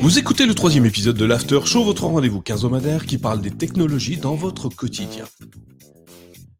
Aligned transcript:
Vous 0.00 0.18
écoutez 0.18 0.46
le 0.46 0.54
troisième 0.54 0.86
épisode 0.86 1.16
de 1.16 1.24
l'After 1.24 1.60
Show, 1.64 1.84
votre 1.84 2.04
rendez-vous 2.04 2.40
quinzomadaire 2.40 3.04
qui 3.04 3.18
parle 3.18 3.40
des 3.40 3.50
technologies 3.50 4.16
dans 4.16 4.34
votre 4.36 4.68
quotidien. 4.68 5.24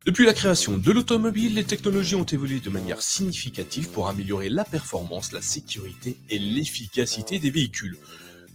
Depuis 0.04 0.26
la 0.26 0.34
création 0.34 0.78
de 0.78 0.90
l'automobile, 0.90 1.54
les 1.54 1.64
technologies 1.64 2.14
ont 2.14 2.24
évolué 2.24 2.60
de 2.60 2.70
manière 2.70 3.02
significative 3.02 3.90
pour 3.90 4.08
améliorer 4.08 4.48
la 4.48 4.64
performance, 4.64 5.32
la 5.32 5.42
sécurité 5.42 6.16
et 6.30 6.38
l'efficacité 6.38 7.38
des 7.38 7.50
véhicules. 7.50 7.98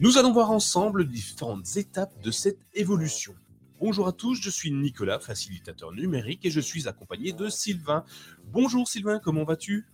Nous 0.03 0.17
allons 0.17 0.33
voir 0.33 0.51
ensemble 0.51 1.07
différentes 1.07 1.77
étapes 1.77 2.21
de 2.21 2.29
cette 2.29 2.59
évolution. 2.73 3.33
Bonjour 3.79 4.05
à 4.05 4.11
tous, 4.11 4.35
je 4.35 4.49
suis 4.49 4.69
Nicolas, 4.69 5.17
facilitateur 5.17 5.93
numérique 5.93 6.45
et 6.45 6.51
je 6.51 6.59
suis 6.59 6.89
accompagné 6.89 7.31
de 7.31 7.47
Sylvain. 7.47 8.03
Bonjour 8.51 8.85
Sylvain, 8.85 9.19
comment 9.19 9.45
vas-tu? 9.45 9.85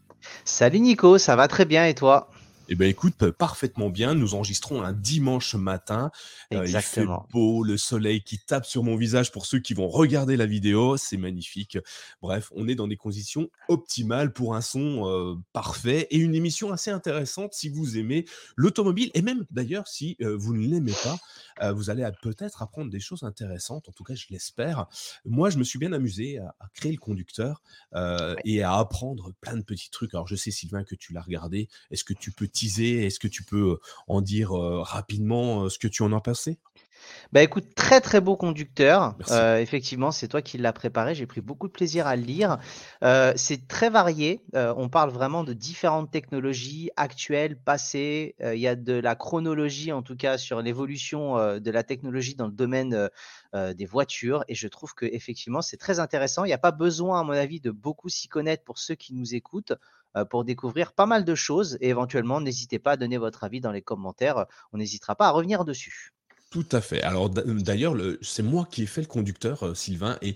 Salut 0.45 0.79
Nico, 0.79 1.19
ça 1.19 1.35
va 1.35 1.47
très 1.47 1.65
bien 1.65 1.85
et 1.85 1.93
toi? 1.93 2.31
Eh 2.71 2.75
bien, 2.75 2.87
écoute, 2.87 3.31
parfaitement 3.31 3.89
bien. 3.89 4.13
Nous 4.13 4.35
enregistrons 4.35 4.83
un 4.83 4.93
dimanche 4.93 5.55
matin. 5.55 6.11
Euh, 6.53 6.67
il 6.67 6.79
fait 6.81 7.05
beau, 7.31 7.63
le 7.63 7.77
soleil 7.77 8.21
qui 8.21 8.37
tape 8.37 8.63
sur 8.63 8.83
mon 8.83 8.95
visage 8.95 9.31
pour 9.31 9.47
ceux 9.47 9.57
qui 9.57 9.73
vont 9.73 9.87
regarder 9.87 10.37
la 10.37 10.45
vidéo. 10.45 10.95
C'est 10.95 11.17
magnifique. 11.17 11.79
Bref, 12.21 12.51
on 12.55 12.67
est 12.67 12.75
dans 12.75 12.87
des 12.87 12.95
conditions 12.95 13.49
optimales 13.69 14.33
pour 14.33 14.55
un 14.55 14.61
son 14.61 15.07
euh, 15.07 15.33
parfait 15.51 16.07
et 16.11 16.17
une 16.17 16.35
émission 16.35 16.71
assez 16.71 16.91
intéressante 16.91 17.55
si 17.55 17.69
vous 17.69 17.97
aimez 17.97 18.25
l'automobile. 18.55 19.09
Et 19.15 19.23
même 19.23 19.47
d'ailleurs, 19.49 19.87
si 19.87 20.15
euh, 20.21 20.37
vous 20.37 20.53
ne 20.53 20.67
l'aimez 20.67 20.93
pas, 21.03 21.17
vous 21.75 21.89
allez 21.89 22.07
peut-être 22.21 22.61
apprendre 22.61 22.89
des 22.89 22.99
choses 22.99 23.23
intéressantes. 23.23 23.89
En 23.89 23.91
tout 23.91 24.03
cas, 24.03 24.15
je 24.15 24.27
l'espère. 24.29 24.87
Moi, 25.25 25.49
je 25.49 25.57
me 25.57 25.63
suis 25.63 25.79
bien 25.79 25.93
amusé 25.93 26.39
à, 26.39 26.55
créer 26.73 26.91
le 26.91 26.97
conducteur 26.97 27.61
et 28.45 28.63
à 28.63 28.73
apprendre 28.73 29.33
plein 29.41 29.57
de 29.57 29.63
petits 29.63 29.89
trucs. 29.89 30.13
Alors, 30.13 30.27
je 30.27 30.35
sais, 30.35 30.51
Sylvain, 30.51 30.83
que 30.83 30.95
tu 30.95 31.13
l'as 31.13 31.21
regardé. 31.21 31.69
Est-ce 31.91 32.03
que 32.03 32.13
tu 32.13 32.31
peux 32.31 32.47
est-ce 32.47 33.19
que 33.19 33.27
tu 33.27 33.43
peux 33.43 33.79
en 34.07 34.21
dire 34.21 34.51
rapidement 34.51 35.69
ce 35.69 35.79
que 35.79 35.87
tu 35.87 36.03
en 36.03 36.11
as 36.13 36.21
pensé? 36.21 36.59
Bah 37.31 37.43
écoute, 37.43 37.75
très 37.75 38.01
très 38.01 38.21
beau 38.21 38.35
conducteur. 38.35 39.15
effectivement, 39.59 40.11
c'est 40.11 40.27
toi 40.27 40.41
qui 40.41 40.57
l'as 40.57 40.73
préparé. 40.73 41.15
J'ai 41.15 41.25
pris 41.25 41.41
beaucoup 41.41 41.67
de 41.67 41.73
plaisir 41.73 42.07
à 42.07 42.15
le 42.15 42.23
lire. 42.23 42.57
c'est 43.35 43.67
très 43.67 43.89
varié. 43.89 44.41
on 44.53 44.89
parle 44.89 45.11
vraiment 45.11 45.43
de 45.43 45.53
différentes 45.53 46.11
technologies 46.11 46.89
actuelles, 46.95 47.57
passées. 47.57 48.35
Il 48.41 48.59
y 48.59 48.67
a 48.67 48.75
de 48.75 48.93
la 48.93 49.15
chronologie, 49.15 49.91
en 49.91 50.01
tout 50.01 50.15
cas, 50.15 50.37
sur 50.37 50.61
l'évolution 50.61 51.59
de 51.59 51.71
la 51.71 51.83
technologie 51.83 52.35
dans 52.35 52.47
le 52.47 52.53
domaine 52.53 53.09
des 53.53 53.85
voitures. 53.85 54.43
Et 54.47 54.55
je 54.55 54.67
trouve 54.67 54.93
que 54.93 55.05
effectivement, 55.05 55.61
c'est 55.61 55.77
très 55.77 55.99
intéressant. 55.99 56.45
Il 56.45 56.47
n'y 56.47 56.53
a 56.53 56.57
pas 56.57 56.71
besoin, 56.71 57.19
à 57.19 57.23
mon 57.23 57.33
avis, 57.33 57.59
de 57.59 57.71
beaucoup 57.71 58.09
s'y 58.09 58.27
connaître 58.27 58.63
pour 58.63 58.79
ceux 58.79 58.95
qui 58.95 59.13
nous 59.13 59.35
écoutent. 59.35 59.73
Euh, 60.15 60.25
pour 60.25 60.43
découvrir 60.43 60.93
pas 60.93 61.05
mal 61.05 61.23
de 61.23 61.35
choses 61.35 61.77
et 61.81 61.89
éventuellement 61.89 62.41
n'hésitez 62.41 62.79
pas 62.79 62.93
à 62.93 62.97
donner 62.97 63.19
votre 63.19 63.43
avis 63.43 63.61
dans 63.61 63.71
les 63.71 63.83
commentaires. 63.83 64.47
On 64.73 64.77
n'hésitera 64.77 65.15
pas 65.15 65.27
à 65.27 65.31
revenir 65.31 65.65
dessus. 65.65 66.13
Tout 66.49 66.65
à 66.71 66.81
fait. 66.81 67.01
Alors 67.03 67.29
d'ailleurs, 67.29 67.95
c'est 68.23 68.41
moi 68.41 68.67
qui 68.69 68.83
ai 68.83 68.85
fait 68.87 69.01
le 69.01 69.07
conducteur, 69.07 69.67
euh, 69.67 69.75
Sylvain, 69.75 70.17
et 70.23 70.33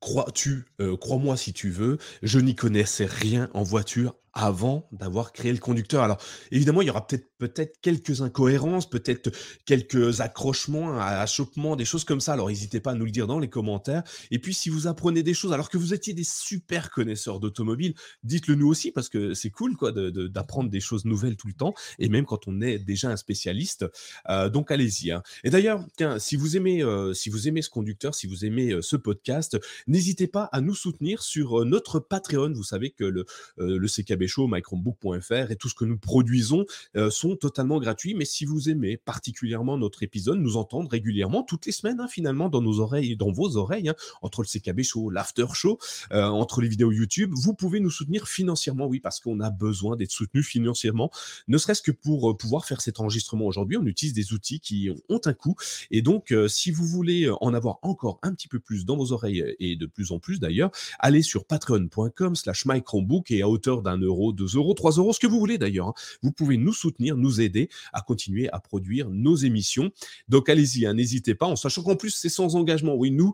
crois-tu, 0.00 0.64
euh, 0.80 0.96
crois-moi 0.96 1.36
si 1.36 1.52
tu 1.52 1.70
veux, 1.70 1.98
je 2.22 2.40
n'y 2.40 2.56
connaissais 2.56 3.06
rien 3.06 3.48
en 3.54 3.62
voiture 3.62 4.16
avant 4.34 4.88
d'avoir 4.92 5.32
créé 5.32 5.52
le 5.52 5.58
conducteur. 5.58 6.02
Alors 6.02 6.18
évidemment, 6.50 6.82
il 6.82 6.86
y 6.86 6.90
aura 6.90 7.06
peut-être 7.06 7.28
peut-être 7.38 7.80
quelques 7.82 8.22
incohérences, 8.22 8.88
peut-être 8.88 9.30
quelques 9.66 10.20
accrochements, 10.20 10.98
achoppements, 10.98 11.76
des 11.76 11.84
choses 11.84 12.04
comme 12.04 12.20
ça. 12.20 12.32
Alors 12.32 12.48
n'hésitez 12.48 12.80
pas 12.80 12.92
à 12.92 12.94
nous 12.94 13.04
le 13.04 13.10
dire 13.10 13.26
dans 13.26 13.38
les 13.38 13.48
commentaires. 13.48 14.02
Et 14.30 14.38
puis 14.38 14.54
si 14.54 14.68
vous 14.68 14.86
apprenez 14.86 15.22
des 15.22 15.34
choses, 15.34 15.52
alors 15.52 15.68
que 15.68 15.78
vous 15.78 15.92
étiez 15.94 16.14
des 16.14 16.24
super 16.24 16.90
connaisseurs 16.90 17.40
d'automobile, 17.40 17.94
dites-le 18.22 18.54
nous 18.54 18.68
aussi 18.68 18.92
parce 18.92 19.08
que 19.08 19.34
c'est 19.34 19.50
cool 19.50 19.76
quoi 19.76 19.92
d'apprendre 19.92 20.70
des 20.70 20.80
choses 20.80 21.04
nouvelles 21.04 21.36
tout 21.36 21.48
le 21.48 21.54
temps 21.54 21.74
et 21.98 22.08
même 22.08 22.24
quand 22.24 22.46
on 22.46 22.60
est 22.60 22.78
déjà 22.78 23.10
un 23.10 23.16
spécialiste. 23.16 23.84
Euh, 24.28 24.48
donc 24.48 24.70
allez-y. 24.70 25.10
Hein. 25.10 25.22
Et 25.42 25.50
d'ailleurs, 25.50 25.84
si 26.18 26.36
vous 26.36 26.56
aimez 26.56 26.82
euh, 26.82 27.12
si 27.14 27.30
vous 27.30 27.48
aimez 27.48 27.62
ce 27.62 27.70
conducteur, 27.70 28.14
si 28.14 28.26
vous 28.26 28.44
aimez 28.44 28.72
euh, 28.72 28.82
ce 28.82 28.96
podcast, 28.96 29.58
n'hésitez 29.86 30.26
pas 30.26 30.44
à 30.52 30.60
nous 30.60 30.74
soutenir 30.74 31.22
sur 31.22 31.64
notre 31.64 32.00
Patreon. 32.00 32.52
Vous 32.54 32.64
savez 32.64 32.90
que 32.90 33.04
le, 33.04 33.26
le 33.58 33.86
CKB 33.86 34.23
Show, 34.26 34.46
mychromebook.fr 34.46 35.50
et 35.50 35.56
tout 35.56 35.68
ce 35.68 35.74
que 35.74 35.84
nous 35.84 35.98
produisons 35.98 36.64
euh, 36.96 37.10
sont 37.10 37.36
totalement 37.36 37.78
gratuits. 37.78 38.14
Mais 38.14 38.24
si 38.24 38.44
vous 38.44 38.68
aimez 38.68 38.96
particulièrement 38.96 39.78
notre 39.78 40.02
épisode, 40.02 40.38
nous 40.38 40.56
entendre 40.56 40.90
régulièrement 40.90 41.42
toutes 41.42 41.66
les 41.66 41.72
semaines, 41.72 42.00
hein, 42.00 42.08
finalement, 42.08 42.48
dans 42.48 42.62
nos 42.62 42.80
oreilles, 42.80 43.16
dans 43.16 43.32
vos 43.32 43.56
oreilles, 43.56 43.88
hein, 43.88 43.94
entre 44.22 44.42
le 44.42 44.46
CKB 44.46 44.82
Show, 44.82 45.10
l'After 45.10 45.46
Show, 45.52 45.78
euh, 46.12 46.24
entre 46.24 46.60
les 46.60 46.68
vidéos 46.68 46.92
YouTube, 46.92 47.32
vous 47.34 47.54
pouvez 47.54 47.80
nous 47.80 47.90
soutenir 47.90 48.28
financièrement, 48.28 48.86
oui, 48.86 49.00
parce 49.00 49.20
qu'on 49.20 49.40
a 49.40 49.50
besoin 49.50 49.96
d'être 49.96 50.12
soutenu 50.12 50.42
financièrement, 50.42 51.10
ne 51.48 51.58
serait-ce 51.58 51.82
que 51.82 51.92
pour 51.92 52.30
euh, 52.30 52.36
pouvoir 52.36 52.66
faire 52.66 52.80
cet 52.80 53.00
enregistrement 53.00 53.46
aujourd'hui. 53.46 53.76
On 53.76 53.86
utilise 53.86 54.14
des 54.14 54.32
outils 54.32 54.60
qui 54.60 54.90
ont 55.08 55.20
un 55.24 55.32
coût. 55.32 55.54
Et 55.90 56.02
donc, 56.02 56.34
si 56.48 56.70
vous 56.70 56.86
voulez 56.86 57.30
en 57.40 57.54
avoir 57.54 57.78
encore 57.82 58.18
un 58.22 58.32
petit 58.34 58.48
peu 58.48 58.58
plus 58.58 58.84
dans 58.84 58.96
vos 58.96 59.12
oreilles 59.12 59.54
et 59.58 59.76
de 59.76 59.86
plus 59.86 60.12
en 60.12 60.18
plus 60.18 60.40
d'ailleurs, 60.40 60.70
allez 60.98 61.22
sur 61.22 61.44
patreon.com 61.46 62.34
slash 62.34 62.66
et 63.28 63.42
à 63.42 63.48
hauteur 63.48 63.82
d'un 63.82 63.98
euro 63.98 64.13
2 64.32 64.56
euros, 64.56 64.74
3 64.74 64.92
euros, 64.92 65.12
ce 65.12 65.20
que 65.20 65.26
vous 65.26 65.38
voulez 65.38 65.58
d'ailleurs. 65.58 65.88
Hein. 65.88 65.94
Vous 66.22 66.32
pouvez 66.32 66.56
nous 66.56 66.72
soutenir, 66.72 67.16
nous 67.16 67.40
aider 67.40 67.68
à 67.92 68.00
continuer 68.00 68.48
à 68.50 68.60
produire 68.60 69.10
nos 69.10 69.36
émissions. 69.36 69.90
Donc 70.28 70.48
allez-y, 70.48 70.86
hein, 70.86 70.94
n'hésitez 70.94 71.34
pas, 71.34 71.46
en 71.46 71.56
sachant 71.56 71.82
qu'en 71.82 71.96
plus 71.96 72.10
c'est 72.10 72.28
sans 72.28 72.56
engagement. 72.56 72.94
Oui, 72.94 73.10
nous, 73.10 73.32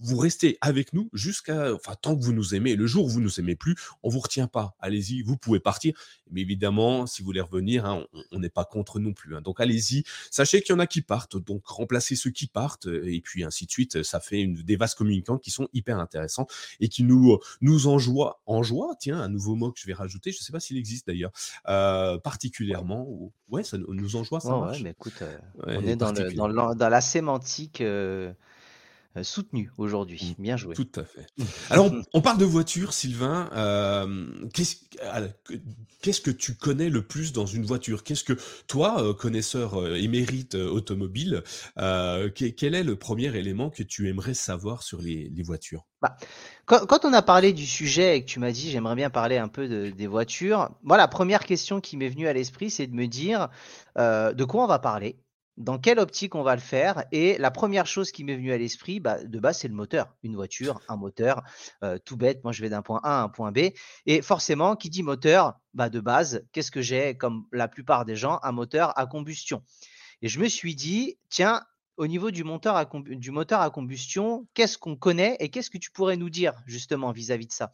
vous 0.00 0.16
restez 0.16 0.58
avec 0.60 0.92
nous 0.92 1.08
jusqu'à, 1.12 1.74
enfin 1.74 1.94
tant 2.00 2.16
que 2.16 2.24
vous 2.24 2.32
nous 2.32 2.54
aimez. 2.54 2.76
Le 2.76 2.86
jour 2.86 3.06
où 3.06 3.08
vous 3.08 3.20
nous 3.20 3.40
aimez 3.40 3.56
plus, 3.56 3.74
on 4.02 4.08
vous 4.08 4.20
retient 4.20 4.48
pas. 4.48 4.76
Allez-y, 4.80 5.22
vous 5.22 5.36
pouvez 5.36 5.60
partir. 5.60 5.94
Mais 6.30 6.40
évidemment, 6.40 7.06
si 7.06 7.22
vous 7.22 7.26
voulez 7.26 7.40
revenir, 7.40 7.86
hein, 7.86 8.04
on 8.32 8.40
n'est 8.40 8.48
pas 8.48 8.64
contre 8.64 8.98
non 8.98 9.12
plus. 9.12 9.40
Donc 9.42 9.60
allez-y. 9.60 10.04
Sachez 10.30 10.60
qu'il 10.62 10.74
y 10.74 10.76
en 10.76 10.80
a 10.80 10.86
qui 10.86 11.02
partent, 11.02 11.36
donc 11.36 11.66
remplacez 11.66 12.16
ceux 12.16 12.30
qui 12.30 12.46
partent 12.46 12.86
et 12.86 13.20
puis 13.20 13.44
ainsi 13.44 13.66
de 13.66 13.70
suite. 13.70 14.02
Ça 14.02 14.20
fait 14.20 14.46
des 14.46 14.76
vases 14.76 14.94
communicants 14.94 15.38
qui 15.38 15.50
sont 15.50 15.68
hyper 15.72 15.98
intéressants 15.98 16.46
et 16.80 16.88
qui 16.88 17.04
nous 17.04 17.38
nous 17.60 17.86
enjoient, 17.86 18.40
enjoie, 18.46 18.94
tiens, 18.98 19.18
un 19.18 19.28
nouveau 19.28 19.54
mot 19.54 19.70
que 19.72 19.80
je 19.80 19.86
vais 19.86 19.92
rajouter 19.92 20.15
je 20.24 20.30
ne 20.30 20.32
sais 20.34 20.52
pas 20.52 20.60
s'il 20.60 20.76
existe 20.76 21.06
d'ailleurs, 21.06 21.32
euh, 21.68 22.18
particulièrement. 22.18 23.06
Ouais, 23.48 23.62
ça 23.62 23.78
nous 23.78 24.16
enjoie, 24.16 24.40
ça 24.40 24.50
marche. 24.50 24.82
mais 24.82 24.90
écoute, 24.90 25.14
euh, 25.22 25.38
on 25.66 25.86
est 25.86 25.96
dans, 25.96 26.12
dans, 26.74 26.88
la 26.88 27.00
sémantique 27.00 27.82
euh, 29.16 29.22
soutenue 29.22 29.70
aujourd'hui. 29.78 30.36
Mmh. 30.38 30.42
Bien 30.42 30.56
joué. 30.56 30.74
Tout 30.74 30.88
à 30.96 31.04
fait. 31.04 31.26
Alors, 31.70 31.90
on, 32.12 32.20
parle 32.20 32.38
de 32.38 32.44
voiture, 32.44 32.92
Sylvain. 32.92 33.48
Qu'est-ce 34.52 36.20
que 36.20 36.30
tu 36.30 36.54
connais 36.54 36.88
le 36.88 37.02
plus 37.02 37.32
dans 37.32 37.46
une 37.46 37.64
voiture? 37.64 38.04
Qu'est-ce 38.04 38.24
que 38.24 38.34
toi, 38.66 39.14
connaisseur 39.14 39.96
émérite 39.96 40.54
automobile, 40.54 41.42
quel 41.76 42.74
est 42.74 42.84
le 42.84 42.96
premier 42.96 43.34
élément 43.36 43.70
que 43.70 43.82
tu 43.82 44.08
aimerais 44.08 44.34
savoir 44.34 44.82
sur 44.82 45.00
les, 45.00 45.30
les 45.34 45.42
voitures? 45.42 45.86
Bah, 46.02 46.16
quand, 46.66 47.04
on 47.04 47.12
a 47.12 47.22
parlé 47.22 47.52
du 47.52 47.64
sujet 47.64 48.16
et 48.16 48.20
que 48.20 48.26
tu 48.26 48.38
m'as 48.38 48.52
dit 48.52 48.70
j'aimerais 48.70 48.96
bien 48.96 49.08
parler 49.08 49.38
un 49.38 49.48
peu 49.48 49.90
des 49.90 50.06
voitures, 50.06 50.70
moi 50.82 50.96
la 50.96 51.08
première 51.08 51.44
question 51.44 51.80
qui 51.80 51.96
m'est 51.96 52.08
venue 52.08 52.28
à 52.28 52.32
l'esprit 52.32 52.70
c'est 52.70 52.86
de 52.86 52.94
me 52.94 53.06
dire 53.06 53.48
euh, 53.98 54.32
de 54.32 54.44
quoi 54.44 54.64
on 54.64 54.66
va 54.66 54.78
parler, 54.78 55.16
dans 55.56 55.78
quelle 55.78 55.98
optique 55.98 56.34
on 56.34 56.42
va 56.42 56.54
le 56.54 56.60
faire 56.60 57.04
et 57.12 57.38
la 57.38 57.50
première 57.50 57.86
chose 57.86 58.12
qui 58.12 58.24
m'est 58.24 58.36
venue 58.36 58.52
à 58.52 58.58
l'esprit 58.58 59.00
bah, 59.00 59.22
de 59.22 59.38
base 59.38 59.58
c'est 59.58 59.68
le 59.68 59.74
moteur, 59.74 60.14
une 60.22 60.34
voiture, 60.34 60.80
un 60.88 60.96
moteur, 60.96 61.42
euh, 61.82 61.98
tout 62.04 62.16
bête, 62.16 62.42
moi 62.44 62.52
je 62.52 62.62
vais 62.62 62.68
d'un 62.68 62.82
point 62.82 63.00
A 63.02 63.20
à 63.20 63.22
un 63.22 63.28
point 63.28 63.52
B. 63.52 63.70
Et 64.06 64.22
forcément 64.22 64.76
qui 64.76 64.90
dit 64.90 65.02
moteur, 65.02 65.54
bah, 65.74 65.88
de 65.88 66.00
base 66.00 66.44
qu'est-ce 66.52 66.70
que 66.70 66.82
j'ai 66.82 67.16
comme 67.16 67.46
la 67.52 67.68
plupart 67.68 68.04
des 68.04 68.16
gens 68.16 68.38
un 68.42 68.52
moteur 68.52 68.98
à 68.98 69.06
combustion? 69.06 69.62
Et 70.22 70.28
je 70.28 70.40
me 70.40 70.48
suis 70.48 70.74
dit, 70.74 71.18
tiens, 71.28 71.62
au 71.96 72.06
niveau 72.06 72.30
du 72.30 72.44
moteur 72.44 72.76
à, 72.76 72.84
combustion, 73.70 74.46
qu'est-ce 74.54 74.78
qu'on 74.78 74.96
connaît 74.96 75.36
et 75.40 75.50
qu'est-ce 75.50 75.70
que 75.70 75.78
tu 75.78 75.90
pourrais 75.90 76.16
nous 76.16 76.30
dire 76.30 76.54
justement 76.66 77.12
vis-à-vis 77.12 77.46
de 77.46 77.52
ça? 77.52 77.72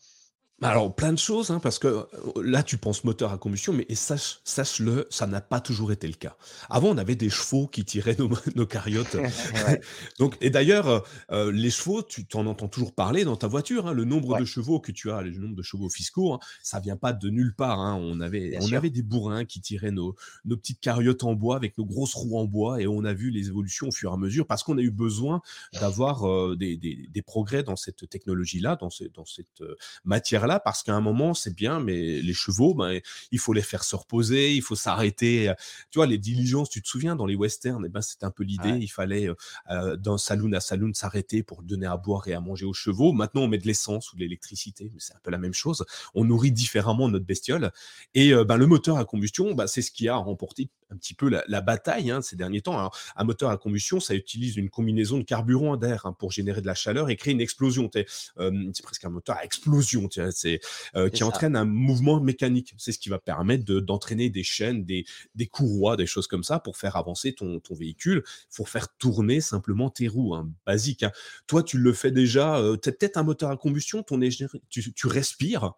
Alors, 0.68 0.94
plein 0.94 1.12
de 1.12 1.18
choses, 1.18 1.50
hein, 1.50 1.60
parce 1.60 1.78
que 1.78 1.88
euh, 1.88 2.06
là, 2.42 2.62
tu 2.62 2.78
penses 2.78 3.04
moteur 3.04 3.32
à 3.32 3.38
combustion, 3.38 3.72
mais 3.72 3.86
sache, 3.94 4.40
sache-le, 4.44 5.06
ça 5.10 5.26
n'a 5.26 5.40
pas 5.40 5.60
toujours 5.60 5.90
été 5.90 6.06
le 6.06 6.14
cas. 6.14 6.36
Avant, 6.70 6.90
on 6.90 6.98
avait 6.98 7.16
des 7.16 7.30
chevaux 7.30 7.66
qui 7.66 7.84
tiraient 7.84 8.16
nos, 8.18 8.30
nos 8.54 8.66
cariotes. 8.66 9.16
Donc, 10.18 10.36
et 10.40 10.50
d'ailleurs, 10.50 10.88
euh, 10.88 11.00
euh, 11.32 11.52
les 11.52 11.70
chevaux, 11.70 12.02
tu 12.02 12.26
t'en 12.26 12.46
entends 12.46 12.68
toujours 12.68 12.94
parler 12.94 13.24
dans 13.24 13.36
ta 13.36 13.48
voiture. 13.48 13.88
Hein, 13.88 13.92
le 13.92 14.04
nombre 14.04 14.38
de 14.38 14.44
chevaux 14.44 14.78
que 14.78 14.92
tu 14.92 15.10
as, 15.10 15.22
le 15.22 15.30
nombre 15.32 15.56
de 15.56 15.62
chevaux 15.62 15.88
fiscaux, 15.88 16.34
hein, 16.34 16.38
ça 16.62 16.78
vient 16.80 16.96
pas 16.96 17.12
de 17.12 17.28
nulle 17.28 17.54
part. 17.54 17.80
Hein. 17.80 17.98
On, 18.00 18.20
avait, 18.20 18.56
on 18.60 18.72
avait 18.72 18.90
des 18.90 19.02
bourrins 19.02 19.44
qui 19.44 19.60
tiraient 19.60 19.90
nos, 19.90 20.14
nos 20.44 20.56
petites 20.56 20.80
cariotes 20.80 21.24
en 21.24 21.34
bois 21.34 21.56
avec 21.56 21.76
nos 21.76 21.84
grosses 21.84 22.14
roues 22.14 22.38
en 22.38 22.44
bois, 22.44 22.80
et 22.80 22.86
on 22.86 23.04
a 23.04 23.12
vu 23.12 23.30
les 23.30 23.48
évolutions 23.48 23.88
au 23.88 23.92
fur 23.92 24.10
et 24.10 24.14
à 24.14 24.16
mesure, 24.16 24.46
parce 24.46 24.62
qu'on 24.62 24.78
a 24.78 24.82
eu 24.82 24.90
besoin 24.90 25.40
d'avoir 25.80 26.56
des, 26.56 26.76
des, 26.76 27.08
des, 27.10 27.22
progrès 27.22 27.62
dans 27.62 27.76
cette 27.76 28.08
technologie-là, 28.08 28.76
dans, 28.76 28.90
dans 29.14 29.24
cette 29.24 29.62
matière-là 30.04 30.51
parce 30.60 30.82
qu'à 30.82 30.94
un 30.94 31.00
moment, 31.00 31.34
c'est 31.34 31.54
bien, 31.54 31.80
mais 31.80 32.20
les 32.20 32.34
chevaux, 32.34 32.74
ben, 32.74 33.00
il 33.30 33.38
faut 33.38 33.52
les 33.52 33.62
faire 33.62 33.84
se 33.84 33.96
reposer, 33.96 34.54
il 34.54 34.62
faut 34.62 34.74
s'arrêter. 34.74 35.52
Tu 35.90 35.98
vois, 35.98 36.06
les 36.06 36.18
diligences, 36.18 36.70
tu 36.70 36.82
te 36.82 36.88
souviens, 36.88 37.16
dans 37.16 37.26
les 37.26 37.34
westerns, 37.34 37.84
eh 37.86 37.88
ben, 37.88 38.00
c'était 38.00 38.24
un 38.24 38.30
peu 38.30 38.44
l'idée. 38.44 38.78
Il 38.80 38.88
fallait, 38.88 39.28
euh, 39.70 39.96
d'un 39.96 40.18
saloon 40.18 40.52
à 40.52 40.60
saloon, 40.60 40.92
s'arrêter 40.94 41.42
pour 41.42 41.62
donner 41.62 41.86
à 41.86 41.96
boire 41.96 42.26
et 42.28 42.34
à 42.34 42.40
manger 42.40 42.66
aux 42.66 42.72
chevaux. 42.72 43.12
Maintenant, 43.12 43.42
on 43.42 43.48
met 43.48 43.58
de 43.58 43.66
l'essence 43.66 44.12
ou 44.12 44.16
de 44.16 44.20
l'électricité, 44.20 44.90
mais 44.92 45.00
c'est 45.00 45.14
un 45.14 45.20
peu 45.22 45.30
la 45.30 45.38
même 45.38 45.54
chose. 45.54 45.84
On 46.14 46.24
nourrit 46.24 46.52
différemment 46.52 47.08
notre 47.08 47.26
bestiole. 47.26 47.72
Et 48.14 48.32
ben, 48.32 48.56
le 48.56 48.66
moteur 48.66 48.98
à 48.98 49.04
combustion, 49.04 49.54
ben, 49.54 49.66
c'est 49.66 49.82
ce 49.82 49.90
qui 49.90 50.08
a 50.08 50.16
remporté 50.16 50.68
un 50.92 50.96
petit 50.96 51.14
peu 51.14 51.28
la, 51.28 51.60
bataille 51.60 52.10
hein, 52.10 52.22
ces 52.22 52.36
derniers 52.36 52.60
temps. 52.60 52.90
un 53.16 53.24
moteur 53.24 53.50
à 53.50 53.56
combustion, 53.56 54.00
ça 54.00 54.14
utilise 54.14 54.56
une 54.56 54.70
combinaison 54.70 55.18
de 55.18 55.22
carburant 55.22 55.76
d'air 55.76 56.06
hein, 56.06 56.12
pour 56.12 56.32
générer 56.32 56.60
de 56.60 56.66
la 56.66 56.74
chaleur 56.74 57.10
et 57.10 57.16
créer 57.16 57.32
une 57.32 57.40
explosion. 57.40 57.90
Euh, 58.38 58.70
c'est 58.74 58.82
presque 58.82 59.04
un 59.04 59.10
moteur 59.10 59.36
à 59.36 59.44
explosion, 59.44 60.08
c'est 60.30 60.60
euh, 60.96 61.08
qui 61.08 61.24
entraîne 61.24 61.56
un 61.56 61.64
mouvement 61.64 62.20
mécanique. 62.20 62.74
C'est 62.78 62.92
ce 62.92 62.98
qui 62.98 63.08
va 63.08 63.18
permettre 63.18 63.64
d'entraîner 63.64 64.30
des 64.30 64.42
chaînes, 64.42 64.84
des, 64.84 65.04
des, 65.34 65.46
courroies, 65.46 65.96
des 65.96 66.06
choses 66.06 66.26
comme 66.26 66.44
ça 66.44 66.58
pour 66.58 66.76
faire 66.76 66.96
avancer 66.96 67.34
ton, 67.34 67.60
ton 67.60 67.74
véhicule, 67.74 68.22
pour 68.54 68.68
faire 68.68 68.88
tourner 68.96 69.40
simplement 69.40 69.90
tes 69.90 70.08
roues, 70.08 70.34
hein, 70.34 70.50
basique. 70.66 71.04
Toi, 71.46 71.62
tu 71.62 71.78
le 71.78 71.92
fais 71.92 72.10
déjà. 72.10 72.58
Euh, 72.58 72.76
peut-être 72.76 73.16
un 73.16 73.22
moteur 73.22 73.50
à 73.50 73.56
combustion, 73.56 74.02
ton 74.02 74.20
tu, 74.68 74.92
tu 74.92 75.06
respires 75.06 75.72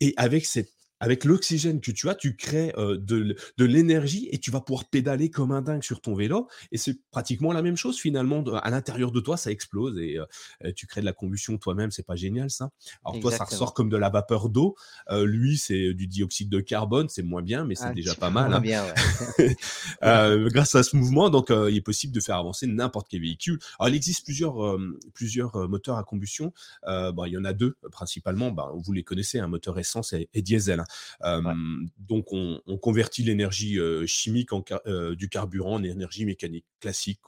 et 0.00 0.14
avec 0.16 0.46
cette 0.46 0.73
avec 1.00 1.24
l'oxygène 1.24 1.80
que 1.80 1.90
tu 1.90 2.08
as, 2.08 2.14
tu 2.14 2.36
crées 2.36 2.72
de, 2.76 3.36
l'énergie 3.58 4.28
et 4.30 4.38
tu 4.38 4.50
vas 4.50 4.60
pouvoir 4.60 4.84
pédaler 4.86 5.30
comme 5.30 5.52
un 5.52 5.62
dingue 5.62 5.82
sur 5.82 6.00
ton 6.00 6.14
vélo. 6.14 6.48
Et 6.72 6.78
c'est 6.78 6.98
pratiquement 7.10 7.52
la 7.52 7.62
même 7.62 7.76
chose 7.76 7.98
finalement. 7.98 8.42
À 8.62 8.70
l'intérieur 8.70 9.12
de 9.12 9.20
toi, 9.20 9.36
ça 9.36 9.50
explose 9.50 9.98
et 9.98 10.18
tu 10.76 10.86
crées 10.86 11.00
de 11.00 11.06
la 11.06 11.12
combustion 11.12 11.58
toi-même. 11.58 11.90
C'est 11.90 12.06
pas 12.06 12.16
génial 12.16 12.50
ça 12.50 12.70
Alors 13.04 13.20
toi, 13.20 13.32
ça 13.32 13.44
ressort 13.44 13.74
comme 13.74 13.88
de 13.88 13.96
la 13.96 14.08
vapeur 14.08 14.48
d'eau. 14.48 14.76
lui, 15.10 15.58
c'est 15.58 15.94
du 15.94 16.06
dioxyde 16.06 16.48
de 16.48 16.60
carbone. 16.60 17.08
C'est 17.08 17.22
moins 17.22 17.42
bien, 17.42 17.64
mais 17.64 17.74
c'est 17.74 17.94
déjà 17.94 18.14
pas 18.14 18.30
mal. 18.30 18.52
Hein. 18.52 18.60
Bien, 18.60 18.84
grâce 20.48 20.74
à 20.74 20.82
ce 20.82 20.96
mouvement, 20.96 21.30
donc 21.30 21.50
il 21.50 21.76
est 21.76 21.82
possible 21.82 22.14
de 22.14 22.20
faire 22.20 22.36
avancer 22.36 22.66
n'importe 22.66 23.08
quel 23.10 23.20
véhicule. 23.20 23.58
Alors 23.78 23.88
il 23.88 23.96
existe 23.96 24.24
plusieurs, 24.24 24.78
plusieurs 25.12 25.68
moteurs 25.68 25.98
à 25.98 26.04
combustion. 26.04 26.52
bon, 26.86 27.24
il 27.26 27.32
y 27.32 27.38
en 27.38 27.44
a 27.44 27.52
deux 27.52 27.76
principalement. 27.90 28.50
Bah, 28.50 28.72
vous 28.74 28.92
les 28.92 29.02
connaissez, 29.02 29.38
un 29.38 29.48
moteur 29.48 29.78
essence 29.78 30.12
et, 30.12 30.42
diesel. 30.42 30.80
Hein. 30.80 30.83
Donc, 31.98 32.32
on, 32.32 32.60
convertit 32.82 33.22
l'énergie 33.22 33.78
chimique 34.06 34.50
du 35.16 35.28
carburant 35.28 35.74
en 35.74 35.82
énergie 35.82 36.24
mécanique 36.26 36.66
classique. 36.80 37.20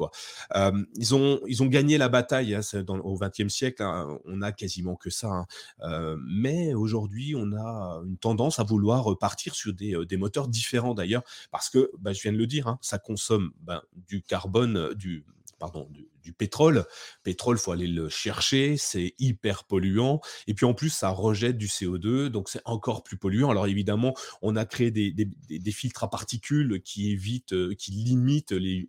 Ils, 0.54 1.14
ont, 1.14 1.40
ils 1.46 1.62
ont 1.62 1.66
gagné 1.66 1.98
la 1.98 2.08
bataille 2.08 2.54
hein, 2.54 2.60
au 2.88 3.18
XXe 3.18 3.52
siècle. 3.52 3.82
Hein, 3.82 4.18
on 4.24 4.42
a 4.42 4.52
quasiment 4.52 4.96
que 4.96 5.10
ça. 5.10 5.28
Hein. 5.28 6.16
mais 6.26 6.74
aujourd'hui, 6.74 7.34
on 7.36 7.52
a 7.52 8.02
une 8.04 8.18
tendance 8.18 8.58
à 8.58 8.64
vouloir 8.64 9.16
partir 9.18 9.54
sur 9.54 9.72
des, 9.72 9.96
des 10.06 10.16
moteurs 10.16 10.48
différents 10.48 10.94
d'ailleurs, 10.94 11.22
parce 11.50 11.70
que, 11.70 11.90
bah, 11.98 12.12
je 12.12 12.22
viens 12.22 12.32
de 12.32 12.38
le 12.38 12.46
dire, 12.46 12.76
ça 12.80 12.98
consomme 12.98 13.52
ben, 13.60 13.82
du 14.08 14.22
carbone, 14.22 14.94
du, 14.94 15.24
pardon, 15.58 15.88
du, 15.90 16.32
pétrole. 16.32 16.84
Pétrole, 17.22 17.56
faut 17.56 17.72
aller 17.72 17.86
le 17.86 18.08
chercher, 18.08 18.76
c'est 18.76 19.14
hyper 19.18 19.64
polluant. 19.64 20.20
Et 20.46 20.54
puis 20.54 20.66
en 20.66 20.74
plus, 20.74 20.90
ça 20.90 21.08
rejette 21.10 21.56
du 21.56 21.68
CO2, 21.68 22.26
donc 22.26 22.48
c'est 22.48 22.60
encore 22.64 23.04
plus 23.04 23.16
polluant. 23.16 23.50
Alors 23.50 23.66
évidemment, 23.66 24.14
on 24.42 24.56
a 24.56 24.64
créé 24.64 24.90
des, 24.90 25.72
filtres 25.72 26.04
à 26.04 26.10
particules 26.10 26.82
qui 26.82 27.10
évitent, 27.12 27.52
euh, 27.52 27.74
qui 27.74 27.92
limitent 27.92 28.52
les, 28.52 28.86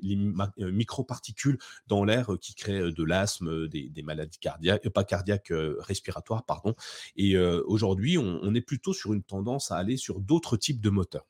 euh, 0.59 0.71
microparticules 0.71 1.57
dans 1.87 2.03
l'air 2.03 2.33
euh, 2.33 2.37
qui 2.37 2.55
créent 2.55 2.91
de 2.91 3.03
l'asthme, 3.03 3.67
des, 3.67 3.91
maladies 4.03 4.39
cardiaques, 4.39 4.89
pas 4.89 5.03
cardiaques, 5.03 5.51
respiratoires, 5.79 6.45
pardon. 6.45 6.75
Et 7.15 7.37
aujourd'hui, 7.37 8.17
on, 8.17 8.39
on 8.41 8.55
est 8.55 8.61
plutôt 8.61 8.93
sur 8.93 9.13
une 9.13 9.23
tendance 9.23 9.71
à 9.71 9.77
aller 9.77 9.97
sur 9.97 10.19
d'autres 10.19 10.57
types 10.57 10.81
de 10.81 10.89
moteurs. 10.89 11.27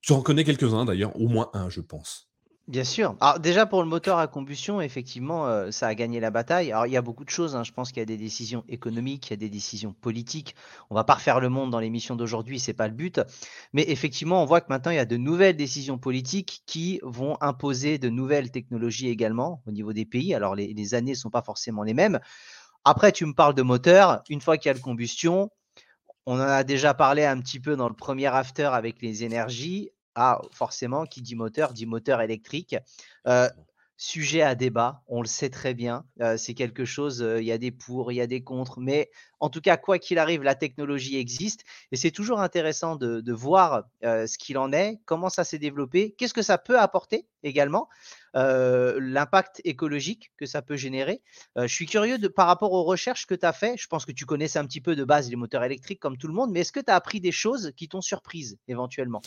Tu 0.00 0.12
en 0.12 0.22
connais 0.22 0.44
quelques-uns 0.44 0.84
d'ailleurs, 0.84 1.18
au 1.20 1.28
moins 1.28 1.50
un, 1.54 1.68
je 1.68 1.80
pense. 1.80 2.27
Bien 2.68 2.84
sûr. 2.84 3.16
Alors 3.20 3.40
déjà 3.40 3.64
pour 3.64 3.82
le 3.82 3.88
moteur 3.88 4.18
à 4.18 4.26
combustion, 4.26 4.82
effectivement, 4.82 5.46
euh, 5.46 5.70
ça 5.70 5.86
a 5.86 5.94
gagné 5.94 6.20
la 6.20 6.30
bataille. 6.30 6.70
Alors 6.70 6.86
il 6.86 6.92
y 6.92 6.98
a 6.98 7.02
beaucoup 7.02 7.24
de 7.24 7.30
choses. 7.30 7.56
hein. 7.56 7.64
Je 7.64 7.72
pense 7.72 7.88
qu'il 7.92 8.00
y 8.00 8.02
a 8.02 8.04
des 8.04 8.18
décisions 8.18 8.62
économiques, 8.68 9.28
il 9.28 9.30
y 9.30 9.34
a 9.34 9.36
des 9.38 9.48
décisions 9.48 9.94
politiques. 9.94 10.54
On 10.90 10.94
va 10.94 11.02
pas 11.02 11.14
refaire 11.14 11.40
le 11.40 11.48
monde 11.48 11.70
dans 11.70 11.80
l'émission 11.80 12.14
d'aujourd'hui, 12.14 12.60
c'est 12.60 12.74
pas 12.74 12.86
le 12.86 12.92
but. 12.92 13.22
Mais 13.72 13.84
effectivement, 13.88 14.42
on 14.42 14.44
voit 14.44 14.60
que 14.60 14.66
maintenant 14.68 14.92
il 14.92 14.96
y 14.96 14.98
a 14.98 15.06
de 15.06 15.16
nouvelles 15.16 15.56
décisions 15.56 15.96
politiques 15.96 16.62
qui 16.66 17.00
vont 17.02 17.38
imposer 17.40 17.96
de 17.96 18.10
nouvelles 18.10 18.50
technologies 18.50 19.08
également 19.08 19.62
au 19.66 19.70
niveau 19.70 19.94
des 19.94 20.04
pays. 20.04 20.34
Alors 20.34 20.54
les, 20.54 20.94
années 20.94 21.14
sont 21.14 21.30
pas 21.30 21.42
forcément 21.42 21.84
les 21.84 21.94
mêmes. 21.94 22.20
Après, 22.84 23.12
tu 23.12 23.24
me 23.26 23.32
parles 23.34 23.54
de 23.54 23.62
moteur. 23.62 24.22
Une 24.28 24.42
fois 24.42 24.58
qu'il 24.58 24.68
y 24.68 24.72
a 24.72 24.74
le 24.74 24.80
combustion, 24.80 25.50
on 26.26 26.36
en 26.36 26.40
a 26.40 26.64
déjà 26.64 26.94
parlé 26.94 27.24
un 27.24 27.40
petit 27.40 27.60
peu 27.60 27.76
dans 27.76 27.88
le 27.88 27.94
premier 27.94 28.26
after 28.26 28.64
avec 28.64 29.02
les 29.02 29.24
énergies. 29.24 29.90
Ah, 30.14 30.40
forcément, 30.52 31.06
qui 31.06 31.22
dit 31.22 31.34
moteur, 31.34 31.72
dit 31.72 31.86
moteur 31.86 32.20
électrique. 32.20 32.76
Euh, 33.26 33.48
sujet 33.96 34.42
à 34.42 34.54
débat, 34.54 35.02
on 35.08 35.22
le 35.22 35.26
sait 35.26 35.50
très 35.50 35.74
bien. 35.74 36.04
Euh, 36.20 36.36
c'est 36.36 36.54
quelque 36.54 36.84
chose, 36.84 37.20
euh, 37.20 37.40
il 37.40 37.46
y 37.46 37.52
a 37.52 37.58
des 37.58 37.72
pour, 37.72 38.12
il 38.12 38.16
y 38.16 38.20
a 38.20 38.28
des 38.28 38.42
contre, 38.42 38.80
mais 38.80 39.10
en 39.40 39.50
tout 39.50 39.60
cas, 39.60 39.76
quoi 39.76 39.98
qu'il 39.98 40.18
arrive, 40.18 40.42
la 40.42 40.54
technologie 40.54 41.16
existe 41.16 41.64
et 41.90 41.96
c'est 41.96 42.12
toujours 42.12 42.40
intéressant 42.40 42.96
de, 42.96 43.32
voir 43.32 43.84
ce 44.02 44.38
qu'il 44.38 44.56
en 44.58 44.72
est, 44.72 45.00
comment 45.04 45.28
ça 45.28 45.44
s'est 45.44 45.58
développé, 45.58 46.14
qu'est-ce 46.16 46.34
que 46.34 46.42
ça 46.42 46.58
peut 46.58 46.78
apporter? 46.78 47.26
Également, 47.42 47.88
l'impact 48.34 49.60
écologique 49.64 50.32
que 50.36 50.46
ça 50.46 50.62
peut 50.62 50.76
générer. 50.76 51.22
je 51.56 51.66
suis 51.66 51.86
curieux 51.86 52.18
de, 52.18 52.28
par 52.28 52.46
rapport 52.46 52.72
aux 52.72 52.84
recherches 52.84 53.26
que 53.26 53.34
tu 53.34 53.44
as 53.44 53.52
fait. 53.52 53.74
Je 53.76 53.86
pense 53.88 54.04
que 54.04 54.12
tu 54.12 54.26
connaissais 54.26 54.58
un 54.58 54.64
petit 54.64 54.80
peu 54.80 54.94
de 54.94 55.04
base 55.04 55.28
les 55.30 55.36
moteurs 55.36 55.64
électriques 55.64 56.00
comme 56.00 56.16
tout 56.16 56.28
le 56.28 56.34
monde, 56.34 56.50
mais 56.52 56.60
est-ce 56.60 56.72
que 56.72 56.80
tu 56.80 56.90
as 56.90 56.94
appris 56.94 57.20
des 57.20 57.32
choses 57.32 57.72
qui 57.76 57.88
t'ont 57.88 58.00
surprise 58.00 58.58
éventuellement? 58.68 59.22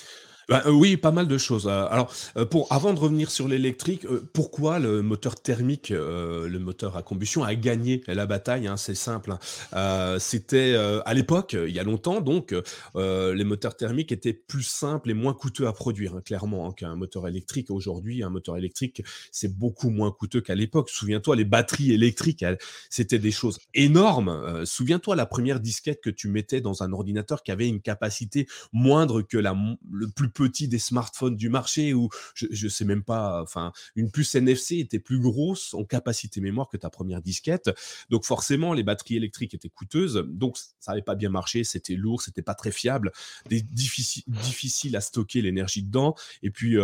Bah, 0.50 0.64
oui, 0.68 0.98
pas 0.98 1.12
mal 1.12 1.28
de 1.28 1.38
choses. 1.38 1.68
Alors, 1.68 2.14
pour, 2.50 2.72
avant 2.72 2.94
de 2.94 3.00
revenir 3.00 3.32
sur 3.32 3.48
l'électrique, 3.48 4.06
pourquoi 4.34 4.80
le 4.80 5.02
moteur 5.02 5.36
thermique, 5.36 5.90
le 5.90 6.58
moteur 6.58 6.98
à 6.98 7.04
combustion, 7.04 7.44
a 7.44 7.56
gagné 7.56 8.04
la 8.08 8.26
bataille 8.26 8.68
hein, 8.68 8.78
C'est 8.78 8.96
simple. 8.96 9.36
Hein. 9.72 10.18
C'était 10.20 10.76
à 11.06 11.14
l'époque, 11.14 11.54
il 11.54 11.74
y 11.74 11.80
a 11.80 11.84
longtemps, 11.84 12.22
donc 12.22 12.56
les 12.96 13.44
moteurs 13.44 13.76
thermiques 13.76 14.12
étaient 14.12 14.34
plus 14.34 14.64
simples 14.64 15.10
et 15.10 15.14
moins 15.14 15.34
coûteux 15.34 15.68
à 15.68 15.74
produire, 15.74 16.16
hein, 16.16 16.22
clairement, 16.22 16.72
qu'un 16.72 16.96
moteur 16.96 17.28
électrique. 17.28 17.72
Aujourd'hui, 17.72 18.01
un 18.24 18.30
moteur 18.30 18.58
électrique, 18.58 19.04
c'est 19.32 19.56
beaucoup 19.58 19.90
moins 19.90 20.12
coûteux 20.12 20.42
qu'à 20.42 20.56
l'époque. 20.56 20.90
Souviens-toi, 20.90 21.36
les 21.36 21.46
batteries 21.46 21.92
électriques, 21.94 22.46
c'était 22.90 23.20
des 23.20 23.32
choses 23.32 23.60
énormes. 23.74 24.66
Souviens-toi 24.66 25.16
la 25.16 25.26
première 25.26 25.60
disquette 25.60 26.02
que 26.02 26.10
tu 26.10 26.28
mettais 26.28 26.62
dans 26.62 26.84
un 26.84 26.92
ordinateur 26.92 27.44
qui 27.44 27.52
avait 27.52 27.68
une 27.68 27.82
capacité 27.82 28.48
moindre 28.74 29.22
que 29.22 29.38
la, 29.38 29.56
le 29.92 30.10
plus 30.10 30.30
petit 30.30 30.68
des 30.68 30.80
smartphones 30.80 31.36
du 31.36 31.50
marché 31.50 31.94
ou 31.94 32.10
je, 32.34 32.48
je 32.50 32.68
sais 32.68 32.86
même 32.86 33.04
pas, 33.04 33.42
enfin, 33.42 33.72
une 33.96 34.12
puce 34.12 34.36
NFC 34.36 34.78
était 34.78 35.00
plus 35.00 35.20
grosse 35.20 35.74
en 35.74 35.84
capacité 35.84 36.42
mémoire 36.42 36.70
que 36.70 36.78
ta 36.78 36.90
première 36.90 37.22
disquette. 37.22 37.70
Donc 38.10 38.26
forcément, 38.26 38.74
les 38.74 38.84
batteries 38.84 39.18
électriques 39.18 39.54
étaient 39.54 39.70
coûteuses. 39.70 40.26
Donc 40.28 40.58
ça 40.80 40.92
n'avait 40.92 41.02
pas 41.02 41.16
bien 41.16 41.30
marché, 41.30 41.64
c'était 41.64 41.96
lourd, 41.96 42.22
c'était 42.22 42.42
pas 42.42 42.56
très 42.56 42.72
fiable, 42.72 43.12
des, 43.50 43.62
difficile, 43.62 44.96
à 44.96 45.02
stocker 45.02 45.42
l'énergie 45.42 45.84
dedans. 45.84 46.16
Et 46.44 46.50
puis 46.52 46.78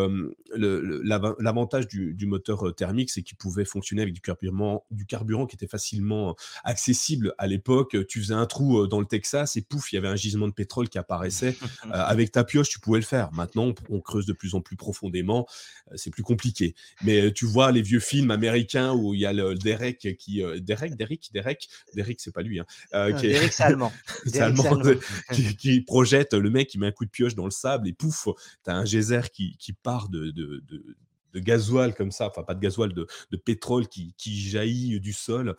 l'avantage 1.08 1.88
du, 1.88 2.14
du, 2.14 2.26
moteur 2.26 2.76
thermique, 2.76 3.10
c'est 3.10 3.24
qu'il 3.24 3.38
pouvait 3.38 3.66
fonctionner 3.66 4.02
avec 4.02 4.14
du 4.14 4.22
carburant, 4.22 4.86
du 4.92 5.06
carburant 5.06 5.46
qui 5.46 5.56
était 5.56 5.68
facilement 5.68 6.36
accessible 6.64 7.34
à 7.38 7.48
l'époque. 7.48 7.96
Tu 8.08 8.20
faisais 8.20 8.34
un 8.34 8.46
trou 8.46 8.88
dans 8.88 9.00
le 9.00 9.06
Texas 9.06 9.56
et 9.56 9.62
pouf, 9.62 9.92
il 9.92 9.96
y 9.96 9.98
avait 9.98 10.08
un 10.08 10.16
gisement 10.16 10.48
de 10.48 10.54
pétrole 10.54 10.90
qui 10.90 10.98
apparaissait. 10.98 11.58
avec 11.92 12.32
ta 12.32 12.44
pioche, 12.44 12.70
tu 12.70 12.80
pouvais 12.80 13.00
le 13.00 13.06
faire. 13.06 13.32
Maintenant, 13.34 13.74
on 13.90 14.02
creuse 14.02 14.26
de 14.26 14.34
plus 14.34 14.56
en 14.56 14.62
plus 14.62 14.76
profondément. 14.76 15.48
Euh, 15.92 15.96
c'est 15.96 16.12
plus 16.12 16.24
compliqué. 16.24 16.76
Mais 17.04 17.22
euh, 17.22 17.32
tu 17.32 17.46
vois 17.46 17.72
les 17.72 17.82
vieux 17.82 18.00
films 18.00 18.32
américains 18.32 18.94
où 18.94 19.14
il 19.14 19.22
y 19.22 19.26
a 19.26 19.34
le 19.34 19.56
Derek 19.56 20.16
qui. 20.18 20.44
Euh, 20.44 20.60
Derek, 20.60 20.96
Derek, 20.96 21.30
Derek, 21.34 21.68
Derek, 21.94 22.20
c'est 22.20 22.34
pas 22.34 22.42
lui. 22.42 22.60
Hein, 22.60 22.66
qui 23.14 23.28
Derek, 23.28 23.54
c'est 23.54 23.64
allemand. 23.64 23.92
qui, 25.60 25.82
projette 25.82 26.34
le 26.34 26.50
mec 26.50 26.70
qui 26.70 26.80
met 26.80 26.88
un 26.88 26.92
coup 26.92 27.06
de 27.06 27.10
pioche 27.10 27.36
dans 27.36 27.46
le 27.46 27.52
sable 27.52 27.88
et 27.88 27.94
pouf, 27.94 28.28
tu 28.64 28.70
as 28.70 28.76
un 28.76 28.86
geyser 28.86 29.22
qui, 29.34 29.56
qui 29.58 29.74
part 29.74 30.10
de, 30.10 30.32
de, 30.32 30.64
de 30.68 30.97
de 31.34 31.40
gasoil 31.40 31.94
comme 31.94 32.12
ça, 32.12 32.28
enfin 32.28 32.44
pas 32.44 32.56
de 32.56 32.60
gasoil, 32.60 32.94
de, 32.94 33.08
de 33.32 33.38
pétrole 33.38 33.88
qui, 33.88 34.14
qui, 34.18 34.40
jaillit 34.40 35.00
du 35.00 35.14
sol. 35.14 35.56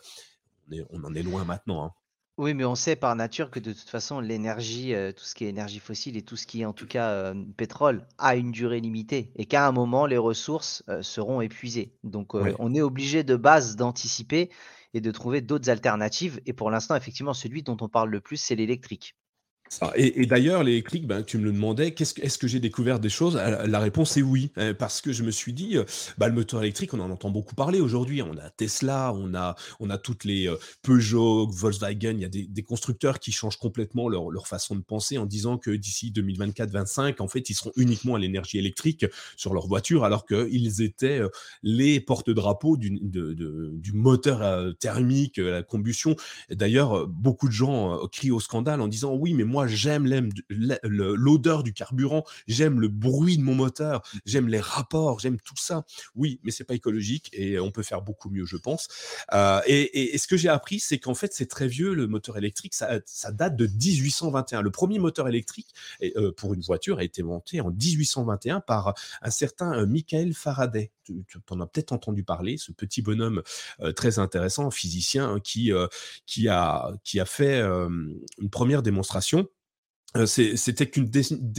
On, 0.67 0.73
est, 0.73 0.85
on, 0.91 1.03
en 1.03 1.15
est 1.15 1.23
loin 1.23 1.43
maintenant. 1.45 1.85
Hein. 1.85 1.91
Oui, 2.39 2.53
mais 2.53 2.63
on 2.63 2.75
sait 2.75 2.95
par 2.95 3.17
nature 3.17 3.51
que 3.51 3.59
de 3.59 3.73
toute 3.73 3.89
façon, 3.89 4.21
l'énergie, 4.21 4.93
euh, 4.93 5.11
tout 5.11 5.25
ce 5.25 5.35
qui 5.35 5.43
est 5.43 5.49
énergie 5.49 5.79
fossile 5.79 6.15
et 6.15 6.21
tout 6.21 6.37
ce 6.37 6.47
qui 6.47 6.61
est 6.61 6.65
en 6.65 6.71
tout 6.71 6.87
cas 6.87 7.09
euh, 7.09 7.33
pétrole, 7.57 8.07
a 8.17 8.37
une 8.37 8.51
durée 8.51 8.79
limitée 8.79 9.33
et 9.35 9.45
qu'à 9.45 9.67
un 9.67 9.73
moment, 9.73 10.05
les 10.05 10.17
ressources 10.17 10.81
euh, 10.87 11.01
seront 11.01 11.41
épuisées. 11.41 11.97
Donc, 12.05 12.35
on 12.35 12.73
est 12.73 12.81
obligé 12.81 13.25
de 13.25 13.35
base 13.35 13.75
d'anticiper 13.75 14.49
et 14.93 15.01
de 15.01 15.11
trouver 15.11 15.41
d'autres 15.41 15.69
alternatives. 15.69 16.39
Et 16.45 16.53
pour 16.53 16.71
l'instant, 16.71 16.95
effectivement, 16.95 17.33
celui 17.33 17.61
dont 17.61 17.75
on 17.81 17.89
parle 17.89 18.09
le 18.09 18.21
plus, 18.21 18.37
c'est 18.37 18.55
l'électrique. 18.55 19.17
Et, 19.95 20.25
d'ailleurs, 20.25 20.63
l'électrique, 20.63 21.05
ben, 21.05 21.23
tu 21.23 21.37
me 21.37 21.43
le 21.43 21.51
demandais, 21.51 21.93
est-ce 21.99 22.37
que 22.37 22.47
j'ai 22.47 22.59
découvert 22.59 22.99
des 22.99 23.09
choses? 23.09 23.37
Euh, 23.37 23.67
La 23.67 23.79
réponse 23.79 24.17
est 24.17 24.21
oui, 24.21 24.51
euh, 24.57 24.73
parce 24.73 25.01
que 25.01 25.13
je 25.13 25.23
me 25.23 25.31
suis 25.31 25.53
dit, 25.53 25.77
euh, 25.77 25.83
bah, 26.17 26.27
le 26.27 26.33
moteur 26.33 26.61
électrique, 26.61 26.93
on 26.93 26.99
en 26.99 27.11
entend 27.11 27.29
beaucoup 27.29 27.55
parler 27.55 27.79
aujourd'hui. 27.79 28.21
On 28.21 28.37
a 28.37 28.49
Tesla, 28.49 29.13
on 29.13 29.33
a, 29.35 29.55
toutes 29.97 30.23
les 30.23 30.53
Peugeot, 30.81 31.47
Volkswagen, 31.47 32.13
il 32.13 32.21
y 32.21 32.25
a 32.25 32.29
des, 32.29 32.63
constructeurs 32.63 33.19
qui 33.19 33.31
changent 33.31 33.57
complètement 33.57 34.09
leur, 34.09 34.29
leur, 34.29 34.47
façon 34.47 34.75
de 34.75 34.81
penser 34.81 35.17
en 35.17 35.25
disant 35.25 35.57
que 35.57 35.71
d'ici 35.71 36.11
2024-25, 36.15 37.21
en 37.21 37.27
fait, 37.27 37.49
ils 37.49 37.53
seront 37.53 37.71
uniquement 37.75 38.15
à 38.15 38.19
l'énergie 38.19 38.57
électrique 38.57 39.05
sur 39.35 39.53
leur 39.53 39.67
voiture, 39.67 40.03
alors 40.03 40.25
qu'ils 40.25 40.81
étaient 40.81 41.21
les 41.63 41.99
porte-drapeaux 41.99 42.77
du, 42.77 42.99
du 43.01 43.93
moteur 43.93 44.75
thermique, 44.77 45.37
la 45.37 45.63
combustion. 45.63 46.15
D'ailleurs, 46.49 47.07
beaucoup 47.07 47.47
de 47.47 47.53
gens 47.53 47.99
crient 48.11 48.31
au 48.31 48.39
scandale 48.39 48.81
en 48.81 48.87
disant, 48.87 49.13
oui, 49.15 49.33
mais 49.33 49.43
moi, 49.43 49.58
j'aime 49.67 50.07
l'odeur 50.83 51.63
du 51.63 51.73
carburant, 51.73 52.23
j'aime 52.47 52.79
le 52.79 52.87
bruit 52.87 53.37
de 53.37 53.43
mon 53.43 53.55
moteur, 53.55 54.01
j'aime 54.25 54.47
les 54.47 54.59
rapports, 54.59 55.19
j'aime 55.19 55.39
tout 55.39 55.57
ça. 55.57 55.85
Oui, 56.15 56.39
mais 56.43 56.51
c'est 56.51 56.63
pas 56.63 56.75
écologique 56.75 57.29
et 57.33 57.59
on 57.59 57.71
peut 57.71 57.83
faire 57.83 58.01
beaucoup 58.01 58.29
mieux, 58.29 58.45
je 58.45 58.57
pense. 58.57 58.87
Euh, 59.33 59.61
et, 59.65 60.17
ce 60.17 60.27
que 60.27 60.37
j'ai 60.37 60.49
appris, 60.49 60.79
c'est 60.79 60.99
qu'en 60.99 61.13
fait, 61.13 61.33
c'est 61.33 61.47
très 61.47 61.67
vieux, 61.67 61.93
le 61.93 62.07
moteur 62.07 62.37
électrique, 62.37 62.73
ça, 62.73 62.99
date 63.31 63.55
de 63.55 63.67
1821. 63.67 64.61
Le 64.61 64.71
premier 64.71 64.99
moteur 64.99 65.27
électrique 65.27 65.73
euh, 66.03 66.31
pour 66.31 66.53
une 66.53 66.61
voiture 66.61 66.99
a 66.99 67.03
été 67.03 67.23
monté 67.23 67.61
en 67.61 67.71
1821 67.71 68.61
par 68.61 68.93
un 69.21 69.31
certain 69.31 69.73
euh, 69.73 69.85
Michael 69.85 70.33
Faraday. 70.33 70.91
Tu, 71.03 71.23
en 71.49 71.59
as 71.59 71.65
peut-être 71.65 71.91
entendu 71.91 72.23
parler, 72.23 72.57
ce 72.57 72.71
petit 72.71 73.01
bonhomme 73.01 73.41
très 73.95 74.19
intéressant, 74.19 74.69
physicien, 74.69 75.27
hein, 75.27 75.39
qui, 75.39 75.71
a, 75.71 76.91
fait 77.25 77.61
une 77.61 78.49
première 78.51 78.83
démonstration 78.83 79.48
c'était 80.25 80.87
qu'une 80.87 81.09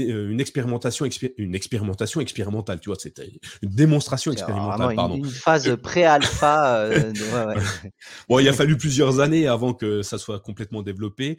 euh, 0.01 0.29
une 0.29 0.41
expérimentation 0.41 1.07
une 1.39 1.55
expérimentation 1.55 2.21
expérimentale 2.21 2.81
tu 2.81 2.89
vois 2.89 2.99
c'était 2.99 3.31
une 3.63 3.71
démonstration 3.71 4.33
expérimentale 4.33 4.97
pardon. 4.97 5.17
une, 5.19 5.25
phase 5.25 5.77
pré-alpha 5.77 6.79
euh, 6.79 7.13
bon 8.29 8.41
il 8.41 8.49
a 8.49 8.53
fallu 8.53 8.77
plusieurs 8.77 9.21
années 9.21 9.47
avant 9.47 9.73
que 9.73 10.03
ça 10.03 10.19
soit 10.19 10.41
complètement 10.41 10.83
développé 10.83 11.37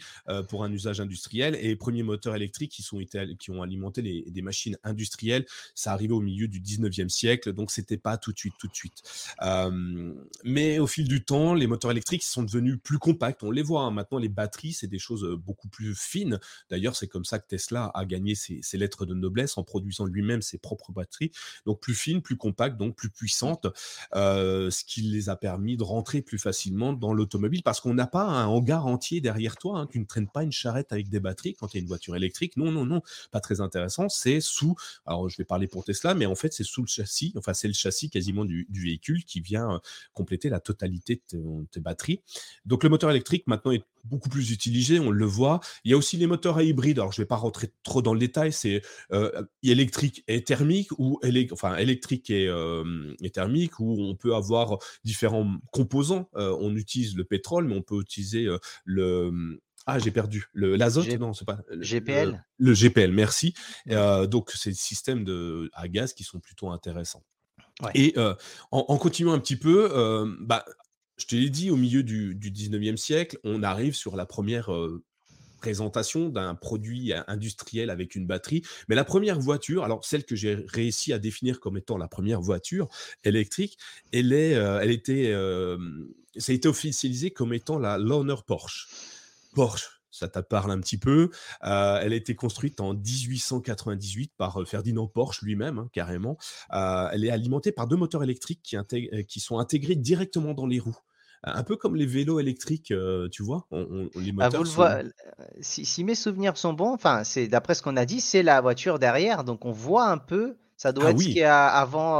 pour 0.47 0.63
un 0.63 0.71
usage 0.71 1.01
industriel 1.01 1.55
et 1.55 1.67
les 1.67 1.75
premiers 1.75 2.03
moteurs 2.03 2.35
électriques 2.35 2.71
qui 2.71 2.81
sont 2.81 3.01
été, 3.01 3.35
qui 3.37 3.51
ont 3.51 3.61
alimenté 3.61 4.01
les, 4.01 4.23
des 4.29 4.41
machines 4.41 4.77
industrielles. 4.83 5.45
Ça 5.75 5.91
arrivait 5.91 6.13
au 6.13 6.21
milieu 6.21 6.47
du 6.47 6.61
19e 6.61 7.09
siècle 7.09 7.51
donc 7.51 7.71
c'était 7.71 7.97
pas 7.97 8.17
tout 8.17 8.31
de 8.31 8.37
suite 8.37 8.53
tout 8.57 8.67
de 8.67 8.75
suite. 8.75 9.03
Mais 10.45 10.79
au 10.79 10.87
fil 10.87 11.09
du 11.09 11.25
temps 11.25 11.55
les 11.55 11.67
moteurs 11.67 11.91
électriques 11.91 12.23
sont 12.23 12.43
devenus 12.43 12.77
plus 12.81 12.99
compacts. 12.99 13.43
On 13.43 13.51
les 13.51 13.63
voit 13.63 13.81
hein. 13.81 13.91
maintenant 13.91 14.17
les 14.17 14.29
batteries 14.29 14.71
c'est 14.71 14.87
des 14.87 14.99
choses 14.99 15.27
beaucoup 15.45 15.67
plus 15.67 15.93
fines. 15.93 16.39
D'ailleurs 16.69 16.95
c'est 17.01 17.07
comme 17.07 17.25
ça 17.25 17.39
que 17.39 17.47
Tesla 17.47 17.89
a 17.95 18.05
gagné 18.05 18.35
ses, 18.35 18.61
lettres 18.77 19.07
de 19.07 19.15
noblesse 19.15 19.57
en 19.57 19.63
produisant 19.63 20.05
lui-même 20.05 20.43
ses 20.43 20.59
propres 20.59 20.91
batteries, 20.91 21.31
donc 21.65 21.79
plus 21.79 21.95
fines, 21.95 22.21
plus 22.21 22.37
compactes, 22.37 22.77
donc 22.77 22.95
plus 22.95 23.09
puissantes, 23.09 23.65
euh, 24.15 24.69
ce 24.69 24.83
qui 24.83 25.01
les 25.01 25.29
a 25.29 25.35
permis 25.35 25.77
de 25.77 25.83
rentrer 25.83 26.21
plus 26.21 26.37
facilement 26.37 26.93
dans 26.93 27.11
l'automobile 27.11 27.63
parce 27.63 27.79
qu'on 27.79 27.95
n'a 27.95 28.05
pas 28.05 28.23
un 28.23 28.45
hangar 28.45 28.85
entier 28.85 29.19
derrière 29.19 29.57
toi, 29.57 29.79
hein, 29.79 29.87
tu 29.87 29.99
ne 29.99 30.05
traînes 30.05 30.29
pas 30.29 30.43
une 30.43 30.51
charrette 30.51 30.93
avec 30.93 31.09
des 31.09 31.19
batteries 31.19 31.55
quand 31.55 31.73
il 31.73 31.77
y 31.77 31.79
a 31.79 31.81
une 31.81 31.87
voiture 31.87 32.15
électrique. 32.15 32.55
Non, 32.55 32.71
non, 32.71 32.85
non, 32.85 33.01
pas 33.31 33.39
très 33.39 33.61
intéressant. 33.61 34.07
C'est 34.09 34.41
sous, 34.41 34.75
alors 35.07 35.27
je 35.27 35.37
vais 35.37 35.45
parler 35.45 35.67
pour 35.67 35.83
Tesla, 35.83 36.13
mais 36.13 36.27
en 36.27 36.35
fait 36.35 36.53
c'est 36.53 36.63
sous 36.63 36.81
le 36.81 36.87
châssis, 36.87 37.33
enfin 37.35 37.53
c'est 37.53 37.67
le 37.67 37.73
châssis 37.73 38.11
quasiment 38.11 38.45
du, 38.45 38.67
véhicule 38.71 39.25
qui 39.25 39.41
vient 39.41 39.75
euh, 39.75 39.79
compléter 40.13 40.49
la 40.49 40.59
totalité 40.59 41.21
de 41.33 41.65
tes 41.71 41.79
batteries. 41.79 42.21
Donc 42.65 42.83
le 42.83 42.89
moteur 42.89 43.09
électrique 43.09 43.47
maintenant 43.47 43.71
est 43.71 43.83
beaucoup 44.03 44.29
plus 44.29 44.51
utilisé, 44.51 44.99
on 44.99 45.11
le 45.11 45.25
voit. 45.25 45.59
Il 45.83 45.91
y 45.91 45.93
a 45.93 45.97
aussi 45.97 46.17
les 46.17 46.27
moteurs 46.27 46.57
à 46.57 46.63
hybride. 46.63 46.99
Alors, 46.99 47.11
je 47.11 47.21
ne 47.21 47.23
vais 47.23 47.27
pas 47.27 47.35
rentrer 47.35 47.71
trop 47.83 48.01
dans 48.01 48.13
le 48.13 48.19
détail, 48.19 48.51
c'est 48.51 48.81
euh, 49.11 49.43
électrique 49.63 50.23
et 50.27 50.43
thermique, 50.43 50.89
ou 50.97 51.19
enfin, 51.51 51.77
électrique 51.77 52.29
et, 52.29 52.49
thermique, 53.33 53.79
où 53.79 54.01
on 54.01 54.15
peut 54.15 54.35
avoir 54.35 54.77
différents 55.03 55.49
composants. 55.71 56.29
Euh, 56.35 56.55
on 56.59 56.75
utilise 56.75 57.15
le 57.15 57.23
pétrole, 57.23 57.67
mais 57.67 57.75
on 57.75 57.81
peut 57.81 57.99
utiliser 57.99 58.45
euh, 58.45 58.57
le. 58.85 59.59
Ah, 59.87 59.97
j'ai 59.97 60.11
perdu. 60.11 60.45
L'azote 60.53 61.07
Non, 61.19 61.33
c'est 61.33 61.45
pas. 61.45 61.59
GPL 61.79 62.43
le, 62.59 62.73
GPL, 62.73 63.11
merci. 63.11 63.55
donc, 63.87 64.51
c'est 64.51 64.69
des 64.69 64.75
systèmes 64.75 65.23
de, 65.23 65.71
à 65.73 65.87
gaz 65.87 66.13
qui 66.13 66.23
sont 66.23 66.39
plutôt 66.39 66.69
intéressants. 66.69 67.23
Et 67.95 68.13
en, 68.69 68.97
continuant 68.97 69.33
un 69.33 69.39
petit 69.39 69.55
peu, 69.55 69.89
bah, 70.41 70.63
je 71.21 71.27
te 71.27 71.35
l'ai 71.35 71.49
dit, 71.49 71.69
au 71.69 71.75
milieu 71.75 72.01
du, 72.03 72.35
19e 72.35 72.97
siècle, 72.97 73.37
on 73.43 73.61
arrive 73.61 73.95
sur 73.95 74.15
la 74.15 74.25
première 74.25 74.71
présentation 75.61 76.29
d'un 76.29 76.55
produit 76.55 77.13
industriel 77.27 77.91
avec 77.91 78.15
une 78.15 78.25
batterie. 78.25 78.63
Mais 78.89 78.95
la 78.95 79.05
première 79.05 79.39
voiture, 79.39 79.83
alors 79.83 80.03
celle 80.03 80.25
que 80.25 80.35
j'ai 80.35 80.55
réussi 80.67 81.13
à 81.13 81.19
définir 81.19 81.59
comme 81.59 81.77
étant 81.77 81.97
la 81.97 82.07
première 82.07 82.41
voiture 82.41 82.89
électrique, 83.23 83.77
elle, 84.11 84.33
est, 84.33 84.51
elle 84.51 84.89
était, 84.89 85.31
ça 86.35 86.51
a 86.51 86.55
été 86.55 86.67
officialisé 86.67 87.29
comme 87.29 87.53
étant 87.53 87.77
la 87.77 87.99
Loner 87.99 88.35
Porsche. 88.47 88.89
Porsche, 89.53 90.01
ça 90.09 90.27
te 90.27 90.39
parle 90.39 90.71
un 90.71 90.79
petit 90.79 90.97
peu. 90.97 91.29
elle 91.61 92.13
a 92.13 92.15
été 92.15 92.35
construite 92.35 92.81
en 92.81 92.93
1898 92.93 94.33
par 94.37 94.67
Ferdinand 94.67 95.07
Porsche 95.07 95.43
lui-même, 95.43 95.77
hein, 95.79 95.89
carrément. 95.93 96.37
elle 96.71 97.23
est 97.23 97.31
alimentée 97.31 97.71
par 97.71 97.87
deux 97.87 97.97
moteurs 97.97 98.23
électriques 98.23 98.75
qui, 99.27 99.39
sont 99.39 99.59
intégrés 99.59 99.95
directement 99.95 100.53
dans 100.53 100.67
les 100.67 100.79
roues 100.79 100.97
un 101.43 101.63
peu 101.63 101.75
comme 101.75 101.95
les 101.95 102.05
vélos 102.05 102.39
électriques, 102.39 102.93
tu 103.31 103.43
vois, 103.43 103.67
les 104.15 104.31
bah, 104.31 104.49
moteurs 104.49 105.03
si, 105.61 106.03
mes 106.03 106.15
souvenirs 106.15 106.57
sont 106.57 106.73
bons, 106.73 106.93
enfin, 106.93 107.23
c'est 107.23 107.47
d'après 107.47 107.75
ce 107.75 107.81
qu'on 107.81 107.97
a 107.97 108.05
dit, 108.05 108.21
c'est 108.21 108.43
la 108.43 108.61
voiture 108.61 108.99
derrière, 108.99 109.43
donc 109.43 109.65
on 109.65 109.71
voit 109.71 110.07
un 110.07 110.17
peu, 110.17 110.57
ça 110.77 110.91
doit 110.91 111.05
ah 111.07 111.11
être 111.11 111.19
ce 111.19 111.25
qui 111.25 111.39
est 111.39 111.43
à, 111.43 111.67
avant, 111.67 112.19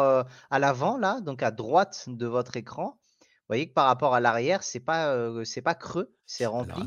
à 0.49 0.59
l'avant 0.59 0.97
là, 0.97 1.21
donc 1.21 1.43
à 1.43 1.51
droite 1.51 2.05
de 2.07 2.25
votre 2.25 2.57
écran. 2.57 2.97
Vous 3.19 3.55
voyez 3.55 3.67
que 3.67 3.73
par 3.73 3.85
rapport 3.85 4.15
à 4.15 4.19
l'arrière, 4.19 4.63
c'est 4.63 4.79
pas, 4.79 5.15
c'est 5.45 5.61
pas 5.61 5.75
creux, 5.75 6.13
c'est 6.25 6.45
rempli. 6.45 6.83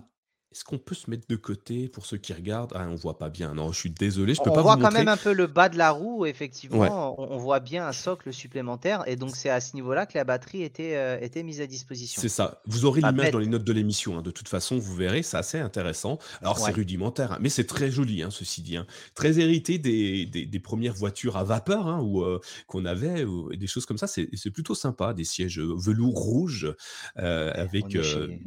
Est-ce 0.55 0.63
qu'on 0.63 0.79
peut 0.79 0.95
se 0.95 1.11
mettre 1.11 1.27
de 1.27 1.35
côté 1.35 1.89
pour 1.89 2.07
ceux 2.07 2.17
qui 2.17 2.33
regardent? 2.33 2.75
Ah, 2.77 2.87
on 2.89 2.95
voit 2.95 3.19
pas 3.19 3.29
bien. 3.29 3.55
Non, 3.55 3.73
je 3.73 3.79
suis 3.81 3.91
désolé, 3.91 4.35
je 4.35 4.41
peux 4.41 4.51
on 4.51 4.55
pas 4.55 4.63
voit 4.63 4.77
quand 4.77 4.93
même 4.93 5.09
un 5.09 5.17
peu 5.17 5.33
le 5.33 5.49
bas 5.49 5.69
de 5.69 5.77
la 5.77 5.91
roue, 5.91 6.27
effectivement. 6.27 7.17
On, 7.19 7.39
voit 7.39 7.59
bien 7.59 7.89
un 7.89 7.93
socle 7.93 8.33
supplémentaire. 8.33 9.03
Et 9.09 9.17
donc, 9.17 9.35
c'est 9.35 9.51
à 9.51 9.61
ce 9.61 9.75
niveau-là 9.75 10.07
que 10.07 10.17
la 10.17 10.23
batterie 10.23 10.63
était, 10.63 10.95
euh, 10.95 11.19
était 11.21 11.43
mise 11.43 11.61
à 11.61 11.67
disposition. 11.67 12.23
C'est 12.23 12.29
ça. 12.29 12.63
Vous 12.67 12.85
aurez 12.85 13.01
l'image 13.01 13.33
dans 13.33 13.41
les 13.41 13.49
notes 13.49 13.65
de 13.65 13.73
l'émission. 13.73 14.17
Hein. 14.17 14.23
De 14.23 14.31
toute 14.31 14.47
façon, 14.47 14.79
vous 14.79 14.95
verrez, 14.95 15.25
c'est 15.25 15.37
assez 15.37 15.59
intéressant. 15.59 16.19
Alors, 16.41 16.57
c'est 16.57 16.71
rudimentaire, 16.71 17.33
hein, 17.33 17.39
mais 17.41 17.49
c'est 17.49 17.67
très 17.67 17.91
joli, 17.91 18.23
hein, 18.23 18.31
ceci 18.31 18.63
dit. 18.63 18.79
Très 19.17 19.41
hérité 19.41 19.79
des, 19.79 20.25
des, 20.25 20.61
premières 20.61 20.95
voitures 20.95 21.37
à 21.37 21.43
vapeur 21.43 22.01
ou 22.05 22.23
euh, 22.23 22.41
qu'on 22.69 22.85
avait, 22.85 23.25
ou, 23.25 23.53
des 23.57 23.67
choses 23.67 23.87
comme 23.87 23.99
ça. 23.99 24.07
C'est 24.07 24.51
plutôt 24.53 24.77
sympa. 24.77 25.15
Des 25.15 25.25
sièges 25.25 25.59
velours 25.59 26.15
rouge 26.15 26.73
euh, 27.19 27.51
avec. 27.55 27.87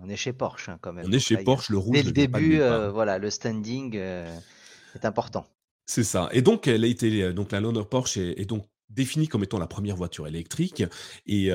On 0.02 0.08
est, 0.08 0.16
chez, 0.16 0.32
Porsche, 0.32 0.70
quand 0.80 0.94
même. 0.94 1.06
On 1.06 1.12
est 1.12 1.20
chez 1.20 1.36
Porsche, 1.36 1.70
le 1.70 1.78
rouge 1.78 1.97
dès 2.02 2.04
le 2.04 2.12
début, 2.12 2.60
euh, 2.60 2.90
voilà, 2.92 3.18
le 3.18 3.30
standing 3.30 3.94
euh, 3.96 4.28
est 4.96 5.06
important. 5.06 5.46
C'est 5.86 6.04
ça. 6.04 6.30
Et 6.32 6.42
donc, 6.42 6.68
elle 6.68 6.84
a 6.84 6.88
été, 6.88 7.24
euh, 7.24 7.34
donc 7.34 7.52
la 7.52 7.60
Loner 7.60 7.84
Porsche 7.90 8.18
est, 8.18 8.46
donc 8.46 8.66
définie 8.90 9.28
comme 9.28 9.44
étant 9.44 9.60
la 9.60 9.68
première 9.68 9.96
voiture 9.96 10.28
électrique. 10.28 10.84
Et 11.26 11.52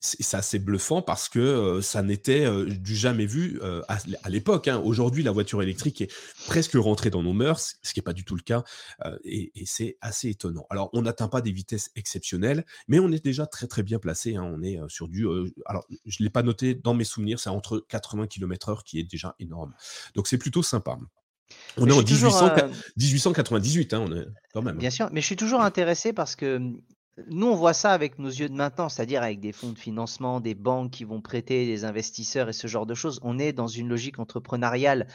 c'est 0.00 0.36
assez 0.36 0.58
bluffant 0.58 1.02
parce 1.02 1.28
que 1.28 1.80
ça 1.82 2.02
n'était 2.02 2.46
du 2.66 2.96
jamais 2.96 3.26
vu 3.26 3.60
à, 3.88 4.28
l'époque. 4.30 4.68
Hein. 4.68 4.80
Aujourd'hui, 4.82 5.22
la 5.22 5.30
voiture 5.30 5.62
électrique 5.62 6.00
est 6.00 6.10
presque 6.46 6.74
rentrée 6.74 7.10
dans 7.10 7.22
nos 7.22 7.34
mœurs, 7.34 7.76
ce 7.82 7.92
qui 7.92 7.98
n'est 7.98 8.04
pas 8.04 8.12
du 8.12 8.24
tout 8.24 8.34
le 8.34 8.42
cas, 8.42 8.64
et, 9.24 9.52
c'est 9.66 9.98
assez 10.00 10.30
étonnant. 10.30 10.66
Alors, 10.70 10.90
on 10.94 11.02
n'atteint 11.02 11.28
pas 11.28 11.42
des 11.42 11.52
vitesses 11.52 11.90
exceptionnelles, 11.96 12.64
mais 12.88 12.98
on 12.98 13.12
est 13.12 13.22
déjà 13.22 13.46
très 13.46 13.66
très 13.66 13.82
bien 13.82 13.98
placé. 13.98 14.36
Hein. 14.36 14.50
On 14.54 14.62
est 14.62 14.78
sur 14.88 15.08
du, 15.08 15.26
alors 15.66 15.86
je 16.06 16.22
l'ai 16.22 16.30
pas 16.30 16.42
noté 16.42 16.74
dans 16.74 16.94
mes 16.94 17.04
souvenirs, 17.04 17.38
c'est 17.38 17.50
entre 17.50 17.84
80 17.88 18.26
km/h 18.26 18.82
qui 18.84 18.98
est 18.98 19.04
déjà 19.04 19.34
énorme. 19.38 19.74
Donc 20.14 20.28
c'est 20.28 20.38
plutôt 20.38 20.62
sympa. 20.62 20.98
On 21.76 21.86
est 21.88 21.92
en 21.92 22.02
1898, 22.02 23.94
hein, 23.94 24.04
on 24.06 24.16
est 24.16 24.26
quand 24.52 24.62
même. 24.62 24.78
Bien 24.78 24.90
sûr, 24.90 25.08
mais 25.12 25.20
je 25.20 25.26
suis 25.26 25.36
toujours 25.36 25.62
intéressé 25.62 26.12
parce 26.12 26.36
que 26.36 26.58
mmh, 26.58 26.80
nous, 27.28 27.46
on 27.46 27.54
voit 27.54 27.74
ça 27.74 27.92
avec 27.92 28.18
nos 28.18 28.28
yeux 28.28 28.48
de 28.48 28.54
maintenant, 28.54 28.88
c'est-à-dire 28.88 29.22
avec 29.22 29.40
des 29.40 29.52
fonds 29.52 29.72
de 29.72 29.78
financement, 29.78 30.40
des 30.40 30.54
banques 30.54 30.92
qui 30.92 31.04
vont 31.04 31.20
prêter, 31.20 31.66
des 31.66 31.84
investisseurs 31.84 32.48
et 32.48 32.52
ce 32.52 32.66
genre 32.66 32.86
de 32.86 32.94
choses. 32.94 33.20
On 33.22 33.38
est 33.38 33.52
dans 33.52 33.66
une 33.66 33.88
logique 33.88 34.18
entrepreneuriale 34.18 35.06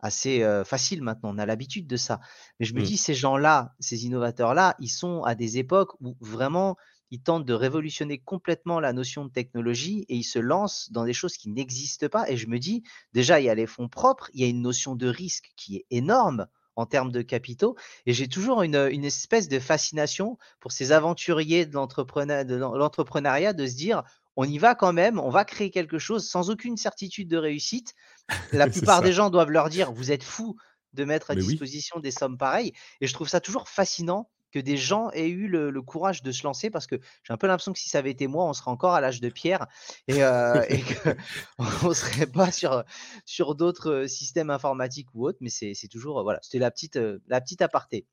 assez 0.00 0.44
facile 0.66 1.02
maintenant, 1.02 1.34
on 1.34 1.38
a 1.38 1.46
l'habitude 1.46 1.86
de 1.86 1.96
ça. 1.96 2.20
Mais 2.60 2.66
je 2.66 2.74
me 2.74 2.80
mmh. 2.80 2.84
dis, 2.84 2.96
ces 2.98 3.14
gens-là, 3.14 3.74
ces 3.80 4.04
innovateurs-là, 4.04 4.76
ils 4.78 4.88
sont 4.88 5.22
à 5.22 5.34
des 5.34 5.56
époques 5.56 5.94
où 6.00 6.14
vraiment, 6.20 6.76
ils 7.10 7.22
tentent 7.22 7.46
de 7.46 7.54
révolutionner 7.54 8.18
complètement 8.18 8.80
la 8.80 8.92
notion 8.92 9.24
de 9.24 9.30
technologie 9.30 10.04
et 10.08 10.16
ils 10.16 10.24
se 10.24 10.38
lancent 10.38 10.90
dans 10.92 11.04
des 11.04 11.14
choses 11.14 11.36
qui 11.38 11.48
n'existent 11.48 12.08
pas. 12.08 12.28
Et 12.30 12.36
je 12.36 12.48
me 12.48 12.58
dis, 12.58 12.82
déjà, 13.14 13.40
il 13.40 13.44
y 13.44 13.48
a 13.48 13.54
les 13.54 13.66
fonds 13.66 13.88
propres, 13.88 14.30
il 14.34 14.42
y 14.42 14.44
a 14.44 14.48
une 14.48 14.62
notion 14.62 14.94
de 14.94 15.06
risque 15.06 15.52
qui 15.56 15.76
est 15.76 15.86
énorme 15.90 16.48
en 16.76 16.86
termes 16.86 17.12
de 17.12 17.22
capitaux. 17.22 17.76
Et 18.06 18.12
j'ai 18.12 18.28
toujours 18.28 18.62
une, 18.62 18.74
espèce 19.04 19.48
de 19.48 19.58
fascination 19.58 20.38
pour 20.60 20.72
ces 20.72 20.92
aventuriers 20.92 21.66
de 21.66 21.72
l'entrepreneuriat 21.74 23.52
de 23.52 23.66
se 23.66 23.74
dire, 23.74 24.02
on 24.36 24.44
y 24.44 24.58
va 24.58 24.74
quand 24.74 24.92
même, 24.92 25.18
on 25.18 25.30
va 25.30 25.44
créer 25.44 25.70
quelque 25.70 25.98
chose 25.98 26.28
sans 26.28 26.50
aucune 26.50 26.76
certitude 26.76 27.28
de 27.28 27.36
réussite. 27.36 27.94
La 28.52 28.68
plupart 28.68 29.02
des 29.02 29.12
gens 29.12 29.30
doivent 29.30 29.50
leur 29.50 29.68
dire, 29.68 29.92
vous 29.92 30.10
êtes 30.10 30.24
fous, 30.24 30.56
de 30.94 31.04
mettre 31.04 31.30
à 31.30 31.34
disposition 31.34 31.98
des 31.98 32.12
sommes 32.12 32.38
pareilles. 32.38 32.72
Et 33.00 33.06
je 33.06 33.14
trouve 33.14 33.28
ça 33.28 33.40
toujours 33.40 33.68
fascinant 33.68 34.30
que 34.54 34.60
des 34.60 34.76
gens 34.76 35.10
aient 35.10 35.28
eu 35.28 35.48
le, 35.48 35.82
courage 35.82 36.22
de 36.22 36.30
se 36.30 36.44
lancer 36.44 36.70
parce 36.70 36.86
que 36.86 36.94
j'ai 37.24 37.32
un 37.32 37.36
peu 37.36 37.48
l'impression 37.48 37.72
que 37.72 37.78
si 37.80 37.88
ça 37.88 37.98
avait 37.98 38.12
été 38.12 38.28
moi, 38.28 38.44
on 38.44 38.52
serait 38.52 38.70
encore 38.70 38.94
à 38.94 39.00
l'âge 39.00 39.20
de 39.20 39.28
pierre 39.28 39.66
et, 40.06 40.22
euh, 40.22 40.62
qu'on 41.58 41.88
ne 41.88 41.94
serait 41.94 42.28
pas 42.28 42.52
sur, 42.52 42.84
sur 43.26 43.56
d'autres 43.56 44.06
systèmes 44.06 44.50
informatiques 44.50 45.08
ou 45.14 45.26
autres. 45.26 45.38
Mais 45.40 45.50
c'est 45.50 45.88
toujours, 45.90 46.22
voilà, 46.22 46.38
c'était 46.42 46.60
la 46.60 46.70
petite, 46.70 46.98
la 47.26 47.40
petite 47.40 47.62
aparté. 47.62 48.06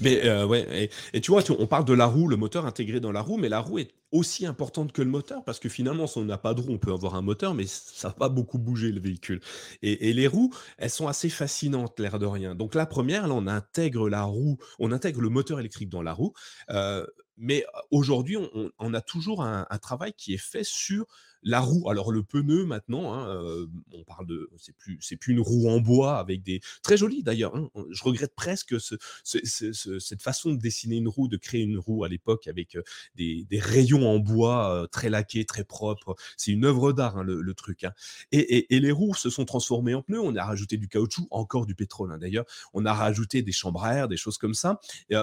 Mais 0.00 0.24
euh, 0.26 0.46
ouais, 0.46 0.90
et, 1.12 1.20
tu 1.20 1.30
vois, 1.30 1.42
on 1.50 1.66
parle 1.66 1.84
de 1.84 1.92
la 1.92 2.06
roue, 2.06 2.28
le 2.28 2.36
moteur 2.36 2.66
intégré 2.66 3.00
dans 3.00 3.12
la 3.12 3.20
roue, 3.22 3.36
mais 3.36 3.48
la 3.48 3.60
roue 3.60 3.78
est 3.78 3.90
aussi 4.12 4.44
importante 4.46 4.92
que 4.92 5.02
le 5.02 5.10
moteur 5.10 5.44
parce 5.44 5.60
que 5.60 5.68
finalement, 5.68 6.06
si 6.06 6.18
on 6.18 6.24
n'a 6.24 6.38
pas 6.38 6.54
de 6.54 6.60
roue, 6.60 6.72
on 6.72 6.78
peut 6.78 6.92
avoir 6.92 7.14
un 7.14 7.22
moteur, 7.22 7.54
mais 7.54 7.66
ça 7.66 8.08
va 8.08 8.14
pas 8.14 8.28
beaucoup 8.28 8.58
bouger 8.58 8.92
le 8.92 9.00
véhicule. 9.00 9.40
Et, 9.82 10.12
les 10.12 10.26
roues, 10.26 10.52
elles 10.78 10.90
sont 10.90 11.06
assez 11.06 11.28
fascinantes, 11.28 11.98
l'air 12.00 12.18
de 12.18 12.26
rien. 12.26 12.54
Donc 12.54 12.74
la 12.74 12.86
première, 12.86 13.28
là, 13.28 13.34
on 13.34 13.46
intègre 13.46 14.08
la 14.08 14.24
roue, 14.24 14.58
on 14.78 14.92
intègre 14.92 15.20
le 15.20 15.28
moteur 15.28 15.60
électrique 15.60 15.88
dans 15.88 16.02
la 16.02 16.12
roue, 16.12 16.32
euh, 16.70 17.06
mais 17.40 17.64
aujourd'hui, 17.90 18.36
on, 18.78 18.94
a 18.94 19.00
toujours 19.00 19.42
un, 19.42 19.64
travail 19.80 20.12
qui 20.12 20.34
est 20.34 20.42
fait 20.42 20.62
sur 20.62 21.06
la 21.42 21.60
roue, 21.60 21.88
alors 21.88 22.12
le 22.12 22.22
pneu 22.22 22.64
maintenant, 22.64 23.14
hein, 23.14 23.28
euh, 23.28 23.66
on 23.92 24.04
parle 24.04 24.26
de, 24.26 24.50
c'est 24.58 24.76
plus, 24.76 24.98
c'est 25.00 25.16
plus 25.16 25.32
une 25.32 25.40
roue 25.40 25.68
en 25.68 25.80
bois 25.80 26.18
avec 26.18 26.42
des 26.42 26.60
très 26.82 26.96
jolies 26.96 27.22
d'ailleurs. 27.22 27.56
Hein, 27.56 27.70
je 27.90 28.02
regrette 28.02 28.34
presque 28.34 28.76
cette 29.24 30.22
façon 30.22 30.52
de 30.52 30.58
dessiner 30.58 30.96
une 30.96 31.08
roue, 31.08 31.28
de 31.28 31.36
créer 31.36 31.62
une 31.62 31.78
roue 31.78 32.04
à 32.04 32.08
l'époque 32.08 32.46
avec 32.46 32.76
euh, 32.76 32.82
des, 33.16 33.46
rayons 33.52 34.08
en 34.08 34.18
bois 34.18 34.74
euh, 34.74 34.86
très 34.86 35.08
laqués, 35.08 35.44
très 35.44 35.64
propres. 35.64 36.16
C'est 36.36 36.52
une 36.52 36.64
œuvre 36.64 36.92
d'art 36.92 37.18
hein, 37.18 37.24
le, 37.24 37.54
truc. 37.54 37.86
Et, 38.32 38.66
les 38.70 38.92
roues 38.92 39.14
se 39.14 39.30
sont 39.30 39.44
transformées 39.44 39.94
en 39.94 40.02
pneus. 40.02 40.20
On 40.20 40.34
a 40.36 40.44
rajouté 40.44 40.76
du 40.76 40.88
caoutchouc, 40.88 41.26
encore 41.30 41.66
du 41.66 41.74
pétrole 41.74 42.16
d'ailleurs. 42.18 42.44
On 42.72 42.84
a 42.86 42.92
rajouté 42.92 43.42
des 43.42 43.52
chambres 43.52 43.84
à 43.84 43.94
air, 43.94 44.08
des 44.08 44.16
choses 44.16 44.38
comme 44.38 44.54
ça. 44.54 44.80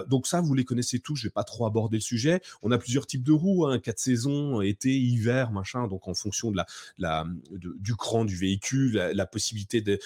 donc 0.08 0.28
ça, 0.28 0.42
vous 0.42 0.54
les 0.54 0.66
connaissez 0.66 1.00
tous. 1.00 1.16
Je 1.16 1.24
vais 1.24 1.32
pas 1.32 1.44
trop 1.44 1.66
aborder 1.66 1.98
le 1.98 2.02
sujet. 2.02 2.42
On 2.62 2.72
a 2.72 2.78
plusieurs 2.78 3.08
types 3.08 3.24
de 3.24 3.32
roues, 3.32 3.68
quatre 3.84 4.00
saisons, 4.00 4.62
été, 4.62 4.98
hiver, 4.98 5.52
machin. 5.52 5.88
Donc 5.88 6.07
en 6.08 6.14
fonction 6.14 6.52
de 6.52 6.58
la, 6.98 7.26
du 7.50 7.96
cran 7.96 8.26
du 8.26 8.36
véhicule, 8.36 8.94
la, 9.14 9.26
possibilité 9.26 9.82
de, 9.82 10.00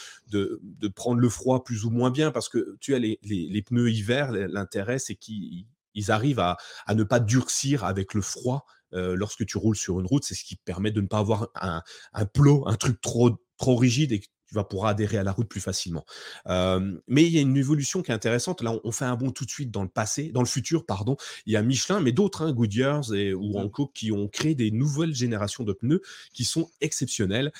prendre 0.95 1.19
le 1.19 1.29
froid 1.29 1.63
plus 1.63 1.85
ou 1.85 1.89
moins 1.89 2.11
bien, 2.11 2.31
parce 2.31 2.49
que 2.49 2.77
tu 2.79 2.95
as 2.95 2.99
les, 2.99 3.17
pneus 3.65 3.91
hiver, 3.91 4.31
l'intérêt 4.31 4.99
c'est 4.99 5.15
qu'ils 5.15 5.65
arrivent 6.09 6.39
à, 6.39 6.57
ne 6.93 7.03
pas 7.03 7.19
durcir 7.19 7.83
avec 7.83 8.13
le 8.13 8.21
froid 8.21 8.65
euh, 8.93 9.15
lorsque 9.15 9.45
tu 9.45 9.57
roules 9.57 9.77
sur 9.77 9.99
une 10.01 10.05
route, 10.05 10.25
c'est 10.25 10.35
ce 10.35 10.43
qui 10.43 10.57
permet 10.57 10.91
de 10.91 10.99
ne 10.99 11.07
pas 11.07 11.19
avoir 11.19 11.47
un, 11.55 11.81
un 12.13 12.25
plot, 12.25 12.67
un 12.67 12.75
truc 12.75 12.99
trop, 12.99 13.41
trop 13.57 13.77
rigide 13.77 14.11
et 14.11 14.21
tu 14.51 14.55
vas 14.55 14.65
pouvoir 14.65 14.89
adhérer 14.89 15.17
à 15.17 15.23
la 15.23 15.31
route 15.31 15.47
plus 15.47 15.61
facilement. 15.61 16.05
mais 16.45 17.25
il 17.25 17.31
y 17.31 17.37
a 17.37 17.41
une 17.41 17.57
évolution 17.57 18.01
qui 18.01 18.11
est 18.11 18.13
intéressante. 18.13 18.61
Là, 18.61 18.77
on, 18.83 18.91
fait 18.91 19.05
un 19.05 19.15
bond 19.15 19.31
tout 19.31 19.45
de 19.45 19.49
suite 19.49 19.71
dans 19.71 19.83
le 19.83 19.89
passé, 19.89 20.31
dans 20.31 20.41
le 20.41 20.47
futur, 20.47 20.85
pardon. 20.85 21.15
Il 21.45 21.53
y 21.53 21.55
a 21.55 21.61
Michelin, 21.61 22.01
mais 22.01 22.11
d'autres, 22.11 22.41
hein, 22.41 22.51
Goodyear 22.51 23.13
et, 23.13 23.33
ou 23.33 23.53
mmh. 23.53 23.63
Anko, 23.63 23.87
qui 23.87 24.11
ont 24.11 24.27
créé 24.27 24.53
des 24.53 24.71
nouvelles 24.71 25.15
générations 25.15 25.63
de 25.63 25.71
pneus 25.71 26.01
qui 26.33 26.43
sont 26.43 26.69
exceptionnelles, 26.81 27.51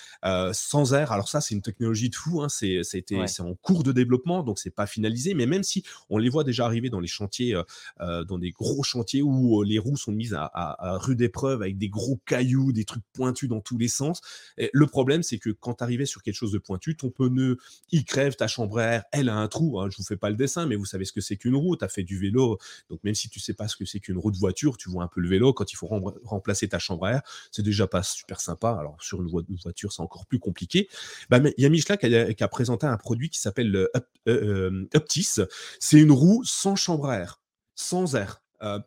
sans 0.51 0.93
air. 0.93 1.11
Alors 1.11 1.29
ça, 1.29 1.39
c'est 1.39 1.55
une 1.55 1.61
technologie 1.61 2.09
de 2.09 2.15
fou. 2.15 2.41
Hein. 2.41 2.49
C'est 2.49 3.39
en 3.39 3.55
cours 3.55 3.83
de 3.83 3.91
développement, 3.91 4.43
donc 4.43 4.59
c'est 4.59 4.75
pas 4.75 4.87
finalisé. 4.87 5.33
Mais 5.33 5.45
même 5.45 5.63
si 5.63 5.83
on 6.09 6.17
les 6.17 6.29
voit 6.29 6.43
déjà 6.43 6.65
arriver 6.65 6.89
dans 6.89 6.99
les 6.99 7.07
chantiers, 7.07 7.59
dans 7.99 8.37
des 8.37 8.51
gros 8.51 8.83
chantiers 8.83 9.21
où 9.21 9.63
les 9.63 9.79
roues 9.79 9.97
sont 9.97 10.11
mises 10.11 10.35
à, 10.37 10.97
rude 10.97 11.21
épreuve 11.21 11.61
avec 11.61 11.77
des 11.77 11.89
gros 11.89 12.19
cailloux, 12.25 12.73
des 12.73 12.85
trucs 12.85 13.03
pointus 13.13 13.47
dans 13.47 13.61
tous 13.61 13.77
les 13.77 13.87
sens. 13.87 14.21
le 14.57 14.87
problème, 14.87 15.23
c'est 15.23 15.37
que 15.37 15.49
quand 15.49 15.75
tu 15.75 15.83
arrivais 15.83 16.05
sur 16.05 16.21
quelque 16.21 16.35
chose 16.35 16.51
de 16.51 16.57
pointu, 16.57 16.80
ton 16.97 17.09
pneu, 17.09 17.57
il 17.91 18.05
crève, 18.05 18.35
ta 18.35 18.47
chambre 18.47 18.79
à 18.79 18.83
air, 18.83 19.03
elle 19.11 19.29
a 19.29 19.35
un 19.35 19.47
trou. 19.47 19.79
Hein, 19.79 19.89
je 19.91 19.97
vous 19.97 20.03
fais 20.03 20.17
pas 20.17 20.29
le 20.29 20.35
dessin, 20.35 20.65
mais 20.65 20.75
vous 20.75 20.85
savez 20.85 21.05
ce 21.05 21.13
que 21.13 21.21
c'est 21.21 21.37
qu'une 21.37 21.55
roue. 21.55 21.75
Tu 21.75 21.85
as 21.85 21.89
fait 21.89 22.03
du 22.03 22.19
vélo. 22.19 22.57
Donc, 22.89 23.03
même 23.03 23.15
si 23.15 23.29
tu 23.29 23.39
sais 23.39 23.53
pas 23.53 23.67
ce 23.67 23.75
que 23.75 23.85
c'est 23.85 23.99
qu'une 23.99 24.17
roue 24.17 24.31
de 24.31 24.37
voiture, 24.37 24.77
tu 24.77 24.89
vois 24.89 25.03
un 25.03 25.07
peu 25.07 25.21
le 25.21 25.29
vélo. 25.29 25.53
Quand 25.53 25.71
il 25.71 25.75
faut 25.75 25.87
remplacer 26.23 26.67
ta 26.67 26.79
chambre 26.79 27.05
à 27.05 27.13
air, 27.13 27.21
c'est 27.51 27.63
déjà 27.63 27.87
pas 27.87 28.03
super 28.03 28.41
sympa. 28.41 28.71
Alors, 28.71 28.97
sur 29.01 29.21
une, 29.21 29.29
voiture, 29.29 29.91
c'est 29.91 30.01
encore 30.01 30.25
plus 30.25 30.39
compliqué. 30.39 30.89
Bah, 31.29 31.39
il 31.57 31.63
y 31.63 31.65
a 31.65 31.69
Michelin 31.69 31.97
qui 31.97 32.43
a, 32.43 32.47
présenté 32.47 32.85
un 32.85 32.97
produit 32.97 33.29
qui 33.29 33.39
s'appelle 33.39 33.75
euh, 33.75 33.87
euh, 34.27 34.87
Uptis. 34.93 35.39
C'est 35.79 35.99
une 35.99 36.11
roue 36.11 36.43
sans 36.43 36.75
chambre 36.75 37.09
à 37.09 37.19
air, 37.19 37.41
sans 37.75 38.15
air. 38.15 38.41
Euh, 38.63 38.79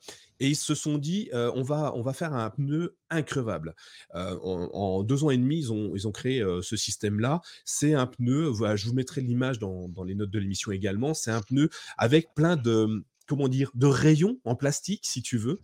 et 0.44 0.48
ils 0.48 0.56
se 0.56 0.74
sont 0.74 0.98
dit, 0.98 1.30
on, 1.32 1.62
va, 1.62 1.92
on 1.94 2.02
va 2.02 2.12
faire 2.12 2.34
un 2.34 2.50
pneu 2.50 2.96
increvable. 3.10 3.74
en, 4.12 5.02
deux 5.02 5.25
ans 5.25 5.30
et 5.30 5.38
demi, 5.38 5.58
ils 5.58 5.73
ont, 5.73 5.92
ils 5.95 6.06
ont 6.06 6.12
créé 6.12 6.45
ce 6.62 6.76
système-là. 6.76 7.40
C'est 7.64 7.95
un 7.95 8.06
pneu, 8.06 8.52
je 8.75 8.86
vous 8.86 8.95
mettrai 8.95 9.23
l'image 9.23 9.58
dans, 9.58 9.88
dans, 9.88 10.04
les 10.04 10.14
notes 10.14 10.30
de 10.30 10.38
l'émission 10.38 10.71
également, 10.71 11.14
c'est 11.14 11.30
un 11.30 11.40
pneu 11.40 11.71
avec 11.97 12.34
plein 12.34 12.56
de, 12.56 13.04
comment 13.26 13.49
dire, 13.49 13.71
de 13.75 13.87
rayons 13.87 14.39
en 14.45 14.54
plastique, 14.54 15.04
si 15.04 15.23
tu 15.23 15.39
veux, 15.39 15.60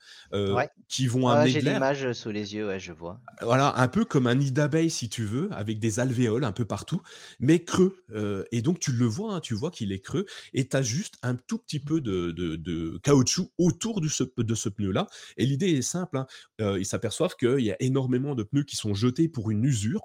qui 0.88 1.06
vont 1.06 1.28
amener 1.28 1.50
J'ai 1.50 1.60
l'image 1.60 2.12
sous 2.12 2.30
les 2.30 2.54
yeux, 2.54 2.66
ouais, 2.66 2.80
je 2.80 2.92
vois. 2.92 3.20
Voilà, 3.42 3.74
un 3.76 3.88
peu 3.88 4.04
comme 4.04 4.26
un 4.26 4.34
nid 4.34 4.52
d'abeille, 4.52 4.90
si 4.90 5.08
tu 5.08 5.24
veux, 5.24 5.48
avec 5.52 5.78
des 5.78 6.00
alvéoles 6.00 6.44
un 6.44 6.52
peu 6.52 6.64
partout, 6.64 7.00
mais 7.38 7.64
creux. 7.64 8.04
et 8.52 8.62
donc, 8.62 8.80
tu 8.80 8.92
le 8.92 9.06
vois, 9.06 9.34
hein, 9.34 9.40
tu 9.40 9.54
vois 9.54 9.70
qu'il 9.70 9.92
est 9.92 10.00
creux, 10.00 10.26
et 10.52 10.68
tu 10.68 10.76
as 10.76 10.82
juste 10.82 11.16
un 11.22 11.34
tout 11.34 11.58
petit 11.58 11.80
peu 11.80 12.00
de, 12.00 12.98
caoutchouc 13.02 13.50
autour 13.58 14.00
de 14.00 14.08
ce, 14.08 14.24
de 14.36 14.54
ce 14.54 14.68
pneu-là. 14.68 15.06
Et 15.36 15.46
l'idée 15.46 15.70
est 15.70 15.82
simple, 15.82 16.18
hein, 16.18 16.26
ils 16.58 16.86
s'aperçoivent 16.86 17.36
qu'il 17.36 17.60
y 17.60 17.72
a 17.72 17.76
énormément 17.80 18.34
de 18.34 18.42
pneus 18.42 18.64
qui 18.64 18.76
sont 18.76 18.94
jetés 18.94 19.28
pour 19.28 19.50
une 19.50 19.64
usure. 19.64 20.02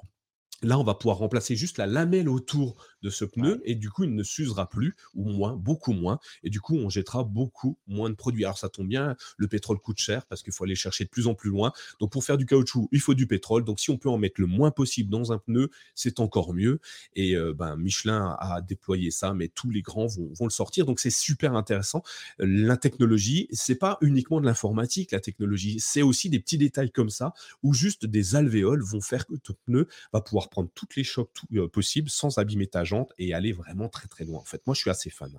Là, 0.66 0.80
on 0.80 0.84
va 0.84 0.96
pouvoir 0.96 1.18
remplacer 1.18 1.56
juste 1.56 1.78
la 1.78 1.86
lamelle 1.86 2.28
autour 2.28 2.76
de 3.04 3.12
ce 3.12 3.24
pneu 3.24 3.62
et 3.66 3.76
du 3.76 3.92
coup, 3.92 4.04
il 4.04 4.16
ne 4.16 4.24
s'usera 4.24 4.68
plus 4.68 4.96
ou 5.14 5.30
moins, 5.30 5.54
beaucoup 5.54 5.94
moins. 5.94 6.20
Et 6.44 6.50
du 6.50 6.60
coup, 6.60 6.76
on 6.76 6.90
jettera 6.90 7.24
beaucoup 7.24 7.78
moins 7.88 8.10
de 8.10 8.16
produits. 8.16 8.46
Alors, 8.46 8.58
ça 8.58 8.68
tombe 8.68 8.88
bien, 8.88 9.16
le 9.38 9.48
pétrole 9.48 9.78
coûte 9.80 10.00
cher 10.00 10.26
parce 10.26 10.42
qu'il 10.42 10.54
faut 10.54 10.64
aller 10.64 10.76
chercher 10.76 11.04
de 11.04 11.10
plus 11.10 11.28
en 11.28 11.36
plus 11.36 11.52
loin. 11.52 11.72
Donc, 12.00 12.12
pour 12.12 12.24
faire 12.24 12.38
du 12.38 12.48
caoutchouc, 12.48 12.90
il 12.92 13.00
faut 13.00 13.14
du 13.14 13.28
pétrole. 13.28 13.64
Donc, 13.64 13.80
si 13.80 13.92
on 13.92 13.98
peut 13.98 14.10
en 14.10 14.18
mettre 14.18 14.42
le 14.42 14.48
moins 14.48 14.72
possible 14.72 15.12
dans 15.12 15.32
un 15.32 15.38
pneu, 15.38 15.70
c'est 15.94 16.20
encore 16.20 16.54
mieux. 16.54 16.80
Et 17.14 17.36
euh, 17.36 17.54
ben, 17.54 17.76
Michelin 17.76 18.36
a 18.40 18.62
déployé 18.62 19.12
ça, 19.12 19.36
mais 19.36 19.50
tous 19.50 19.70
les 19.70 19.84
grands 19.84 20.08
vont, 20.08 20.32
vont 20.34 20.46
le 20.46 20.52
sortir. 20.52 20.88
Donc, 20.88 21.00
c'est 21.00 21.12
super 21.12 21.54
intéressant. 21.54 22.02
La 22.40 22.78
technologie, 22.78 23.48
c'est 23.52 23.76
pas 23.76 24.00
uniquement 24.02 24.42
de 24.42 24.46
l'informatique, 24.46 25.12
la 25.12 25.20
technologie, 25.20 25.80
c'est 25.80 26.02
aussi 26.02 26.30
des 26.30 26.40
petits 26.40 26.58
détails 26.58 26.92
comme 26.92 27.12
ça 27.12 27.34
où 27.62 27.74
juste 27.74 28.06
des 28.06 28.36
alvéoles 28.36 28.84
vont 28.84 29.02
faire 29.02 29.28
que 29.28 29.36
ton 29.36 29.54
pneu 29.66 29.88
va 30.12 30.22
pouvoir 30.22 30.50
prendre 30.56 30.70
toutes 30.74 30.96
les 30.96 31.04
chocs 31.04 31.30
euh, 31.54 31.68
possibles 31.68 32.10
sans 32.10 32.38
abîmer 32.38 32.68
ta 32.68 32.86
jante 32.86 33.12
et 33.18 33.34
aller 33.34 33.52
vraiment 33.52 33.90
très 33.90 34.08
très 34.08 34.24
loin. 34.24 34.40
En 34.40 34.46
fait, 34.46 34.66
moi, 34.66 34.74
je 34.74 34.80
suis 34.80 34.90
assez 34.90 35.10
fan. 35.10 35.32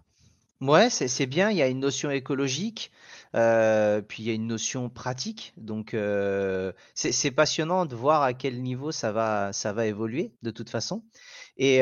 Ouais, 0.60 0.90
c'est 0.90 1.26
bien. 1.26 1.50
Il 1.50 1.56
y 1.56 1.62
a 1.62 1.68
une 1.68 1.80
notion 1.80 2.10
écologique, 2.10 2.90
euh, 3.34 4.02
puis 4.02 4.22
il 4.22 4.26
y 4.26 4.30
a 4.30 4.34
une 4.34 4.46
notion 4.46 4.90
pratique. 4.90 5.54
Donc, 5.56 5.94
euh, 5.94 6.72
c'est 6.94 7.30
passionnant 7.30 7.86
de 7.86 7.96
voir 7.96 8.22
à 8.22 8.34
quel 8.34 8.62
niveau 8.62 8.92
ça 8.92 9.10
va, 9.10 9.54
ça 9.54 9.72
va 9.72 9.86
évoluer 9.86 10.32
de 10.42 10.50
toute 10.50 10.68
façon. 10.68 11.02
Et 11.56 11.80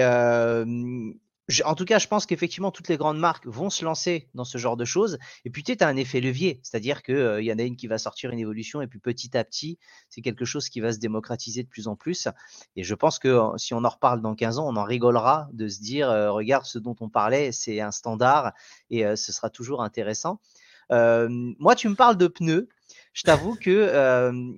en 1.64 1.74
tout 1.74 1.84
cas, 1.84 1.98
je 1.98 2.08
pense 2.08 2.26
qu'effectivement, 2.26 2.70
toutes 2.70 2.88
les 2.88 2.96
grandes 2.96 3.18
marques 3.18 3.46
vont 3.46 3.68
se 3.68 3.84
lancer 3.84 4.28
dans 4.34 4.44
ce 4.44 4.56
genre 4.56 4.76
de 4.76 4.84
choses. 4.84 5.18
Et 5.44 5.50
puis, 5.50 5.62
tu 5.62 5.76
as 5.78 5.86
un 5.86 5.96
effet 5.96 6.20
levier, 6.20 6.60
c'est-à-dire 6.62 7.02
qu'il 7.02 7.14
euh, 7.14 7.42
y 7.42 7.52
en 7.52 7.58
a 7.58 7.62
une 7.62 7.76
qui 7.76 7.86
va 7.86 7.98
sortir 7.98 8.30
une 8.30 8.38
évolution, 8.38 8.80
et 8.80 8.86
puis 8.86 8.98
petit 8.98 9.36
à 9.36 9.44
petit, 9.44 9.78
c'est 10.08 10.22
quelque 10.22 10.44
chose 10.44 10.68
qui 10.68 10.80
va 10.80 10.92
se 10.92 10.98
démocratiser 10.98 11.62
de 11.62 11.68
plus 11.68 11.86
en 11.86 11.96
plus. 11.96 12.28
Et 12.76 12.84
je 12.84 12.94
pense 12.94 13.18
que 13.18 13.28
euh, 13.28 13.56
si 13.58 13.74
on 13.74 13.84
en 13.84 13.88
reparle 13.88 14.22
dans 14.22 14.34
15 14.34 14.58
ans, 14.58 14.66
on 14.66 14.76
en 14.76 14.84
rigolera 14.84 15.48
de 15.52 15.68
se 15.68 15.80
dire, 15.80 16.08
euh, 16.08 16.30
regarde, 16.32 16.64
ce 16.64 16.78
dont 16.78 16.96
on 17.00 17.10
parlait, 17.10 17.52
c'est 17.52 17.80
un 17.80 17.90
standard, 17.90 18.52
et 18.90 19.04
ce 19.16 19.32
sera 19.32 19.50
toujours 19.50 19.82
intéressant. 19.82 20.40
moi, 20.90 21.74
tu 21.76 21.88
me 21.88 21.94
parles 21.94 22.16
de 22.16 22.26
pneus. 22.26 22.68
Je 23.12 23.22
t'avoue 23.22 23.54
que 23.56 24.50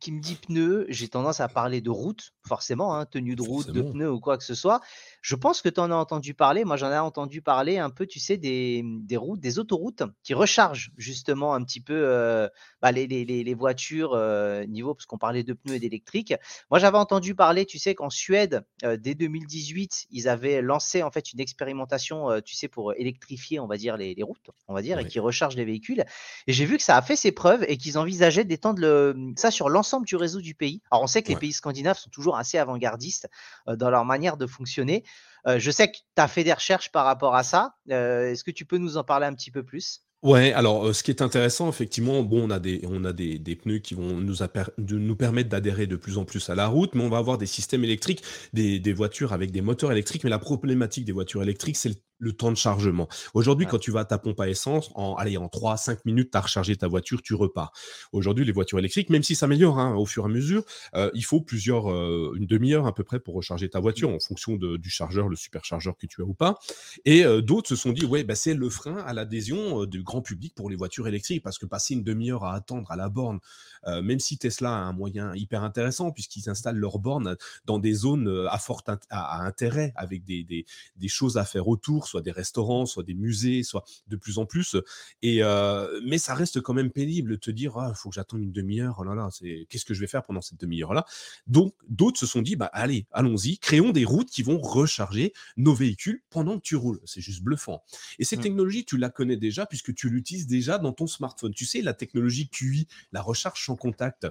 qui 0.00 0.12
me 0.12 0.20
dit 0.20 0.34
pneus, 0.34 0.86
j'ai 0.88 1.08
tendance 1.08 1.40
à 1.40 1.48
parler 1.48 1.82
de 1.82 1.90
route, 1.90 2.32
forcément, 2.46 2.96
hein, 2.96 3.04
tenue 3.04 3.36
de 3.36 3.42
route, 3.42 3.70
de 3.70 3.82
pneus 3.82 4.10
ou 4.10 4.18
quoi 4.18 4.38
que 4.38 4.44
ce 4.44 4.54
soit. 4.54 4.80
Je 5.20 5.36
pense 5.36 5.60
que 5.60 5.68
tu 5.68 5.78
en 5.78 5.90
as 5.90 5.94
entendu 5.94 6.32
parler. 6.32 6.64
Moi, 6.64 6.76
j'en 6.76 6.90
ai 6.90 6.98
entendu 6.98 7.42
parler 7.42 7.78
un 7.78 7.90
peu, 7.90 8.06
tu 8.06 8.18
sais, 8.18 8.38
des, 8.38 8.82
des, 8.84 9.18
routes, 9.18 9.40
des 9.40 9.58
autoroutes 9.58 10.02
qui 10.22 10.32
rechargent 10.32 10.90
justement 10.96 11.54
un 11.54 11.62
petit 11.62 11.80
peu 11.80 11.94
euh, 11.94 12.48
bah, 12.80 12.92
les, 12.92 13.06
les, 13.06 13.24
les, 13.24 13.54
voitures 13.54 14.14
euh, 14.14 14.64
niveau, 14.64 14.94
parce 14.94 15.04
qu'on 15.04 15.18
parlait 15.18 15.44
de 15.44 15.52
pneus 15.52 15.74
et 15.74 15.78
d'électrique. 15.78 16.34
Moi, 16.70 16.80
j'avais 16.80 16.98
entendu 16.98 17.34
parler, 17.34 17.66
tu 17.66 17.78
sais, 17.78 17.94
qu'en 17.94 18.10
Suède, 18.10 18.64
euh, 18.84 18.96
dès 18.96 19.14
2018, 19.14 20.06
ils 20.10 20.28
avaient 20.28 20.62
lancé 20.62 21.02
en 21.02 21.10
fait 21.10 21.32
une 21.34 21.40
expérimentation, 21.40 22.40
tu 22.40 22.54
sais, 22.56 22.68
pour 22.68 22.94
électrifier, 22.94 23.60
on 23.60 23.66
va 23.66 23.76
dire, 23.76 23.98
les, 23.98 24.16
routes, 24.22 24.50
on 24.66 24.74
va 24.74 24.80
dire, 24.80 24.98
et 24.98 25.06
qui 25.06 25.20
rechargent 25.20 25.56
les 25.56 25.64
véhicules. 25.66 26.04
Et 26.46 26.52
j'ai 26.54 26.64
vu 26.64 26.78
que 26.78 26.82
ça 26.82 26.96
a 26.96 27.02
fait 27.02 27.16
ses 27.16 27.32
preuves 27.32 27.64
et 27.68 27.76
qu'ils 27.76 27.98
envisageaient 27.98 28.44
d'étendre 28.44 29.14
ça 29.36 29.50
sur 29.50 29.68
l'ensemble 29.68 29.89
du 29.98 30.14
réseau 30.14 30.40
du 30.40 30.54
pays. 30.54 30.80
Alors, 30.92 31.02
on 31.02 31.06
sait 31.08 31.22
que 31.22 31.30
les 31.30 31.36
pays 31.36 31.52
scandinaves 31.52 31.98
sont 31.98 32.10
toujours 32.10 32.36
assez 32.36 32.58
avant-gardistes 32.58 33.28
dans 33.66 33.90
leur 33.90 34.04
manière 34.04 34.36
de 34.36 34.46
fonctionner. 34.46 35.02
Euh, 35.46 35.58
je 35.58 35.70
sais 35.70 35.90
que 35.90 35.96
tu 35.96 36.22
as 36.22 36.28
fait 36.28 36.44
des 36.44 36.52
recherches 36.52 36.92
par 36.92 37.04
rapport 37.04 37.34
à 37.34 37.42
ça. 37.42 37.74
Euh, 37.90 38.30
est-ce 38.30 38.44
que 38.44 38.50
tu 38.50 38.64
peux 38.64 38.78
nous 38.78 38.96
en 38.96 39.04
parler 39.04 39.26
un 39.26 39.34
petit 39.34 39.50
peu 39.50 39.62
plus? 39.62 40.02
Ouais, 40.22 40.52
alors, 40.52 40.94
ce 40.94 41.02
qui 41.02 41.10
est 41.10 41.22
intéressant 41.22 41.70
effectivement, 41.70 42.22
bon, 42.22 42.46
on 42.46 42.50
a 42.50 42.58
des 42.58 42.82
on 42.86 43.04
a 43.06 43.12
des 43.14 43.38
des 43.38 43.56
pneus 43.56 43.78
qui 43.78 43.94
vont 43.94 44.18
nous 44.18 44.36
de 44.76 44.98
nous 44.98 45.16
permettre 45.16 45.48
d'adhérer 45.48 45.86
de 45.86 45.96
plus 45.96 46.18
en 46.18 46.26
plus 46.26 46.50
à 46.50 46.54
la 46.54 46.66
route, 46.66 46.94
mais 46.94 47.02
on 47.02 47.08
va 47.08 47.16
avoir 47.16 47.38
des 47.38 47.46
systèmes 47.46 47.84
électriques, 47.84 48.22
des 48.52 48.78
des 48.78 48.92
voitures 48.92 49.32
avec 49.32 49.50
des 49.50 49.62
moteurs 49.62 49.92
électriques, 49.92 50.22
mais 50.22 50.28
la 50.28 50.38
problématique 50.38 51.06
des 51.06 51.12
voitures 51.12 51.42
électriques, 51.42 51.78
c'est 51.78 51.88
le 52.20 52.32
temps 52.32 52.52
de 52.52 52.56
chargement. 52.56 53.08
Aujourd'hui, 53.34 53.66
Ouais. 53.66 53.68
quand 53.68 53.78
tu 53.78 53.90
vas 53.90 54.00
à 54.00 54.04
ta 54.04 54.18
pompe 54.18 54.40
à 54.40 54.48
essence, 54.48 54.90
en 54.94 55.14
allez, 55.16 55.36
en 55.36 55.48
3-5 55.48 56.04
minutes, 56.04 56.30
tu 56.32 56.38
as 56.38 56.42
rechargé 56.42 56.76
ta 56.76 56.86
voiture, 56.88 57.22
tu 57.22 57.34
repars. 57.34 57.72
Aujourd'hui, 58.12 58.44
les 58.44 58.52
voitures 58.52 58.78
électriques, 58.78 59.10
même 59.10 59.22
si 59.22 59.34
ça 59.34 59.40
s'améliore, 59.40 59.78
hein, 59.78 59.94
au 59.96 60.06
fur 60.06 60.22
et 60.24 60.26
à 60.26 60.28
mesure, 60.28 60.64
heu, 60.96 61.10
il 61.14 61.24
faut 61.24 61.40
plusieurs, 61.40 61.90
heu, 61.90 62.32
une 62.36 62.46
demi 62.46 62.74
heure 62.74 62.86
à 62.86 62.94
peu 62.94 63.04
près 63.04 63.18
pour 63.20 63.34
recharger 63.34 63.68
ta 63.70 63.80
voiture 63.80 64.10
en 64.10 64.20
fonction 64.20 64.56
de 64.56 64.76
du 64.76 64.90
chargeur, 64.90 65.28
le 65.28 65.36
superchargeur 65.36 65.96
que 65.96 66.06
tu 66.06 66.22
as 66.22 66.24
ou 66.24 66.34
pas. 66.34 66.58
Et 67.04 67.24
heu, 67.24 67.42
d'autres 67.42 67.68
se 67.68 67.76
sont 67.76 67.92
dit: 67.92 68.04
«Ouais, 68.04 68.24
bah, 68.24 68.34
c'est 68.34 68.54
le 68.54 68.68
frein 68.70 68.96
à 68.98 69.12
l'adhésion, 69.14 69.86
du 69.86 70.02
grand 70.02 70.22
public 70.22 70.54
pour 70.54 70.70
les 70.70 70.76
voitures 70.76 71.08
électriques». 71.08 71.42
Parce 71.42 71.58
que 71.58 71.66
passer 71.66 71.94
une 71.94 72.04
demi 72.04 72.30
heure 72.30 72.44
à 72.44 72.54
attendre 72.54 72.90
à 72.90 72.96
la 72.96 73.08
borne, 73.08 73.40
même 73.86 74.20
si 74.20 74.38
Tesla 74.38 74.70
a 74.70 74.78
un 74.80 74.92
moyen 74.92 75.34
hyper 75.34 75.62
intéressant 75.62 76.10
puisqu'ils 76.12 76.48
installent 76.50 76.76
leurs 76.76 76.98
bornes 76.98 77.36
dans 77.64 77.78
des 77.78 77.94
zones, 77.94 78.46
à 78.50 78.58
fort 78.58 78.82
int 78.86 78.98
à 79.10 79.40
à 79.40 79.44
intérêt 79.46 79.92
avec 79.96 80.24
des 80.24 80.44
des 80.44 80.66
des 80.96 81.08
choses 81.08 81.36
à 81.38 81.44
faire 81.44 81.68
autour, 81.68 82.08
soit 82.10 82.22
des 82.22 82.30
restaurants, 82.32 82.86
soit 82.86 83.02
des 83.04 83.14
musées, 83.14 83.62
soit 83.62 83.84
de 84.08 84.16
plus 84.16 84.38
en 84.38 84.46
plus, 84.46 84.76
et 85.22 85.42
heu, 85.42 86.00
mais 86.04 86.18
ça 86.18 86.34
reste 86.34 86.60
quand 86.60 86.74
même 86.74 86.90
pénible 86.90 87.30
de 87.32 87.36
te 87.36 87.50
dire: 87.50 87.76
«Ah, 87.78 87.92
il 87.94 87.96
faut 87.96 88.08
que 88.10 88.14
j'attende 88.14 88.42
une 88.42 88.52
demi 88.52 88.80
heure, 88.80 88.96
oh 89.00 89.04
là 89.04 89.14
là, 89.14 89.28
c'est 89.32 89.66
qu'est-ce 89.68 89.84
que 89.84 89.94
je 89.94 90.00
vais 90.00 90.06
faire 90.06 90.22
pendant 90.22 90.40
cette 90.40 90.60
demi 90.60 90.82
heure 90.82 90.94
là?» 90.94 91.04
donc 91.46 91.74
d'autres 91.88 92.18
se 92.18 92.26
sont 92.26 92.42
dit: 92.42 92.56
«Bah, 92.56 92.70
allez, 92.72 93.06
allons-y, 93.12 93.58
créons 93.58 93.90
des 93.90 94.04
routes 94.04 94.30
qui 94.30 94.42
vont 94.42 94.58
recharger 94.60 95.32
nos 95.56 95.74
véhicules 95.74 96.22
pendant 96.30 96.56
que 96.56 96.62
tu 96.62 96.76
roules. 96.76 97.00
C'est 97.04 97.20
juste 97.20 97.42
bluffant. 97.42 97.82
Et 98.18 98.24
cette 98.24 98.40
Mmh. 98.40 98.42
technologie, 98.42 98.84
tu 98.84 98.96
la 98.96 99.10
connais 99.10 99.36
déjà 99.36 99.66
puisque 99.66 99.94
tu 99.94 100.08
l'utilises 100.10 100.46
déjà 100.46 100.78
dans 100.78 100.92
ton 100.92 101.06
smartphone. 101.06 101.52
Tu 101.54 101.66
sais, 101.66 101.82
la 101.82 101.94
technologie 101.94 102.48
QI, 102.48 102.86
la 103.12 103.22
recharge 103.22 103.64
sans 103.64 103.76
contact. 103.76 104.26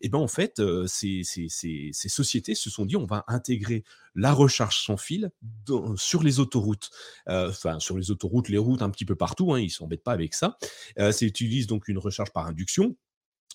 Et 0.00 0.08
ben 0.08 0.18
en 0.18 0.28
fait, 0.28 0.58
euh, 0.60 0.86
ces, 0.86 1.22
ces- 1.24 1.48
ces- 1.48 1.90
ces 1.92 2.08
sociétés 2.08 2.54
se 2.54 2.70
sont 2.70 2.84
dit 2.86 2.96
on 2.96 3.06
va 3.06 3.24
intégrer 3.28 3.84
la 4.14 4.32
recharge 4.32 4.78
sans 4.80 4.96
fil 4.96 5.30
dans- 5.66 5.96
sur 5.96 6.22
les 6.22 6.40
autoroutes. 6.40 6.90
Euh, 7.28 7.52
sur 7.78 7.98
les 7.98 8.10
autoroutes, 8.10 8.48
les 8.48 8.58
routes 8.58 8.82
un 8.82 8.90
petit 8.90 9.04
peu 9.04 9.14
partout, 9.14 9.52
hein, 9.52 9.60
ils 9.60 9.70
s'embêtent 9.70 10.04
pas 10.04 10.12
avec 10.12 10.34
ça. 10.34 10.56
Euh, 10.98 11.12
c'est 11.12 11.26
utilise 11.26 11.66
donc 11.66 11.88
une 11.88 11.98
recharge 11.98 12.30
par 12.32 12.46
induction 12.46 12.96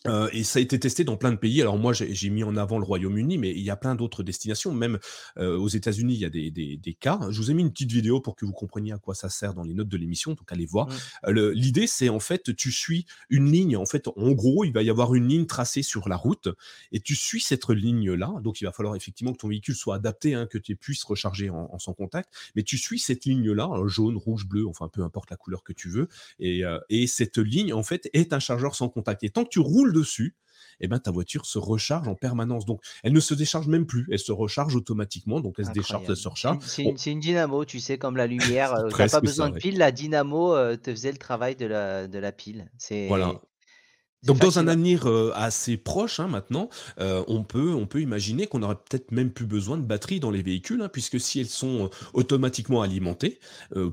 Heu 0.07 0.29
et 0.33 0.43
ça 0.43 0.59
a 0.59 0.61
été 0.61 0.79
testé 0.79 1.03
dans 1.03 1.17
plein 1.17 1.31
de 1.31 1.37
pays. 1.37 1.61
Alors 1.61 1.77
moi, 1.77 1.93
j'ai 1.93 2.29
mis 2.29 2.43
en 2.43 2.55
avant 2.57 2.77
le 2.79 2.85
Royaume-Uni, 2.85 3.37
mais 3.37 3.51
il 3.51 3.61
y 3.61 3.69
a 3.69 3.75
plein 3.75 3.95
d'autres 3.95 4.23
destinations. 4.23 4.73
Même, 4.73 4.99
heu, 5.39 5.57
aux 5.57 5.67
États-Unis, 5.67 6.13
il 6.15 6.19
y 6.19 6.25
a 6.25 6.29
des 6.29 6.51
des 6.51 6.77
des 6.77 6.93
cas. 6.93 7.19
Je 7.29 7.37
vous 7.41 7.51
ai 7.51 7.53
mis 7.53 7.61
une 7.63 7.71
petite 7.71 7.91
vidéo 7.91 8.21
pour 8.21 8.35
que 8.35 8.45
vous 8.45 8.53
compreniez 8.53 8.91
à 8.93 8.97
quoi 8.97 9.15
ça 9.15 9.29
sert 9.29 9.53
dans 9.53 9.63
les 9.63 9.73
notes 9.73 9.87
de 9.89 9.97
l'émission, 9.97 10.31
donc 10.33 10.51
allez 10.51 10.65
voir. 10.65 10.87
Le 11.27 11.51
l'idée, 11.51 11.87
c'est 11.87 12.09
en 12.09 12.19
fait, 12.19 12.55
tu 12.55 12.71
suis 12.71 13.05
une 13.29 13.51
ligne. 13.51 13.77
En 13.77 13.85
fait, 13.85 14.07
en 14.07 14.31
gros, 14.31 14.63
il 14.63 14.71
va 14.73 14.83
y 14.83 14.89
avoir 14.89 15.15
une 15.15 15.27
ligne 15.27 15.45
tracée 15.45 15.81
sur 15.83 16.07
la 16.09 16.15
route 16.17 16.49
et 16.91 16.99
tu 16.99 17.15
suis 17.15 17.41
cette 17.41 17.67
ligne-là. 17.69 18.31
Donc 18.43 18.61
il 18.61 18.65
va 18.65 18.71
falloir 18.71 18.95
effectivement 18.95 19.33
que 19.33 19.37
ton 19.37 19.47
véhicule 19.49 19.75
soit 19.75 19.95
adapté, 19.95 20.33
hein, 20.33 20.45
que 20.47 20.57
tu 20.57 20.75
puisses 20.75 21.03
recharger 21.03 21.49
en 21.49 21.65
en 21.71 21.79
sans 21.79 21.93
contact. 21.93 22.29
Mais 22.55 22.63
tu 22.63 22.77
suis 22.77 22.99
cette 22.99 23.25
ligne-là, 23.25 23.69
heu, 23.77 23.87
jaune, 23.87 24.17
rouge, 24.17 24.45
bleu, 24.47 24.67
enfin 24.67 24.87
peu 24.89 25.01
importe 25.03 25.31
la 25.31 25.37
couleur 25.37 25.63
que 25.63 25.73
tu 25.73 25.89
veux 25.89 26.07
et 26.39 26.63
heu 26.63 26.79
et 26.89 27.07
cette 27.07 27.37
ligne, 27.37 27.73
en 27.73 27.83
fait, 27.83 28.09
est 28.13 28.33
un 28.33 28.39
chargeur 28.39 28.75
sans 28.75 28.89
contact 28.89 29.23
et 29.23 29.29
tant 29.29 29.43
que 29.43 29.49
tu 29.49 29.59
roules 29.59 29.91
dessus, 29.95 30.35
eh 30.79 30.87
ben, 30.87 30.99
ta 30.99 31.11
voiture 31.11 31.45
se 31.45 31.57
recharge 31.57 32.07
en 32.07 32.15
permanence. 32.15 32.65
Donc, 32.65 32.81
elle 33.03 33.13
ne 33.13 33.19
se 33.19 33.33
décharge 33.33 33.67
même 33.67 33.85
plus, 33.85 34.07
elle 34.11 34.19
se 34.19 34.31
recharge 34.31 34.75
automatiquement. 34.75 35.39
Donc, 35.39 35.55
elle 35.57 35.65
se 35.65 35.71
décharge, 35.71 36.05
elle 36.07 36.15
se 36.15 36.27
recharge. 36.27 36.65
c'est 36.67 37.11
une 37.11 37.19
dynamo, 37.19 37.65
tu 37.65 37.79
sais, 37.79 37.97
comme 37.97 38.17
la 38.17 38.27
lumière, 38.27 38.73
heu, 38.77 38.89
tu 38.89 38.97
pas 38.97 39.07
presque 39.07 39.21
besoin 39.21 39.45
ça, 39.45 39.49
de 39.49 39.55
ouais. 39.55 39.59
pile, 39.59 39.77
la 39.77 39.91
dynamo, 39.91 40.55
heu, 40.55 40.77
te 40.77 40.91
faisait 40.91 41.11
le 41.11 41.17
travail 41.17 41.55
de 41.55 41.65
la 41.65 42.07
de 42.07 42.19
la 42.19 42.31
pile. 42.31 42.69
Voilà. 43.07 43.41
Donc 44.25 44.39
dans 44.39 44.57
un 44.57 44.67
avenir, 44.67 45.07
heu, 45.07 45.31
assez 45.35 45.77
proche, 45.77 46.19
hein, 46.19 46.27
maintenant, 46.27 46.69
heu, 46.99 47.23
on 47.27 47.43
peut 47.43 47.73
on 47.75 47.85
peut 47.85 48.01
imaginer 48.01 48.47
qu'on 48.47 48.63
aurait 48.63 48.75
peut-être 48.75 49.11
même 49.11 49.31
plus 49.31 49.45
besoin 49.45 49.77
de 49.77 49.83
batteries 49.83 50.19
dans 50.19 50.31
les 50.31 50.41
véhicules, 50.41 50.81
hein, 50.81 50.89
puisque 50.91 51.19
si 51.19 51.39
elles 51.39 51.45
sont, 51.47 51.85
heu, 51.85 51.89
automatiquement 52.13 52.81
alimentées, 52.81 53.39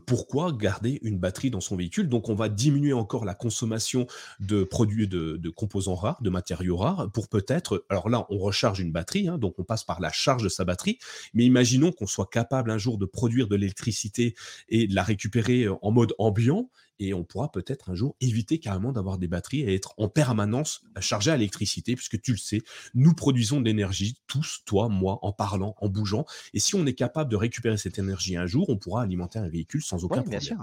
pourquoi 0.06 0.52
garder 0.52 0.98
une 1.02 1.18
batterie 1.18 1.50
dans 1.50 1.60
son 1.60 1.76
véhicule? 1.76 2.08
Donc 2.08 2.28
on 2.28 2.34
va 2.34 2.48
diminuer 2.48 2.92
encore 2.92 3.24
la 3.24 3.34
consommation 3.34 4.06
de 4.40 4.64
produits 4.64 5.08
de 5.08 5.36
de 5.36 5.50
composants 5.50 5.94
rares, 5.94 6.18
de 6.22 6.30
matériaux 6.30 6.76
rares 6.76 7.10
pour 7.12 7.28
peut-être 7.28 7.84
alors 7.90 8.08
là, 8.08 8.26
on 8.30 8.38
recharge 8.38 8.80
une 8.80 8.92
batterie, 8.92 9.28
hein, 9.28 9.38
donc 9.38 9.54
on 9.58 9.64
passe 9.64 9.84
par 9.84 10.00
la 10.00 10.10
charge 10.12 10.42
de 10.44 10.48
sa 10.48 10.64
batterie, 10.64 10.98
mais 11.34 11.44
imaginons 11.44 11.92
qu'on 11.92 12.06
soit 12.06 12.28
capable 12.30 12.70
un 12.70 12.78
jour 12.78 12.96
de 12.98 13.04
produire 13.06 13.48
de 13.48 13.56
l'électricité 13.56 14.34
et 14.68 14.86
de 14.86 14.94
la 14.94 15.02
récupérer, 15.02 15.66
en 15.68 15.90
mode 15.90 16.14
ambiant 16.18 16.70
et 16.98 17.14
on 17.14 17.24
pourra 17.24 17.50
peut-être 17.50 17.90
un 17.90 17.94
jour 17.94 18.16
éviter 18.20 18.58
carrément 18.58 18.92
d'avoir 18.92 19.18
des 19.18 19.28
batteries 19.28 19.60
et 19.62 19.74
être 19.74 19.94
en 19.98 20.08
permanence 20.08 20.82
chargé 21.00 21.30
à 21.30 21.36
l'électricité, 21.36 21.94
puisque 21.96 22.20
tu 22.20 22.32
le 22.32 22.38
sais, 22.38 22.62
nous 22.94 23.14
produisons 23.14 23.60
de 23.60 23.66
l'énergie, 23.66 24.18
tous, 24.26 24.60
toi, 24.66 24.88
moi, 24.88 25.18
en 25.22 25.32
parlant, 25.32 25.74
en 25.80 25.88
bougeant. 25.88 26.24
Et 26.54 26.60
si 26.60 26.74
on 26.74 26.86
est 26.86 26.94
capable 26.94 27.30
de 27.30 27.36
récupérer 27.36 27.76
cette 27.76 27.98
énergie 27.98 28.36
un 28.36 28.46
jour, 28.46 28.68
on 28.68 28.76
pourra 28.78 29.02
alimenter 29.02 29.38
un 29.38 29.48
véhicule 29.48 29.82
sans 29.82 30.04
aucun 30.04 30.22
bien 30.26 30.40
problème. 30.40 30.40
sûr. 30.40 30.56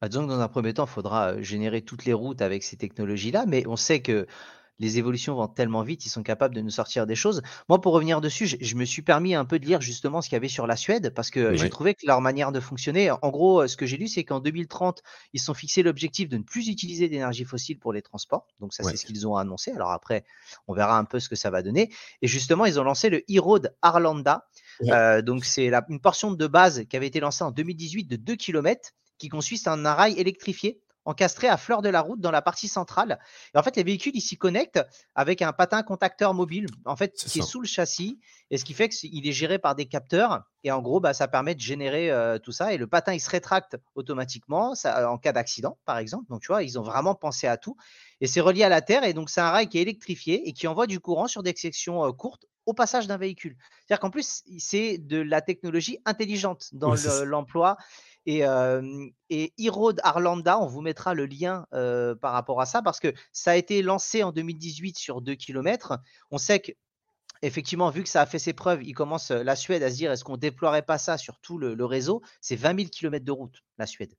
Bah, 0.00 0.08
disons 0.08 0.24
que 0.24 0.30
dans 0.32 0.40
un 0.40 0.48
premier 0.48 0.74
temps, 0.74 0.84
il 0.86 0.90
faudra, 0.90 1.34
heu, 1.34 1.42
générer 1.42 1.82
toutes 1.82 2.04
les 2.04 2.12
routes 2.12 2.42
avec 2.42 2.62
ces 2.64 2.76
technologies-là, 2.76 3.46
mais 3.46 3.66
on 3.66 3.76
sait 3.76 4.02
que 4.02 4.26
les 4.82 4.98
évolutions 4.98 5.34
vont 5.34 5.48
tellement 5.48 5.82
vite, 5.82 6.04
ils 6.06 6.10
sont 6.10 6.22
capables 6.22 6.54
de 6.54 6.60
nous 6.60 6.70
sortir 6.70 7.06
des 7.06 7.14
choses. 7.14 7.40
Moi, 7.68 7.80
pour 7.80 7.94
revenir 7.94 8.20
dessus, 8.20 8.46
je 8.46 8.56
je 8.60 8.74
me 8.76 8.84
suis 8.84 9.02
permis 9.02 9.34
un 9.34 9.44
peu 9.44 9.58
de 9.58 9.64
lire 9.66 9.80
justement 9.80 10.20
ce 10.22 10.28
qu'il 10.28 10.36
y 10.36 10.38
avait 10.38 10.48
sur 10.48 10.66
la 10.66 10.76
Suède 10.76 11.12
parce 11.14 11.30
que 11.30 11.54
j'ai 11.56 11.68
trouvé 11.68 11.94
que 11.94 12.06
leur 12.06 12.20
manière 12.20 12.52
de 12.52 12.60
fonctionner 12.60 13.10
en 13.10 13.30
gros, 13.30 13.62
heu, 13.62 13.68
ce 13.68 13.76
que 13.76 13.86
j'ai 13.86 13.96
lu, 13.96 14.08
c'est 14.08 14.24
qu'en 14.24 14.40
2030, 14.40 15.02
ils 15.32 15.40
se 15.40 15.46
sont 15.46 15.54
fixés 15.54 15.82
l'objectif 15.82 16.28
de 16.28 16.36
ne 16.36 16.42
plus 16.42 16.68
utiliser 16.68 17.08
d'énergie 17.08 17.44
fossile 17.44 17.78
pour 17.78 17.92
les 17.92 18.02
transports. 18.02 18.46
Donc 18.60 18.74
ça, 18.74 18.82
c'est 18.84 18.96
ce 18.96 19.04
qu'ils 19.06 19.26
ont 19.26 19.36
annoncé. 19.36 19.70
Alors 19.72 19.90
après, 19.92 20.24
on 20.66 20.74
verra 20.74 20.98
un 20.98 21.04
peu 21.04 21.20
ce 21.20 21.28
que 21.28 21.36
ça 21.36 21.50
va 21.50 21.62
donner 21.62 21.90
et 22.20 22.26
justement, 22.26 22.66
ils 22.66 22.80
ont 22.80 22.84
lancé 22.84 23.08
le 23.10 23.18
e-road 23.30 23.74
Arlanda. 23.82 24.48
ouais. 24.80 25.02
Heu, 25.18 25.22
donc 25.22 25.44
c'est 25.44 25.70
une 25.88 26.00
portion 26.00 26.32
de 26.32 26.46
base 26.46 26.84
qui 26.88 26.96
avait 26.96 27.06
été 27.06 27.20
lancée 27.20 27.44
en 27.44 27.50
2018 27.50 28.04
de 28.04 28.16
2 28.16 28.36
kilomètres 28.36 28.90
qui 29.18 29.28
consiste 29.28 29.68
en 29.68 29.84
un 29.84 29.94
rail 29.94 30.18
électrifié 30.18 30.80
encastré 31.04 31.48
à 31.48 31.56
fleur 31.56 31.82
de 31.82 31.88
la 31.88 32.00
route 32.00 32.20
dans 32.20 32.30
la 32.30 32.42
partie 32.42 32.68
centrale. 32.68 33.18
Et 33.54 33.58
en 33.58 33.62
fait, 33.62 33.76
les 33.76 33.82
véhicules, 33.82 34.12
ils 34.14 34.20
s'y 34.20 34.36
connectent 34.36 34.80
avec 35.14 35.42
un 35.42 35.52
patin 35.52 35.82
contacteur 35.82 36.34
mobile, 36.34 36.66
en 36.84 36.96
fait, 36.96 37.14
qui 37.14 37.40
est 37.40 37.42
sous 37.42 37.60
le 37.60 37.66
châssis, 37.66 38.20
et 38.50 38.58
ce 38.58 38.64
qui 38.64 38.74
fait 38.74 38.88
qu'il 38.88 39.26
est 39.26 39.32
géré 39.32 39.58
par 39.58 39.74
des 39.74 39.86
capteurs. 39.86 40.42
Et 40.64 40.70
en 40.70 40.80
gros, 40.80 41.00
bah, 41.00 41.14
ça 41.14 41.26
permet 41.26 41.54
de 41.54 41.60
générer 41.60 42.10
euh, 42.10 42.38
tout 42.38 42.52
ça. 42.52 42.72
Et 42.72 42.76
le 42.76 42.86
patin, 42.86 43.14
il 43.14 43.20
se 43.20 43.30
rétracte 43.30 43.76
automatiquement 43.94 44.74
ça, 44.74 45.10
en 45.10 45.18
cas 45.18 45.32
d'accident, 45.32 45.78
par 45.84 45.98
exemple. 45.98 46.26
Donc, 46.28 46.42
tu 46.42 46.48
vois, 46.48 46.62
ils 46.62 46.78
ont 46.78 46.82
vraiment 46.82 47.14
pensé 47.14 47.46
à 47.46 47.56
tout. 47.56 47.76
Et 48.20 48.26
c'est 48.26 48.40
relié 48.40 48.62
à 48.62 48.68
la 48.68 48.82
terre. 48.82 49.04
Et 49.04 49.14
donc, 49.14 49.30
c'est 49.30 49.40
un 49.40 49.50
rail 49.50 49.68
qui 49.68 49.78
est 49.78 49.82
électrifié 49.82 50.48
et 50.48 50.52
qui 50.52 50.66
envoie 50.66 50.86
du 50.86 51.00
courant 51.00 51.26
sur 51.26 51.42
des 51.42 51.54
sections 51.56 52.04
euh, 52.04 52.12
courtes 52.12 52.46
au 52.66 52.74
passage 52.74 53.06
d'un 53.06 53.16
véhicule. 53.16 53.56
C'est-à-dire 53.80 54.00
qu'en 54.00 54.10
plus, 54.10 54.42
c'est 54.58 54.98
de 54.98 55.18
la 55.18 55.40
technologie 55.40 55.98
intelligente 56.04 56.68
dans 56.72 56.94
l'emploi 57.24 57.76
et, 58.26 58.44
euh, 58.44 59.08
et 59.30 59.52
e-road 59.60 60.00
Arlanda, 60.04 60.58
on 60.60 60.66
vous 60.66 60.80
mettra 60.80 61.14
le 61.14 61.26
lien 61.26 61.66
euh, 61.72 62.14
par 62.14 62.32
rapport 62.32 62.60
à 62.60 62.66
ça 62.66 62.82
parce 62.82 63.00
que 63.00 63.12
ça 63.32 63.52
a 63.52 63.56
été 63.56 63.82
lancé 63.82 64.22
en 64.22 64.32
2018 64.32 64.96
sur 64.96 65.20
2 65.20 65.34
kilomètres. 65.34 65.98
On 66.30 66.38
sait 66.38 66.60
que 66.60 66.72
effectivement, 67.42 67.90
vu 67.90 68.04
que 68.04 68.08
ça 68.08 68.22
a 68.22 68.26
fait 68.26 68.38
ses 68.38 68.52
preuves, 68.52 68.84
il 68.84 68.94
commence 68.94 69.32
la 69.32 69.56
Suède 69.56 69.82
à 69.82 69.90
se 69.90 69.96
dire 69.96 70.12
est-ce 70.12 70.22
qu'on 70.22 70.36
déploierait 70.36 70.82
pas 70.82 70.98
ça 70.98 71.18
sur 71.18 71.40
tout 71.40 71.58
le, 71.58 71.74
le 71.74 71.84
réseau? 71.84 72.22
C'est 72.40 72.56
20 72.56 72.76
000 72.78 72.88
kilomètres 72.90 73.24
de 73.24 73.32
route, 73.32 73.62
la 73.78 73.86
Suède. 73.86 74.14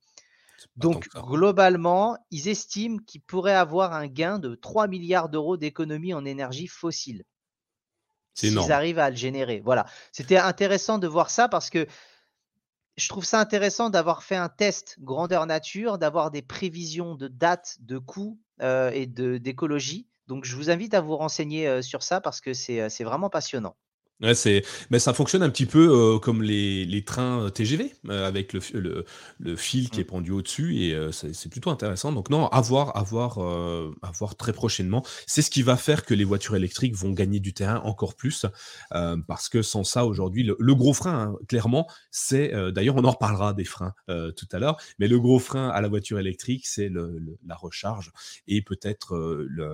Donc, 0.75 1.08
ça. 1.12 1.21
globalement, 1.21 2.17
ils 2.32 2.47
estiment 2.49 2.97
qu'ils 3.06 3.21
pourraient 3.21 3.56
avoir 3.56 3.93
un 3.93 4.08
gain 4.08 4.39
de 4.39 4.56
3 4.56 4.88
milliards 4.88 5.29
d'euros 5.29 5.58
d'économie 5.58 6.13
en 6.13 6.25
énergie 6.25 6.67
fossile 6.67 7.23
s'ils 8.33 8.71
arrivent 8.71 8.99
à 8.99 9.09
le 9.09 9.15
générer. 9.15 9.61
Voilà. 9.63 9.85
C'était 10.11 10.37
intéressant 10.37 10.97
de 10.97 11.07
voir 11.07 11.29
ça 11.29 11.47
parce 11.47 11.69
que 11.69 11.87
je 12.95 13.09
trouve 13.09 13.25
ça 13.25 13.39
intéressant 13.39 13.89
d'avoir 13.89 14.23
fait 14.23 14.35
un 14.35 14.49
test 14.49 14.97
grandeur 14.99 15.45
nature, 15.45 15.97
d'avoir 15.97 16.31
des 16.31 16.41
prévisions 16.41 17.15
de 17.15 17.27
dates, 17.27 17.77
de 17.79 17.97
coûts 17.97 18.39
euh, 18.61 18.91
et 18.91 19.07
d'écologie. 19.07 20.07
Donc, 20.27 20.45
je 20.45 20.55
vous 20.55 20.69
invite 20.69 20.93
à 20.93 21.01
vous 21.01 21.17
renseigner 21.17 21.67
euh, 21.67 21.81
sur 21.81 22.03
ça 22.03 22.21
parce 22.21 22.39
que 22.39 22.53
c'est 22.53 22.81
euh, 22.81 22.89
c'est 22.89 23.03
vraiment 23.03 23.29
passionnant. 23.29 23.75
Ouais, 24.23 24.36
c'est 24.36 24.63
mais 24.89 24.99
ça 24.99 25.13
fonctionne 25.13 25.43
un 25.43 25.49
petit 25.49 25.65
peu, 25.65 26.15
heu, 26.15 26.19
comme 26.19 26.41
les 26.43 26.86
les 26.86 27.03
trains, 27.03 27.45
heu, 27.47 27.51
TGV, 27.51 27.93
heu, 28.09 28.23
avec 28.23 28.53
le 28.53 28.62
le 28.73 29.05
le 29.39 29.55
fil 29.57 29.89
qui 29.89 29.99
Mm. 29.99 30.03
est 30.03 30.05
pendu 30.05 30.31
au-dessus 30.31 30.77
et 30.81 30.95
c'est 31.12 31.33
c'est 31.36 31.49
plutôt 31.49 31.69
intéressant 31.71 32.13
donc 32.13 32.29
non, 32.29 32.47
à 32.47 32.62
voir 32.62 32.95
à 32.95 33.03
voir, 33.03 33.39
heu, 33.43 33.93
à 34.01 34.12
voir 34.12 34.36
très 34.38 34.53
prochainement. 34.53 35.03
C'est 35.27 35.41
ce 35.41 35.49
qui 35.51 35.62
va 35.62 35.75
faire 35.75 36.05
que 36.05 36.13
les 36.13 36.23
voitures 36.23 36.55
électriques 36.55 36.95
vont 36.95 37.12
gagner 37.12 37.41
du 37.41 37.53
terrain 37.53 37.81
encore 37.83 38.15
plus, 38.15 38.45
parce 39.27 39.49
que 39.49 39.62
sans 39.62 39.83
ça 39.83 40.05
aujourd'hui 40.05 40.43
le 40.43 40.55
le 40.57 40.75
gros 40.75 40.93
frein, 40.93 41.33
hein, 41.33 41.36
clairement, 41.49 41.88
c'est, 42.12 42.53
d'ailleurs 42.71 42.95
on 42.95 43.03
en 43.03 43.12
reparlera 43.12 43.53
des 43.53 43.65
freins, 43.65 43.93
tout 44.07 44.47
à 44.53 44.59
l'heure, 44.59 44.77
mais 44.99 45.07
le 45.09 45.19
gros 45.19 45.39
frein 45.39 45.67
à 45.69 45.81
la 45.81 45.89
voiture 45.89 46.17
électrique, 46.19 46.65
c'est 46.65 46.89
la 47.45 47.55
recharge 47.55 48.12
et 48.47 48.62
peut-être, 48.62 49.17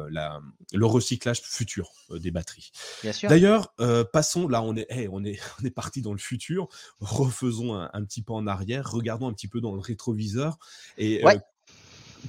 la 0.09 0.39
le 0.73 0.85
recyclage 0.87 1.41
futur, 1.43 1.91
des 2.09 2.31
batteries. 2.31 2.71
Bien 3.03 3.13
sûr. 3.13 3.29
D'ailleurs, 3.29 3.73
heu, 3.81 4.05
là 4.47 4.61
on 4.61 4.75
est 4.75 4.85
hey, 4.89 5.07
on 5.11 5.23
est 5.23 5.39
on 5.61 5.65
est 5.65 5.71
parti 5.71 6.01
dans 6.01 6.13
le 6.13 6.19
futur, 6.19 6.67
refaisons 6.99 7.75
un 7.75 7.89
un 7.93 8.03
petit 8.05 8.21
pas 8.21 8.33
en 8.33 8.47
arrière, 8.47 8.91
regardons 8.91 9.27
un 9.27 9.33
petit 9.33 9.47
peu 9.47 9.61
dans 9.61 9.73
le 9.73 9.81
rétroviseur 9.81 10.57
et 10.97 11.23
Ouais. 11.23 11.35
heu, 11.35 11.39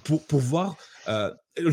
pour, 0.04 0.26
pour 0.26 0.40
voir 0.40 0.76
euh, 1.08 1.32
le, 1.56 1.70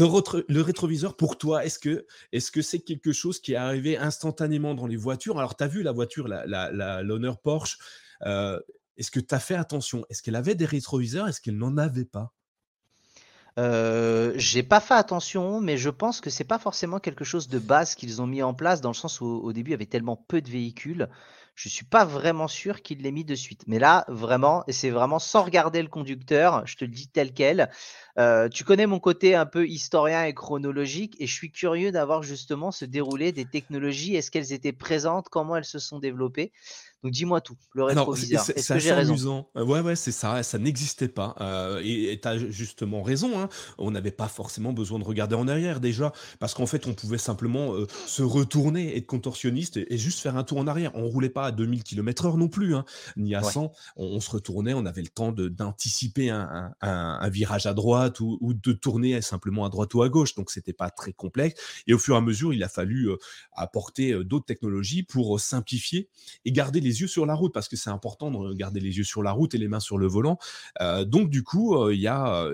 le, 0.47 0.61
rétroviseur, 0.61 1.15
pour 1.15 1.37
toi, 1.37 1.65
est-ce 1.65 1.79
que 1.79 2.61
c'est 2.61 2.79
quelque 2.79 3.11
chose 3.11 3.39
qui 3.39 3.53
est 3.53 3.57
arrivé 3.57 3.97
instantanément 3.97 4.73
dans 4.73 4.87
les 4.87 4.95
voitures? 4.95 5.37
Alors, 5.39 5.55
tu 5.55 5.63
as 5.63 5.67
vu 5.67 5.83
la 5.83 5.91
voiture, 5.91 6.27
l'honneur 6.27 7.33
la, 7.33 7.41
Porsche. 7.43 7.77
Euh, 8.23 8.59
est-ce 8.97 9.11
que 9.11 9.19
tu 9.19 9.33
as 9.35 9.39
fait 9.39 9.55
attention? 9.55 10.05
Est-ce 10.09 10.23
qu'elle 10.23 10.35
avait 10.35 10.55
des 10.55 10.65
rétroviseurs? 10.65 11.27
Est-ce 11.27 11.41
qu'elle 11.41 11.57
n'en 11.57 11.77
avait 11.77 12.05
pas? 12.05 12.33
Euh, 13.57 14.33
j'ai 14.35 14.63
pas 14.63 14.79
fait 14.79 14.93
attention, 14.93 15.61
mais 15.61 15.77
je 15.77 15.89
pense 15.89 16.21
que 16.21 16.29
c'est 16.29 16.43
pas 16.43 16.59
forcément 16.59 16.99
quelque 16.99 17.23
chose 17.23 17.47
de 17.47 17.59
base 17.59 17.95
qu'ils 17.95 18.21
ont 18.21 18.27
mis 18.27 18.43
en 18.43 18.53
place, 18.53 18.81
dans 18.81 18.89
le 18.89 18.95
sens 18.95 19.21
où 19.21 19.25
au 19.25 19.53
début 19.53 19.71
il 19.71 19.73
y 19.73 19.75
avait 19.75 19.85
tellement 19.85 20.15
peu 20.15 20.41
de 20.41 20.49
véhicules 20.49 21.07
je 21.57 21.69
suis 21.69 21.85
pas 21.85 22.05
vraiment 22.05 22.47
sûr 22.47 22.83
qu'il 22.83 23.01
l'ait 23.01 23.11
mis 23.11 23.25
de 23.25 23.33
suite. 23.33 23.63
Mais 23.65 23.79
là, 23.79 24.05
vraiment, 24.07 24.63
et 24.67 24.71
c'est 24.71 24.91
vraiment 24.91 25.17
sans 25.17 25.43
regarder 25.43 25.81
le 25.81 25.87
conducteur, 25.87 26.65
je 26.67 26.75
te 26.77 26.85
le 26.85 26.91
dis 26.91 27.07
tel 27.07 27.33
quel. 27.33 27.71
Euh, 28.19 28.47
tu 28.47 28.63
connais 28.63 28.85
mon 28.85 28.99
côté 28.99 29.33
un 29.33 29.47
peu 29.47 29.67
historien 29.67 30.23
et 30.23 30.35
chronologique, 30.35 31.15
et 31.19 31.25
je 31.25 31.33
suis 31.33 31.51
curieux 31.51 31.91
d'avoir 31.91 32.21
justement 32.21 32.71
ce 32.71 32.85
déroulé 32.85 33.31
des 33.31 33.45
technologies. 33.45 34.15
Est-ce 34.15 34.29
qu'elles 34.29 34.53
étaient 34.53 34.71
présentes 34.71 35.29
Comment 35.29 35.55
elles 35.55 35.65
se 35.65 35.79
sont 35.79 35.97
développées 35.97 36.51
donc 37.03 37.11
dis-moi 37.13 37.41
tout, 37.41 37.57
le 37.73 37.83
rétroviseur. 37.83 38.49
Est-ce 38.55 38.73
que 38.73 38.79
j'ai 38.79 38.91
raison? 38.91 39.13
amusant. 39.13 39.49
Euh, 39.55 39.63
ouais, 39.63 39.81
ouais, 39.81 39.95
c'est 39.95 40.11
ça, 40.11 40.43
ça 40.43 40.57
n'existait 40.57 41.07
pas. 41.07 41.35
Euh, 41.41 41.81
et 41.83 42.19
tu 42.21 42.27
as 42.27 42.37
justement 42.37 43.01
raison, 43.01 43.39
hein. 43.39 43.49
on 43.77 43.91
n'avait 43.91 44.11
pas 44.11 44.27
forcément 44.27 44.73
besoin 44.73 44.99
de 44.99 45.03
regarder 45.03 45.35
en 45.35 45.47
arrière 45.47 45.79
déjà, 45.79 46.11
parce 46.39 46.53
qu'en 46.53 46.65
fait, 46.65 46.87
on 46.87 46.93
pouvait 46.93 47.17
simplement 47.17 47.73
se 48.05 48.23
retourner, 48.23 48.97
être 48.97 49.05
contorsionniste 49.05 49.77
et, 49.77 49.97
juste 49.97 50.19
faire 50.19 50.37
un 50.37 50.43
tour 50.43 50.59
en 50.59 50.67
arrière. 50.67 50.91
On 50.95 51.07
roulait 51.07 51.29
pas 51.29 51.47
à 51.47 51.51
2000 51.51 51.83
km/h 51.83 52.37
non 52.37 52.47
plus, 52.47 52.75
hein, 52.75 52.85
ni 53.15 53.35
à 53.35 53.43
100. 53.43 53.71
On, 53.95 54.19
se 54.19 54.29
retournait, 54.29 54.73
on 54.73 54.85
avait 54.85 55.01
le 55.01 55.09
temps 55.09 55.31
d'anticiper 55.31 56.29
un, 56.29 56.71
un, 56.81 57.29
virage 57.29 57.65
à 57.65 57.73
droite 57.73 58.19
ou, 58.19 58.53
de 58.53 58.73
tourner 58.73 59.21
simplement 59.21 59.65
à 59.65 59.69
droite 59.69 59.93
ou 59.93 60.01
à 60.01 60.09
gauche. 60.09 60.35
Donc, 60.35 60.51
c'était 60.51 60.73
pas 60.73 60.89
très 60.89 61.13
complexe. 61.13 61.59
Et 61.87 61.93
au 61.93 61.99
fur 61.99 62.15
et 62.15 62.17
à 62.17 62.21
mesure, 62.21 62.53
il 62.53 62.63
a 62.63 62.69
fallu 62.69 63.09
euh, 63.09 63.17
apporter 63.51 64.11
euh, 64.11 64.23
d'autres 64.23 64.45
technologies 64.45 65.03
pour 65.03 65.35
euh, 65.35 65.39
simplifier 65.39 66.09
et 66.45 66.51
garder 66.51 66.79
les 66.79 66.86
yeux 66.87 67.07
sur 67.07 67.25
la 67.25 67.33
route, 67.33 67.53
parce 67.53 67.67
que 67.67 67.75
c'est 67.75 67.89
important 67.89 68.31
de 68.31 68.53
garder 68.53 68.79
les 68.79 68.97
yeux 68.97 69.03
sur 69.03 69.23
la 69.23 69.31
route 69.31 69.53
et 69.55 69.57
les 69.57 69.67
mains 69.67 69.79
sur 69.79 69.97
le 69.97 70.07
volant. 70.07 70.37
donc, 71.05 71.29
du 71.29 71.43
coup, 71.43 71.89
il 71.89 71.99
y 71.99 72.07
a, 72.07 72.47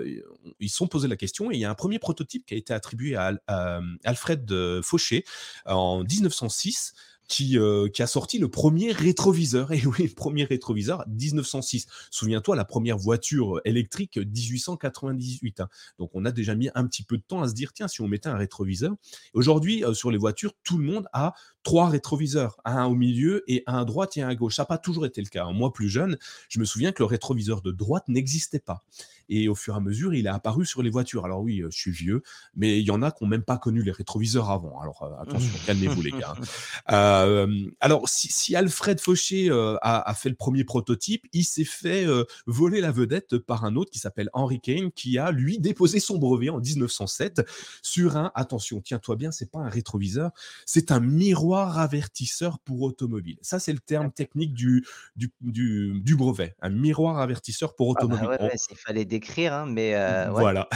ils 0.60 0.68
se 0.68 0.76
sont 0.76 0.86
posé 0.86 1.08
la 1.08 1.16
question 1.16 1.50
et 1.50 1.54
il 1.54 1.60
y 1.60 1.64
a 1.64 1.70
un 1.70 1.74
premier 1.74 1.98
prototype 1.98 2.46
qui 2.46 2.54
a 2.54 2.56
été 2.56 2.72
attribué 2.72 3.16
à, 3.16 3.32
à 3.46 3.80
Alfred 4.04 4.80
Fauché 4.82 5.24
en 5.66 6.02
1906 6.04 6.94
qui, 7.28 7.58
euh, 7.58 7.88
qui 7.88 8.02
a 8.02 8.06
sorti 8.06 8.38
le 8.38 8.48
premier 8.48 8.92
rétroviseur. 8.92 9.72
Et 9.72 9.82
oui, 9.86 10.04
le 10.08 10.14
premier 10.14 10.44
rétroviseur, 10.44 11.04
1906. 11.08 11.86
Souviens-toi, 12.10 12.56
la 12.56 12.64
première 12.64 12.98
voiture 12.98 13.60
électrique, 13.64 14.18
1898. 14.18 15.60
Hein. 15.60 15.68
Donc, 15.98 16.10
on 16.14 16.24
a 16.24 16.32
déjà 16.32 16.54
mis 16.54 16.70
un 16.74 16.86
petit 16.86 17.02
peu 17.02 17.16
de 17.16 17.22
temps 17.22 17.42
à 17.42 17.48
se 17.48 17.54
dire, 17.54 17.72
tiens, 17.72 17.88
si 17.88 18.00
on 18.00 18.08
mettait 18.08 18.28
un 18.28 18.36
rétroviseur. 18.36 18.94
Aujourd'hui, 19.32 19.84
euh, 19.84 19.94
sur 19.94 20.10
les 20.10 20.18
voitures, 20.18 20.52
tout 20.62 20.78
le 20.78 20.84
monde 20.84 21.06
a 21.12 21.34
trois 21.62 21.88
rétroviseurs, 21.88 22.58
un 22.64 22.84
au 22.84 22.94
milieu 22.94 23.42
et 23.50 23.62
un 23.66 23.78
à 23.78 23.84
droite 23.84 24.16
et 24.16 24.22
un 24.22 24.28
à 24.28 24.34
gauche. 24.34 24.56
Ça 24.56 24.62
n'a 24.62 24.66
pas 24.66 24.78
toujours 24.78 25.06
été 25.06 25.20
le 25.20 25.28
cas. 25.28 25.50
Moi, 25.50 25.72
plus 25.72 25.88
jeune, 25.88 26.18
je 26.48 26.60
me 26.60 26.64
souviens 26.64 26.92
que 26.92 27.02
le 27.02 27.06
rétroviseur 27.06 27.62
de 27.62 27.72
droite 27.72 28.04
n'existait 28.08 28.58
pas. 28.58 28.84
Et 29.28 29.48
au 29.48 29.54
fur 29.54 29.74
et 29.74 29.76
à 29.76 29.80
mesure, 29.80 30.14
il 30.14 30.26
est 30.26 30.30
apparu 30.30 30.66
sur 30.66 30.82
les 30.82 30.90
voitures. 30.90 31.24
Alors 31.24 31.40
oui, 31.40 31.60
euh, 31.60 31.68
je 31.70 31.78
suis 31.78 31.90
vieux, 31.90 32.22
mais 32.54 32.80
il 32.80 32.86
y 32.86 32.90
en 32.90 33.02
a 33.02 33.10
qui 33.10 33.24
n'ont 33.24 33.30
même 33.30 33.42
pas 33.42 33.58
connu 33.58 33.82
les 33.82 33.90
rétroviseurs 33.90 34.50
avant. 34.50 34.80
Alors 34.80 35.02
euh, 35.02 35.22
attention, 35.22 35.52
calmez-vous 35.66 36.02
les 36.02 36.10
gars. 36.10 36.34
Hein. 36.38 36.44
Euh, 36.90 37.70
alors 37.80 38.08
si, 38.08 38.54
Alfred 38.54 39.00
Fauché 39.00 39.50
a, 39.50 40.14
fait 40.14 40.28
le 40.28 40.34
premier 40.34 40.64
prototype, 40.64 41.24
il 41.32 41.44
s'est 41.44 41.64
fait 41.64 42.06
voler 42.46 42.80
la 42.80 42.92
vedette 42.92 43.38
par 43.38 43.64
un 43.64 43.76
autre 43.76 43.90
qui 43.90 43.98
s'appelle 43.98 44.28
Henry 44.32 44.60
Kane, 44.60 44.92
qui 44.92 45.18
a 45.18 45.30
lui 45.30 45.58
déposé 45.58 45.98
son 45.98 46.18
brevet 46.18 46.50
en 46.50 46.58
1907 46.58 47.42
sur 47.82 48.16
un, 48.16 48.32
attention, 48.34 48.80
tiens-toi 48.80 49.16
bien, 49.16 49.30
c'est 49.32 49.50
pas 49.50 49.60
un 49.60 49.68
rétroviseur, 49.68 50.30
c'est 50.66 50.92
un 50.92 51.00
miroir 51.00 51.78
avertisseur 51.78 52.58
pour 52.58 52.82
automobile. 52.82 53.38
Ça, 53.42 53.58
c'est 53.58 53.72
le 53.72 53.78
terme 53.78 54.12
technique 54.12 54.54
du, 54.54 54.84
du, 55.16 55.32
du, 55.40 56.16
brevet, 56.16 56.54
un 56.60 56.70
miroir 56.70 57.18
avertisseur 57.18 57.74
pour 57.74 57.94
ah 57.96 58.06
bah 58.06 58.14
automobile. 58.14 58.50
il 58.70 58.76
fallait 58.76 59.04
décrire, 59.14 59.52
hein, 59.52 59.66
mais 59.68 59.94
euh, 59.94 60.28
Voilà. 60.30 60.68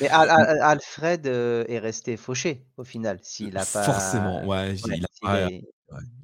Mais 0.00 0.08
Alfred 0.10 1.26
euh, 1.26 1.64
est 1.68 1.78
resté 1.78 2.16
fauché 2.16 2.66
au 2.76 2.84
final, 2.84 3.18
s'il 3.22 3.56
a 3.56 3.64
pas. 3.64 3.82
Forcément, 3.82 4.44
ouais, 4.46 4.74
il 4.74 5.04
a 5.04 5.48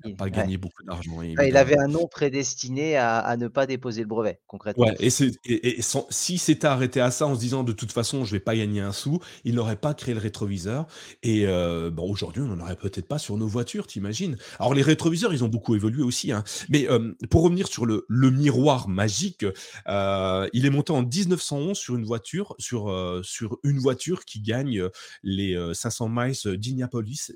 il 0.05 0.11
n'a 0.11 0.17
pas 0.17 0.31
gagné 0.31 0.57
beaucoup 0.57 0.83
d'argent. 0.83 1.23
il 1.23 1.57
avait 1.57 1.79
un 1.79 1.89
nom 1.89 2.07
prédestiné 2.07 2.97
à, 2.97 3.37
ne 3.37 3.49
pas 3.49 3.67
déposer 3.67 4.03
le 4.03 4.07
brevet, 4.07 4.41
concrètement. 4.47 4.85
Ouais, 4.85 4.97
et, 5.01 5.79
et, 5.79 5.83
si 6.11 6.39
c'était 6.39 6.67
arrêté 6.67 7.01
à 7.01 7.11
ça 7.11 7.27
en 7.27 7.35
se 7.35 7.41
disant 7.41 7.65
de 7.65 7.73
toute 7.73 7.93
façon, 7.93 8.25
je 8.25 8.33
vais 8.33 8.41
pas 8.41 8.57
gagner 8.57 8.81
un 8.81 8.93
sou, 8.93 9.21
il 9.45 9.55
n'aurait 9.55 9.77
pas 9.77 9.95
créé 9.95 10.15
le 10.15 10.21
rétroviseur. 10.21 10.87
Et 11.23 11.47
euh, 11.47 11.91
bon, 11.91 12.11
aujourd'hui, 12.11 12.43
on 12.43 12.47
n'en 12.47 12.63
aurait 12.63 12.77
peut-être 12.77 13.09
pas 13.09 13.19
sur 13.19 13.37
nos 13.37 13.47
voitures, 13.47 13.87
t'imagines 13.87 14.37
Alors, 14.59 14.75
les 14.75 14.83
rétroviseurs, 14.83 15.33
ils 15.33 15.43
ont 15.45 15.49
beaucoup 15.49 15.75
évolué 15.75 16.03
aussi. 16.03 16.33
Hein. 16.33 16.45
Mais 16.69 16.89
euh, 16.91 17.15
pour 17.31 17.43
revenir 17.43 17.67
sur 17.67 17.87
le, 17.87 18.05
miroir 18.09 18.89
magique, 18.89 19.47
euh, 19.89 20.49
il 20.53 20.67
est 20.67 20.71
monté 20.71 20.93
en 20.93 21.03
1911 21.03 21.77
sur 21.77 21.97
une 21.97 22.05
voiture, 22.05 22.55
sur, 22.59 22.93
sur 23.23 23.59
une 23.63 23.79
voiture 23.79 24.25
qui 24.25 24.41
gagne 24.41 24.89
les 25.23 25.57
500 25.73 26.09
miles 26.11 26.35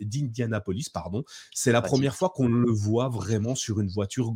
d'Indianapolis. 0.03 0.89
pardon. 0.93 1.25
C'est 1.55 1.73
la 1.73 1.83
première 1.83 2.18
qu'on 2.27 2.49
le 2.49 2.71
voit 2.73 3.09
vraiment 3.09 3.55
sur 3.55 3.81
une 3.81 3.89
voiture 3.89 4.35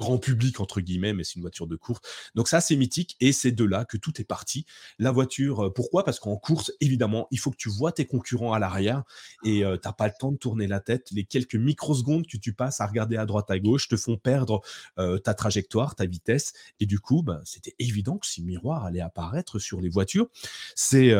grand 0.00 0.18
public 0.18 0.60
entre 0.60 0.80
guillemets, 0.80 1.12
mais 1.12 1.24
c'est 1.24 1.34
une 1.36 1.42
voiture 1.42 1.66
de 1.66 1.76
course. 1.76 2.00
Donc 2.34 2.48
ça, 2.48 2.60
c'est 2.60 2.74
mythique 2.74 3.16
et 3.20 3.32
c'est 3.32 3.52
de 3.52 3.64
là 3.64 3.84
que 3.84 3.96
tout 3.96 4.20
est 4.20 4.24
parti. 4.24 4.64
La 4.98 5.10
voiture, 5.12 5.66
euh, 5.66 5.72
pourquoi? 5.72 6.04
Parce 6.04 6.18
qu'en 6.18 6.36
course, 6.36 6.72
évidemment, 6.80 7.28
il 7.30 7.38
faut 7.38 7.50
que 7.50 7.56
tu 7.56 7.68
vois 7.68 7.92
tes 7.92 8.06
concurrents 8.06 8.52
à 8.52 8.58
l'arrière 8.58 9.04
et 9.44 9.64
euh, 9.64 9.76
tu 9.76 9.86
n'as 9.86 9.92
pas 9.92 10.06
le 10.06 10.14
temps 10.18 10.32
de 10.32 10.38
tourner 10.38 10.66
la 10.66 10.80
tête. 10.80 11.08
Les 11.12 11.24
quelques 11.24 11.54
microsecondes 11.54 12.26
que 12.26 12.38
tu 12.38 12.54
passes 12.54 12.80
à 12.80 12.86
regarder 12.86 13.16
à 13.16 13.26
droite 13.26 13.50
à 13.50 13.58
gauche 13.58 13.88
te 13.88 13.96
font 13.96 14.16
perdre 14.16 14.62
euh, 14.98 15.18
ta 15.18 15.34
trajectoire, 15.34 15.94
ta 15.94 16.06
vitesse 16.06 16.54
et 16.80 16.86
du 16.86 16.98
coup, 16.98 17.22
ben, 17.22 17.40
c'était 17.44 17.74
évident 17.78 18.16
que 18.16 18.26
ces 18.26 18.42
miroirs 18.42 18.84
allaient 18.86 19.00
apparaître 19.00 19.58
sur 19.58 19.80
les 19.80 19.90
voitures. 19.90 20.28
C'est 20.74 21.10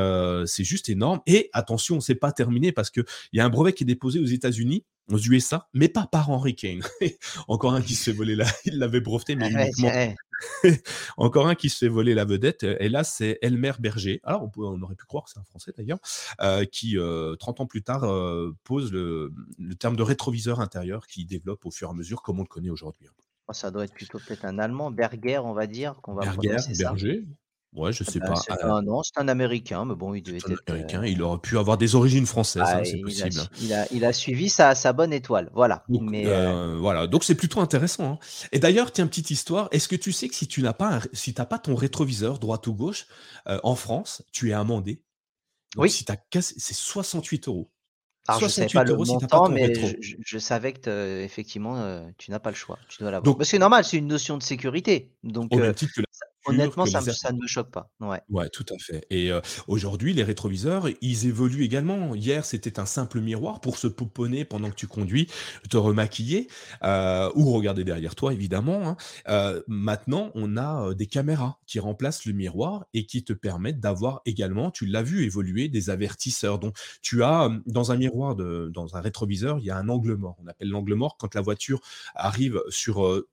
c'est 0.47 0.65
juste 0.65 0.89
énorme. 0.89 1.21
Et 1.27 1.51
attention, 1.53 2.01
c'est 2.01 2.15
pas 2.15 2.33
terminé 2.33 2.73
parce 2.73 2.91
qu'il 2.91 3.05
y 3.33 3.41
a 3.41 3.45
un 3.45 3.51
brevet 3.51 3.73
qui 3.73 3.85
est 3.85 3.87
déposé 3.87 4.21
aux 4.21 4.27
États-Unis 4.27 4.85
aux 5.11 5.19
USA, 5.19 5.69
mais 5.75 5.89
pas 5.89 6.07
par 6.07 6.31
Henry 6.31 6.55
Kane. 6.55 6.83
Encore 7.49 7.75
un 7.75 7.83
qui 7.83 7.95
se 7.95 8.11
fait 8.11 8.17
voler 8.17 8.37
la, 8.37 8.47
il 8.65 8.79
l'avait 8.79 9.01
breveté, 9.01 9.37
mais 9.37 9.51
uniquement. 9.51 9.91
Encore 11.17 11.47
un 11.47 11.55
qui 11.55 11.69
se 11.69 11.79
fait 11.79 11.89
voler 11.89 12.15
la 12.15 12.25
vedette. 12.25 12.63
Et 12.63 12.89
là, 12.89 13.05
c'est 13.05 13.39
Elmer 13.43 13.73
Berger. 13.79 14.21
Alors, 14.25 14.51
on, 14.57 14.83
aurait 14.83 14.95
pu 14.95 15.05
croire 15.05 15.25
que 15.25 15.31
c'est 15.31 15.39
un 15.39 15.45
Français 15.45 15.73
d'ailleurs, 15.77 15.99
euh, 16.41 16.65
qui 16.65 16.95
30 16.95 17.01
euh, 17.01 17.37
ans 17.63 17.67
plus 17.67 17.83
tard 17.83 18.05
euh, 18.05 18.55
pose 18.65 18.93
le, 18.93 19.33
terme 19.79 19.97
de 19.97 20.03
rétroviseur 20.03 20.61
intérieur 20.61 21.07
qui 21.07 21.25
développe 21.25 21.65
au 21.67 21.71
fur 21.71 21.89
et 21.89 21.91
à 21.91 21.95
mesure 21.95 22.23
comme 22.23 22.39
on 22.39 22.43
le 22.43 22.49
connaît 22.49 22.71
aujourd'hui. 22.71 23.09
Oh, 23.49 23.53
ça 23.53 23.71
doit 23.71 23.85
être 23.85 23.95
plutôt 23.95 24.19
peut-être 24.19 24.45
un 24.45 24.59
Allemand, 24.59 24.91
Berger, 24.91 25.39
on 25.39 25.53
va 25.53 25.67
dire, 25.67 25.97
qu'on 26.03 26.15
va 26.15 26.23
Berger, 26.23 26.57
Berger, 26.79 27.25
Ouais, 27.73 27.93
je 27.93 28.03
sais 28.03 28.19
bah, 28.19 28.29
pas. 28.29 28.37
c'est 28.37 28.65
un 28.65 28.83
non, 28.83 29.03
c'est 29.05 29.17
un 29.17 29.29
Américain, 29.29 29.85
mais 29.85 29.95
bon, 29.95 30.13
il 30.15 30.23
devait 30.23 30.39
être, 30.39 30.61
Américain, 30.67 31.05
il 31.05 31.23
aurait 31.23 31.39
pu 31.39 31.57
avoir 31.57 31.79
des 31.79 31.95
origines 31.95 32.27
françaises, 32.27 32.65
hein, 32.67 32.83
c'est 32.85 32.99
possible. 32.99 33.41
il 33.61 33.73
a 33.73 33.87
il 33.93 34.05
a 34.05 34.13
suivi 34.13 34.49
sa 34.49 34.75
sa 34.75 34.93
bonne 34.93 35.13
étoile, 35.13 35.51
voilà. 35.55 35.85
Donc, 35.89 36.03
Mais 36.11 36.25
euh 36.27 36.77
voilà, 36.79 37.07
donc 37.07 37.23
c'est 37.23 37.37
plutôt 37.37 37.61
intéressant, 37.61 38.15
hein. 38.15 38.19
Et 38.51 38.59
d'ailleurs, 38.59 38.91
tiens, 38.91 39.07
petite 39.07 39.31
histoire, 39.31 39.69
est-ce 39.71 39.87
que 39.87 39.95
tu 39.95 40.11
sais 40.11 40.29
que 40.29 40.35
si 40.35 40.49
tu 40.49 40.63
n'as 40.63 40.73
pas 40.73 41.01
si 41.13 41.33
tu 41.33 41.45
pas 41.45 41.59
ton 41.59 41.77
rétroviseur 41.77 42.41
droite 42.41 42.67
ou 42.67 42.75
gauche, 42.75 43.07
euh, 43.47 43.61
en 43.63 43.77
France, 43.77 44.23
tu 44.33 44.51
es 44.51 44.53
amendé? 44.53 45.03
Donc 45.77 45.85
Oui. 45.85 45.91
si 45.91 46.05
tu 46.05 46.13
cassé 46.31 46.57
c'est 46.59 46.75
68 46.75 47.47
euros. 47.47 47.71
Alors 48.27 48.41
je 48.41 48.49
savais 48.49 48.69
pas 48.69 48.85
le 48.85 49.05
si 49.05 49.13
montant, 49.13 49.49
mais 49.49 49.73
je 50.25 50.39
savais 50.39 50.73
que 50.73 51.23
effectivement, 51.23 51.79
euh, 51.79 52.09
tu 52.19 52.33
n'as 52.33 52.41
pas 52.41 52.51
le 52.51 52.57
choix, 52.57 52.79
tu 52.89 52.99
dois 52.99 53.13
l'avoir. 53.13 53.37
c'est 53.43 53.59
normal, 53.59 53.85
c'est 53.85 53.97
une 53.97 54.09
notion 54.09 54.37
de 54.37 54.43
sécurité, 54.43 55.13
donc 55.23 55.53
Honnêtement, 56.51 56.87
ça, 56.87 57.01
ne 57.33 57.39
me 57.41 57.47
choque 57.47 57.71
pas. 57.71 57.91
Ouais. 58.01 58.21
Ouais, 58.29 58.49
tout 58.49 58.67
à 58.71 58.79
fait. 58.79 59.07
Et 59.11 59.31
aujourd'hui, 59.67 60.13
les 60.13 60.23
rétroviseurs, 60.23 60.89
ils 61.01 61.27
évoluent 61.27 61.65
également. 61.65 62.15
Hier, 62.15 62.45
c'était 62.45 62.79
un 62.79 62.87
simple 62.87 63.21
miroir 63.21 63.61
pour 63.61 63.79
se 63.79 63.87
pouponner 63.87 64.45
pendant 64.45 64.71
que 64.71 64.75
tu 64.75 64.87
conduis, 64.87 65.29
te 65.69 65.77
remaquiller 65.77 66.49
ou 66.83 67.53
regarder 67.53 67.85
derrière 67.85 68.15
toi, 68.15 68.33
évidemment. 68.33 68.97
Hein. 69.27 69.63
maintenant, 69.67 70.31
on 70.35 70.57
a 70.57 70.95
des 70.95 71.07
caméras 71.07 71.59
qui 71.67 71.81
remplacent 71.81 72.25
le 72.27 72.33
miroir 72.33 72.87
et 72.95 73.07
qui 73.07 73.25
te 73.25 73.33
permettent 73.33 73.81
d'avoir 73.81 74.21
également, 74.27 74.71
tu 74.71 74.87
l'as 74.87 75.03
vu 75.03 75.25
évoluer, 75.25 75.69
des 75.69 75.91
avertisseurs. 75.91 76.59
Donc, 76.59 76.77
tu 77.03 77.23
as 77.23 77.51
dans 77.67 77.93
un 77.93 77.97
miroir, 77.97 78.37
de, 78.37 78.71
dans 78.73 78.97
un 78.97 79.01
rétroviseur, 79.01 79.59
il 79.59 79.65
y 79.65 79.71
a 79.71 79.77
un 79.77 79.89
angle 79.89 80.15
mort. 80.15 80.37
On 80.43 80.47
appelle 80.47 80.69
l'angle 80.69 80.95
mort 80.95 81.17
quand 81.19 81.35
la 81.35 81.41
voiture 81.41 81.81
arrive 82.15 82.63
sur 82.69 83.25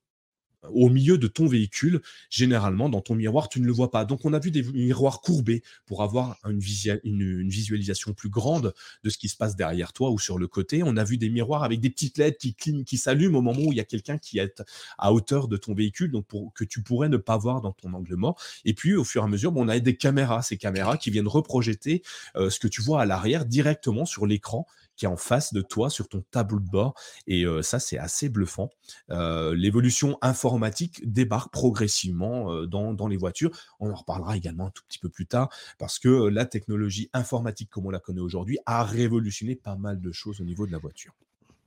au 0.70 0.90
milieu 0.90 1.18
de 1.18 1.28
ton 1.28 1.48
véhicule, 1.48 2.02
généralement 2.30 2.90
dans 2.90 3.02
ton 3.02 3.16
miroir, 3.16 3.50
tu 3.50 3.62
ne 3.62 3.66
le 3.66 3.72
vois 3.72 3.92
pas. 3.92 4.06
Donc 4.06 4.26
on 4.26 4.34
a 4.34 4.40
vu 4.40 4.52
des 4.52 4.64
miroirs 4.64 5.22
courbés 5.22 5.64
pour 5.86 6.04
avoir 6.04 6.38
une, 6.48 6.60
visualisation 6.60 8.14
plus 8.14 8.30
grande 8.30 8.74
de 9.04 9.10
ce 9.10 9.18
qui 9.18 9.30
se 9.30 9.38
passe 9.38 9.56
derrière 9.56 9.94
toi 9.94 10.12
ou 10.12 10.20
sur 10.20 10.38
le 10.38 10.48
côté. 10.48 10.82
On 10.84 10.98
a 10.98 11.04
vu 11.04 11.18
des 11.18 11.30
miroirs 11.30 11.64
avec 11.64 11.80
des 11.80 11.90
petites 11.90 12.18
LED 12.18 12.38
qui, 12.38 12.98
s'allument 12.98 13.40
au 13.40 13.42
moment 13.42 13.62
où 13.62 13.72
il 13.72 13.78
y 13.78 13.82
a 13.82 13.86
quelqu'un 13.86 14.18
qui 14.18 14.40
est 14.40 14.62
à 14.98 15.14
hauteur 15.14 15.48
de 15.48 15.58
ton 15.58 15.74
véhicule, 15.74 16.12
donc 16.12 16.26
pour, 16.26 16.54
que 16.54 16.64
tu 16.64 16.82
pourrais 16.82 17.10
ne 17.10 17.18
pas 17.18 17.38
voir 17.38 17.62
dans 17.62 17.72
ton 17.72 17.94
angle 17.94 18.16
mort. 18.16 18.40
Et 18.66 18.74
puis 18.74 18.96
au 18.96 19.04
fur 19.04 19.22
et 19.22 19.26
à 19.26 19.28
mesure, 19.28 19.54
on 19.56 19.68
a 19.68 19.80
des 19.80 19.96
caméras, 19.96 20.42
ces 20.42 20.58
caméras 20.58 20.98
qui 20.98 21.12
viennent 21.12 21.28
reprojeter 21.28 22.02
euh, 22.36 22.50
ce 22.50 22.60
que 22.60 22.68
tu 22.68 22.82
vois 22.82 23.02
à 23.02 23.06
l'arrière 23.06 23.46
directement 23.46 24.06
sur 24.06 24.26
l'écran 24.26 24.66
qui 24.98 25.06
est 25.06 25.08
en 25.08 25.18
face 25.18 25.54
de 25.54 25.62
toi 25.62 25.90
sur 25.90 26.10
ton 26.10 26.24
tableau 26.32 26.60
de 26.60 26.70
bord. 26.70 26.94
Et 27.28 27.46
ça, 27.62 27.80
c'est 27.80 27.98
assez 27.98 28.30
bluffant. 28.30 28.70
L'évolution 29.10 30.18
informatique 30.22 31.02
débarque 31.10 31.52
progressivement 31.52 32.66
dans, 32.66 32.94
dans, 32.94 33.08
les 33.08 33.18
voitures. 33.18 33.52
On 33.80 33.92
en 33.92 33.96
reparlera 33.96 34.36
également 34.36 34.68
un 34.68 34.72
tout 34.72 34.84
petit 34.88 35.00
peu 35.00 35.10
plus 35.10 35.28
tard 35.28 35.50
parce 35.78 36.00
que 36.00 36.28
la 36.28 36.46
technologie 36.46 37.10
informatique 37.14 37.70
comme 37.70 37.86
on 37.86 37.92
la 37.92 38.00
connaît 38.00 38.22
aujourd'hui 38.22 38.58
a 38.66 38.84
révolutionné 38.84 39.56
pas 39.56 39.76
mal 39.76 40.02
de 40.02 40.12
choses 40.12 40.42
au 40.42 40.44
niveau 40.44 40.66
de 40.66 40.72
la 40.72 40.80
voiture. 40.80 41.14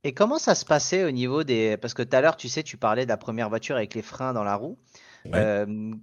Et 0.03 0.15
comment 0.15 0.39
ça 0.39 0.55
se 0.55 0.65
passait 0.65 1.05
au 1.05 1.11
niveau 1.11 1.45
des... 1.45 1.77
Parce 1.77 1.93
que 1.93 2.03
tout 2.03 2.17
à 2.17 2.21
l'heure, 2.21 2.37
tu 2.37 2.49
sais, 2.49 2.63
tu 2.63 2.79
parlais 2.79 3.05
de 3.05 3.11
la 3.11 3.19
première 3.19 3.51
voiture 3.51 3.77
avec 3.77 3.95
les 3.95 4.03
freins 4.03 4.33
dans 4.33 4.45
la 4.45 4.57
roue 4.57 4.79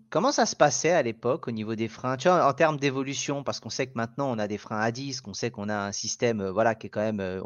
comment 0.09 0.31
ça 0.31 0.45
se 0.45 0.55
passait 0.55 0.91
à 0.91 1.01
l'époque 1.01 1.47
au 1.47 1.51
niveau 1.51 1.75
des 1.75 1.87
freins? 1.87 2.17
Tu 2.17 2.27
vois, 2.27 2.47
en 2.47 2.53
termes 2.53 2.77
d'évolution, 2.77 3.43
parce 3.43 3.59
qu'on 3.59 3.69
sait 3.69 3.87
que 3.87 3.93
maintenant 3.95 4.29
on 4.31 4.39
a 4.39 4.47
des 4.47 4.57
freins 4.57 4.79
à 4.79 4.91
disque, 4.91 5.27
on 5.27 5.33
sait 5.33 5.51
qu'on 5.51 5.69
a 5.69 5.75
un 5.75 5.91
système, 5.91 6.47
voilà, 6.49 6.75
qui 6.75 6.87
est 6.87 6.89
quand 6.89 7.01
même, 7.01 7.41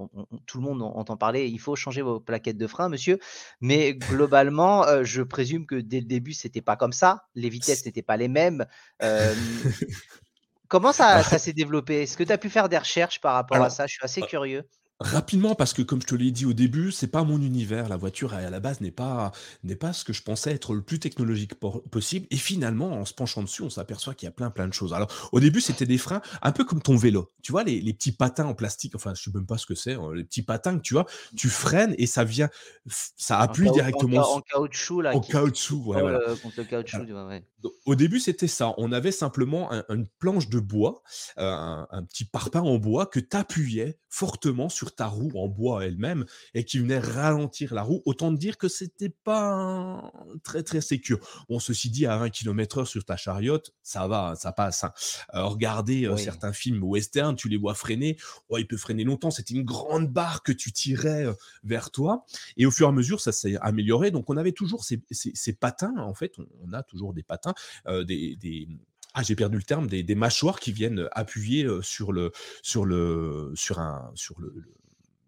tout 0.45 0.57
le 0.57 0.63
monde 0.63 0.81
entend 0.81 1.17
parler: 1.17 1.47
«Il 1.47 1.59
faut 1.59 1.75
changer 1.75 2.01
vos 2.01 2.19
plaquettes 2.19 2.57
de 2.57 2.67
frein 2.67 2.89
monsieur». 2.89 3.19
Mais 3.61 3.93
globalement, 3.93 4.85
je 5.03 5.21
présume 5.21 5.65
que 5.65 5.75
dès 5.75 5.99
le 5.99 6.05
début, 6.05 6.33
c'était 6.33 6.61
pas 6.61 6.75
comme 6.75 6.93
ça. 6.93 7.25
Les 7.35 7.49
vitesses 7.49 7.85
n'étaient 7.85 8.01
pas 8.01 8.17
les 8.17 8.27
mêmes. 8.27 8.65
comment 10.67 10.91
ça 10.91 11.23
ça 11.23 11.37
s'est 11.39 11.53
développé? 11.53 12.03
Est-ce 12.03 12.17
que 12.17 12.23
tu 12.23 12.31
as 12.31 12.37
pu 12.37 12.49
faire 12.49 12.69
des 12.69 12.77
recherches 12.77 13.21
par 13.21 13.33
rapport 13.33 13.61
à 13.61 13.69
ça? 13.69 13.87
Je 13.87 13.93
suis 13.93 14.03
assez 14.03 14.21
curieux. 14.21 14.63
Rapidement, 15.03 15.55
parce 15.55 15.73
que 15.73 15.81
comme 15.81 16.01
je 16.01 16.07
te 16.07 16.15
l'ai 16.15 16.31
dit 16.31 16.45
au 16.45 16.53
début, 16.53 16.91
c'est 16.91 17.07
pas 17.07 17.23
mon 17.23 17.41
univers. 17.41 17.89
La 17.89 17.97
voiture, 17.97 18.33
à 18.33 18.49
la 18.49 18.59
base, 18.59 18.81
n'est 18.81 18.91
pas 18.91 19.31
n'est 19.63 19.75
pas 19.75 19.93
ce 19.93 20.05
que 20.05 20.13
je 20.13 20.21
pensais 20.21 20.51
être 20.51 20.73
le 20.73 20.81
plus 20.81 20.99
technologique 20.99 21.55
possible 21.55 22.27
et 22.29 22.37
finalement, 22.37 22.91
en 22.93 23.05
se 23.05 23.13
penchant 23.13 23.41
dessus, 23.41 23.63
on 23.63 23.69
s'aperçoit 23.69 24.13
qu'il 24.13 24.27
y 24.27 24.29
a 24.29 24.31
plein, 24.31 24.51
plein 24.51 24.67
de 24.67 24.73
choses. 24.73 24.93
Alors, 24.93 25.09
au 25.31 25.39
début, 25.39 25.59
c'était 25.59 25.85
des 25.87 25.97
freins 25.97 26.21
un 26.41 26.51
peu 26.51 26.65
comme 26.65 26.81
ton 26.81 26.95
vélo. 26.95 27.31
Tu 27.41 27.51
vois, 27.51 27.63
les 27.63 27.81
les 27.81 27.93
petits 27.93 28.11
patins 28.11 28.45
en 28.45 28.53
plastique, 28.53 28.95
enfin, 28.95 29.13
je 29.15 29.23
sais 29.23 29.31
même 29.33 29.47
pas 29.47 29.57
ce 29.57 29.65
que 29.65 29.75
c'est, 29.75 29.95
hein, 29.95 30.11
les 30.13 30.23
petits 30.23 30.43
patins 30.43 30.77
que 30.77 30.83
tu 30.83 30.93
vois, 30.93 31.05
tu 31.35 31.49
freines 31.49 31.95
et 31.97 32.05
ça 32.05 32.23
vient 32.23 32.49
ça 33.17 33.39
appuie 33.39 33.71
directement 33.71 34.35
en 34.35 34.41
caoutchouc 34.41 35.01
là, 35.01 35.15
en 35.15 35.21
caoutchouc, 35.21 35.81
voilà. 35.83 36.19
contre 36.41 36.59
le 36.59 36.63
caoutchouc, 36.65 37.05
ouais. 37.27 37.43
Au 37.85 37.95
début, 37.95 38.19
c'était 38.19 38.47
ça. 38.47 38.73
On 38.77 38.91
avait 38.91 39.11
simplement 39.11 39.71
une 39.89 40.07
planche 40.19 40.49
de 40.49 40.59
bois, 40.59 41.03
euh, 41.37 41.83
un 41.89 42.03
petit 42.03 42.25
parpaing 42.25 42.61
en 42.61 42.77
bois 42.77 43.05
que 43.05 43.19
tu 43.19 43.35
appuyais 43.35 43.99
fortement 44.09 44.69
sur 44.69 44.93
ta 44.93 45.07
roue 45.07 45.31
en 45.35 45.47
bois 45.47 45.85
elle-même 45.85 46.25
et 46.53 46.65
qui 46.65 46.79
venait 46.79 46.99
ralentir 46.99 47.73
la 47.73 47.81
roue. 47.81 48.01
Autant 48.05 48.31
dire 48.31 48.57
que 48.57 48.67
c'était 48.67 49.13
pas 49.23 50.11
très 50.43 50.63
très 50.63 50.81
sécure. 50.81 51.19
Bon, 51.49 51.59
ceci 51.59 51.89
dit, 51.89 52.05
à 52.05 52.17
20 52.17 52.29
km/h 52.29 52.85
sur 52.85 53.05
ta 53.05 53.15
chariote, 53.15 53.73
ça 53.83 54.07
va, 54.07 54.35
ça 54.35 54.51
passe. 54.51 54.83
Hein. 54.83 54.93
Euh, 55.33 55.45
regardez 55.45 56.05
euh, 56.05 56.17
certains 56.17 56.53
films 56.53 56.83
western, 56.83 57.35
tu 57.35 57.47
les 57.47 57.57
vois 57.57 57.73
freiner. 57.73 58.17
Oh, 58.49 58.57
il 58.57 58.67
peut 58.67 58.77
freiner 58.77 59.03
longtemps. 59.03 59.31
C'était 59.31 59.53
une 59.53 59.63
grande 59.63 60.11
barre 60.11 60.43
que 60.43 60.51
tu 60.51 60.71
tirais 60.71 61.25
vers 61.63 61.91
toi. 61.91 62.25
Et 62.57 62.65
au 62.65 62.71
fur 62.71 62.87
et 62.87 62.89
à 62.89 62.91
mesure, 62.91 63.21
ça 63.21 63.31
s'est 63.31 63.57
amélioré. 63.61 64.11
Donc, 64.11 64.29
on 64.29 64.37
avait 64.37 64.51
toujours 64.51 64.83
ces, 64.83 64.97
patins. 65.53 65.93
En 65.97 66.13
fait, 66.13 66.33
on, 66.37 66.73
a 66.73 66.83
toujours 66.83 67.13
des 67.13 67.23
patins, 67.23 67.50
des, 67.87 68.67
ah, 69.13 69.23
j'ai 69.23 69.35
perdu 69.35 69.57
le 69.57 69.63
terme, 69.63 69.87
des, 69.87 70.15
mâchoires 70.15 70.59
qui 70.59 70.71
viennent 70.71 71.07
appuyer 71.11 71.67
sur 71.81 72.11
le, 72.11 72.31
sur 72.61 72.85
le, 72.85 73.51
sur 73.55 73.79
un, 73.79 74.11
sur 74.15 74.39
le, 74.39 74.53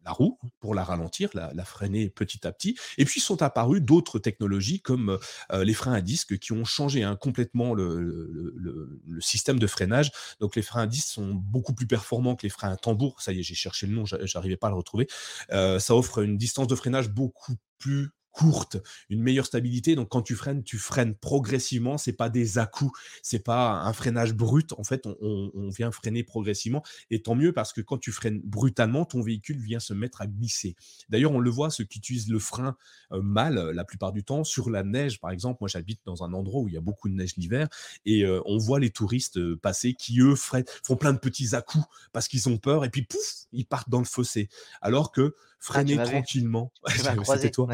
la 0.06 0.12
roue 0.12 0.40
pour 0.60 0.76
la 0.76 0.84
ralentir, 0.84 1.30
la, 1.34 1.66
freiner 1.66 2.10
petit 2.10 2.46
à 2.46 2.52
petit. 2.52 2.78
Et 2.98 3.06
puis 3.06 3.20
sont 3.20 3.42
apparues 3.42 3.82
d'autres 3.82 4.20
technologies 4.20 4.82
comme 4.82 5.20
les 5.52 5.74
freins 5.74 5.94
à 5.94 6.02
disque 6.02 6.38
qui 6.40 6.52
ont 6.52 6.66
changé 6.66 7.04
hein, 7.04 7.16
complètement 7.16 7.74
le, 7.74 8.00
le, 8.00 9.22
système 9.22 9.60
de 9.60 9.68
freinage. 9.68 10.12
Donc 10.40 10.56
les 10.56 10.62
freins 10.62 10.84
à 10.84 10.88
disque 10.88 11.08
sont 11.08 11.34
beaucoup 11.34 11.74
plus 11.74 11.88
performants 11.88 12.36
que 12.36 12.44
les 12.44 12.50
freins 12.50 12.72
à 12.72 12.78
tambour. 12.78 13.22
Ça 13.22 13.32
y 13.32 13.40
est, 13.40 13.44
j'ai 13.44 13.56
cherché 13.56 13.88
le 13.88 13.94
nom, 13.94 14.06
j'arrivais 14.06 14.58
pas 14.58 14.68
à 14.68 14.72
le 14.72 14.76
retrouver. 14.76 15.08
ça 15.50 15.96
offre 15.96 16.20
une 16.20 16.38
distance 16.38 16.68
de 16.68 16.76
freinage 16.76 17.10
beaucoup 17.10 17.56
plus 17.78 18.10
courte, 18.34 18.78
une 19.10 19.22
meilleure 19.22 19.46
stabilité. 19.46 19.96
Donc 19.96 20.10
quand 20.10 20.22
tu 20.22 20.36
freines, 20.36 20.64
tu 20.64 20.78
freines 20.78 21.16
progressivement. 21.16 21.98
C'est 21.98 22.14
pas 22.14 22.30
des 22.30 22.58
à-coups, 22.58 23.00
c'est 23.22 23.40
pas 23.40 23.82
un 23.84 23.94
freinage 23.94 24.34
brut. 24.34 24.74
En 24.74 24.84
fait, 24.84 25.06
on, 25.06 25.70
vient 25.70 25.92
freiner 25.92 26.24
progressivement. 26.24 26.84
Et 27.10 27.22
tant 27.22 27.36
mieux 27.36 27.54
parce 27.54 27.72
que 27.72 27.82
quand 27.82 27.98
tu 27.98 28.12
freines 28.12 28.42
brutalement, 28.44 29.06
ton 29.06 29.22
véhicule 29.22 29.60
vient 29.60 29.80
se 29.80 29.94
mettre 29.94 30.22
à 30.22 30.28
glisser. 30.28 30.76
D'ailleurs, 31.10 31.32
on 31.32 31.40
le 31.40 31.50
voit, 31.50 31.70
ceux 31.70 31.86
qui 31.86 32.00
utilisent 32.00 32.30
le 32.30 32.40
frein 32.40 32.76
euh, 33.12 33.22
mal 33.22 33.72
la 33.72 33.86
plupart 33.86 34.12
du 34.12 34.24
temps 34.24 34.44
sur 34.44 34.70
la 34.70 34.84
neige, 34.84 35.20
par 35.20 35.32
exemple. 35.32 35.60
Moi, 35.62 35.70
j'habite 35.70 36.02
dans 36.06 36.24
un 36.24 36.34
endroit 36.34 36.62
où 36.62 36.68
il 36.68 36.74
y 36.74 36.78
a 36.78 36.82
beaucoup 36.82 37.08
de 37.08 37.14
neige 37.14 37.36
l'hiver 37.38 37.68
et 38.06 38.24
euh, 38.26 38.42
on 38.46 38.58
voit 38.58 38.80
les 38.80 38.90
touristes 38.90 39.38
euh, 39.38 39.56
passer 39.56 39.94
qui 39.94 40.20
eux 40.20 40.36
freinent, 40.36 40.66
font 40.84 40.96
plein 40.96 41.14
de 41.14 41.20
petits 41.20 41.56
à-coups 41.56 41.86
parce 42.12 42.28
qu'ils 42.28 42.50
ont 42.50 42.58
peur 42.58 42.86
et 42.86 42.90
puis 42.90 43.04
pouf, 43.04 43.46
ils 43.52 43.66
partent 43.66 43.90
dans 43.90 44.00
le 44.00 44.06
fossé. 44.06 44.50
Alors 44.82 45.12
que 45.12 45.36
ah, 45.64 45.74
freiner 45.74 45.98
tranquillement. 45.98 46.72
C'était 46.88 47.52
toi, 47.52 47.68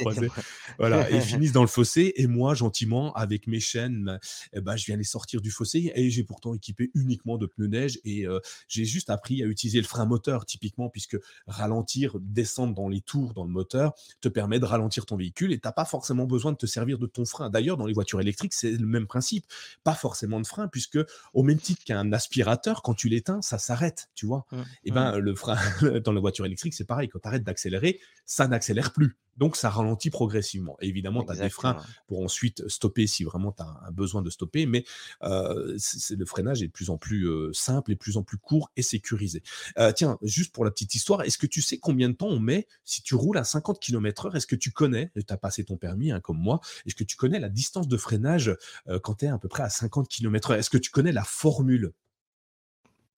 croisé. 0.00 0.28
Voilà, 0.78 1.10
et 1.10 1.16
ils 1.16 1.22
finissent 1.22 1.52
dans 1.52 1.62
le 1.62 1.68
fossé. 1.68 2.12
Et 2.16 2.26
moi, 2.26 2.54
gentiment, 2.54 3.12
avec 3.14 3.46
mes 3.46 3.60
chaînes, 3.60 4.18
eh 4.52 4.60
ben, 4.60 4.76
je 4.76 4.84
viens 4.84 4.96
les 4.96 5.04
sortir 5.04 5.40
du 5.40 5.50
fossé. 5.50 5.92
Et 5.94 6.10
j'ai 6.10 6.24
pourtant 6.24 6.54
équipé 6.54 6.90
uniquement 6.94 7.38
de 7.38 7.46
pneus 7.46 7.68
neige. 7.68 7.98
Et 8.04 8.26
j'ai 8.68 8.84
juste 8.84 9.10
appris 9.10 9.42
à 9.42 9.46
utiliser 9.46 9.80
le 9.80 9.86
frein 9.86 10.04
moteur, 10.04 10.44
typiquement, 10.44 10.88
puisque 10.88 11.16
ralentir, 11.46 12.16
descendre 12.20 12.74
dans 12.74 12.88
les 12.88 13.00
tours 13.00 13.32
dans 13.32 13.44
le 13.44 13.50
moteur 13.50 13.94
te 14.20 14.28
permet 14.28 14.58
de 14.58 14.64
ralentir 14.64 15.06
ton 15.06 15.16
véhicule. 15.16 15.52
Et 15.52 15.58
tu 15.60 15.66
n'as 15.66 15.72
pas 15.72 15.84
forcément 15.84 16.24
besoin 16.24 16.52
de 16.52 16.56
te 16.56 16.66
servir 16.66 16.98
de 16.98 17.06
ton 17.06 17.24
frein. 17.24 17.50
D'ailleurs, 17.50 17.76
dans 17.76 17.86
les 17.86 17.94
voitures 17.94 18.20
électriques, 18.20 18.54
c'est 18.54 18.72
le 18.72 18.86
même 18.86 19.06
principe. 19.06 19.46
Pas 19.84 19.94
forcément 19.94 20.40
de 20.40 20.46
frein, 20.46 20.68
puisque 20.68 20.98
au 21.32 21.42
même 21.42 21.58
titre 21.58 21.84
qu'un 21.84 22.12
aspirateur, 22.12 22.82
quand 22.82 22.94
tu 22.94 23.08
l'éteins, 23.08 23.42
ça 23.42 23.58
s'arrête, 23.58 24.10
tu 24.14 24.26
vois. 24.26 24.46
Mmh, 24.50 24.56
et 24.84 24.90
ben, 24.90 25.12
mmh. 25.12 25.18
le 25.18 25.34
frein 25.34 25.56
dans 26.04 26.12
la 26.12 26.20
voiture 26.20 26.46
électrique, 26.46 26.74
c'est 26.74 26.84
pareil. 26.84 27.08
Quand 27.08 27.20
tu 27.20 27.35
d'accélérer, 27.44 28.00
ça 28.24 28.48
n'accélère 28.48 28.92
plus. 28.92 29.16
Donc, 29.36 29.56
ça 29.56 29.68
ralentit 29.68 30.10
progressivement. 30.10 30.76
évidemment, 30.80 31.22
tu 31.22 31.32
as 31.32 31.36
des 31.36 31.50
freins 31.50 31.76
pour 32.06 32.22
ensuite 32.22 32.66
stopper 32.68 33.06
si 33.06 33.24
vraiment 33.24 33.52
tu 33.52 33.62
as 33.62 33.80
un 33.86 33.90
besoin 33.90 34.22
de 34.22 34.30
stopper, 34.30 34.66
mais 34.66 34.84
euh, 35.22 35.76
le 36.10 36.24
freinage 36.24 36.62
est 36.62 36.68
de 36.68 36.72
plus 36.72 36.90
en 36.90 36.96
plus 36.96 37.28
euh, 37.28 37.52
simple 37.52 37.92
et 37.92 37.94
de 37.94 37.98
plus 37.98 38.16
en 38.16 38.22
plus 38.22 38.38
court 38.38 38.70
et 38.76 38.82
sécurisé. 38.82 39.42
Euh, 39.78 39.92
tiens, 39.92 40.18
juste 40.22 40.54
pour 40.54 40.64
la 40.64 40.70
petite 40.70 40.94
histoire, 40.94 41.22
est-ce 41.22 41.38
que 41.38 41.46
tu 41.46 41.60
sais 41.60 41.78
combien 41.78 42.08
de 42.08 42.14
temps 42.14 42.28
on 42.28 42.40
met 42.40 42.66
si 42.84 43.02
tu 43.02 43.14
roules 43.14 43.38
à 43.38 43.44
50 43.44 43.78
km/h 43.80 44.36
Est-ce 44.36 44.46
que 44.46 44.56
tu 44.56 44.70
connais, 44.70 45.12
tu 45.14 45.24
as 45.28 45.36
passé 45.36 45.64
ton 45.64 45.76
permis 45.76 46.12
hein, 46.12 46.20
comme 46.20 46.38
moi, 46.38 46.60
est-ce 46.86 46.94
que 46.94 47.04
tu 47.04 47.16
connais 47.16 47.38
la 47.38 47.50
distance 47.50 47.88
de 47.88 47.96
freinage 47.96 48.56
quand 49.02 49.16
tu 49.16 49.26
es 49.26 49.28
à 49.28 49.38
peu 49.38 49.48
près 49.48 49.62
à 49.62 49.68
50 49.68 50.08
km/h 50.08 50.58
Est-ce 50.58 50.70
que 50.70 50.78
tu 50.78 50.90
connais 50.90 51.12
la 51.12 51.24
formule? 51.24 51.92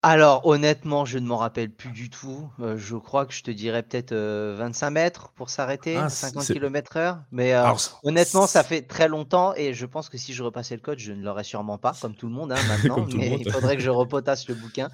Alors 0.02 0.46
honnêtement, 0.46 1.04
je 1.04 1.18
ne 1.18 1.26
m'en 1.26 1.38
rappelle 1.38 1.70
plus 1.70 1.90
du 1.90 2.08
tout. 2.08 2.48
je 2.76 2.96
crois 2.96 3.26
que 3.26 3.32
je 3.32 3.42
te 3.42 3.50
dirais 3.50 3.82
peut-être, 3.82 4.14
25 4.14 4.90
mètres 4.90 5.32
pour 5.34 5.50
s'arrêter, 5.50 5.98
50 6.08 6.44
ah, 6.48 6.52
km 6.52 6.96
heure. 6.96 7.18
Mais, 7.32 7.54
honnêtement, 8.02 8.46
ça 8.46 8.62
fait 8.62 8.82
très 8.82 9.08
longtemps 9.08 9.54
et 9.56 9.74
je 9.74 9.86
pense 9.86 10.08
que 10.08 10.18
si 10.18 10.32
je 10.32 10.42
repassais 10.42 10.76
le 10.76 10.82
code, 10.82 10.98
je 10.98 11.12
ne 11.12 11.22
l'aurais 11.22 11.44
sûrement 11.44 11.78
pas, 11.78 11.94
comme 12.00 12.14
tout 12.14 12.26
le 12.26 12.32
monde, 12.32 12.52
hein, 12.52 12.56
maintenant, 12.68 13.06
mais 13.14 13.38
il 13.40 13.50
faudrait 13.50 13.76
que 13.76 13.82
je 13.82 13.90
repotasse 13.90 14.48
le 14.48 14.54
bouquin. 14.54 14.88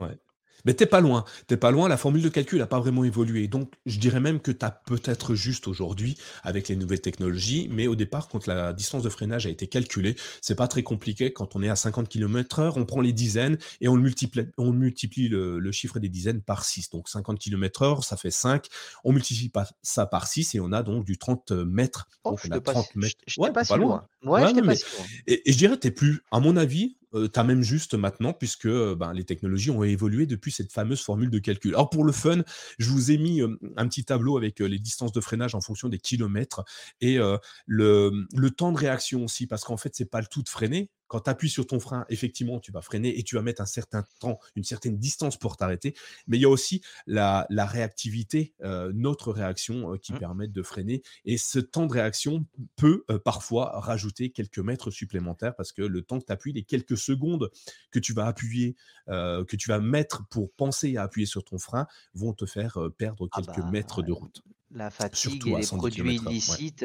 Ouais. 0.00 0.18
Mais 0.64 0.74
t'es 0.74 0.86
pas 0.86 1.00
loin. 1.00 1.24
T'es 1.46 1.56
pas 1.56 1.70
loin. 1.70 1.88
La 1.88 1.96
formule 1.96 2.22
de 2.22 2.28
calcul 2.28 2.58
n'a 2.58 2.66
pas 2.66 2.80
vraiment 2.80 3.04
évolué. 3.04 3.48
Donc, 3.48 3.72
je 3.86 3.98
dirais 3.98 4.20
même 4.20 4.40
que 4.40 4.50
tu 4.50 4.64
as 4.64 4.70
peut-être 4.70 5.34
juste 5.34 5.68
aujourd'hui 5.68 6.16
avec 6.42 6.68
les 6.68 6.76
nouvelles 6.76 7.00
technologies. 7.00 7.68
Mais 7.70 7.86
au 7.86 7.94
départ, 7.94 8.28
quand 8.28 8.46
la 8.46 8.72
distance 8.72 9.02
de 9.02 9.08
freinage 9.08 9.46
a 9.46 9.50
été 9.50 9.66
calculée, 9.66 10.16
c'est 10.40 10.54
pas 10.54 10.68
très 10.68 10.82
compliqué. 10.82 11.32
Quand 11.32 11.56
on 11.56 11.62
est 11.62 11.68
à 11.68 11.76
50 11.76 12.08
km 12.08 12.58
heure, 12.58 12.76
on 12.76 12.84
prend 12.84 13.00
les 13.00 13.12
dizaines 13.12 13.58
et 13.80 13.88
on 13.88 13.96
multiplie, 13.96 14.46
on 14.58 14.72
multiplie 14.72 15.28
le, 15.28 15.72
chiffre 15.72 15.98
des 15.98 16.08
dizaines 16.08 16.40
par 16.40 16.64
6. 16.64 16.90
Donc, 16.90 17.08
50 17.08 17.38
km 17.38 17.82
heure, 17.82 18.04
ça 18.04 18.16
fait 18.16 18.30
5. 18.30 18.66
On 19.04 19.12
multiplie 19.12 19.50
ça 19.82 20.06
par 20.06 20.26
6 20.26 20.54
et 20.54 20.60
on 20.60 20.72
a 20.72 20.82
donc 20.82 21.04
du 21.04 21.18
30 21.18 21.52
mètres. 21.52 22.08
Oh, 22.24 22.30
donc, 22.30 22.40
on 22.48 22.50
a 22.50 22.60
30 22.60 22.96
mètres. 22.96 23.16
Je, 23.26 23.40
ouais, 23.40 23.52
pas, 23.52 23.64
si 23.64 23.76
loin. 23.76 24.06
Ouais, 24.24 24.40
je 24.40 24.60
pas 24.60 24.74
si 24.74 24.84
loin. 24.96 25.06
Et, 25.26 25.48
et 25.48 25.52
je 25.52 25.58
dirais, 25.58 25.76
t'es 25.76 25.90
plus, 25.90 26.22
à 26.30 26.40
mon 26.40 26.56
avis, 26.56 26.96
tu 27.12 27.40
as 27.40 27.44
même 27.44 27.62
juste 27.62 27.94
maintenant, 27.94 28.32
puisque 28.32 28.68
ben, 28.68 29.12
les 29.12 29.24
technologies 29.24 29.70
ont 29.70 29.82
évolué 29.82 30.26
depuis 30.26 30.52
cette 30.52 30.72
fameuse 30.72 31.00
formule 31.00 31.30
de 31.30 31.38
calcul. 31.38 31.74
Alors 31.74 31.90
pour 31.90 32.04
le 32.04 32.12
fun, 32.12 32.42
je 32.78 32.90
vous 32.90 33.10
ai 33.10 33.18
mis 33.18 33.42
un 33.76 33.88
petit 33.88 34.04
tableau 34.04 34.36
avec 34.36 34.60
les 34.60 34.78
distances 34.78 35.12
de 35.12 35.20
freinage 35.20 35.54
en 35.54 35.60
fonction 35.60 35.88
des 35.88 35.98
kilomètres 35.98 36.64
et 37.00 37.18
le, 37.66 38.26
le, 38.32 38.50
temps 38.50 38.72
de 38.72 38.78
réaction 38.78 39.24
aussi, 39.24 39.46
parce 39.46 39.64
qu'en 39.64 39.76
fait, 39.76 39.94
c'est 39.94 40.10
pas 40.10 40.20
le 40.20 40.26
tout 40.26 40.42
de 40.42 40.48
freiner, 40.48 40.90
quand 41.08 41.20
tu 41.20 41.30
appuies 41.30 41.50
sur 41.50 41.66
ton 41.66 41.80
frein, 41.80 42.04
effectivement, 42.08 42.60
tu 42.60 42.72
vas 42.72 42.82
freiner 42.82 43.18
et 43.18 43.22
tu 43.22 43.36
vas 43.36 43.42
mettre 43.42 43.62
un 43.62 43.66
certain 43.66 44.04
temps, 44.20 44.38
une 44.54 44.64
certaine 44.64 44.98
distance 44.98 45.36
pour 45.36 45.56
t'arrêter. 45.56 45.94
Mais 46.26 46.36
il 46.38 46.40
y 46.40 46.44
a 46.44 46.48
aussi 46.48 46.82
la, 47.06 47.46
réactivité, 47.50 48.54
euh, 48.62 48.92
notre 48.94 49.32
réaction 49.32 49.92
euh, 49.92 49.96
qui 49.98 50.12
mmh. 50.12 50.18
permet 50.18 50.48
de 50.48 50.62
freiner. 50.62 51.02
Et 51.24 51.38
ce 51.38 51.58
temps 51.58 51.86
de 51.86 51.92
réaction 51.92 52.46
peut 52.76 53.04
euh, 53.10 53.18
parfois 53.18 53.80
rajouter 53.80 54.30
quelques 54.30 54.58
mètres 54.58 54.90
supplémentaires 54.90 55.54
parce 55.54 55.72
que 55.72 55.82
le 55.82 56.02
temps 56.02 56.18
que 56.18 56.26
tu 56.26 56.32
appuies, 56.32 56.52
les 56.52 56.64
quelques 56.64 56.96
secondes 56.96 57.50
que 57.90 57.98
tu 57.98 58.12
vas 58.12 58.26
appuyer, 58.26 58.76
que 59.06 59.56
tu 59.56 59.68
vas 59.68 59.78
mettre 59.78 60.26
pour 60.28 60.52
penser 60.52 60.96
à 60.96 61.02
appuyer 61.02 61.26
sur 61.26 61.44
ton 61.44 61.58
frein, 61.58 61.86
vont 62.14 62.32
te 62.32 62.46
faire 62.46 62.78
perdre 62.98 63.28
ah 63.32 63.40
quelques 63.40 63.60
bah, 63.60 63.70
mètres 63.70 64.02
de 64.02 64.12
route. 64.12 64.42
La 64.72 64.90
fatigue 64.90 65.46
et 65.46 65.56
les 65.56 65.66
produits 65.66 66.16
illicites, 66.16 66.84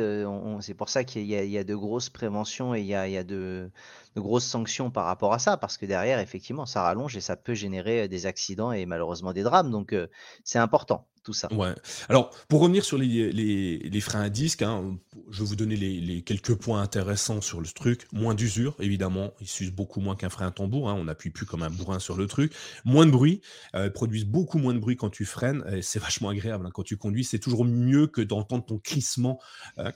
c'est 0.59 0.73
pour 0.73 0.89
ça 0.89 1.03
qu'il 1.03 1.25
y 1.25 1.57
a 1.57 1.63
de 1.63 1.75
grosses 1.75 2.09
préventions 2.09 2.75
et 2.75 2.81
il 2.81 2.85
y 2.85 2.95
a 2.95 3.23
de 3.23 3.71
grosses 4.15 4.45
sanctions 4.45 4.91
par 4.91 5.05
rapport 5.05 5.33
à 5.33 5.39
ça, 5.39 5.57
parce 5.57 5.77
que 5.77 5.85
derrière, 5.85 6.19
effectivement, 6.19 6.65
ça 6.65 6.83
rallonge 6.83 7.17
et 7.17 7.21
ça 7.21 7.35
peut 7.35 7.55
générer, 7.55 8.07
des 8.07 8.25
accidents 8.27 8.71
et 8.71 8.85
malheureusement 8.85 9.33
des 9.33 9.43
drames, 9.43 9.71
donc 9.71 9.95
c'est 10.43 10.59
important 10.59 11.07
tout 11.23 11.33
ça. 11.33 11.53
Ouais. 11.53 11.73
Alors, 12.09 12.31
pour 12.47 12.61
revenir 12.61 12.83
sur 12.83 12.97
les, 12.97 13.31
les, 13.31 14.01
freins 14.01 14.21
à 14.21 14.29
disque, 14.29 14.61
hein, 14.61 14.97
je 15.29 15.43
vais 15.43 15.45
vous 15.45 15.55
donner 15.55 15.75
les, 15.75 16.21
quelques 16.23 16.55
points 16.55 16.81
intéressants 16.81 17.41
sur 17.41 17.61
le 17.61 17.67
truc. 17.67 18.07
Moins 18.11 18.33
d'usure, 18.33 18.75
évidemment. 18.79 19.31
Ils 19.39 19.47
s'usent 19.47 19.71
beaucoup 19.71 19.99
moins 19.99 20.15
qu'un 20.15 20.29
frein 20.29 20.47
à 20.47 20.51
tambour. 20.51 20.89
Hein, 20.89 20.95
on 20.97 21.05
n'appuie 21.05 21.29
plus 21.29 21.45
comme 21.45 21.63
un 21.63 21.69
bourrin 21.69 21.99
sur 21.99 22.17
le 22.17 22.27
truc. 22.27 22.53
Moins 22.85 23.05
de 23.05 23.11
bruit. 23.11 23.41
Euh, 23.75 23.85
ils 23.85 23.91
produisent 23.91 24.25
beaucoup 24.25 24.57
moins 24.57 24.73
de 24.73 24.79
bruit 24.79 24.97
quand 24.97 25.09
tu 25.09 25.25
freines. 25.25 25.63
C'est 25.81 25.99
vachement 26.01 26.29
agréable. 26.29 26.65
Hein, 26.65 26.71
quand 26.73 26.83
tu 26.83 26.97
conduis, 26.97 27.23
c'est 27.23 27.39
toujours 27.39 27.65
mieux 27.65 28.07
que 28.07 28.21
d'entendre 28.21 28.65
ton 28.65 28.79
crissement 28.79 29.39
euh, 29.77 29.91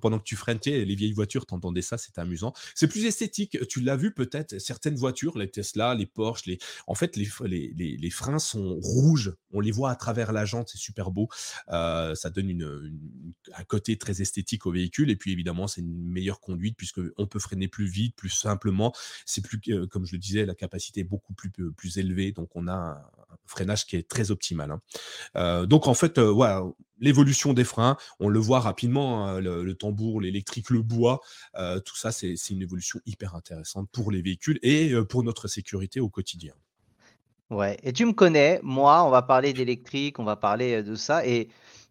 pendant 0.00 0.18
que 0.18 0.24
tu 0.24 0.36
freines. 0.36 0.58
les 0.64 0.94
vieilles 0.94 1.12
voitures, 1.12 1.46
t'entendais 1.46 1.82
ça, 1.82 1.96
c'était 1.96 2.20
amusant. 2.20 2.52
C'est 2.74 2.88
plus 2.88 3.04
esthétique. 3.04 3.56
Tu 3.68 3.80
l'as 3.80 3.96
vu 3.96 4.12
peut-être, 4.12 4.58
certaines 4.58 4.96
voitures, 4.96 5.38
les 5.38 5.50
Tesla, 5.50 5.94
les 5.94 6.06
Porsche, 6.06 6.46
les... 6.46 6.58
en 6.86 6.94
fait, 6.94 7.16
les, 7.16 7.28
les, 7.44 7.96
les 7.96 8.10
freins 8.10 8.38
sont 8.38 8.74
rouges. 8.80 9.34
On 9.52 9.60
les 9.60 9.70
voit 9.70 9.90
à 9.90 9.96
travers 9.96 10.23
la 10.32 10.44
jante, 10.44 10.68
c'est 10.68 10.78
super 10.78 11.10
beau. 11.10 11.28
Euh, 11.68 12.14
ça 12.14 12.30
donne 12.30 12.44
un 13.54 13.64
côté 13.64 13.96
très 13.96 14.20
esthétique 14.20 14.66
au 14.66 14.72
véhicule. 14.72 15.10
Et 15.10 15.16
puis 15.16 15.32
évidemment, 15.32 15.66
c'est 15.66 15.80
une 15.80 16.10
meilleure 16.10 16.40
conduite 16.40 16.76
puisque 16.76 17.00
on 17.16 17.26
peut 17.26 17.38
freiner 17.38 17.68
plus 17.68 17.86
vite, 17.86 18.16
plus 18.16 18.30
simplement. 18.30 18.92
C'est 19.26 19.42
plus, 19.42 19.60
euh, 19.68 19.86
comme 19.86 20.06
je 20.06 20.12
le 20.12 20.18
disais, 20.18 20.46
la 20.46 20.54
capacité 20.54 21.00
est 21.00 21.04
beaucoup 21.04 21.34
plus, 21.34 21.50
euh, 21.60 21.72
élevée. 21.96 22.32
Donc 22.32 22.50
on 22.54 22.68
a 22.68 22.74
un, 22.74 22.98
freinage 23.46 23.86
qui 23.86 23.96
est 23.96 24.08
très 24.08 24.30
optimal. 24.30 24.70
Hein. 25.34 25.66
donc 25.66 25.86
en 25.86 25.92
fait, 25.92 26.18
voilà, 26.18 26.62
l'évolution 26.98 27.52
des 27.52 27.64
freins, 27.64 27.96
on 28.18 28.28
le 28.28 28.38
voit 28.38 28.60
rapidement, 28.60 29.26
hein, 29.26 29.40
le, 29.40 29.74
tambour, 29.74 30.20
l'électrique, 30.20 30.70
le 30.70 30.80
bois, 30.80 31.20
tout 31.84 31.96
ça, 31.96 32.10
c'est 32.10 32.34
une 32.50 32.62
évolution 32.62 33.00
hyper 33.04 33.34
intéressante 33.34 33.88
pour 33.92 34.10
les 34.10 34.22
véhicules 34.22 34.58
et 34.62 34.94
pour 35.08 35.24
notre 35.24 35.46
sécurité 35.46 36.00
au 36.00 36.08
quotidien. 36.08 36.54
Ouais, 37.50 37.76
et 37.82 37.92
tu 37.92 38.06
me 38.06 38.12
connais, 38.12 38.58
moi, 38.62 39.04
on 39.04 39.10
va 39.10 39.22
parler 39.22 39.52
d'électrique, 39.52 40.18
on 40.18 40.24
va 40.24 40.36
parler 40.36 40.82
de 40.82 40.94
ça, 40.94 41.26
et 41.26 41.48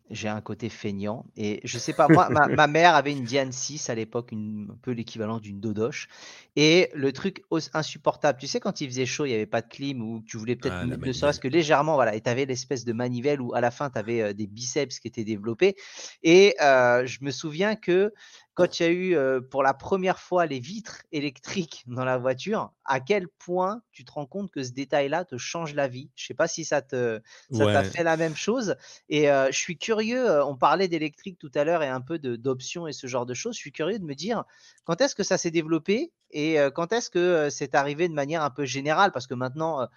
j'ai 0.10 0.28
un 0.28 0.42
côté 0.42 0.70
feignant. 0.70 1.26
Et 1.38 1.62
je 1.64 1.78
sais 1.78 1.94
pas, 1.94 2.08
moi, 2.08 2.28
ma, 2.30 2.68
mère 2.68 2.96
avait 2.96 3.12
une 3.12 3.24
Diane 3.24 3.52
6 3.52 3.90
à 3.90 3.96
l'époque, 3.96 4.34
un 4.34 4.76
peu 4.82 4.92
l'équivalent 4.92 5.40
d'une 5.40 5.60
Dodoche. 5.60 6.08
Et 6.56 6.90
le 6.94 7.12
truc 7.14 7.44
insupportable, 7.74 8.40
tu 8.40 8.48
sais, 8.48 8.60
quand 8.60 8.82
il 8.82 8.90
faisait 8.90 9.06
chaud, 9.06 9.26
il 9.26 9.30
n'y 9.30 9.36
avait 9.36 9.46
pas 9.46 9.62
de 9.62 9.68
clim, 9.68 10.02
ou 10.02 10.22
tu 10.26 10.38
voulais 10.38 10.56
peut-être 10.56 10.76
ah, 10.82 10.86
ne 10.86 11.12
serait-ce 11.12 11.40
que 11.40 11.48
légèrement, 11.48 11.96
voilà, 11.96 12.16
et 12.16 12.22
tu 12.22 12.30
avais 12.30 12.46
l'espèce 12.46 12.84
de 12.84 12.94
manivelle 12.94 13.42
où 13.42 13.54
à 13.54 13.62
la 13.62 13.72
fin, 13.72 13.90
tu 13.90 13.98
avais 13.98 14.34
des 14.34 14.48
biceps 14.48 15.00
qui 15.00 15.08
étaient 15.08 15.24
développés. 15.24 15.76
Et 16.24 16.56
je 16.60 17.18
me 17.24 17.32
souviens 17.32 17.76
que 17.76 18.12
quand 18.54 18.80
il 18.80 18.84
y 18.84 18.86
a 18.86 18.92
eu 18.92 19.42
pour 19.50 19.64
la 19.64 19.74
première 19.74 20.20
fois 20.20 20.46
les 20.46 20.60
vitres 20.60 21.02
électriques 21.12 21.84
dans 21.88 22.06
la 22.06 22.18
voiture, 22.18 22.72
à 22.86 23.00
quel 23.00 23.28
point 23.28 23.82
tu 23.92 24.06
te 24.06 24.12
rends 24.12 24.26
compte 24.28 24.52
que 24.52 24.64
ce 24.64 24.72
détail-là 24.72 25.26
te 25.26 25.38
change 25.38 25.74
la 25.74 25.88
vie? 25.88 26.12
Je 26.16 26.24
ne 26.24 26.28
sais 26.28 26.34
pas 26.34 26.48
si 26.48 26.64
ça 26.66 26.82
te 26.82 27.22
t'a 27.52 27.84
fait 27.84 28.04
la 28.04 28.16
même 28.18 28.36
chose. 28.36 28.76
Et 29.10 29.26
je 29.26 29.58
suis 29.58 29.78
curieux, 29.78 30.44
on 30.44 30.56
parlait 30.56 30.88
d'électrique 30.88 31.40
tout 31.40 31.52
à 31.56 31.64
l'heure 31.64 31.82
et 31.84 31.88
un 31.90 32.02
peu 32.02 32.20
d'options 32.20 32.88
et 32.88 32.94
ce 32.94 33.08
genre 33.08 33.26
de 33.26 33.34
choses. 33.34 33.56
Je 33.56 33.62
suis 33.62 33.72
curieux 33.72 33.98
de 33.98 34.06
me 34.06 34.16
dire 34.16 34.44
quand 34.84 35.02
est-ce 35.02 35.16
que 35.16 35.24
ça 35.24 35.38
s'est 35.38 35.52
développé 35.52 36.14
et 36.30 36.58
quand 36.76 36.94
est-ce 36.94 37.10
que 37.10 37.50
c'est 37.50 37.74
arrivé 37.76 38.08
de 38.08 38.14
manière 38.14 38.44
un 38.44 38.52
peu 38.52 38.66
générale? 38.66 39.12
Parce 39.12 39.28
que 39.28 39.34
maintenant, 39.34 39.88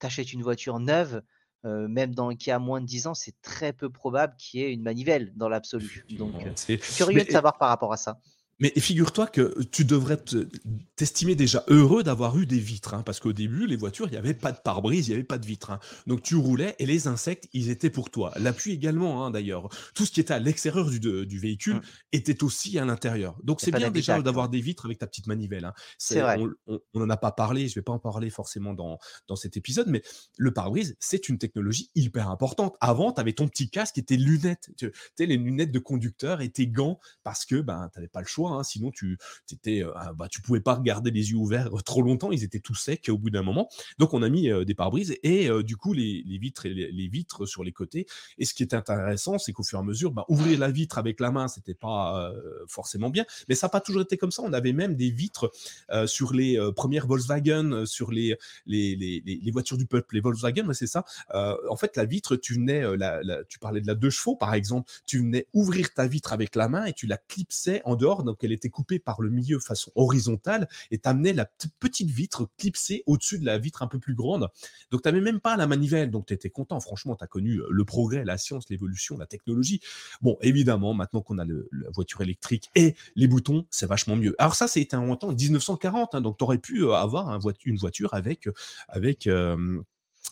tu 0.00 0.06
achètes 0.06 0.32
une 0.32 0.42
voiture 0.42 0.80
neuve, 0.80 1.22
même 1.64 2.14
dans, 2.14 2.34
qui 2.34 2.50
a 2.50 2.58
moins 2.58 2.80
de 2.80 2.86
10 2.86 3.06
ans, 3.08 3.14
c'est 3.14 3.34
très 3.42 3.72
peu 3.72 3.90
probable 3.90 4.34
qu'il 4.36 4.60
y 4.60 4.64
ait 4.64 4.72
une 4.72 4.82
manivelle 4.82 5.32
dans 5.36 5.48
l'absolu. 5.48 6.04
Donc, 6.10 6.32
curieux 6.96 7.24
de 7.24 7.30
savoir 7.30 7.58
par 7.58 7.68
rapport 7.68 7.92
à 7.92 7.96
ça. 7.96 8.20
Mais 8.60 8.72
figure-toi 8.78 9.26
que 9.26 9.62
tu 9.72 9.84
devrais 9.84 10.18
t'estimer 10.96 11.34
déjà 11.34 11.64
heureux 11.68 12.02
d'avoir 12.02 12.38
eu 12.38 12.44
des 12.44 12.58
vitres, 12.58 12.94
hein, 12.94 13.02
parce 13.02 13.18
qu'au 13.18 13.32
début, 13.32 13.66
les 13.66 13.76
voitures, 13.76 14.06
il 14.06 14.12
n'y 14.12 14.18
avait 14.18 14.34
pas 14.34 14.52
de 14.52 14.58
pare-brise, 14.58 15.08
il 15.08 15.10
n'y 15.10 15.14
avait 15.14 15.24
pas 15.24 15.38
de 15.38 15.46
vitres. 15.46 15.70
Hein. 15.70 15.80
Donc 16.06 16.22
tu 16.22 16.36
roulais 16.36 16.76
et 16.78 16.86
les 16.86 17.08
insectes, 17.08 17.48
ils 17.54 17.70
étaient 17.70 17.90
pour 17.90 18.10
toi. 18.10 18.32
La 18.36 18.52
pluie 18.52 18.72
également, 18.72 19.24
hein, 19.24 19.30
d'ailleurs. 19.30 19.68
Tout 19.94 20.04
ce 20.04 20.12
qui 20.12 20.20
était 20.20 20.34
à 20.34 20.38
l'extérieur 20.38 20.90
du, 20.90 21.00
du, 21.00 21.38
véhicule 21.38 21.76
mmh. 21.76 21.82
était 22.12 22.44
aussi 22.44 22.78
à 22.78 22.84
l'intérieur. 22.84 23.36
Donc 23.42 23.60
c'est 23.62 23.70
bien 23.70 23.90
déjà 23.90 24.20
d'avoir 24.20 24.50
des 24.50 24.60
vitres 24.60 24.84
avec 24.84 24.98
ta 24.98 25.06
petite 25.06 25.26
manivelle. 25.26 25.72
C'est 25.96 26.20
vrai. 26.20 26.38
On 26.66 26.80
n'en 26.94 27.08
a 27.08 27.16
pas 27.16 27.32
parlé, 27.32 27.66
je 27.66 27.72
ne 27.72 27.74
vais 27.76 27.82
pas 27.82 27.92
en 27.92 27.98
parler 27.98 28.28
forcément 28.28 28.74
dans, 28.74 28.98
dans 29.26 29.36
cet 29.36 29.56
épisode, 29.56 29.86
mais 29.88 30.02
le 30.36 30.52
pare-brise, 30.52 30.96
c'est 31.00 31.30
une 31.30 31.38
technologie 31.38 31.90
hyper 31.94 32.28
importante. 32.28 32.76
Avant, 32.80 33.12
tu 33.12 33.20
avais 33.20 33.32
ton 33.32 33.48
petit 33.48 33.70
casque 33.70 33.96
et 33.96 34.02
tes 34.02 34.18
lunettes, 34.18 34.70
tu 34.76 34.92
sais, 35.16 35.26
les 35.26 35.38
lunettes 35.38 35.72
de 35.72 35.78
conducteur 35.78 36.42
et 36.42 36.50
tes 36.50 36.66
gants, 36.66 37.00
parce 37.22 37.46
que 37.46 37.60
ben, 37.60 37.88
tu 37.92 37.98
n'avais 37.98 38.08
pas 38.08 38.20
le 38.20 38.26
choix 38.26 38.49
Hein, 38.58 38.62
sinon, 38.62 38.90
tu 38.90 39.18
étais, 39.50 39.82
euh, 39.82 39.92
ah, 39.96 40.12
bah, 40.12 40.28
tu 40.28 40.40
pouvais 40.40 40.60
pas 40.60 40.74
regarder 40.74 41.10
les 41.10 41.30
yeux 41.30 41.36
ouverts 41.36 41.74
euh, 41.74 41.80
trop 41.80 42.02
longtemps. 42.02 42.30
Ils 42.32 42.44
étaient 42.44 42.60
tout 42.60 42.74
secs 42.74 43.08
au 43.08 43.18
bout 43.18 43.30
d'un 43.30 43.42
moment. 43.42 43.68
Donc, 43.98 44.14
on 44.14 44.22
a 44.22 44.28
mis 44.28 44.50
euh, 44.50 44.64
des 44.64 44.74
pare-brises 44.74 45.16
et 45.22 45.48
du 45.62 45.76
coup, 45.76 45.92
les, 45.92 46.22
vitres 46.40 46.68
les, 46.68 47.08
vitres 47.08 47.46
sur 47.46 47.64
les 47.64 47.72
côtés. 47.72 48.06
Et 48.38 48.44
ce 48.44 48.54
qui 48.54 48.62
est 48.62 48.74
intéressant, 48.74 49.38
c'est 49.38 49.52
qu'au 49.52 49.62
fur 49.62 49.78
et 49.78 49.82
à 49.82 49.84
mesure, 49.84 50.12
bah, 50.12 50.24
ouvrir 50.28 50.58
la 50.58 50.70
vitre 50.70 50.98
avec 50.98 51.20
la 51.20 51.30
main, 51.30 51.48
c'était 51.48 51.74
pas 51.74 52.32
forcément 52.68 53.10
bien. 53.10 53.24
Mais 53.48 53.54
ça 53.54 53.66
n'a 53.66 53.70
pas 53.70 53.80
toujours 53.80 54.02
été 54.02 54.16
comme 54.16 54.30
ça. 54.30 54.42
On 54.42 54.52
avait 54.52 54.72
même 54.72 54.96
des 54.96 55.10
vitres 55.10 55.50
sur 56.06 56.32
les 56.32 56.58
premières 56.76 57.06
Volkswagen, 57.06 57.84
sur 57.86 58.10
les 58.10 58.36
les, 58.66 58.96
les, 58.96 59.50
voitures 59.50 59.76
du 59.76 59.86
peuple, 59.86 60.14
les 60.14 60.20
Volkswagen, 60.20 60.72
c'est 60.72 60.86
ça. 60.86 61.04
en 61.32 61.76
fait, 61.76 61.96
la 61.96 62.04
vitre, 62.04 62.36
tu 62.36 62.54
venais, 62.54 62.84
tu 63.48 63.58
parlais 63.58 63.80
de 63.80 63.86
la 63.86 63.94
deux 63.94 64.10
chevaux, 64.10 64.36
par 64.36 64.54
exemple, 64.54 64.90
tu 65.06 65.18
venais 65.18 65.46
ouvrir 65.52 65.92
ta 65.94 66.06
vitre 66.06 66.32
avec 66.32 66.56
la 66.56 66.68
main 66.68 66.84
et 66.86 66.92
tu 66.92 67.06
la 67.06 67.16
clipsais 67.16 67.82
en 67.84 67.96
dehors. 67.96 68.24
Qu'elle 68.40 68.52
était 68.52 68.70
coupée 68.70 68.98
par 68.98 69.20
le 69.20 69.30
milieu 69.30 69.60
façon 69.60 69.92
horizontale 69.94 70.68
et 70.90 70.98
t'amenais 70.98 71.32
la 71.32 71.46
petite 71.78 72.10
vitre 72.10 72.48
clipsée 72.58 73.02
au-dessus 73.06 73.38
de 73.38 73.46
la 73.46 73.58
vitre 73.58 73.82
un 73.82 73.86
peu 73.86 73.98
plus 73.98 74.14
grande. 74.14 74.48
Donc, 74.90 75.02
tu 75.02 75.08
n'avais 75.08 75.20
même 75.20 75.40
pas 75.40 75.56
la 75.56 75.66
manivelle. 75.66 76.10
Donc, 76.10 76.26
tu 76.26 76.34
étais 76.34 76.50
content. 76.50 76.80
Franchement, 76.80 77.16
tu 77.16 77.24
as 77.24 77.26
connu 77.26 77.58
euh, 77.58 77.66
le 77.70 77.84
progrès, 77.84 78.24
la 78.24 78.38
science, 78.38 78.68
l'évolution, 78.70 79.16
la 79.18 79.26
technologie. 79.26 79.80
Bon, 80.20 80.36
évidemment, 80.40 80.94
maintenant 80.94 81.22
qu'on 81.22 81.38
a 81.38 81.44
la 81.44 81.90
voiture 81.92 82.20
électrique 82.20 82.70
et 82.74 82.94
les 83.14 83.28
boutons, 83.28 83.66
c'est 83.70 83.86
vachement 83.86 84.16
mieux. 84.16 84.34
Alors, 84.38 84.54
ça, 84.54 84.68
c'était 84.68 84.96
un 84.96 85.16
temps 85.16 85.32
1940. 85.32 86.14
Hein, 86.14 86.20
donc, 86.20 86.38
tu 86.38 86.44
aurais 86.44 86.58
pu 86.58 86.82
euh, 86.84 86.94
avoir 86.94 87.38
une 87.64 87.76
voiture 87.76 88.14
avec. 88.14 88.46
Euh, 88.46 88.52
avec 88.88 89.28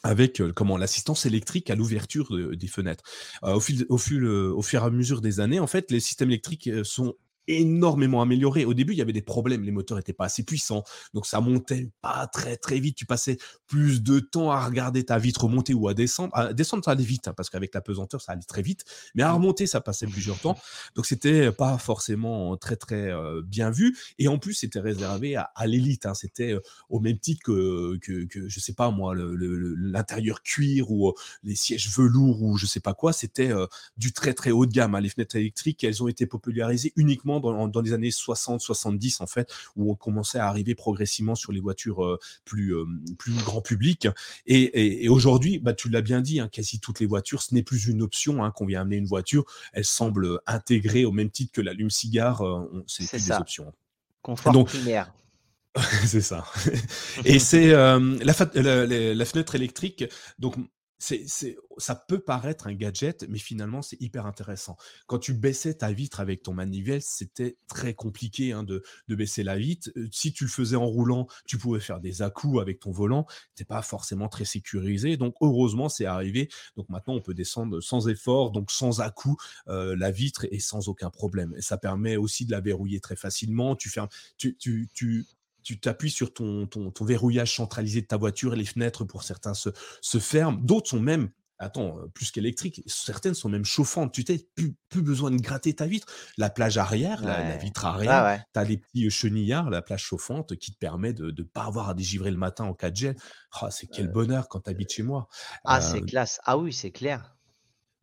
avec 0.05 0.43
comment 0.55 0.77
l'assistance 0.77 1.27
électrique 1.27 1.71
à 1.71 1.75
l'ouverture 1.75 2.29
des 2.57 2.67
fenêtres. 2.69 3.03
au, 3.43 3.59
fil, 3.59 3.85
au, 3.89 3.99
fil, 3.99 4.25
au 4.25 4.63
fur 4.63 4.83
et 4.83 4.87
à 4.87 4.91
mesure 4.91 5.21
des 5.21 5.41
années, 5.41 5.59
en 5.59 5.67
fait, 5.67 5.91
les 5.91 5.99
systèmes 5.99 6.29
électriques 6.29 6.71
sont 6.85 7.17
énormément 7.49 8.23
amélioré. 8.23 8.65
Au 8.65 8.75
début, 8.75 8.93
il 8.93 8.99
y 8.99 9.03
avait 9.03 9.13
des 9.13 9.23
problèmes, 9.23 9.65
les 9.65 9.73
moteurs 9.73 9.97
n'étaient 9.97 10.13
pas 10.13 10.27
assez 10.27 10.45
puissants, 10.45 10.85
donc 11.15 11.27
ça 11.27 11.41
montait 11.41 11.91
pas 12.01 12.27
très 12.27 12.57
très 12.57 12.79
vite. 12.79 12.97
Tu 12.97 13.07
passais 13.07 13.39
plus 13.67 14.03
de 14.03 14.21
temps 14.21 14.51
à 14.51 14.65
regarder 14.65 15.05
ta 15.05 15.19
vitre 15.19 15.49
monter 15.49 15.75
ou 15.75 15.89
à 15.89 15.95
descendre. 15.95 16.35
À 16.37 16.53
descendre, 16.53 16.85
ça 16.85 16.93
allait 16.93 17.05
vite, 17.05 17.29
hein, 17.29 17.35
parce 17.37 17.51
qu'avec 17.51 17.75
la 17.75 17.81
pesanteur, 17.81 18.21
ça 18.21 18.33
allait 18.33 18.43
très 18.43 18.63
vite, 18.63 18.85
mais 19.15 19.23
à 19.23 19.31
mmh. 19.33 19.35
remonter, 19.35 19.67
ça 19.67 19.81
passait 19.81 20.07
plusieurs 20.07 20.39
temps. 20.39 20.57
Donc 20.95 21.07
c'était 21.07 21.51
pas 21.53 21.79
forcément 21.79 22.57
très 22.57 22.77
très 22.77 23.11
euh, 23.11 23.43
bien 23.43 23.71
vu. 23.71 23.97
Et 24.19 24.29
en 24.29 24.39
plus, 24.39 24.55
c'était 24.55 24.81
réservé 24.81 25.37
à, 25.37 25.67
l'élite. 25.67 26.07
Hein. 26.07 26.15
C'était 26.15 26.53
euh, 26.53 26.61
au 26.89 27.01
même 27.01 27.19
titre 27.19 27.43
que, 27.45 27.99
que, 27.99 28.25
que, 28.25 28.49
je 28.49 28.61
sais 28.61 28.75
pas 28.75 28.91
moi, 28.91 29.15
l'intérieur 29.17 30.43
cuir 30.43 30.91
ou 30.91 31.09
euh, 31.09 31.13
les 31.43 31.57
sièges 31.57 31.91
velours 31.91 32.43
ou 32.43 32.57
je 32.57 32.67
sais 32.67 32.81
pas 32.81 32.95
quoi. 32.95 33.13
C'était 33.13 33.53
du 33.97 34.13
très 34.13 34.35
très 34.35 34.51
haut 34.51 34.67
de 34.67 34.73
gamme. 34.73 34.95
Hein. 34.95 35.01
Les 35.01 35.09
fenêtres 35.09 35.37
électriques, 35.37 35.85
elles 35.85 36.03
ont 36.03 36.09
été 36.09 36.27
popularisées 36.27 36.93
uniquement 36.97 37.38
dans, 37.41 37.81
les 37.81 37.93
années 37.93 38.11
60-70 38.11 39.23
en 39.23 39.27
fait, 39.27 39.53
où 39.77 39.91
on 39.91 39.95
commençait 39.95 40.39
à 40.39 40.49
arriver 40.49 40.75
progressivement 40.75 41.35
sur 41.35 41.53
les 41.53 41.61
voitures 41.61 42.05
euh, 42.05 42.19
plus, 42.45 42.75
euh, 42.75 42.85
plus 43.19 43.33
grand 43.33 43.61
public. 43.61 44.09
Et, 44.47 45.09
aujourd'hui, 45.09 45.59
bah, 45.59 45.75
tu 45.75 45.89
l'as 45.89 46.03
bien 46.03 46.21
dit, 46.21 46.41
hein, 46.41 46.49
quasi 46.49 46.81
toutes 46.81 47.01
les 47.01 47.07
voitures, 47.07 47.43
ce 47.43 47.55
n'est 47.55 47.63
plus 47.63 47.87
une 47.87 48.03
option 48.03 48.45
hein, 48.45 48.51
qu'on 48.51 48.67
vient 48.67 48.83
amener 48.83 48.97
une 48.97 49.07
voiture, 49.07 49.45
elle 49.73 49.85
semble 49.85 50.41
intégrée 50.47 51.05
au 51.05 51.13
même 51.13 51.31
titre 51.31 51.53
que 51.53 51.61
l'allume-cigare, 51.61 52.43
euh, 52.43 52.85
c'est 52.87 53.09
plus 53.09 53.27
des 53.27 53.33
options. 53.33 53.73
Confort 54.23 54.53
Donc, 54.53 54.69
primaire. 54.69 55.13
c'est 56.05 56.23
ça. 56.23 56.45
Et 57.25 57.39
c'est 57.39 57.69
la, 57.69 57.99
la, 57.99 59.25
fenêtre 59.25 59.55
électrique. 59.55 60.05
Donc 60.39 60.57
c'est, 60.99 61.57
ça 61.79 61.95
peut 61.95 62.19
paraître 62.19 62.67
un 62.67 62.75
gadget, 62.75 63.25
mais 63.29 63.39
finalement, 63.39 63.83
c'est 63.83 64.01
hyper 64.01 64.27
intéressant. 64.27 64.77
Quand 65.07 65.19
tu 65.19 65.33
baissais 65.33 65.75
ta 65.75 65.93
vitre 65.93 66.19
avec 66.19 66.43
ton 66.43 66.53
manivelle, 66.53 67.03
c'était 67.03 67.57
très 67.69 67.95
compliqué 67.95 68.53
hein, 68.53 68.65
de, 68.65 68.83
baisser 69.09 69.45
la 69.45 69.57
vitre. 69.57 69.91
Euh, 69.97 70.09
si 70.11 70.33
tu 70.33 70.45
le 70.45 70.51
faisais 70.51 70.77
en 70.77 70.87
roulant, 70.87 71.29
tu 71.47 71.57
pouvais 71.57 71.79
faire 71.79 72.01
des 72.01 72.21
à-coups 72.23 72.61
avec 72.61 72.81
ton 72.81 72.91
volant. 72.91 73.27
n'était 73.53 73.65
pas 73.65 73.83
forcément 73.83 74.29
très 74.29 74.45
sécurisé. 74.45 75.17
Donc, 75.17 75.35
heureusement, 75.41 75.89
c'est 75.89 76.07
arrivé. 76.07 76.49
Donc, 76.77 76.89
maintenant, 76.89 77.15
on 77.15 77.23
peut 77.23 77.35
descendre 77.35 77.81
sans 77.81 78.09
effort, 78.09 78.51
donc 78.51 78.73
sans 78.73 79.01
à-coups, 79.01 79.43
euh, 79.69 79.95
la 79.97 80.11
vitre 80.11 80.47
et 80.51 80.59
sans 80.59 80.89
aucun 80.89 81.11
problème. 81.11 81.55
Et 81.57 81.63
ça 81.63 81.79
permet 81.79 82.17
aussi 82.17 82.45
de 82.45 82.51
la 82.51 82.61
verrouiller 82.61 83.01
très 83.01 83.17
facilement. 83.17 83.77
Tu 83.77 83.89
fermes, 83.89 84.09
tu, 84.37 84.57
tu, 84.57 84.89
tu 84.93 85.27
tu 85.69 85.79
t'appuies 85.79 86.11
sur 86.11 86.33
ton, 86.33 86.67
ton, 86.67 87.05
verrouillage 87.05 87.55
centralisé 87.55 88.01
de 88.01 88.07
ta 88.07 88.17
voiture 88.17 88.55
et 88.55 88.57
les 88.57 88.65
fenêtres 88.65 89.05
pour 89.05 89.23
certains 89.23 89.53
se, 89.53 89.69
se 90.01 90.17
ferment. 90.17 90.59
D'autres 90.63 90.89
sont 90.89 90.99
même, 90.99 91.29
attends, 91.59 91.99
euh, 91.99 92.07
plus 92.07 92.31
qu'électriques, 92.31 92.83
certaines 92.87 93.35
sont 93.35 93.51
même 93.51 93.67
chauffantes. 93.67 94.11
Tu 94.11 94.25
t'es 94.25 94.49
plus, 94.55 94.77
plus 94.89 95.03
besoin 95.03 95.31
de 95.31 95.37
gratter 95.37 95.75
ta 95.75 95.87
vitre. 95.87 96.07
La 96.39 96.49
plage 96.49 96.79
arrière, 96.79 97.23
la, 97.23 97.59
vitre 97.59 97.85
arrière, 97.85 98.43
tu 98.55 98.59
as 98.59 98.65
les 98.65 98.79
petits 98.79 99.11
chenillards, 99.11 99.69
la 99.69 99.83
plage 99.83 100.05
chauffante 100.05 100.57
qui 100.57 100.73
te 100.73 100.79
permet 100.79 101.13
de 101.13 101.35
ne 101.37 101.43
pas 101.43 101.65
avoir 101.65 101.91
à 101.91 101.95
dégivrer 101.95 102.31
le 102.31 102.39
matin 102.39 102.65
en 102.65 102.73
cas 102.73 102.91
de 102.91 102.97
gel. 102.97 103.17
Ah, 103.53 103.71
c'est 103.71 103.89
quel 103.89 104.09
bonheur 104.09 104.49
quand 104.49 104.61
tu 104.61 104.71
habites 104.71 104.95
chez 104.95 105.03
moi. 105.03 105.29
Ah, 105.67 105.83
c'est 105.83 106.01
euh, 106.01 106.07
classe. 106.07 106.41
Ah 106.45 106.57
oui, 106.57 106.73
c'est 106.73 106.93
clair. 106.93 107.37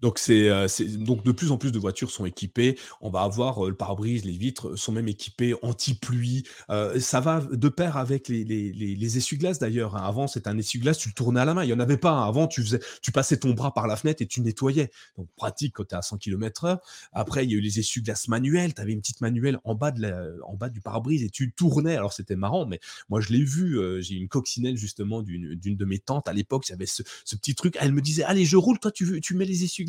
Donc, 0.01 0.19
c'est, 0.19 0.49
euh, 0.49 0.67
donc 0.97 1.23
de 1.23 1.31
plus 1.31 1.51
en 1.51 1.57
plus 1.57 1.71
de 1.71 1.79
voitures 1.79 2.11
sont 2.11 2.25
équipées. 2.25 2.77
On 3.01 3.09
va 3.09 3.21
avoir 3.21 3.65
euh, 3.65 3.69
le 3.69 3.75
pare-brise, 3.75 4.25
les 4.25 4.37
vitres 4.37 4.75
sont 4.75 4.91
même 4.91 5.07
équipées 5.07 5.55
anti-pluie. 5.61 6.43
Euh, 6.69 6.99
ça 6.99 7.21
va 7.21 7.39
de 7.39 7.69
pair 7.69 7.97
avec 7.97 8.27
les, 8.27 8.43
les, 8.43 8.71
les, 8.71 9.17
essuie-glaces 9.17 9.59
d'ailleurs. 9.59 9.95
Hein. 9.95 10.03
Avant, 10.03 10.27
c'était 10.27 10.49
un 10.49 10.57
essuie-glace, 10.57 10.97
tu 10.97 11.09
le 11.09 11.13
tournais 11.13 11.39
à 11.39 11.45
la 11.45 11.53
main. 11.53 11.63
Il 11.63 11.67
n'y 11.67 11.73
en 11.73 11.79
avait 11.79 11.97
pas. 11.97 12.11
Hein. 12.11 12.27
Avant, 12.27 12.47
tu, 12.47 12.61
faisais, 12.61 12.79
tu 13.01 13.11
passais 13.11 13.37
ton 13.37 13.53
bras 13.53 13.73
par 13.73 13.87
la 13.87 13.95
fenêtre 13.95 14.21
et 14.21 14.27
tu 14.27 14.41
nettoyais. 14.41 14.91
Donc, 15.17 15.29
pratique 15.37 15.75
quand 15.75 15.85
tu 15.85 15.95
es 15.95 15.97
à 15.97 16.01
100 16.01 16.17
km/h. 16.17 16.77
Après, 17.13 17.45
il 17.45 17.51
y 17.51 17.53
a 17.55 17.57
eu 17.57 17.61
les 17.61 17.79
essuie-glaces 17.79 18.27
manuels. 18.27 18.73
Tu 18.73 18.81
avais 18.81 18.91
une 18.91 19.01
petite 19.01 19.21
manuelle 19.21 19.59
en 19.63 19.75
bas, 19.75 19.91
de 19.91 20.01
la, 20.01 20.23
en 20.45 20.55
bas 20.55 20.69
du 20.69 20.81
pare-brise 20.81 21.23
et 21.23 21.29
tu 21.29 21.53
tournais. 21.53 21.95
Alors, 21.95 22.11
c'était 22.11 22.35
marrant, 22.35 22.65
mais 22.65 22.79
moi, 23.09 23.21
je 23.21 23.31
l'ai 23.31 23.43
vu. 23.43 23.79
J'ai 24.01 24.15
une 24.15 24.27
coccinelle 24.27 24.75
justement 24.75 25.21
d'une, 25.21 25.55
d'une 25.55 25.77
de 25.77 25.85
mes 25.85 25.99
tantes. 25.99 26.27
À 26.27 26.33
l'époque, 26.33 26.67
il 26.67 26.73
avait 26.73 26.85
ce, 26.85 27.01
petit 27.35 27.55
truc. 27.55 27.77
Elle 27.79 27.93
me 27.93 28.01
disait 28.01 28.23
Allez, 28.23 28.43
je 28.43 28.57
roule, 28.57 28.79
toi, 28.79 28.91
tu, 28.91 29.21
tu 29.21 29.35
mets 29.35 29.45
les 29.45 29.63
essuie 29.63 29.84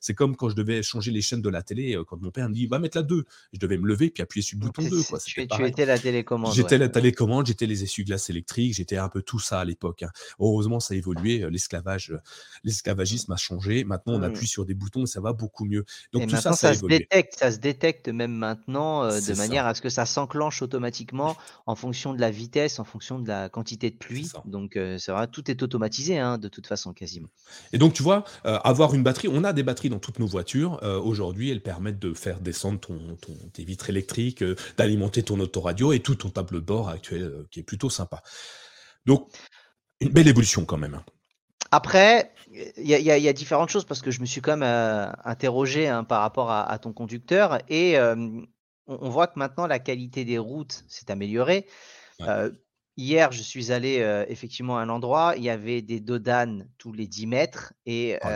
c'est 0.00 0.14
comme 0.14 0.36
quand 0.36 0.48
je 0.48 0.54
devais 0.54 0.82
changer 0.82 1.10
les 1.10 1.22
chaînes 1.22 1.42
de 1.42 1.48
la 1.48 1.62
télé, 1.62 1.96
euh, 1.96 2.04
quand 2.04 2.20
mon 2.20 2.30
père 2.30 2.48
me 2.48 2.54
dit 2.54 2.66
va 2.66 2.78
mettre 2.78 2.96
la 2.96 3.02
2. 3.02 3.24
Je 3.52 3.58
devais 3.58 3.78
me 3.78 3.86
lever 3.86 4.10
puis 4.10 4.22
appuyer 4.22 4.42
sur 4.42 4.58
le 4.58 4.66
bouton 4.66 4.82
2. 4.82 5.02
Quoi. 5.04 5.18
Tu, 5.18 5.40
étais 5.40 5.86
la 5.86 5.98
télécommande. 5.98 6.54
J'étais 6.54 6.78
la 6.78 6.88
télécommande, 6.88 7.46
j'étais 7.46 7.66
les 7.66 7.82
essuie-glaces 7.82 8.30
électriques, 8.30 8.74
j'étais 8.74 8.96
un 8.96 9.08
peu 9.08 9.22
tout 9.22 9.38
ça 9.38 9.60
à 9.60 9.64
l'époque. 9.64 10.02
Hein. 10.02 10.10
Heureusement, 10.38 10.80
ça 10.80 10.94
a 10.94 10.96
évolué. 10.96 11.42
Euh, 11.42 11.50
l'esclavage, 11.50 12.10
euh, 12.10 12.18
l'esclavagisme 12.64 13.32
a 13.32 13.36
changé. 13.36 13.84
Maintenant, 13.84 14.14
on 14.14 14.18
mmh. 14.20 14.24
appuie 14.24 14.46
sur 14.46 14.64
des 14.64 14.74
boutons 14.74 15.04
et 15.04 15.06
ça 15.06 15.20
va 15.20 15.32
beaucoup 15.32 15.64
mieux. 15.64 15.84
Donc 16.12 16.28
tout 16.28 16.36
ça, 16.36 16.52
ça, 16.52 16.74
se 16.74 16.86
détecte, 16.86 17.38
ça 17.38 17.50
se 17.50 17.58
détecte 17.58 18.08
même 18.08 18.32
maintenant 18.32 19.06
de 19.08 19.36
manière 19.36 19.66
à 19.66 19.74
ce 19.74 19.80
que 19.80 19.88
ça 19.88 20.06
s'enclenche 20.06 20.62
automatiquement 20.62 21.36
en 21.66 21.74
fonction 21.74 22.14
de 22.14 22.20
la 22.20 22.30
vitesse, 22.30 22.78
en 22.78 22.84
fonction 22.84 23.18
de 23.18 23.28
la 23.28 23.48
quantité 23.48 23.90
de 23.90 23.96
pluie. 23.96 24.30
Donc 24.44 24.78
c'est 24.98 25.12
vrai, 25.12 25.26
tout 25.28 25.50
est 25.50 25.62
automatisé 25.62 26.18
hein, 26.18 26.38
de 26.38 26.48
toute 26.48 26.66
façon 26.66 26.92
quasiment. 26.92 27.28
Et 27.72 27.78
donc 27.78 27.92
tu 27.92 28.02
vois, 28.02 28.24
avoir 28.44 28.94
une 28.94 29.02
batterie, 29.02 29.15
on 29.28 29.44
a 29.44 29.52
des 29.52 29.62
batteries 29.62 29.88
dans 29.88 29.98
toutes 29.98 30.18
nos 30.18 30.26
voitures. 30.26 30.82
Euh, 30.82 30.98
aujourd'hui, 30.98 31.50
elles 31.50 31.62
permettent 31.62 31.98
de 31.98 32.12
faire 32.14 32.40
descendre 32.40 32.78
ton, 32.80 32.98
tes 33.52 33.64
vitres 33.64 33.90
électriques, 33.90 34.42
euh, 34.42 34.56
d'alimenter 34.76 35.22
ton 35.22 35.40
autoradio 35.40 35.92
et 35.92 36.00
tout 36.00 36.14
ton 36.14 36.30
tableau 36.30 36.60
de 36.60 36.64
bord 36.64 36.88
actuel 36.88 37.22
euh, 37.22 37.46
qui 37.50 37.60
est 37.60 37.62
plutôt 37.62 37.90
sympa. 37.90 38.22
Donc, 39.06 39.28
une 40.00 40.10
belle 40.10 40.28
évolution 40.28 40.64
quand 40.64 40.76
même. 40.76 41.00
Après, 41.70 42.32
il 42.52 42.86
y, 42.86 43.28
a 43.28 43.32
différentes 43.32 43.70
choses 43.70 43.84
parce 43.84 44.00
que 44.00 44.10
je 44.10 44.20
me 44.20 44.26
suis 44.26 44.40
quand 44.40 44.56
même 44.56 45.14
interrogé 45.24 45.88
hein, 45.88 46.04
par 46.04 46.20
rapport 46.20 46.50
à, 46.50 46.78
ton 46.78 46.92
conducteur 46.92 47.58
et 47.68 47.98
on, 47.98 49.10
voit 49.10 49.26
que 49.26 49.38
maintenant 49.38 49.66
la 49.66 49.80
qualité 49.80 50.24
des 50.24 50.38
routes 50.38 50.84
s'est 50.86 51.10
améliorée. 51.10 51.66
Hier, 52.98 53.30
je 53.30 53.42
suis 53.42 53.72
allé 53.72 54.24
effectivement 54.28 54.78
à 54.78 54.80
un 54.80 54.88
endroit, 54.88 55.34
il 55.36 55.42
y 55.42 55.50
avait 55.50 55.82
des 55.82 56.00
dodanes 56.00 56.66
tous 56.78 56.92
les 56.92 57.06
10 57.06 57.26
mètres 57.26 57.74
et 57.84 58.18
oh, 58.24 58.28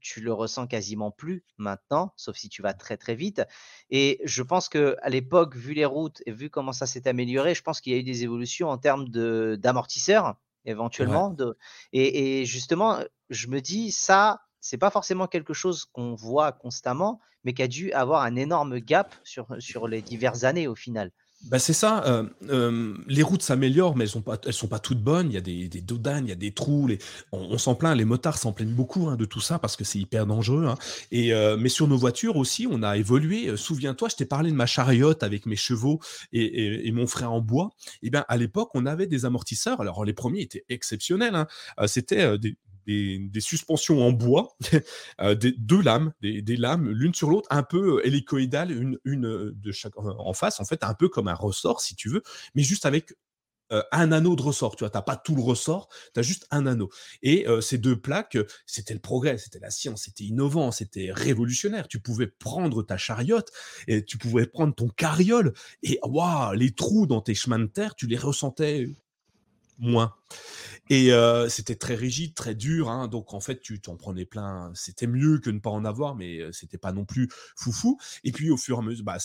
tu 0.00 0.20
le 0.20 0.32
ressens 0.32 0.68
quasiment 0.68 1.10
plus 1.10 1.44
maintenant, 1.58 2.12
sauf 2.16 2.36
si 2.36 2.48
tu 2.48 2.62
vas 2.62 2.74
très 2.74 2.96
très 2.96 3.16
vite. 3.16 3.42
Et 3.90 4.20
je 4.24 4.42
pense 4.44 4.68
que 4.68 4.96
à 5.02 5.10
l'époque, 5.10 5.56
vu 5.56 5.74
les 5.74 5.84
routes 5.84 6.22
et 6.26 6.32
vu 6.32 6.48
comment 6.48 6.72
ça 6.72 6.86
s'est 6.86 7.08
amélioré, 7.08 7.56
je 7.56 7.62
pense 7.62 7.80
qu'il 7.80 7.92
y 7.92 7.96
a 7.96 7.98
eu 7.98 8.04
des 8.04 8.22
évolutions 8.22 8.68
en 8.68 8.78
termes 8.78 9.08
d'amortisseurs 9.08 10.36
éventuellement. 10.64 11.30
De, 11.30 11.56
et, 11.92 12.44
justement, 12.44 13.00
je 13.30 13.48
me 13.48 13.60
dis 13.60 13.90
ça, 13.90 14.42
c'est 14.60 14.78
pas 14.78 14.90
forcément 14.90 15.26
quelque 15.26 15.54
chose 15.54 15.86
qu'on 15.86 16.14
voit 16.14 16.52
constamment, 16.52 17.20
mais 17.44 17.52
qui 17.52 17.62
a 17.62 17.68
dû 17.68 17.92
avoir 17.92 18.22
un 18.22 18.36
énorme 18.36 18.78
gap 18.78 19.14
sur, 19.24 19.48
sur 19.58 19.88
les 19.88 20.02
diverses 20.02 20.44
années 20.44 20.68
au 20.68 20.76
final. 20.76 21.10
Bah 21.44 21.58
c'est 21.58 21.72
ça. 21.72 22.04
Euh, 22.06 22.24
euh, 22.50 22.94
les 23.08 23.22
routes 23.22 23.42
s'améliorent, 23.42 23.96
mais 23.96 24.04
elles 24.04 24.10
sont 24.10 24.22
pas, 24.22 24.38
sont 24.50 24.68
pas 24.68 24.78
toutes 24.78 25.02
bonnes. 25.02 25.28
Il 25.30 25.34
y 25.34 25.36
a 25.36 25.40
des, 25.40 25.68
des 25.68 25.80
dodanes, 25.80 26.26
il 26.26 26.28
y 26.28 26.32
a 26.32 26.36
des 26.36 26.52
trous. 26.52 26.88
On, 27.32 27.58
s'en 27.58 27.74
plaint. 27.74 27.96
Les 27.96 28.04
motards 28.04 28.38
s'en 28.38 28.52
plaignent 28.52 28.74
beaucoup 28.74 29.08
hein, 29.08 29.16
de 29.16 29.24
tout 29.24 29.40
ça 29.40 29.58
parce 29.58 29.76
que 29.76 29.84
c'est 29.84 29.98
hyper 29.98 30.26
dangereux. 30.26 30.66
Hein. 30.66 30.76
Euh, 31.12 31.56
mais 31.56 31.68
sur 31.68 31.88
nos 31.88 31.96
voitures 31.96 32.36
aussi, 32.36 32.68
on 32.70 32.82
a 32.82 32.96
évolué. 32.96 33.56
Souviens-toi, 33.56 34.08
je 34.08 34.16
t'ai 34.16 34.24
parlé 34.24 34.50
de 34.50 34.56
ma 34.56 34.66
chariote 34.66 35.22
avec 35.24 35.46
mes 35.46 35.56
chevaux 35.56 36.00
et, 36.32 36.86
et, 36.86 36.92
mon 36.92 37.06
frein 37.06 37.28
en 37.28 37.40
bois. 37.40 37.70
Et 37.94 38.06
eh 38.06 38.10
bien 38.10 38.24
à 38.28 38.36
l'époque, 38.36 38.70
on 38.74 38.86
avait 38.86 39.08
des 39.08 39.24
amortisseurs. 39.24 39.80
Alors 39.80 40.04
les 40.04 40.12
premiers 40.12 40.42
étaient 40.42 40.64
exceptionnels. 40.68 41.34
Hein. 41.34 41.46
C'était 41.86 42.38
des, 42.38 42.56
des, 42.86 43.40
suspensions 43.40 44.02
en 44.02 44.12
bois, 44.12 44.56
euh, 45.20 45.34
des, 45.34 45.52
deux 45.52 45.80
lames, 45.80 46.12
des, 46.20 46.56
lames 46.56 46.88
l'une 46.90 47.14
sur 47.14 47.30
l'autre, 47.30 47.48
un 47.50 47.62
peu 47.62 47.98
euh, 47.98 48.06
hélicoïdales, 48.06 48.70
une, 48.70 48.98
une 49.04 49.26
euh, 49.26 49.52
de 49.54 49.72
chaque 49.72 49.96
en 49.96 50.32
face, 50.32 50.60
en 50.60 50.64
fait, 50.64 50.84
un 50.84 50.94
peu 50.94 51.08
comme 51.08 51.28
un 51.28 51.34
ressort, 51.34 51.80
si 51.80 51.94
tu 51.96 52.08
veux, 52.08 52.22
mais 52.54 52.62
juste 52.62 52.86
avec 52.86 53.14
un 53.90 54.12
anneau 54.12 54.36
de 54.36 54.42
ressort. 54.42 54.76
Tu 54.76 54.84
vois, 54.84 54.90
pas 54.90 55.16
tout 55.16 55.34
le 55.34 55.40
ressort, 55.40 55.88
tu 56.12 56.20
as 56.20 56.22
juste 56.22 56.46
un 56.50 56.66
anneau. 56.66 56.90
Et 57.22 57.46
ces 57.62 57.78
deux 57.78 57.98
plaques, 57.98 58.36
c'était 58.66 58.92
le 58.92 59.00
progrès, 59.00 59.38
c'était 59.38 59.60
la 59.60 59.70
science, 59.70 60.02
c'était 60.02 60.24
innovant, 60.24 60.72
c'était 60.72 61.10
révolutionnaire. 61.10 61.88
Tu 61.88 61.98
pouvais 61.98 62.26
prendre 62.26 62.82
ta 62.82 62.98
chariote 62.98 63.50
et 63.88 64.04
tu 64.04 64.18
pouvais 64.18 64.46
prendre 64.46 64.74
ton 64.74 64.88
carriole 64.88 65.54
et 65.82 65.98
waouh, 66.02 66.52
les 66.52 66.72
trous 66.72 67.06
dans 67.06 67.22
tes 67.22 67.34
chemins 67.34 67.60
de 67.60 67.64
terre, 67.64 67.94
tu 67.94 68.06
les 68.06 68.18
ressentais 68.18 68.90
moins. 69.78 70.14
Et 70.90 71.10
c'était 71.48 71.76
très 71.76 71.94
rigide, 71.94 72.34
très 72.34 72.54
dur. 72.54 72.90
Hein, 72.90 73.08
donc 73.08 73.32
en 73.32 73.40
fait, 73.40 73.60
tu 73.60 73.80
t'en 73.80 73.96
prenais 73.96 74.26
plein. 74.26 74.70
C'était 74.74 75.06
mieux 75.06 75.38
que 75.38 75.48
ne 75.48 75.58
pas 75.58 75.70
en 75.70 75.84
avoir, 75.84 76.14
mais 76.14 76.40
c'était 76.52 76.78
pas 76.78 76.92
non 76.92 77.04
plus 77.04 77.30
foufou. 77.56 77.98
Et 78.24 78.32
puis 78.32 78.50
au 78.50 78.56
fur 78.56 78.76
et 78.76 78.80
à 78.80 78.82
mesure, 78.82 79.04
bah, 79.04 79.16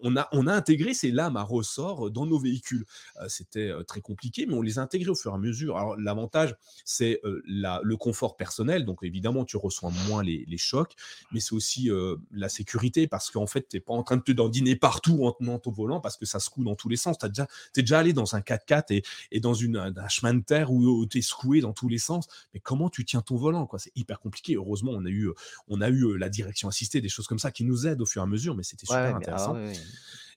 on, 0.00 0.16
a, 0.16 0.54
intégré 0.54 0.94
ces 0.94 1.10
lames 1.10 1.36
à 1.36 1.42
ressort 1.42 2.10
dans 2.10 2.26
nos 2.26 2.38
véhicules. 2.38 2.86
c'était 3.28 3.70
très 3.86 4.00
compliqué, 4.00 4.46
mais 4.46 4.54
on 4.54 4.62
les 4.62 4.78
a 4.78 4.82
intégrées 4.82 5.10
au 5.10 5.14
fur 5.14 5.32
et 5.32 5.34
à 5.34 5.38
mesure. 5.38 5.76
Alors 5.76 5.96
l'avantage, 5.96 6.54
c'est 6.84 7.20
le 7.24 7.94
confort 7.96 8.36
personnel. 8.36 8.86
Donc 8.86 9.00
évidemment, 9.02 9.44
tu 9.44 9.56
reçois 9.56 9.90
moins 10.08 10.22
les, 10.22 10.46
chocs, 10.56 10.94
mais 11.32 11.40
c'est 11.40 11.52
aussi 11.52 11.90
la 12.32 12.48
sécurité 12.48 13.06
parce 13.08 13.30
qu'en 13.30 13.46
fait, 13.46 13.68
tu 13.68 13.76
n'es 13.76 13.80
pas 13.80 13.92
en 13.92 14.02
train 14.02 14.16
de 14.16 14.22
te 14.22 14.32
dandiner 14.32 14.74
partout 14.74 15.26
en 15.26 15.32
tenant 15.32 15.58
ton 15.58 15.70
volant 15.70 16.00
parce 16.00 16.16
que 16.16 16.24
ça 16.24 16.40
se 16.40 16.48
coule 16.48 16.64
dans 16.64 16.76
tous 16.76 16.88
les 16.88 16.96
sens. 16.96 17.18
Tu 17.18 17.26
es 17.26 17.82
déjà 17.82 17.98
allé 17.98 18.14
dans 18.14 18.36
un 18.36 18.40
4x4 18.40 18.84
et, 18.90 19.02
et 19.32 19.40
dans 19.40 19.52
une, 19.52 19.85
un 19.96 20.08
chemin 20.08 20.34
de 20.34 20.42
terre 20.42 20.70
où, 20.72 21.06
tu 21.06 21.18
es 21.18 21.22
secoué 21.22 21.60
dans 21.60 21.72
tous 21.72 21.88
les 21.88 21.98
sens. 21.98 22.26
Mais 22.54 22.60
comment 22.60 22.90
tu 22.90 23.04
tiens 23.04 23.22
ton 23.22 23.36
volant 23.36 23.66
quoi? 23.66 23.78
C'est 23.78 23.92
hyper 23.94 24.20
compliqué. 24.20 24.54
Heureusement, 24.54 24.92
on 24.94 25.04
a 25.04 25.08
eu, 25.08 25.30
on 25.68 25.80
a 25.80 25.88
eu 25.88 26.04
euh, 26.04 26.16
la 26.16 26.28
direction 26.28 26.68
assistée, 26.68 27.00
des 27.00 27.08
choses 27.08 27.26
comme 27.26 27.38
ça 27.38 27.50
qui 27.50 27.64
nous 27.64 27.86
aident 27.86 28.00
au 28.00 28.06
fur 28.06 28.22
et 28.22 28.24
à 28.24 28.26
mesure, 28.26 28.54
mais 28.54 28.62
c'était 28.62 28.86
super 28.86 29.14
ah 29.14 29.16
intéressant. 29.16 29.56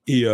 Et, 0.07 0.25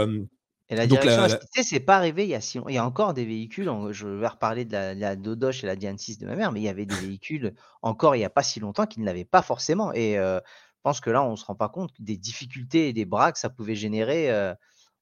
la 0.72 0.88
direction 0.88 1.22
assistée, 1.22 1.62
c'est 1.62 1.80
pas 1.80 1.96
arrivé 1.96 2.24
il 2.24 2.30
y 2.30 2.36
a 2.36 2.40
Il 2.68 2.74
y 2.74 2.78
a 2.78 2.86
encore 2.86 3.14
des 3.14 3.26
véhicules, 3.26 3.70
je 3.92 4.08
vais 4.08 4.28
reparler 4.28 4.66
de 4.66 4.74
la, 4.74 4.96
la 4.96 5.16
Dodoche 5.16 5.64
et 5.64 5.68
la 5.68 5.76
Diane 5.76 5.98
6 5.98 6.18
de 6.18 6.26
ma 6.26 6.36
mère, 6.36 6.52
mais 6.52 6.60
il 6.60 6.64
y 6.64 6.70
avait 6.70 6.88
des 6.88 6.96
véhicules 6.96 7.54
encore 7.84 8.16
il 8.16 8.20
n'y 8.20 8.26
a 8.26 8.32
pas 8.32 8.42
si 8.42 8.60
longtemps 8.60 8.88
qui 8.88 9.00
ne 9.00 9.06
l'avaient 9.06 9.26
pas 9.26 9.44
forcément. 9.44 9.94
Et 9.94 10.16
je 10.16 10.42
pense 10.82 11.02
que 11.02 11.12
là, 11.12 11.24
on 11.24 11.32
ne 11.32 11.36
se 11.36 11.46
rend 11.46 11.56
pas 11.56 11.70
compte 11.70 11.92
des 12.00 12.18
difficultés 12.18 12.90
et 12.90 12.94
des 12.94 13.06
bras 13.06 13.32
que 13.32 13.38
ça 13.38 13.50
pouvait 13.50 13.76
générer 13.76 14.56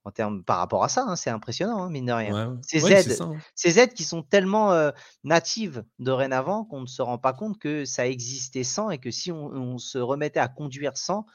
en 0.05 0.11
termes 0.11 0.43
par 0.43 0.57
rapport 0.57 0.83
à 0.83 0.89
ça, 0.89 1.05
hein, 1.07 1.15
c'est 1.15 1.29
impressionnant, 1.29 1.83
hein, 1.83 1.89
mine 1.89 2.05
de 2.05 2.11
rien. 2.11 2.59
Ces, 2.61 2.91
aides, 2.91 3.21
hein. 3.21 3.37
ces 3.55 3.79
aides 3.79 3.93
qui 3.93 4.03
sont 4.03 4.21
tellement 4.21 4.91
natives 5.23 5.83
dorénavant 5.99 6.65
qu'on 6.65 6.81
ne 6.81 6.87
se 6.87 7.01
rend 7.01 7.17
pas 7.17 7.33
compte 7.33 7.57
que 7.57 7.85
ça 7.85 8.07
existait 8.07 8.63
sans 8.63 8.89
et 8.89 8.97
que 8.97 9.11
si 9.11 9.31
on 9.31 9.77
se 9.77 9.97
remettait 9.97 10.39
à 10.39 10.47
conduire 10.47 10.97
sans, 10.97 11.25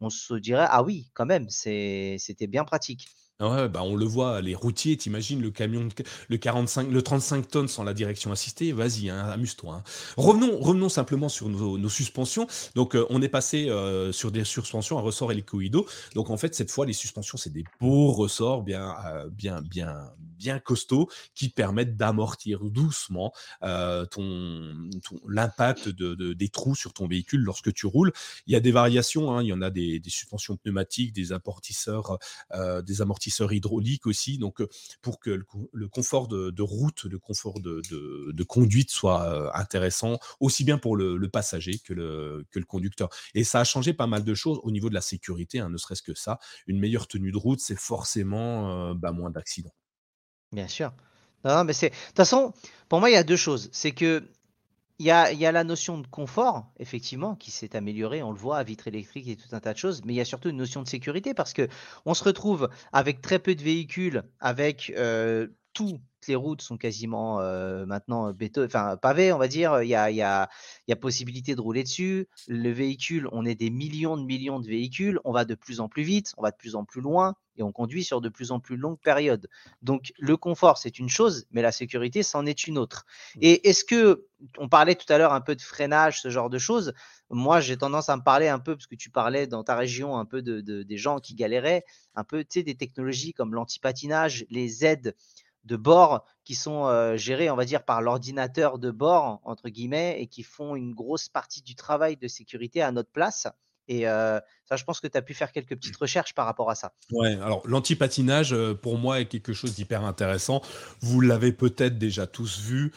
on 0.00 0.10
se 0.10 0.34
dirait 0.34 0.66
ah 0.68 0.82
oui, 0.82 1.10
quand 1.14 1.26
même, 1.26 1.48
c'était 1.48 2.46
bien 2.46 2.64
pratique. 2.64 3.08
Ouais, 3.38 3.68
bah, 3.68 3.82
on 3.82 3.96
le 3.96 4.06
voit, 4.06 4.40
les 4.40 4.54
routiers, 4.54 4.96
t'imagines 4.96 5.42
le 5.42 5.50
camion, 5.50 5.88
le 6.30 6.36
45, 6.38 6.90
le 6.90 7.02
35 7.02 7.46
tonnes 7.46 7.68
sans 7.68 7.84
la 7.84 7.92
direction 7.92 8.32
assistée, 8.32 8.72
vas-y, 8.72 9.10
hein, 9.10 9.26
amuse-toi. 9.26 9.74
Hein. 9.74 9.82
Revenons, 10.16 10.58
revenons 10.58 10.88
simplement 10.88 11.28
sur 11.28 11.50
nos, 11.50 11.88
suspensions. 11.90 12.46
Donc, 12.74 12.96
euh, 12.96 13.04
on 13.10 13.20
est 13.20 13.28
passé 13.28 13.68
euh, 13.68 14.10
sur 14.10 14.32
des 14.32 14.42
suspensions 14.44 14.96
à 14.96 15.02
ressort 15.02 15.32
hélicoïdaux. 15.32 15.86
Donc, 16.14 16.30
en 16.30 16.38
fait, 16.38 16.54
cette 16.54 16.70
fois, 16.70 16.86
les 16.86 16.94
suspensions, 16.94 17.36
c'est 17.36 17.52
des 17.52 17.64
beaux 17.78 18.10
ressorts 18.10 18.62
bien, 18.62 18.94
euh, 19.04 19.28
bien, 19.28 19.60
bien, 19.60 20.10
bien 20.36 20.58
costauds 20.58 21.08
qui 21.34 21.48
permettent 21.48 21.96
d'amortir 21.96 22.64
doucement 22.64 23.32
ton, 23.60 24.90
l'impact 25.28 25.88
de, 25.88 26.32
des 26.32 26.48
trous 26.48 26.74
sur 26.74 26.92
ton 26.92 27.06
véhicule 27.06 27.40
lorsque 27.40 27.72
tu 27.72 27.86
roules. 27.86 28.12
Il 28.46 28.52
y 28.52 28.56
a 28.56 28.60
des 28.60 28.72
variations, 28.72 29.32
hein, 29.32 29.42
il 29.42 29.48
y 29.48 29.52
en 29.52 29.62
a 29.62 29.70
des, 29.70 30.00
suspensions 30.06 30.56
pneumatiques, 30.56 31.12
des 31.12 31.32
amortisseurs, 31.32 32.18
des 32.84 33.02
amortisseurs 33.02 33.52
hydrauliques 33.52 34.06
aussi. 34.06 34.38
Donc, 34.38 34.62
pour 35.02 35.20
que 35.20 35.30
le, 35.30 35.88
confort 35.88 36.28
de, 36.28 36.62
route, 36.62 37.04
le 37.04 37.18
confort 37.18 37.60
de, 37.60 38.42
conduite 38.44 38.90
soit 38.90 39.56
intéressant, 39.56 40.18
aussi 40.40 40.64
bien 40.64 40.78
pour 40.78 40.96
le, 40.96 41.28
passager 41.28 41.78
que 41.78 41.92
le, 41.92 42.46
que 42.50 42.58
le 42.58 42.64
conducteur. 42.64 43.08
Et 43.34 43.44
ça 43.44 43.60
a 43.60 43.64
changé 43.64 43.92
pas 43.92 44.06
mal 44.06 44.24
de 44.24 44.34
choses 44.34 44.60
au 44.62 44.70
niveau 44.70 44.88
de 44.88 44.94
la 44.94 45.00
sécurité, 45.00 45.58
hein, 45.58 45.68
ne 45.68 45.76
serait-ce 45.76 46.02
que 46.02 46.14
ça. 46.14 46.38
Une 46.66 46.78
meilleure 46.78 47.08
tenue 47.08 47.32
de 47.32 47.36
route, 47.36 47.60
c'est 47.60 47.78
forcément 47.78 48.94
bah, 48.94 49.12
moins 49.12 49.30
d'accidents. 49.30 49.74
Bien 50.56 50.68
sûr. 50.68 50.90
Non, 51.44 51.64
mais 51.64 51.74
c'est. 51.74 51.90
De 51.90 51.94
toute 51.94 52.16
façon, 52.16 52.54
pour 52.88 52.98
moi, 52.98 53.10
il 53.10 53.12
y 53.12 53.16
a 53.16 53.22
deux 53.22 53.36
choses. 53.36 53.68
C'est 53.72 53.92
que 53.92 54.26
il 54.98 55.04
y 55.04 55.10
a, 55.10 55.30
y 55.30 55.44
a 55.44 55.52
la 55.52 55.64
notion 55.64 55.98
de 55.98 56.06
confort, 56.06 56.72
effectivement, 56.78 57.34
qui 57.34 57.50
s'est 57.50 57.76
améliorée, 57.76 58.22
on 58.22 58.32
le 58.32 58.38
voit, 58.38 58.56
à 58.56 58.62
vitre 58.62 58.88
électrique 58.88 59.28
et 59.28 59.36
tout 59.36 59.54
un 59.54 59.60
tas 59.60 59.74
de 59.74 59.78
choses, 59.78 60.02
mais 60.06 60.14
il 60.14 60.16
y 60.16 60.22
a 60.22 60.24
surtout 60.24 60.48
une 60.48 60.56
notion 60.56 60.82
de 60.82 60.88
sécurité 60.88 61.34
parce 61.34 61.52
que 61.52 61.68
on 62.06 62.14
se 62.14 62.24
retrouve 62.24 62.70
avec 62.94 63.20
très 63.20 63.38
peu 63.38 63.54
de 63.54 63.62
véhicules, 63.62 64.22
avec 64.40 64.90
euh, 64.96 65.48
tout 65.74 66.00
les 66.28 66.36
routes 66.36 66.62
sont 66.62 66.76
quasiment 66.76 67.38
maintenant 67.86 68.32
béton, 68.32 68.64
enfin 68.64 68.96
pavées, 68.96 69.32
on 69.32 69.38
va 69.38 69.48
dire. 69.48 69.82
Il 69.82 69.88
y 69.88 69.94
a, 69.94 70.10
il 70.10 70.16
y, 70.16 70.22
a, 70.22 70.48
il 70.86 70.90
y 70.90 70.92
a 70.92 70.96
possibilité 70.96 71.54
de 71.54 71.60
rouler 71.60 71.82
dessus. 71.82 72.28
Le 72.48 72.70
véhicule, 72.70 73.28
on 73.32 73.44
est 73.44 73.54
des 73.54 73.70
millions 73.70 74.16
de 74.16 74.24
millions 74.24 74.60
de 74.60 74.66
véhicules. 74.66 75.20
On 75.24 75.32
va 75.32 75.44
de 75.44 75.54
plus 75.54 75.80
en 75.80 75.88
plus 75.88 76.02
vite, 76.02 76.32
on 76.36 76.42
va 76.42 76.50
de 76.50 76.56
plus 76.56 76.74
en 76.74 76.84
plus 76.84 77.00
loin 77.00 77.34
et 77.58 77.62
on 77.62 77.72
conduit 77.72 78.04
sur 78.04 78.20
de 78.20 78.28
plus 78.28 78.50
en 78.50 78.60
plus 78.60 78.76
longues 78.76 79.00
périodes. 79.00 79.48
Donc 79.82 80.12
le 80.18 80.36
confort, 80.36 80.78
c'est 80.78 80.98
une 80.98 81.08
chose, 81.08 81.46
mais 81.50 81.62
la 81.62 81.72
sécurité, 81.72 82.22
c'en 82.22 82.46
est 82.46 82.66
une 82.66 82.78
autre. 82.78 83.06
Mmh. 83.36 83.38
Et 83.42 83.68
est-ce 83.68 83.84
que, 83.84 84.26
on 84.58 84.68
parlait 84.68 84.94
tout 84.94 85.10
à 85.10 85.18
l'heure 85.18 85.32
un 85.32 85.40
peu 85.40 85.56
de 85.56 85.62
freinage, 85.62 86.20
ce 86.20 86.28
genre 86.28 86.50
de 86.50 86.58
choses. 86.58 86.92
Moi, 87.30 87.60
j'ai 87.60 87.76
tendance 87.76 88.08
à 88.08 88.16
me 88.16 88.22
parler 88.22 88.48
un 88.48 88.58
peu, 88.58 88.76
parce 88.76 88.86
que 88.86 88.94
tu 88.94 89.10
parlais 89.10 89.46
dans 89.46 89.64
ta 89.64 89.74
région 89.74 90.18
un 90.18 90.26
peu 90.26 90.42
de, 90.42 90.60
des 90.60 90.96
gens 90.98 91.18
qui 91.18 91.34
galéraient, 91.34 91.84
un 92.14 92.24
peu, 92.24 92.44
tu 92.44 92.60
sais, 92.60 92.62
des 92.62 92.74
technologies 92.74 93.32
comme 93.32 93.54
l'antipatinage, 93.54 94.44
les 94.50 94.84
aides 94.84 95.16
de 95.66 95.76
bord 95.76 96.24
qui 96.44 96.54
sont 96.54 97.16
gérés, 97.16 97.50
on 97.50 97.56
va 97.56 97.64
dire, 97.64 97.84
par 97.84 98.00
l'ordinateur 98.00 98.78
de 98.78 98.90
bord, 98.90 99.40
entre 99.44 99.68
guillemets, 99.68 100.20
et 100.20 100.26
qui 100.26 100.42
font 100.42 100.76
une 100.76 100.94
grosse 100.94 101.28
partie 101.28 101.62
du 101.62 101.74
travail 101.74 102.16
de 102.16 102.28
sécurité 102.28 102.82
à 102.82 102.92
notre 102.92 103.10
place. 103.10 103.46
Et 103.88 104.06
ça, 104.68 104.76
je 104.76 104.84
pense 104.84 105.00
que 105.00 105.06
tu 105.06 105.16
as 105.16 105.22
pu 105.22 105.32
faire 105.32 105.52
quelques 105.52 105.76
petites 105.76 105.96
recherches 105.96 106.34
par 106.34 106.46
rapport 106.46 106.70
à 106.70 106.74
ça. 106.74 106.92
Ouais, 107.12 107.34
alors 107.34 107.62
l'antipatinage, 107.66 108.54
pour 108.82 108.98
moi, 108.98 109.20
est 109.20 109.26
quelque 109.26 109.52
chose 109.52 109.74
d'hyper 109.74 110.04
intéressant. 110.04 110.60
Vous 111.00 111.20
l'avez 111.20 111.52
peut-être 111.52 111.98
déjà 111.98 112.26
tous 112.26 112.60
vu. 112.60 112.92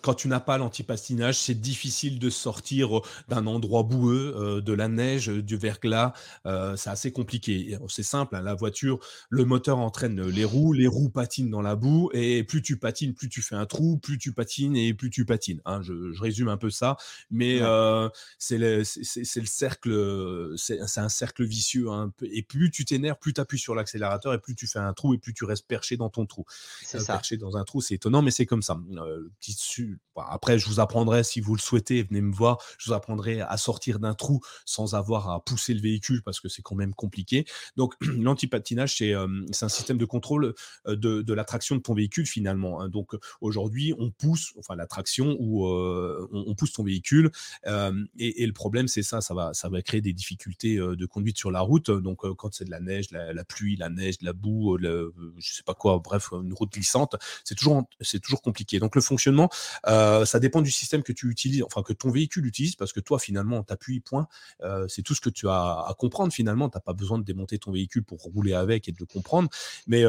quand 0.00 0.14
tu 0.14 0.28
n'as 0.28 0.40
pas 0.40 0.58
l'antipatinage, 0.58 1.38
c'est 1.38 1.60
difficile 1.60 2.18
de 2.18 2.30
sortir 2.30 3.00
d'un 3.28 3.46
endroit 3.46 3.82
boueux, 3.82 4.62
de 4.64 4.72
la 4.72 4.88
neige, 4.88 5.28
du 5.28 5.56
verglas. 5.56 6.12
c'est 6.44 6.90
assez 6.90 7.12
compliqué. 7.12 7.76
C'est 7.88 8.02
simple, 8.02 8.36
hein, 8.36 8.42
la 8.42 8.54
voiture, 8.54 9.00
le 9.28 9.44
moteur 9.44 9.78
entraîne 9.78 10.22
les 10.22 10.44
roues, 10.44 10.72
les 10.72 10.86
roues 10.86 11.10
patinent 11.10 11.50
dans 11.50 11.62
la 11.62 11.74
boue, 11.74 12.10
et 12.12 12.44
plus 12.44 12.62
tu 12.62 12.78
patines, 12.78 13.14
plus 13.14 13.28
tu 13.28 13.42
fais 13.42 13.56
un 13.56 13.66
trou, 13.66 13.98
plus 13.98 14.18
tu 14.18 14.32
patines 14.32 14.76
et 14.76 14.94
plus 14.94 15.10
tu 15.10 15.24
patines. 15.24 15.60
Hein. 15.64 15.80
Je, 15.82 16.20
résume 16.20 16.48
un 16.48 16.56
peu 16.56 16.70
ça, 16.70 16.96
mais 17.30 17.60
c'est 18.38 18.58
le, 18.58 18.78
le 18.78 19.46
cercle 19.46 20.56
c'est 20.60 21.00
un 21.00 21.08
cercle 21.08 21.44
vicieux. 21.44 21.90
Hein, 21.90 22.12
et 22.22 22.42
plus 22.42 22.70
tu 22.70 22.84
t'énerves, 22.84 23.18
plus 23.18 23.32
tu 23.32 23.40
appuies 23.40 23.58
sur 23.58 23.74
l'accélérateur 23.74 24.34
et 24.34 24.38
plus 24.38 24.54
tu 24.54 24.66
fais 24.66 24.78
un 24.78 24.92
trou 24.92 25.14
et 25.14 25.18
plus 25.18 25.34
tu 25.34 25.44
restes 25.44 25.66
perché 25.66 25.96
dans 25.96 26.10
ton 26.10 26.26
trou. 26.26 26.44
C'est 26.82 26.98
euh, 26.98 27.00
ça. 27.00 27.14
Perché 27.14 27.36
dans 27.36 27.56
un 27.56 27.64
trou, 27.64 27.80
c'est 27.80 27.94
étonnant, 27.94 28.22
mais 28.22 28.30
c'est 28.30 28.46
comme 28.46 28.62
ça. 28.62 28.78
Euh, 28.96 29.28
après, 30.16 30.58
je 30.58 30.66
vous 30.66 30.80
apprendrai, 30.80 31.24
si 31.24 31.40
vous 31.40 31.54
le 31.54 31.60
souhaitez, 31.60 32.02
venez 32.02 32.20
me 32.20 32.32
voir, 32.32 32.58
je 32.78 32.90
vous 32.90 32.94
apprendrai 32.94 33.40
à 33.40 33.56
sortir 33.56 33.98
d'un 33.98 34.14
trou 34.14 34.40
sans 34.64 34.94
avoir 34.94 35.30
à 35.30 35.44
pousser 35.44 35.74
le 35.74 35.80
véhicule 35.80 36.22
parce 36.22 36.40
que 36.40 36.48
c'est 36.48 36.62
quand 36.62 36.74
même 36.74 36.94
compliqué. 36.94 37.46
Donc, 37.76 37.94
l'antipatinage, 38.00 38.98
c'est 38.98 39.14
euh, 39.14 39.26
un 39.60 39.68
système 39.68 39.98
de 39.98 40.04
contrôle 40.04 40.54
de, 40.86 41.32
la 41.32 41.44
traction 41.44 41.76
de 41.76 41.80
ton 41.80 41.94
véhicule 41.94 42.26
finalement. 42.26 42.80
Hein. 42.80 42.88
Donc, 42.88 43.14
aujourd'hui, 43.40 43.94
on 43.98 44.10
pousse, 44.10 44.52
enfin, 44.58 44.76
la 44.76 44.86
traction 44.86 45.36
où 45.38 45.66
on, 45.66 46.54
pousse 46.54 46.72
ton 46.72 46.84
véhicule 46.84 47.30
et, 47.66 48.42
et, 48.42 48.46
le 48.46 48.52
problème, 48.52 48.88
c'est 48.88 49.02
ça, 49.02 49.20
ça 49.20 49.34
va, 49.34 49.54
ça 49.54 49.68
va 49.68 49.80
créer 49.82 50.00
des 50.00 50.12
difficultés 50.12 50.49
de 50.66 51.06
conduite 51.06 51.38
sur 51.38 51.50
la 51.50 51.60
route. 51.60 51.90
Donc, 51.90 52.20
quand 52.36 52.54
c'est 52.54 52.64
de 52.64 52.70
la 52.70 52.80
neige, 52.80 53.06
la, 53.10 53.44
pluie, 53.44 53.76
la 53.76 53.88
neige, 53.88 54.16
la 54.22 54.32
boue, 54.32 54.78
je 54.78 55.52
sais 55.52 55.62
pas 55.62 55.74
quoi, 55.74 55.98
bref, 55.98 56.30
une 56.32 56.52
route 56.52 56.72
glissante, 56.72 57.16
c'est 57.44 57.54
toujours, 57.54 57.84
c'est 58.00 58.20
toujours 58.20 58.42
compliqué. 58.42 58.78
Donc, 58.78 58.94
le 58.94 59.02
fonctionnement, 59.02 59.50
ça 59.84 60.38
dépend 60.40 60.62
du 60.62 60.70
système 60.70 61.02
que 61.02 61.12
tu 61.12 61.30
utilises, 61.30 61.62
enfin, 61.62 61.82
que 61.82 61.92
ton 61.92 62.10
véhicule 62.10 62.46
utilise, 62.46 62.76
parce 62.76 62.92
que 62.92 63.00
toi, 63.00 63.18
finalement, 63.18 63.62
t'appuies, 63.62 64.00
point. 64.00 64.28
c'est 64.88 65.02
tout 65.02 65.14
ce 65.14 65.20
que 65.20 65.30
tu 65.30 65.48
as 65.48 65.84
à 65.88 65.94
comprendre, 65.98 66.32
finalement. 66.32 66.68
T'as 66.68 66.80
pas 66.80 66.92
besoin 66.92 67.18
de 67.18 67.24
démonter 67.24 67.58
ton 67.58 67.72
véhicule 67.72 68.04
pour 68.04 68.18
rouler 68.18 68.54
avec 68.54 68.88
et 68.88 68.92
de 68.92 68.98
le 68.98 69.06
comprendre. 69.06 69.48
Mais 69.86 70.04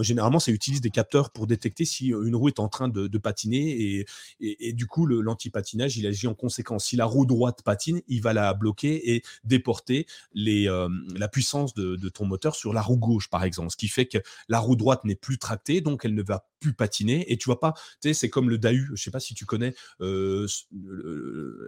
généralement, 0.00 0.40
ça 0.40 0.52
utilise 0.52 0.80
des 0.80 0.90
capteurs 0.90 1.30
pour 1.30 1.46
détecter 1.46 1.84
si 1.84 2.08
une 2.08 2.36
roue 2.36 2.48
est 2.48 2.60
en 2.60 2.68
train 2.68 2.88
de, 2.88 3.18
patiner 3.18 3.70
et, 3.80 4.06
et, 4.40 4.72
du 4.72 4.86
coup, 4.86 5.06
l'antipatinage, 5.06 5.96
il 5.96 6.06
agit 6.06 6.26
en 6.26 6.34
conséquence. 6.34 6.86
Si 6.86 6.96
la 6.96 7.04
roue 7.04 7.26
droite 7.26 7.62
patine, 7.62 8.00
il 8.06 8.22
va 8.22 8.32
la 8.32 8.54
bloquer 8.54 9.14
et 9.14 9.22
déporter 9.44 10.06
les, 10.32 10.68
euh, 10.68 10.88
la 11.16 11.28
puissance 11.28 11.74
de, 11.74 12.08
ton 12.08 12.26
moteur 12.26 12.54
sur 12.54 12.72
la 12.72 12.82
roue 12.82 12.96
gauche, 12.96 13.28
par 13.28 13.44
exemple. 13.44 13.70
Ce 13.70 13.76
qui 13.76 13.88
fait 13.88 14.06
que 14.06 14.18
la 14.48 14.58
roue 14.58 14.76
droite 14.76 15.04
n'est 15.04 15.16
plus 15.16 15.38
tractée, 15.38 15.80
donc 15.80 16.04
elle 16.04 16.14
ne 16.14 16.22
va 16.22 16.46
plus 16.60 16.72
patiner. 16.72 17.30
Et 17.32 17.36
tu 17.36 17.46
vois 17.46 17.60
pas, 17.60 17.74
tu 18.00 18.08
sais, 18.08 18.14
c'est 18.14 18.30
comme 18.30 18.50
le 18.50 18.58
Dahu. 18.58 18.90
Je 18.94 19.02
sais 19.02 19.10
pas 19.10 19.20
si 19.20 19.34
tu 19.34 19.44
connais 19.44 19.74
euh, 20.00 20.46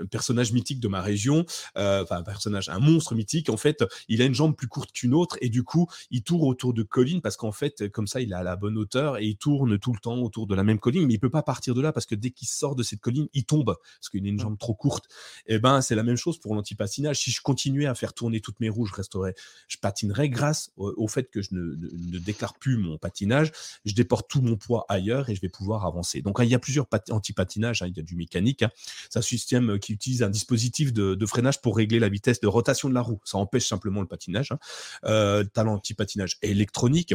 un 0.00 0.06
personnage 0.06 0.52
mythique 0.52 0.80
de 0.80 0.88
ma 0.88 1.00
région, 1.00 1.44
euh, 1.76 2.02
enfin 2.02 2.16
un 2.16 2.22
personnage, 2.22 2.68
un 2.68 2.80
monstre 2.80 3.14
mythique. 3.14 3.50
En 3.50 3.56
fait, 3.56 3.84
il 4.08 4.22
a 4.22 4.24
une 4.24 4.34
jambe 4.34 4.56
plus 4.56 4.68
courte 4.68 4.92
qu'une 4.92 5.14
autre 5.14 5.36
et 5.40 5.48
du 5.48 5.62
coup, 5.62 5.86
il 6.10 6.22
tourne 6.22 6.48
autour 6.48 6.74
de 6.74 6.82
collines 6.82 7.20
parce 7.20 7.36
qu'en 7.36 7.52
fait, 7.52 7.88
comme 7.90 8.06
ça, 8.06 8.20
il 8.20 8.34
a 8.34 8.42
la 8.42 8.56
bonne 8.56 8.76
hauteur 8.78 9.18
et 9.18 9.26
il 9.26 9.36
tourne 9.36 9.78
tout 9.78 9.92
le 9.92 10.00
temps 10.00 10.18
autour 10.18 10.46
de 10.46 10.54
la 10.54 10.64
même 10.64 10.78
colline. 10.78 11.06
Mais 11.06 11.14
il 11.14 11.20
peut 11.20 11.30
pas 11.30 11.42
partir 11.42 11.74
de 11.74 11.80
là 11.80 11.92
parce 11.92 12.06
que 12.06 12.14
dès 12.14 12.30
qu'il 12.30 12.48
sort 12.48 12.74
de 12.74 12.82
cette 12.82 13.00
colline, 13.00 13.28
il 13.32 13.44
tombe 13.44 13.76
parce 13.76 14.08
qu'il 14.10 14.24
a 14.24 14.28
une 14.28 14.40
jambe 14.40 14.58
trop 14.58 14.74
courte. 14.74 15.06
Et 15.46 15.54
eh 15.54 15.58
ben, 15.58 15.80
c'est 15.80 15.94
la 15.94 16.02
même 16.02 16.16
chose 16.16 16.38
pour 16.38 16.54
l'antipatinage. 16.54 17.20
Si 17.20 17.30
je 17.30 17.40
continuer 17.60 17.86
à 17.86 17.94
faire 17.94 18.14
tourner 18.14 18.40
toutes 18.40 18.58
mes 18.60 18.70
roues, 18.70 18.86
je 18.86 18.94
resterai, 18.94 19.34
je 19.68 19.76
patinerai 19.76 20.30
grâce 20.30 20.70
au, 20.78 21.06
fait 21.08 21.24
que 21.24 21.42
je 21.42 21.50
ne, 21.52 22.18
déclare 22.18 22.54
plus 22.54 22.78
mon 22.78 22.96
patinage. 22.96 23.52
Je 23.84 23.92
déporte 23.92 24.30
tout 24.30 24.40
mon 24.40 24.56
poids 24.56 24.86
ailleurs 24.88 25.28
et 25.28 25.34
je 25.34 25.42
vais 25.42 25.50
pouvoir 25.50 25.84
avancer. 25.84 26.22
Donc, 26.22 26.38
il 26.40 26.48
y 26.48 26.54
a 26.54 26.58
plusieurs 26.58 26.86
anti-patinages. 27.10 27.82
Hein, 27.82 27.88
il 27.88 27.96
y 27.98 28.00
a 28.00 28.02
du 28.02 28.16
mécanique. 28.16 28.62
Hein. 28.62 28.70
C'est 29.10 29.18
un 29.18 29.22
système 29.22 29.78
qui 29.78 29.92
utilise 29.92 30.22
un 30.22 30.30
dispositif 30.30 30.94
de, 30.94 31.26
freinage 31.26 31.60
pour 31.60 31.76
régler 31.76 31.98
la 31.98 32.08
vitesse 32.08 32.40
de 32.40 32.46
rotation 32.46 32.88
de 32.88 32.94
la 32.94 33.02
roue. 33.02 33.20
Ça 33.24 33.36
empêche 33.36 33.68
simplement 33.68 34.00
le 34.00 34.06
patinage. 34.06 34.52
Hein. 34.52 34.58
Euh, 35.04 35.44
tu 35.44 35.60
as 35.60 35.64
l'anti-patinage 35.64 36.38
électronique 36.40 37.14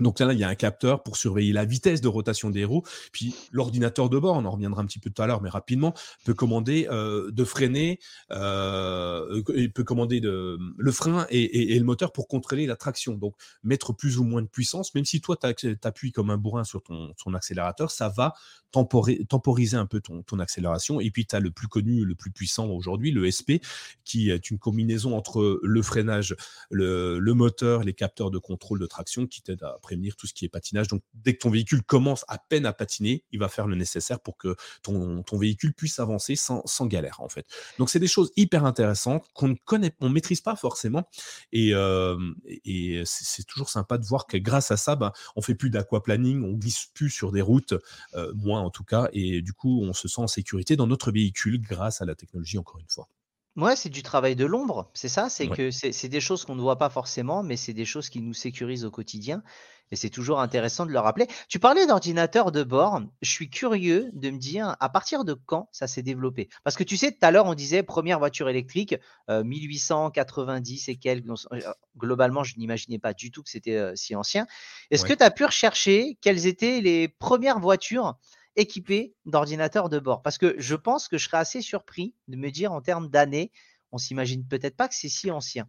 donc 0.00 0.18
là, 0.18 0.32
il 0.32 0.38
y 0.38 0.44
a 0.44 0.48
un 0.48 0.54
capteur 0.56 1.04
pour 1.04 1.16
surveiller 1.16 1.52
la 1.52 1.64
vitesse 1.64 2.00
de 2.00 2.08
rotation 2.08 2.50
des 2.50 2.64
roues. 2.64 2.82
Puis 3.12 3.34
l'ordinateur 3.52 4.10
de 4.10 4.18
bord, 4.18 4.36
on 4.36 4.44
en 4.44 4.50
reviendra 4.50 4.82
un 4.82 4.86
petit 4.86 4.98
peu 4.98 5.08
tout 5.10 5.22
à 5.22 5.26
l'heure, 5.26 5.40
mais 5.40 5.50
rapidement, 5.50 5.94
peut 6.24 6.34
commander 6.34 6.88
euh, 6.90 7.30
de 7.30 7.44
freiner, 7.44 8.00
euh, 8.32 9.42
peut 9.72 9.84
commander 9.84 10.20
de, 10.20 10.58
le 10.76 10.92
frein 10.92 11.26
et, 11.30 11.78
le 11.78 11.84
moteur 11.84 12.12
pour 12.12 12.26
contrôler 12.26 12.66
la 12.66 12.76
traction. 12.76 13.14
Donc 13.14 13.36
mettre 13.62 13.92
plus 13.92 14.18
ou 14.18 14.24
moins 14.24 14.42
de 14.42 14.48
puissance, 14.48 14.94
même 14.94 15.04
si 15.04 15.20
toi, 15.20 15.36
tu 15.36 15.78
appuies 15.84 16.10
comme 16.10 16.30
un 16.30 16.38
bourrin 16.38 16.64
sur 16.64 16.82
ton, 16.82 17.14
accélérateur, 17.34 17.90
ça 17.90 18.08
va 18.08 18.34
temporiser 18.72 19.76
un 19.76 19.86
peu 19.86 20.00
ton, 20.00 20.38
accélération. 20.40 21.00
Et 21.00 21.12
puis, 21.12 21.26
tu 21.26 21.36
as 21.36 21.40
le 21.40 21.52
plus 21.52 21.68
connu, 21.68 22.04
le 22.04 22.16
plus 22.16 22.32
puissant 22.32 22.66
aujourd'hui, 22.66 23.12
le 23.12 23.30
SP, 23.30 23.62
qui 24.04 24.30
est 24.30 24.50
une 24.50 24.58
combinaison 24.58 25.16
entre 25.16 25.60
le 25.62 25.82
freinage, 25.82 26.34
le 26.70 27.32
moteur, 27.32 27.84
les 27.84 27.94
capteurs 27.94 28.32
de 28.32 28.38
contrôle 28.38 28.80
de 28.80 28.86
traction 28.86 29.28
qui 29.28 29.42
t'aident 29.42 29.62
à 29.62 29.78
prévenir 29.84 30.16
tout 30.16 30.26
ce 30.26 30.34
qui 30.34 30.44
est 30.44 30.48
patinage. 30.48 30.88
Donc, 30.88 31.02
dès 31.12 31.34
que 31.34 31.38
ton 31.38 31.50
véhicule 31.50 31.82
commence 31.82 32.24
à 32.28 32.38
peine 32.38 32.66
à 32.66 32.72
patiner, 32.72 33.24
il 33.30 33.38
va 33.38 33.48
faire 33.48 33.66
le 33.66 33.76
nécessaire 33.76 34.20
pour 34.20 34.36
que 34.36 34.56
ton, 34.82 35.22
ton 35.22 35.38
véhicule 35.38 35.74
puisse 35.74 35.98
avancer 35.98 36.36
sans, 36.36 36.62
sans, 36.66 36.86
galère, 36.86 37.20
en 37.20 37.28
fait. 37.28 37.46
Donc, 37.78 37.90
c'est 37.90 37.98
des 37.98 38.08
choses 38.08 38.32
hyper 38.36 38.64
intéressantes 38.64 39.26
qu'on 39.34 39.48
ne 39.48 39.54
connaît, 39.64 39.94
on 40.00 40.08
maîtrise 40.08 40.40
pas 40.40 40.56
forcément. 40.56 41.08
Et, 41.52 41.74
euh, 41.74 42.16
et 42.64 43.02
c'est 43.04 43.46
toujours 43.46 43.70
sympa 43.70 43.98
de 43.98 44.04
voir 44.04 44.26
que 44.26 44.36
grâce 44.36 44.70
à 44.70 44.76
ça, 44.76 44.96
ben, 44.96 45.12
on 45.36 45.42
fait 45.42 45.54
plus 45.54 45.70
d'aquaplaning, 45.70 46.42
on 46.42 46.52
glisse 46.54 46.86
plus 46.94 47.10
sur 47.10 47.32
des 47.32 47.42
routes, 47.42 47.74
euh, 48.14 48.32
moins 48.34 48.60
en 48.60 48.70
tout 48.70 48.84
cas, 48.84 49.08
et 49.12 49.42
du 49.42 49.52
coup, 49.52 49.82
on 49.82 49.92
se 49.92 50.08
sent 50.08 50.20
en 50.20 50.26
sécurité 50.26 50.76
dans 50.76 50.86
notre 50.86 51.12
véhicule 51.12 51.60
grâce 51.60 52.00
à 52.00 52.04
la 52.04 52.14
technologie, 52.14 52.58
encore 52.58 52.80
une 52.80 52.88
fois. 52.88 53.08
Ouais, 53.56 53.76
c'est 53.76 53.88
du 53.88 54.02
travail 54.02 54.34
de 54.34 54.44
l'ombre, 54.46 54.90
c'est 54.94 55.08
ça? 55.08 55.28
C'est 55.28 55.48
Ouais. 55.48 55.58
que 55.58 55.70
c'est 55.70 55.92
c'est 55.92 56.08
des 56.08 56.20
choses 56.20 56.44
qu'on 56.44 56.56
ne 56.56 56.60
voit 56.60 56.76
pas 56.76 56.90
forcément, 56.90 57.44
mais 57.44 57.56
c'est 57.56 57.72
des 57.72 57.84
choses 57.84 58.08
qui 58.08 58.20
nous 58.20 58.34
sécurisent 58.34 58.84
au 58.84 58.90
quotidien 58.90 59.44
et 59.92 59.96
c'est 59.96 60.10
toujours 60.10 60.40
intéressant 60.40 60.86
de 60.86 60.90
le 60.90 60.98
rappeler. 60.98 61.28
Tu 61.48 61.60
parlais 61.60 61.86
d'ordinateur 61.86 62.50
de 62.50 62.64
bord, 62.64 63.00
je 63.22 63.30
suis 63.30 63.50
curieux 63.50 64.10
de 64.12 64.30
me 64.30 64.38
dire 64.38 64.74
à 64.80 64.88
partir 64.88 65.24
de 65.24 65.34
quand 65.34 65.68
ça 65.70 65.86
s'est 65.86 66.02
développé? 66.02 66.48
Parce 66.64 66.74
que 66.74 66.82
tu 66.82 66.96
sais, 66.96 67.12
tout 67.12 67.18
à 67.22 67.30
l'heure, 67.30 67.46
on 67.46 67.54
disait 67.54 67.84
première 67.84 68.18
voiture 68.18 68.48
électrique, 68.48 68.96
heu, 69.30 69.44
1890 69.44 70.88
et 70.88 70.96
quelques, 70.96 71.28
heu, 71.52 71.60
globalement, 71.96 72.42
je 72.42 72.56
n'imaginais 72.56 72.98
pas 72.98 73.12
du 73.14 73.30
tout 73.30 73.44
que 73.44 73.50
c'était, 73.50 73.76
heu, 73.76 73.92
si 73.94 74.16
ancien. 74.16 74.48
Est-ce 74.90 75.04
que 75.04 75.12
Ouais. 75.12 75.14
tu 75.14 75.22
as 75.22 75.30
pu 75.30 75.44
rechercher 75.44 76.18
quelles 76.20 76.46
étaient 76.48 76.80
les 76.80 77.06
premières 77.06 77.60
voitures 77.60 78.16
équipées 78.56 79.14
d'ordinateurs 79.24 79.88
de 79.88 79.98
bord? 79.98 80.22
Parce 80.22 80.38
que 80.38 80.54
je 80.58 80.74
pense 80.74 81.08
que 81.08 81.18
je 81.18 81.26
serais 81.26 81.38
assez 81.38 81.60
surpris 81.60 82.14
de 82.28 82.36
me 82.36 82.50
dire 82.50 82.72
en 82.72 82.80
termes 82.80 83.08
d'années, 83.08 83.50
on 83.92 83.98
s'imagine 83.98 84.46
peut-être 84.46 84.76
pas 84.76 84.88
que 84.88 84.94
c'est 84.94 85.08
si 85.08 85.30
ancien. 85.30 85.68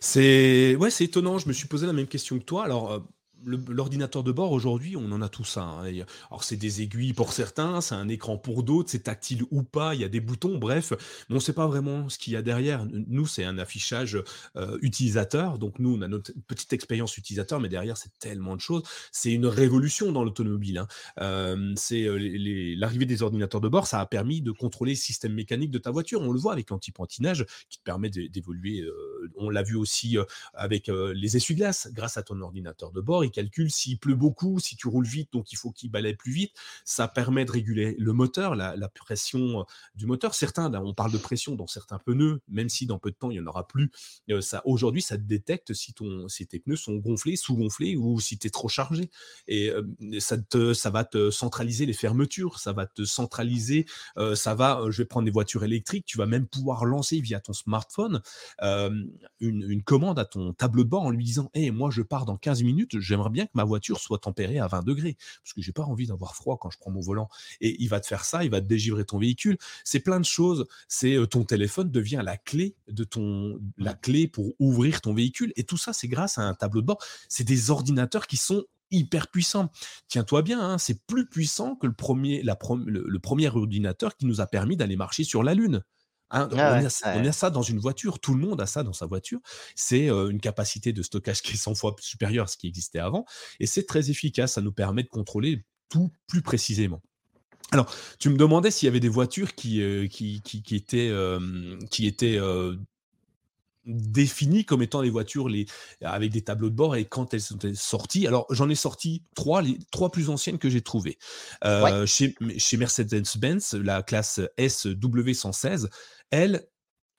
C'est 0.00 0.76
ouais, 0.76 0.90
c'est 0.90 1.04
étonnant, 1.04 1.38
je 1.38 1.48
me 1.48 1.52
suis 1.52 1.68
posé 1.68 1.86
la 1.86 1.92
même 1.92 2.06
question 2.06 2.38
que 2.38 2.44
toi. 2.44 2.64
Alors, 2.64 2.92
le 2.92 3.02
l'ordinateur 3.44 4.24
de 4.24 4.32
bord 4.32 4.52
aujourd'hui, 4.52 4.96
on 4.96 5.10
en 5.12 5.22
a 5.22 5.28
tous 5.28 5.56
un, 5.56 5.84
hein, 5.84 6.04
alors 6.30 6.44
c'est 6.44 6.56
des 6.56 6.82
aiguilles 6.82 7.12
pour 7.12 7.32
certains, 7.32 7.80
c'est 7.80 7.94
un 7.94 8.08
écran 8.08 8.36
pour 8.36 8.62
d'autres, 8.62 8.90
c'est 8.90 9.04
tactile 9.04 9.44
ou 9.50 9.62
pas, 9.62 9.94
il 9.94 10.00
y 10.00 10.04
a 10.04 10.08
des 10.08 10.20
boutons, 10.20 10.58
bref, 10.58 10.92
mais 11.28 11.36
on 11.36 11.40
sait 11.40 11.52
pas 11.52 11.66
vraiment 11.66 12.08
ce 12.08 12.18
qu'il 12.18 12.32
y 12.32 12.36
a 12.36 12.42
derrière. 12.42 12.86
Nous, 12.90 13.26
c'est 13.26 13.44
un 13.44 13.58
affichage, 13.58 14.16
heu, 14.56 14.78
utilisateur, 14.82 15.58
donc 15.58 15.78
nous, 15.78 15.96
on 15.96 16.02
a 16.02 16.08
notre 16.08 16.32
petite 16.46 16.72
expérience 16.72 17.16
utilisateur, 17.16 17.60
mais 17.60 17.68
derrière, 17.68 17.96
c'est 17.96 18.18
tellement 18.18 18.56
de 18.56 18.60
choses. 18.60 18.82
C'est 19.12 19.32
une 19.32 19.46
révolution 19.46 20.12
dans 20.12 20.24
l'automobile, 20.24 20.78
hein. 20.78 20.88
Hem, 21.18 21.74
c'est, 21.76 22.08
les 22.18 22.74
l'arrivée 22.76 23.06
des 23.06 23.22
ordinateurs 23.22 23.60
de 23.60 23.68
bord, 23.68 23.86
ça 23.86 24.00
a 24.00 24.06
permis 24.06 24.40
de 24.42 24.52
contrôler 24.52 24.92
le 24.92 24.96
système 24.96 25.34
mécanique 25.34 25.70
de 25.70 25.78
ta 25.78 25.90
voiture. 25.90 26.20
On 26.22 26.32
le 26.32 26.38
voit 26.38 26.52
avec 26.52 26.70
l'anti-pantinage 26.70 27.46
qui 27.68 27.78
te 27.78 27.82
permet 27.84 28.10
d'é 28.10 28.28
d'évoluer, 28.28 28.84
on 29.36 29.50
l'a 29.50 29.62
vu 29.62 29.76
aussi, 29.76 30.16
avec, 30.54 30.88
les 30.88 31.36
essuie-glaces. 31.36 31.88
Grâce 31.92 32.16
à 32.16 32.22
ton 32.22 32.40
ordinateur 32.40 32.92
de 32.92 33.00
bord, 33.00 33.24
il 33.36 33.70
s'il 33.70 33.98
pleut 33.98 34.14
beaucoup, 34.14 34.58
si 34.58 34.76
tu 34.76 34.88
roules 34.88 35.06
vite, 35.06 35.32
donc 35.32 35.52
il 35.52 35.56
faut 35.56 35.70
qu'il 35.70 35.90
balaie 35.90 36.14
plus 36.14 36.32
vite. 36.32 36.52
Ça 36.84 37.08
permet 37.08 37.44
de 37.44 37.50
réguler 37.52 37.94
le 37.98 38.12
moteur, 38.12 38.54
la 38.54 38.88
pression, 38.88 39.60
heu, 39.60 39.64
du 39.94 40.06
moteur. 40.06 40.34
Certains, 40.34 40.72
on 40.74 40.94
parle 40.94 41.12
de 41.12 41.18
pression 41.18 41.54
dans 41.54 41.66
certains 41.66 41.98
pneus, 41.98 42.40
même 42.48 42.68
si 42.68 42.86
dans 42.86 42.98
peu 42.98 43.10
de 43.10 43.16
temps, 43.16 43.30
il 43.30 43.36
y 43.36 43.40
en 43.40 43.46
aura 43.46 43.66
plus, 43.66 43.90
heu, 44.30 44.40
ça 44.40 44.62
aujourd'hui, 44.64 45.02
ça 45.02 45.16
te 45.16 45.22
détecte 45.22 45.72
si 45.74 45.92
ton 45.92 46.28
si 46.28 46.46
tes 46.46 46.58
pneus 46.58 46.76
sont 46.76 46.96
gonflés, 46.96 47.36
sous-gonflés 47.36 47.96
ou 47.96 48.20
si 48.20 48.38
tu 48.38 48.46
es 48.46 48.50
trop 48.50 48.68
chargé 48.68 49.10
et 49.46 49.66
hem, 49.66 49.94
ça 50.20 50.38
te 50.38 50.72
ça 50.74 50.90
va 50.90 51.04
te 51.04 51.30
centraliser 51.30 51.86
les 51.86 51.92
fermetures, 51.92 52.58
ça 52.58 52.72
va 52.72 52.86
te 52.86 53.04
centraliser, 53.04 53.86
ça 54.34 54.54
va, 54.54 54.82
je 54.90 54.98
vais 55.02 55.06
prendre 55.06 55.24
des 55.26 55.30
voitures 55.30 55.64
électriques, 55.64 56.04
tu 56.06 56.18
vas 56.18 56.26
même 56.26 56.46
pouvoir 56.46 56.84
lancer 56.84 57.20
via 57.20 57.40
ton 57.40 57.52
smartphone, 57.52 58.20
une 59.40 59.82
commande 59.82 60.18
à 60.18 60.24
ton 60.24 60.52
tableau 60.52 60.84
de 60.84 60.88
bord 60.88 61.02
en 61.02 61.10
lui 61.10 61.24
disant: 61.24 61.50
«Hey, 61.54 61.70
moi, 61.70 61.90
je 61.90 62.02
pars 62.02 62.24
dans 62.26 62.36
15 62.36 62.62
minutes, 62.62 62.98
j'aimerais 63.18 63.30
bien 63.30 63.46
que 63.46 63.52
ma 63.54 63.64
voiture 63.64 63.98
soit 64.00 64.18
tempérée 64.18 64.58
à 64.58 64.66
20 64.68 64.84
degrés 64.84 65.16
parce 65.42 65.52
que 65.52 65.62
j'ai 65.62 65.72
pas 65.72 65.82
envie 65.82 66.06
d'avoir 66.06 66.34
froid 66.36 66.58
quand 66.60 66.70
je 66.70 66.78
prends 66.78 66.90
mon 66.90 67.00
volant» 67.00 67.28
et 67.60 67.76
il 67.82 67.88
va 67.88 68.00
te 68.00 68.06
faire 68.06 68.24
ça, 68.24 68.44
il 68.44 68.50
va 68.50 68.60
te 68.60 68.66
dégivrer 68.66 69.04
ton 69.04 69.18
véhicule. 69.18 69.58
C'est 69.84 70.00
plein 70.00 70.20
de 70.20 70.24
choses. 70.24 70.66
C'est, 70.88 71.14
heu, 71.14 71.26
ton 71.26 71.44
téléphone 71.44 71.90
devient 71.90 72.22
la 72.24 72.36
clé 72.36 72.76
de 72.88 73.04
ton 73.04 73.60
la 73.76 73.94
Mmh. 73.94 73.98
clé 74.00 74.28
pour 74.28 74.54
ouvrir 74.58 75.00
ton 75.00 75.14
véhicule 75.14 75.52
et 75.56 75.64
tout 75.64 75.76
ça, 75.76 75.92
c'est 75.92 76.08
grâce 76.08 76.38
à 76.38 76.42
un 76.42 76.54
tableau 76.54 76.80
de 76.80 76.86
bord. 76.86 77.02
C'est 77.28 77.44
des 77.44 77.70
ordinateurs 77.70 78.26
qui 78.26 78.36
sont 78.36 78.64
hyper 78.90 79.28
puissants. 79.28 79.70
Tiens-toi 80.08 80.42
bien, 80.42 80.60
hein, 80.60 80.78
c'est 80.78 81.04
plus 81.06 81.26
puissant 81.26 81.76
que 81.76 81.86
le 81.86 81.92
premier, 81.92 82.42
la 82.42 82.56
le 82.86 83.04
le 83.06 83.18
1 83.18 83.54
ordinateur 83.56 84.16
qui 84.16 84.26
nous 84.26 84.40
a 84.40 84.46
permis 84.46 84.76
d'aller 84.76 84.96
marcher 84.96 85.24
sur 85.24 85.42
la 85.42 85.54
lune. 85.54 85.82
Hein, 86.30 86.48
Ouais, 86.48 86.54
on 86.54 86.56
ouais, 86.56 86.86
a 86.86 87.28
on 87.28 87.32
ça 87.32 87.50
dans 87.50 87.62
une 87.62 87.78
voiture, 87.78 88.18
tout 88.18 88.34
le 88.34 88.40
monde 88.40 88.60
a 88.60 88.66
ça 88.66 88.82
dans 88.82 88.92
sa 88.92 89.06
voiture. 89.06 89.40
C'est, 89.74 90.08
une 90.08 90.40
capacité 90.40 90.92
de 90.92 91.02
stockage 91.02 91.42
qui 91.42 91.54
est 91.54 91.56
100 91.56 91.74
fois 91.74 91.96
supérieure 92.00 92.44
à 92.44 92.48
ce 92.48 92.56
qui 92.56 92.66
existait 92.66 92.98
avant 92.98 93.24
et 93.60 93.66
c'est 93.66 93.86
très 93.86 94.10
efficace. 94.10 94.54
Ça 94.54 94.60
nous 94.60 94.72
permet 94.72 95.02
de 95.02 95.08
contrôler 95.08 95.64
tout 95.88 96.10
plus 96.26 96.42
précisément. 96.42 97.00
Alors, 97.70 97.92
tu 98.18 98.30
me 98.30 98.36
demandais 98.36 98.70
s'il 98.70 98.86
y 98.86 98.88
avait 98.88 99.00
des 99.00 99.08
voitures 99.08 99.54
qui, 99.54 99.82
qui 100.10 100.40
qui 100.42 100.62
qui 100.62 100.76
étaient, 100.76 101.12
qui 101.90 102.06
étaient, 102.06 102.38
définies 103.88 104.64
comme 104.64 104.82
étant 104.82 105.00
les 105.00 105.10
voitures 105.10 105.48
les 105.48 105.66
avec 106.02 106.30
des 106.30 106.42
tableaux 106.42 106.70
de 106.70 106.74
bord 106.74 106.94
et 106.94 107.04
quand 107.06 107.34
elles 107.34 107.40
sont 107.40 107.58
sorties. 107.74 108.26
Alors, 108.26 108.46
j'en 108.50 108.68
ai 108.68 108.74
sorti 108.74 109.22
3, 109.34 109.62
les 109.62 109.78
3 109.90 110.10
plus 110.10 110.30
anciennes 110.30 110.58
que 110.58 110.70
j'ai 110.70 110.82
trouvées. 110.82 111.18
Ouais. 111.64 112.06
Chez 112.06 112.34
chez 112.58 112.76
Mercedes-Benz, 112.76 113.74
la 113.74 114.02
classe 114.02 114.40
SW116, 114.58 115.88
elle, 116.30 116.68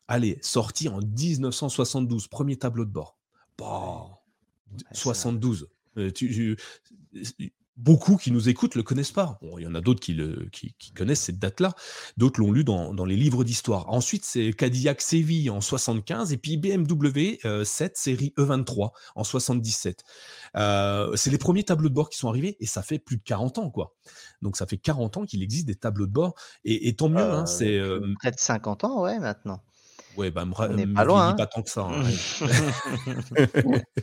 allez, 0.07 0.39
sortie 0.43 0.89
en 0.89 0.99
1972, 0.99 2.27
1er 2.29 2.57
tableau 2.57 2.85
de 2.85 2.91
bord. 2.91 3.17
Ouais, 3.59 3.65
Bah, 3.65 4.21
d 4.67 4.85
ouais, 4.85 4.95
ça 4.95 5.03
72, 5.03 5.69
heu, 5.97 6.11
tu 6.13 6.29
tu 6.29 6.57
beaucoup 7.79 8.17
qui 8.17 8.31
nous 8.31 8.49
écoutent 8.49 8.75
le 8.75 8.83
connaissent 8.83 9.11
pas. 9.11 9.39
Bon, 9.41 9.57
il 9.57 9.63
y 9.63 9.67
en 9.67 9.73
a 9.73 9.81
d'autres 9.81 10.01
qui 10.01 10.13
le 10.13 10.47
qui 10.51 10.75
qui 10.77 10.91
connaissent 10.91 11.21
cette 11.21 11.39
date-là. 11.39 11.73
D'autres 12.17 12.39
l'ont 12.41 12.51
lu 12.51 12.63
dans 12.63 12.93
dans 12.93 13.05
les 13.05 13.15
livres 13.15 13.43
d'histoire. 13.43 13.89
Ensuite, 13.89 14.25
c'est 14.25 14.53
Cadillac 14.53 15.01
Séville 15.01 15.49
en 15.49 15.61
75 15.61 16.33
et 16.33 16.37
puis 16.37 16.57
BMW, 16.57 17.39
heu, 17.45 17.63
7 17.63 17.97
série 17.97 18.33
E23 18.37 18.91
en 19.15 19.23
77. 19.23 20.03
Heu, 20.57 21.11
c'est 21.15 21.29
les 21.29 21.37
premiers 21.37 21.63
tableaux 21.63 21.89
de 21.89 21.93
bord 21.93 22.09
qui 22.09 22.17
sont 22.17 22.29
arrivés 22.29 22.57
et 22.59 22.65
ça 22.65 22.83
fait 22.83 22.99
plus 22.99 23.17
de 23.17 23.23
40 23.23 23.57
ans, 23.57 23.69
quoi. 23.69 23.95
Donc 24.41 24.57
ça 24.57 24.67
fait 24.67 24.77
40 24.77 25.17
ans 25.17 25.25
qu'il 25.25 25.41
existe 25.41 25.65
des 25.65 25.75
tableaux 25.75 26.07
de 26.07 26.11
bord 26.11 26.35
et 26.65 26.89
et 26.89 26.95
tant 26.95 27.09
mieux, 27.09 27.19
hein, 27.19 27.43
Heu, 27.43 27.45
c'est, 27.45 27.79
près 28.19 28.31
de 28.31 28.39
50 28.39 28.83
ans, 28.83 29.01
ouais, 29.03 29.19
maintenant. 29.19 29.61
Ouais, 30.19 30.31
bah, 30.31 30.43
me 30.43 30.53
On 30.67 30.73
n'est 30.73 30.85
pas 30.87 31.05
loin, 31.05 31.33
pas 31.37 31.47
tant 31.47 31.61
que 31.63 31.69
ça, 31.69 31.81
hein. 31.81 32.01
hein, 32.01 32.03
allez. 32.05 32.19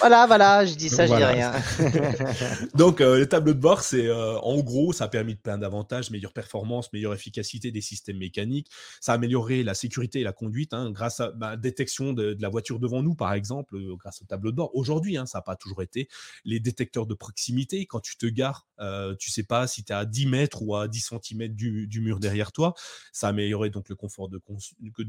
Voilà, 0.00 0.26
voilà, 0.26 0.66
je 0.66 0.74
dis 0.74 0.90
ça, 0.90 1.06
je 1.06 1.12
dis 1.14 1.22
Voilà. 1.22 1.24
rien. 1.24 1.52
Donc, 2.74 3.00
heu, 3.00 3.18
les 3.18 3.28
tableaux 3.28 3.54
de 3.54 3.58
bord, 3.58 3.80
c'est, 3.82 4.06
heu, 4.06 4.14
en 4.42 4.58
gros, 4.60 4.92
ça 4.92 5.04
a 5.04 5.08
permis 5.08 5.34
plein 5.36 5.58
d'avantages, 5.58 6.10
meilleure 6.10 6.32
performance, 6.32 6.92
meilleure 6.92 7.14
efficacité 7.14 7.70
des 7.70 7.80
systèmes 7.80 8.18
mécaniques. 8.18 8.68
Ça 9.00 9.12
a 9.12 9.14
amélioré 9.16 9.62
la 9.62 9.74
sécurité 9.74 10.20
et 10.20 10.24
la 10.24 10.32
conduite, 10.32 10.74
hein, 10.74 10.90
grâce 10.90 11.20
à, 11.20 11.30
bah, 11.32 11.56
détection 11.56 12.12
de 12.12 12.34
de 12.34 12.42
la 12.42 12.48
voiture 12.48 12.78
devant 12.80 13.02
nous, 13.02 13.14
par 13.14 13.32
exemple, 13.34 13.76
heu, 13.76 13.96
grâce 13.96 14.20
au 14.22 14.24
tableau 14.26 14.50
de 14.50 14.56
bord. 14.56 14.70
Aujourd'hui, 14.74 15.16
hein, 15.16 15.26
ça 15.26 15.38
a 15.38 15.42
pas 15.42 15.56
toujours 15.56 15.82
été. 15.82 16.08
Les 16.44 16.60
détecteurs 16.60 17.06
de 17.06 17.14
proximité, 17.14 17.86
quand 17.86 18.00
tu 18.00 18.16
te 18.16 18.26
gares, 18.26 18.66
heu, 18.80 19.16
tu 19.18 19.30
sais 19.30 19.44
pas 19.44 19.66
si 19.66 19.84
tu 19.84 19.92
es 19.92 19.96
à 19.96 20.04
10 20.04 20.26
mètres 20.26 20.62
ou 20.62 20.74
à 20.76 20.88
10 20.88 21.00
centimètres 21.00 21.54
du 21.54 21.86
du 21.86 22.00
mur 22.00 22.20
derrière 22.20 22.52
toi. 22.52 22.74
Ça 23.12 23.28
a 23.28 23.30
amélioré 23.30 23.70
donc 23.70 23.88
le 23.88 23.96
confort 23.96 24.28
de 24.28 24.38
cons 24.38 24.58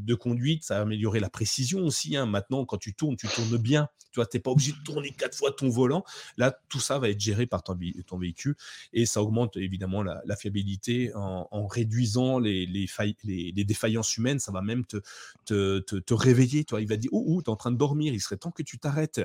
de 0.06 0.16
conduite, 0.16 0.64
ça 0.64 0.78
a 0.78 0.82
amélioré 0.82 1.20
la 1.20 1.30
précision 1.30 1.80
aussi, 1.86 2.16
hein. 2.16 2.26
Maintenant, 2.26 2.66
quand 2.66 2.78
tu 2.78 2.94
tournes, 2.94 3.18
tu 3.18 3.28
tournes 3.28 3.58
bien. 3.58 3.90
Tu 4.12 4.20
vois, 4.20 4.26
tu 4.28 4.38
es 4.38 4.40
pas 4.40 4.52
obligé 4.52 4.72
de 4.72 4.78
tourner 4.86 5.12
4 5.12 5.36
fois 5.38 5.52
ton 5.52 5.68
volant. 5.68 6.06
Là, 6.38 6.58
tout 6.70 6.80
ça 6.80 7.00
va 7.00 7.10
être 7.10 7.20
géré 7.20 7.48
par 7.48 7.64
ton 7.64 7.78
ton 8.08 8.18
véhicule 8.18 8.56
et 8.94 9.06
ça 9.06 9.22
augmente 9.22 9.58
évidemment 9.58 10.04
la 10.04 10.36
fiabilité 10.38 11.12
en 11.16 11.68
réduisant 11.68 12.40
les 12.40 13.66
défaillances 13.66 14.16
humaines. 14.18 14.40
Ça 14.40 14.52
va 14.54 14.62
même 14.62 14.86
te 14.86 15.02
te 15.46 16.14
réveiller? 16.14 16.66
Il 16.80 16.88
va 16.88 16.98
dire: 16.98 17.10
«Oh, 17.14 17.24
oh, 17.28 17.42
tu 17.42 17.50
es 17.50 17.50
en 17.52 17.56
train 17.58 17.72
de 17.72 17.78
dormir, 17.78 18.14
il 18.14 18.22
serait 18.22 18.38
temps 18.38 18.52
que 18.52 18.64
tu 18.64 18.80
t'arrêtes». 18.80 19.22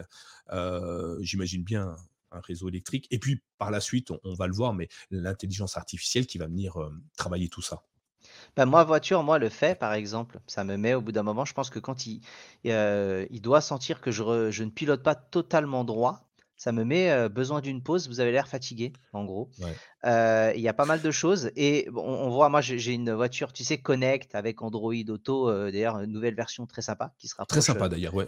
Heu, 0.52 1.18
j'imagine 1.22 1.62
bien 1.62 1.96
un 2.32 2.40
réseau 2.40 2.68
électrique 2.68 3.06
et 3.10 3.18
puis 3.18 3.42
par 3.58 3.70
la 3.70 3.80
suite, 3.80 4.10
on 4.24 4.34
va 4.34 4.46
le 4.46 4.54
voir, 4.54 4.74
mais 4.74 4.88
l'intelligence 5.10 5.76
artificielle 5.76 6.26
qui 6.26 6.38
va 6.38 6.46
venir, 6.46 6.76
hem, 6.76 7.02
travailler 7.16 7.48
tout 7.48 7.62
ça. 7.62 7.82
Bah, 8.56 8.66
moi, 8.66 8.84
voiture, 8.84 9.22
moi, 9.22 9.38
le 9.38 9.48
fait, 9.48 9.78
par 9.78 9.92
exemple, 9.94 10.40
ça 10.46 10.64
me 10.64 10.76
met 10.76 10.94
au 10.94 11.00
bout 11.00 11.12
d'un 11.12 11.22
moment, 11.22 11.44
je 11.44 11.52
pense 11.54 11.70
que 11.70 11.78
quand 11.78 12.06
il, 12.06 12.20
heu, 12.66 13.26
il 13.30 13.40
doit 13.40 13.60
sentir 13.60 14.00
que 14.00 14.10
je 14.10 14.50
je 14.50 14.64
ne 14.64 14.70
pilote 14.70 15.02
pas 15.02 15.14
totalement 15.14 15.84
droit, 15.84 16.29
ça 16.60 16.72
me 16.72 16.84
met, 16.84 17.30
besoin 17.30 17.62
d'une 17.62 17.82
pause, 17.82 18.06
vous 18.06 18.20
avez 18.20 18.32
l'air 18.32 18.46
fatigué, 18.46 18.92
en 19.14 19.24
gros. 19.24 19.48
Ouais. 19.60 20.52
Il 20.54 20.60
y 20.60 20.68
a 20.68 20.74
pas 20.74 20.84
mal 20.84 21.00
de 21.00 21.10
choses 21.10 21.50
et 21.56 21.88
on 21.96 22.20
on 22.20 22.28
voit, 22.28 22.50
moi, 22.50 22.60
j'ai 22.60 22.92
une 22.92 23.12
voiture, 23.12 23.50
tu 23.54 23.64
sais, 23.64 23.78
Connect 23.78 24.34
avec 24.34 24.60
Android 24.60 24.92
Auto, 25.08 25.50
d'ailleurs, 25.70 25.98
une 26.00 26.12
nouvelle 26.12 26.34
version 26.34 26.66
très 26.66 26.82
sympa 26.82 27.14
qui 27.18 27.28
se 27.28 27.34
Très 27.48 27.62
sympa 27.62 27.88
d'ailleurs, 27.88 28.12
ouais, 28.14 28.26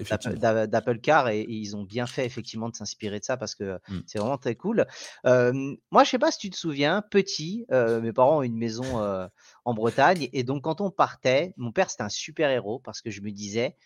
d'Apple 0.67 0.99
Car 1.01 1.29
et 1.29 1.41
et 1.43 1.53
ils 1.53 1.77
ont 1.77 1.83
bien 1.83 2.07
fait 2.07 2.25
effectivement 2.25 2.71
de 2.71 2.75
s'inspirer 2.75 3.21
de 3.21 3.25
ça 3.25 3.37
parce 3.37 3.55
que, 3.55 3.79
Mmh. 3.89 3.99
c'est 4.07 4.19
vraiment 4.19 4.39
très 4.39 4.55
cool. 4.55 4.87
Moi, 5.25 6.05
je 6.05 6.09
sais 6.09 6.19
pas 6.19 6.31
si 6.31 6.39
tu 6.39 6.49
te 6.51 6.57
souviens, 6.57 7.03
petit, 7.11 7.67
mes 7.71 8.13
parents 8.15 8.39
ont 8.39 8.43
une 8.43 8.57
maison, 8.57 9.29
en 9.65 9.75
Bretagne 9.75 10.31
et 10.33 10.43
donc 10.43 10.63
quand 10.65 10.81
on 10.81 10.91
partait, 10.91 11.53
mon 11.59 11.71
père, 11.71 11.91
c'était 11.91 12.03
un 12.03 12.09
super 12.09 12.49
héros 12.51 12.79
parce 12.81 13.03
que 13.03 13.11
je 13.11 13.21
me 13.21 13.31
disais: 13.31 13.77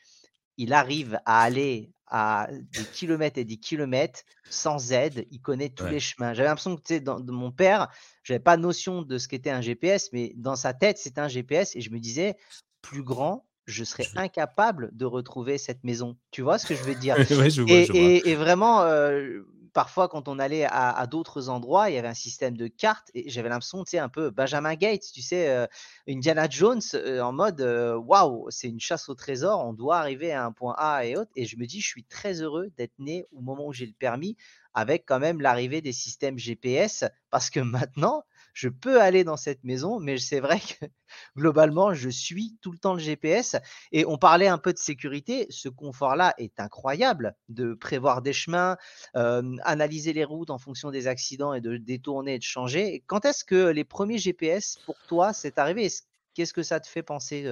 «Il 0.56 0.72
arrive 0.72 1.20
à 1.26 1.42
aller 1.42 1.92
à 2.08 2.48
des 2.52 2.86
kilomètres 2.86 3.38
et 3.38 3.44
des 3.44 3.56
kilomètres 3.58 4.22
sans 4.48 4.92
aide, 4.92 5.26
il 5.30 5.40
connaît 5.40 5.70
tous 5.70 5.86
les 5.88 6.00
chemins». 6.00 6.34
J'avais 6.34 6.48
l'impression 6.48 6.76
que, 6.76 6.82
tu 6.82 6.94
sais, 6.94 7.00
dans 7.00 7.20
de 7.20 7.32
mon 7.32 7.50
père, 7.52 7.88
j'avais 8.24 8.40
pas 8.40 8.56
notion 8.56 9.02
de 9.02 9.18
ce 9.18 9.28
qu'était 9.28 9.50
un 9.50 9.60
GPS, 9.60 10.10
mais 10.12 10.32
dans 10.36 10.56
sa 10.56 10.74
tête, 10.74 10.98
c'était 10.98 11.20
un 11.20 11.28
GPS 11.28 11.76
et 11.76 11.80
je 11.80 11.90
me 11.90 11.98
disais: 12.00 12.36
«Plus 12.82 13.02
grand, 13.02 13.48
je 13.66 13.82
serais 13.84 14.12
incapable 14.16 14.90
de 14.94 15.04
retrouver 15.04 15.58
cette 15.58 15.82
maison». 15.84 16.16
Tu 16.30 16.42
vois 16.42 16.58
ce 16.58 16.66
que 16.66 16.74
je 16.76 16.84
veux 16.84 16.94
dire? 16.96 17.16
ouais, 17.38 17.50
je 17.50 17.62
vois, 17.62 17.80
Et 17.80 17.82
je 17.82 17.92
vois. 17.92 18.16
et 18.16 18.30
et 18.30 18.34
vraiment, 18.36 18.84
heu 18.84 19.46
parfois, 19.76 20.08
quand 20.08 20.26
on 20.26 20.38
allait 20.38 20.64
à, 20.64 21.06
d'autres 21.06 21.50
endroits, 21.50 21.90
il 21.90 21.96
y 21.96 21.98
avait 21.98 22.08
un 22.08 22.14
système 22.14 22.56
de 22.56 22.66
cartes 22.66 23.10
et 23.12 23.28
j'avais 23.28 23.50
l'impression, 23.50 23.84
tu 23.84 23.90
sais, 23.90 23.98
un 23.98 24.08
peu 24.08 24.30
Benjamin 24.30 24.74
Gates, 24.74 25.04
tu 25.12 25.20
sais, 25.20 25.50
euh, 25.50 25.66
Indiana 26.08 26.48
Jones, 26.48 26.80
euh, 26.94 27.20
en 27.20 27.34
mode 27.34 27.60
waouh, 27.60 28.46
c'est 28.48 28.70
une 28.70 28.80
chasse 28.80 29.10
au 29.10 29.14
trésor, 29.14 29.62
on 29.62 29.74
doit 29.74 29.98
arriver 29.98 30.32
à 30.32 30.46
un 30.46 30.50
point 30.50 30.74
A 30.78 31.04
et 31.04 31.14
autres. 31.14 31.30
Et 31.36 31.44
je 31.44 31.58
me 31.58 31.66
dis, 31.66 31.82
je 31.82 31.88
suis 31.88 32.04
très 32.04 32.40
heureux 32.40 32.70
d'être 32.78 32.98
né 32.98 33.26
au 33.32 33.42
moment 33.42 33.66
où 33.66 33.74
j'ai 33.74 33.84
le 33.84 33.92
permis, 33.92 34.38
avec 34.72 35.04
quand 35.04 35.18
même 35.18 35.42
l'arrivée 35.42 35.82
des 35.82 35.92
systèmes 35.92 36.38
GPS, 36.38 37.04
parce 37.28 37.50
que 37.50 37.60
maintenant, 37.60 38.24
je 38.56 38.70
peux 38.70 39.02
aller 39.02 39.22
dans 39.22 39.36
cette 39.36 39.62
maison, 39.64 40.00
mais 40.00 40.16
c'est 40.16 40.40
vrai 40.40 40.58
que 40.60 40.86
globalement, 41.36 41.92
je 41.92 42.08
suis 42.08 42.56
tout 42.62 42.72
le 42.72 42.78
temps 42.78 42.94
le 42.94 43.00
GPS. 43.00 43.54
Et 43.92 44.06
on 44.06 44.16
parlait 44.16 44.48
un 44.48 44.56
peu 44.56 44.72
de 44.72 44.78
sécurité. 44.78 45.46
Ce 45.50 45.68
confort-là 45.68 46.32
est 46.38 46.58
incroyable 46.58 47.36
de 47.50 47.74
prévoir 47.74 48.22
des 48.22 48.32
chemins, 48.32 48.78
analyser 49.12 50.14
les 50.14 50.24
routes 50.24 50.48
en 50.48 50.56
fonction 50.58 50.90
des 50.90 51.06
accidents 51.06 51.52
et 51.52 51.60
de 51.60 51.76
détourner 51.76 52.36
et 52.36 52.38
de 52.38 52.44
changer. 52.44 53.04
Quand 53.06 53.26
est-ce 53.26 53.44
que 53.44 53.68
les 53.68 53.84
premiers 53.84 54.16
GPS 54.16 54.78
pour 54.86 54.96
toi 55.06 55.34
c'est 55.34 55.58
arrivé? 55.58 55.90
Qu'est-ce 56.32 56.54
que 56.54 56.62
ça 56.62 56.80
te 56.80 56.88
fait 56.88 57.02
penser 57.02 57.44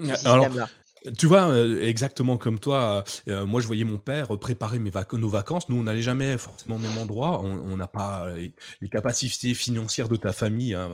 ce 0.00 0.14
système-là? 0.14 0.70
Tu 1.18 1.26
vois, 1.26 1.50
euh, 1.50 1.82
exactement 1.82 2.38
comme 2.38 2.58
toi, 2.58 3.04
euh, 3.28 3.44
moi 3.44 3.60
je 3.60 3.66
voyais 3.66 3.84
mon 3.84 3.98
père 3.98 4.28
préparer 4.38 4.78
mes 4.78 4.90
nos 5.12 5.28
vacances. 5.28 5.68
Nous, 5.68 5.76
on 5.76 5.82
n'allait 5.82 6.02
jamais 6.02 6.38
forcément 6.38 6.76
au 6.76 6.78
même 6.78 6.96
endroit. 6.96 7.42
On 7.42 7.76
n'a 7.76 7.86
pas 7.86 8.28
les, 8.80 8.88
capacités 8.88 9.52
financières 9.54 10.08
de 10.08 10.16
ta 10.16 10.32
famille. 10.32 10.72
Hein. 10.74 10.90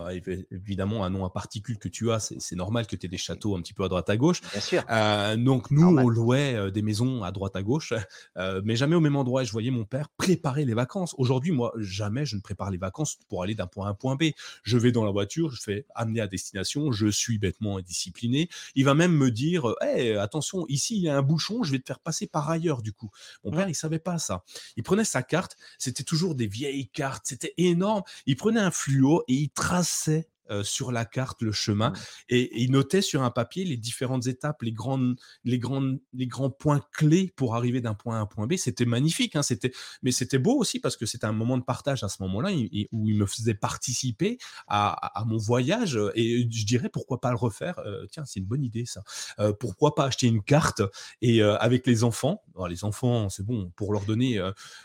Évidemment, 0.50 1.04
un 1.04 1.10
nom 1.10 1.24
à 1.24 1.30
particule 1.30 1.78
que 1.78 1.88
tu 1.88 2.10
as, 2.10 2.32
c'est 2.38 2.56
normal 2.56 2.86
que 2.86 2.96
tu 2.96 3.06
aies 3.06 3.08
des 3.08 3.18
châteaux 3.18 3.56
un 3.56 3.60
petit 3.60 3.72
peu 3.72 3.84
à 3.84 3.88
droite 3.88 4.10
à 4.10 4.16
gauche. 4.16 4.40
Bien 4.52 4.60
sûr. 4.60 4.82
Euh, 4.90 5.36
donc 5.36 5.70
nous, 5.70 5.86
on 5.86 6.08
louait 6.08 6.70
des 6.72 6.82
maisons 6.82 7.22
à 7.22 7.30
droite 7.30 7.54
à 7.54 7.62
gauche, 7.62 7.92
mais 8.64 8.74
jamais 8.74 8.96
au 8.96 9.00
même 9.00 9.16
endroit. 9.16 9.44
Je 9.44 9.52
voyais 9.52 9.70
mon 9.70 9.84
père 9.84 10.08
préparer 10.08 10.64
les 10.64 10.74
vacances. 10.74 11.14
Aujourd'hui, 11.18 11.52
moi, 11.52 11.72
jamais 11.76 12.26
je 12.26 12.34
ne 12.34 12.40
prépare 12.40 12.70
les 12.70 12.78
vacances 12.78 13.18
pour 13.28 13.42
aller 13.42 13.54
d'un 13.54 13.66
point 13.66 13.86
A 13.86 13.88
à 13.88 13.90
un 13.92 13.94
point 13.94 14.16
B. 14.16 14.30
Je 14.64 14.76
vais 14.76 14.90
dans 14.90 15.04
la 15.04 15.12
voiture, 15.12 15.50
je 15.52 15.62
fais 15.62 15.86
amener 15.94 16.20
à 16.20 16.26
destination, 16.26 16.90
je 16.90 17.06
suis 17.06 17.38
bêtement 17.38 17.80
discipliné. 17.80 18.48
Il 18.74 18.84
va 18.84 18.94
même 18.94 19.12
me 19.12 19.30
dire, 19.30 19.74
attention, 20.18 20.66
ici 20.68 20.96
il 20.96 21.02
y 21.02 21.08
a 21.08 21.16
un 21.16 21.22
bouchon, 21.22 21.62
je 21.62 21.72
vais 21.72 21.78
te 21.78 21.86
faire 21.86 22.00
passer 22.00 22.26
par 22.26 22.48
ailleurs 22.50 22.82
du 22.82 22.92
coup. 22.92 23.10
Mon 23.44 23.52
père, 23.52 23.68
il 23.68 23.74
savait 23.74 23.98
pas 23.98 24.18
ça. 24.18 24.44
Il 24.76 24.82
prenait 24.82 25.04
sa 25.04 25.22
carte, 25.22 25.56
c'était 25.78 26.04
toujours 26.04 26.34
des 26.34 26.46
vieilles 26.46 26.88
cartes, 26.88 27.24
c'était 27.26 27.54
énorme. 27.56 28.02
Il 28.26 28.36
prenait 28.36 28.60
un 28.60 28.70
fluo 28.70 29.22
et 29.28 29.34
il 29.34 29.50
traçait 29.50 30.28
euh, 30.50 30.62
sur 30.62 30.92
la 30.92 31.04
carte 31.04 31.42
le 31.42 31.52
chemin 31.52 31.90
mmh. 31.90 31.94
et, 32.30 32.62
il 32.62 32.72
notait 32.72 33.02
sur 33.02 33.22
un 33.22 33.30
papier 33.30 33.64
les 33.64 33.76
différentes 33.76 34.26
étapes, 34.26 34.62
les 34.62 34.72
grandes, 34.72 35.16
les 35.44 35.58
grandes, 35.58 36.00
les 36.12 36.26
grands 36.26 36.50
points 36.50 36.80
clés 36.92 37.32
pour 37.36 37.54
arriver 37.54 37.80
d'un 37.80 37.94
point 37.94 38.16
A 38.16 38.18
à 38.18 38.22
un 38.22 38.26
point 38.26 38.46
B. 38.46 38.56
C'était 38.56 38.84
magnifique, 38.84 39.36
hein, 39.36 39.42
c'était, 39.42 39.72
mais 40.02 40.10
c'était 40.12 40.38
beau 40.38 40.56
aussi 40.56 40.80
parce 40.80 40.96
que 40.96 41.06
c'était 41.06 41.26
un 41.26 41.32
moment 41.32 41.58
de 41.58 41.62
partage 41.62 42.02
à 42.02 42.08
ce 42.08 42.22
moment-là 42.22 42.50
où 42.92 43.08
il 43.08 43.16
me 43.16 43.26
faisait 43.26 43.54
participer 43.54 44.38
à, 44.66 45.24
mon 45.26 45.38
voyage 45.38 45.98
et 46.14 46.48
je 46.50 46.66
dirais 46.66 46.88
pourquoi 46.88 47.20
pas 47.20 47.30
le 47.30 47.36
refaire? 47.36 47.78
Euh, 47.80 48.06
tiens, 48.10 48.24
c'est 48.24 48.40
une 48.40 48.46
bonne 48.46 48.64
idée 48.64 48.84
ça. 48.86 49.02
Euh, 49.38 49.52
pourquoi 49.52 49.94
pas 49.94 50.04
acheter 50.04 50.26
une 50.26 50.42
carte 50.42 50.82
et 51.22 51.42
avec 51.42 51.86
les 51.86 52.04
enfants? 52.04 52.42
les 52.68 52.84
enfants, 52.84 53.28
c'est 53.28 53.44
bon 53.44 53.70
pour 53.76 53.92
leur 53.92 54.04
donner, 54.04 54.38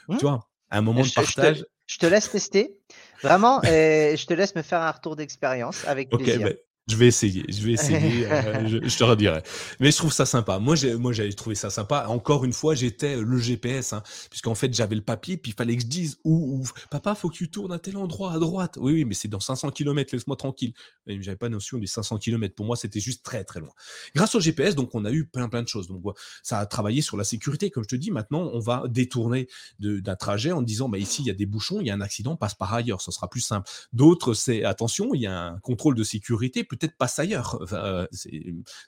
mmh. 0.08 0.18
tu 0.18 0.26
vois, 0.26 0.48
un 0.72 0.82
moment 0.82 1.02
de 1.02 1.14
partage. 1.14 1.66
Je 1.88 1.98
te 1.98 2.06
laisse 2.06 2.30
tester. 2.30 2.78
Vraiment, 3.22 3.62
et 3.64 4.16
je 4.18 4.26
te 4.26 4.34
laisse 4.34 4.56
me 4.56 4.62
faire 4.62 4.82
un 4.82 4.92
retour 4.92 5.16
d'expérience 5.16 5.86
avec 5.88 6.10
plaisir. 6.10 6.42
Ben, 6.42 6.56
je 6.88 6.98
vais 6.98 7.08
essayer, 7.08 7.44
je 7.50 7.66
vais 7.66 7.72
essayer, 7.72 8.28
euh, 8.28 8.68
je, 8.88 8.98
te 8.98 9.04
redirai. 9.04 9.42
Mais 9.80 9.90
je 9.90 9.98
trouve 9.98 10.14
ça 10.14 10.28
sympa. 10.28 10.60
Moi, 10.60 10.76
j'ai, 10.76 10.96
moi, 10.96 11.14
j'avais 11.14 11.34
trouvé 11.34 11.56
ça 11.56 11.72
sympa. 11.72 12.06
Encore 12.10 12.46
une 12.46 12.54
fois, 12.54 12.76
j'étais 12.76 13.16
le 13.16 13.40
GPS, 13.40 13.94
hein, 13.94 14.04
puisqu'en 14.30 14.54
fait, 14.54 14.72
j'avais 14.72 14.94
le 14.94 15.02
papier, 15.02 15.36
puis 15.36 15.52
il 15.52 15.56
fallait 15.56 15.76
que 15.76 15.82
je 15.82 15.88
dise 15.88 16.20
où, 16.24 16.60
où, 16.60 16.64
papa, 16.92 17.16
faut 17.16 17.30
que 17.30 17.36
tu 17.36 17.50
tournes 17.50 17.72
à 17.72 17.80
tel 17.80 17.98
endroit 17.98 18.34
à 18.34 18.38
droite. 18.38 18.78
Oui, 18.80 18.94
oui, 18.94 19.06
mais 19.06 19.16
c'est 19.16 19.28
dans 19.28 19.40
500 19.40 19.72
km, 19.72 20.12
laisse-moi 20.14 20.36
tranquille. 20.36 20.74
Mais 21.08 21.20
j'avais 21.24 21.38
pas 21.38 21.50
notion 21.50 21.80
des 21.80 21.88
500 21.88 22.20
km. 22.20 22.54
Pour 22.54 22.68
moi, 22.68 22.76
c'était 22.76 23.00
juste 23.00 23.26
très, 23.26 23.44
très 23.44 23.62
loin. 23.62 23.74
Grâce 24.14 24.36
au 24.36 24.40
GPS, 24.40 24.76
donc, 24.76 24.94
on 24.94 25.06
a 25.06 25.12
eu 25.12 25.26
plein, 25.26 25.50
plein 25.50 25.64
de 25.64 25.68
choses. 25.68 25.88
Donc, 25.88 26.04
ça 26.44 26.60
a 26.60 26.68
travaillé 26.68 27.02
sur 27.02 27.18
la 27.18 27.24
sécurité. 27.24 27.72
Comme 27.72 27.84
je 27.84 27.90
te 27.90 27.96
dis, 27.96 28.12
maintenant, 28.12 28.52
on 28.54 28.60
va 28.60 28.84
détourner 28.88 29.48
d'un 29.80 30.16
trajet 30.16 30.52
en 30.52 30.62
disant, 30.62 30.88
bah, 30.88 31.00
ici, 31.00 31.24
il 31.24 31.28
y 31.28 31.32
a 31.32 31.34
des 31.36 31.48
bouchons, 31.48 31.82
il 31.82 31.88
y 31.88 31.90
a 31.90 31.96
un 31.96 32.02
accident, 32.02 32.36
passe 32.36 32.54
par 32.54 32.72
ailleurs. 32.76 33.02
Ça 33.02 33.12
sera 33.12 33.28
plus 33.28 33.42
simple. 33.42 33.68
D'autres, 33.92 34.36
c'est 34.36 34.64
attention, 34.64 35.16
il 35.16 35.22
y 35.22 35.28
a 35.28 35.48
un 35.48 35.60
contrôle 35.62 35.96
de 35.96 36.04
sécurité 36.04 36.64
peut-être 36.76 36.98
passe 36.98 37.20
ailleurs. 37.20 37.58
Enfin, 37.62 38.08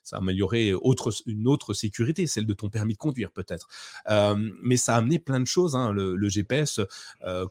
ça 0.03 0.15
a 0.15 0.19
amélioré 0.19 0.73
une 1.25 1.47
autre 1.47 1.73
sécurité, 1.73 2.27
celle 2.27 2.45
de 2.45 2.53
ton 2.53 2.69
permis 2.69 2.93
de 2.93 2.97
conduire 2.97 3.31
peut-être. 3.31 3.67
mais 4.63 4.77
ça 4.77 4.95
a 4.95 4.97
amené 4.97 5.19
plein 5.19 5.39
de 5.39 5.45
choses. 5.45 5.75
Hein. 5.75 5.91
Le, 5.91 6.29
GPS, 6.29 6.79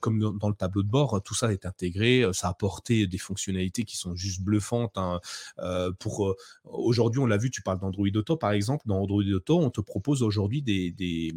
comme 0.01 0.39
dans, 0.39 0.49
le 0.49 0.55
tableau 0.55 0.82
de 0.82 0.89
bord, 0.89 1.20
tout 1.22 1.34
ça 1.34 1.53
est 1.53 1.66
intégré. 1.66 2.24
Ça 2.32 2.49
a 2.49 2.51
apporté 2.51 3.07
des 3.07 3.18
fonctionnalités 3.18 3.84
qui 3.84 3.97
sont 3.97 4.14
juste 4.14 4.43
bluffantes. 4.43 4.97
Hein. 4.99 5.20
pour 5.99 6.34
aujourd'hui, 6.64 7.20
on 7.20 7.26
l'a 7.26 7.37
vu. 7.37 7.51
Tu 7.51 7.62
parles 7.62 7.80
d'Android 7.80 8.09
Auto 8.14 8.37
par 8.37 8.53
exemple. 8.53 8.84
Dans 8.87 9.01
Android 9.01 9.22
Auto, 9.22 9.59
on 9.59 9.70
te 9.70 9.80
propose 9.80 10.22
aujourd'hui 10.22 10.62
des 10.62 11.34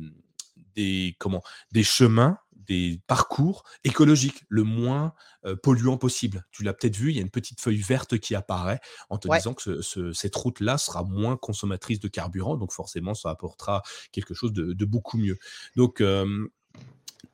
comment 1.17 1.43
des 1.71 1.83
chemins 1.83 2.37
des 2.69 3.01
parcours 3.07 3.63
écologiques, 3.83 4.45
le 4.47 4.63
moins 4.63 5.13
polluant 5.63 5.97
possible. 5.97 6.45
Tu 6.51 6.63
l'as 6.63 6.73
peut-être 6.73 6.95
vu, 6.95 7.09
il 7.09 7.15
y 7.15 7.19
a 7.19 7.21
une 7.21 7.31
petite 7.31 7.59
feuille 7.59 7.81
verte 7.81 8.19
qui 8.19 8.35
apparaît 8.35 8.79
en 9.09 9.17
te 9.17 9.27
disant 9.27 9.53
que 9.53 9.81
cette 10.13 10.35
route-là 10.35 10.77
sera 10.77 11.03
moins 11.03 11.35
consommatrice 11.35 11.99
de 11.99 12.07
carburant, 12.07 12.57
donc 12.57 12.71
forcément, 12.71 13.13
ça 13.15 13.29
apportera 13.29 13.81
quelque 14.11 14.33
chose 14.33 14.53
de, 14.53 14.85
beaucoup 14.85 15.17
mieux. 15.17 15.37
Donc, 15.75 16.01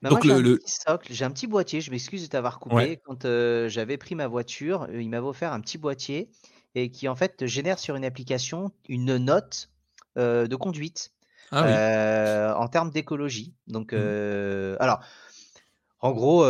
donc 0.02 0.22
j'ai 0.24 0.40
le, 0.40 0.54
un 0.54 0.56
petit 0.56 0.70
socle, 0.70 1.12
j'ai 1.12 1.24
un 1.24 1.30
petit 1.30 1.46
boîtier, 1.46 1.80
je 1.80 1.90
m'excuse 1.90 2.22
de 2.22 2.28
t'avoir 2.28 2.58
coupé. 2.58 3.00
Quand 3.04 3.26
j'avais 3.68 3.98
pris 3.98 4.14
ma 4.14 4.26
voiture, 4.26 4.88
il 4.92 5.08
m'avait 5.10 5.26
offert 5.26 5.52
un 5.52 5.60
petit 5.60 5.78
boîtier 5.78 6.30
et 6.74 6.90
qui 6.90 7.08
en 7.08 7.14
fait 7.14 7.46
génère 7.46 7.78
sur 7.78 7.96
une 7.96 8.04
application 8.04 8.72
une 8.88 9.16
note 9.16 9.70
de 10.16 10.56
conduite 10.56 11.12
ah 11.52 12.54
en 12.58 12.68
termes 12.68 12.90
d'écologie. 12.90 13.54
Donc, 13.66 13.92
mmh. 13.92 14.76
alors, 14.80 15.00
en 16.00 16.12
gros, 16.12 16.44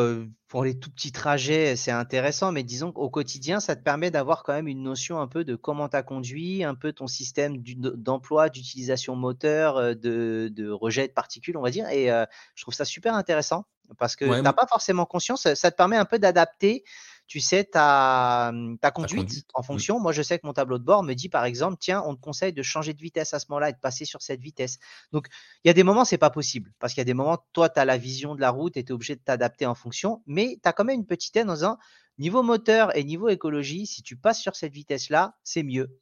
pour 0.48 0.64
les 0.64 0.78
tout 0.78 0.90
petits 0.90 1.12
trajets, 1.12 1.76
c'est 1.76 1.92
intéressant, 1.92 2.50
mais 2.50 2.62
disons 2.62 2.92
qu'au 2.92 3.10
quotidien, 3.10 3.60
ça 3.60 3.76
te 3.76 3.82
permet 3.82 4.10
d'avoir 4.10 4.42
quand 4.42 4.52
même 4.52 4.68
une 4.68 4.82
notion 4.82 5.20
un 5.20 5.28
peu 5.28 5.44
de 5.44 5.54
comment 5.54 5.88
tu 5.88 5.96
as 5.96 6.02
conduit, 6.02 6.64
un 6.64 6.74
peu 6.74 6.92
ton 6.92 7.06
système 7.06 7.58
d'emploi, 7.58 8.48
d'utilisation 8.48 9.14
moteur, 9.14 9.94
de, 9.96 10.70
rejet 10.70 11.06
de 11.06 11.12
particules, 11.12 11.56
on 11.56 11.62
va 11.62 11.70
dire. 11.70 11.88
Et 11.90 12.08
je 12.54 12.62
trouve 12.62 12.74
ça 12.74 12.84
super 12.84 13.14
intéressant 13.14 13.66
parce 13.98 14.16
que 14.16 14.24
tu 14.24 14.42
n'as 14.42 14.52
pas 14.52 14.66
forcément 14.66 15.06
conscience. 15.06 15.52
Ça 15.54 15.70
te 15.70 15.76
permet 15.76 15.96
un 15.96 16.04
peu 16.04 16.18
d'adapter 16.18 16.84
tu 17.26 17.40
sais 17.40 17.64
ta, 17.64 18.52
ta, 18.80 18.90
conduite, 18.90 19.44
en 19.54 19.60
mmh. 19.60 19.64
fonction. 19.64 20.00
Moi, 20.00 20.12
je 20.12 20.22
sais 20.22 20.38
que 20.38 20.46
mon 20.46 20.52
tableau 20.52 20.78
de 20.78 20.84
bord 20.84 21.02
me 21.02 21.14
dit, 21.14 21.28
par 21.28 21.44
exemple, 21.44 21.76
tiens, 21.80 22.02
on 22.06 22.14
te 22.14 22.20
conseille 22.20 22.52
de 22.52 22.62
changer 22.62 22.94
de 22.94 23.00
vitesse 23.00 23.34
à 23.34 23.38
ce 23.40 23.46
moment-là 23.50 23.70
et 23.70 23.72
de 23.72 23.78
passer 23.78 24.04
sur 24.04 24.22
cette 24.22 24.40
vitesse. 24.40 24.78
Donc, 25.12 25.26
il 25.64 25.68
y 25.68 25.70
a 25.70 25.74
des 25.74 25.82
moments, 25.82 26.04
c'est 26.04 26.18
pas 26.18 26.30
possible. 26.30 26.72
Parce 26.78 26.92
qu'il 26.92 27.00
y 27.00 27.02
a 27.02 27.04
des 27.04 27.14
moments, 27.14 27.38
toi, 27.52 27.68
tu 27.68 27.80
as 27.80 27.84
la 27.84 27.98
vision 27.98 28.34
de 28.34 28.40
la 28.40 28.50
route 28.50 28.76
et 28.76 28.84
tu 28.84 28.90
es 28.90 28.92
obligé 28.92 29.16
de 29.16 29.20
t'adapter 29.20 29.66
en 29.66 29.74
fonction. 29.74 30.22
Mais 30.26 30.58
tu 30.62 30.68
as 30.68 30.72
quand 30.72 30.84
même 30.84 31.00
une 31.00 31.06
petite 31.06 31.36
aide 31.36 31.50
en 31.50 31.54
disant, 31.54 31.78
niveau 32.18 32.42
moteur 32.42 32.96
et 32.96 33.02
niveau 33.02 33.28
écologie, 33.28 33.86
si 33.86 34.02
tu 34.02 34.16
passes 34.16 34.40
sur 34.40 34.54
cette 34.54 34.72
vitesse-là, 34.72 35.36
c'est 35.42 35.62
mieux. 35.62 35.98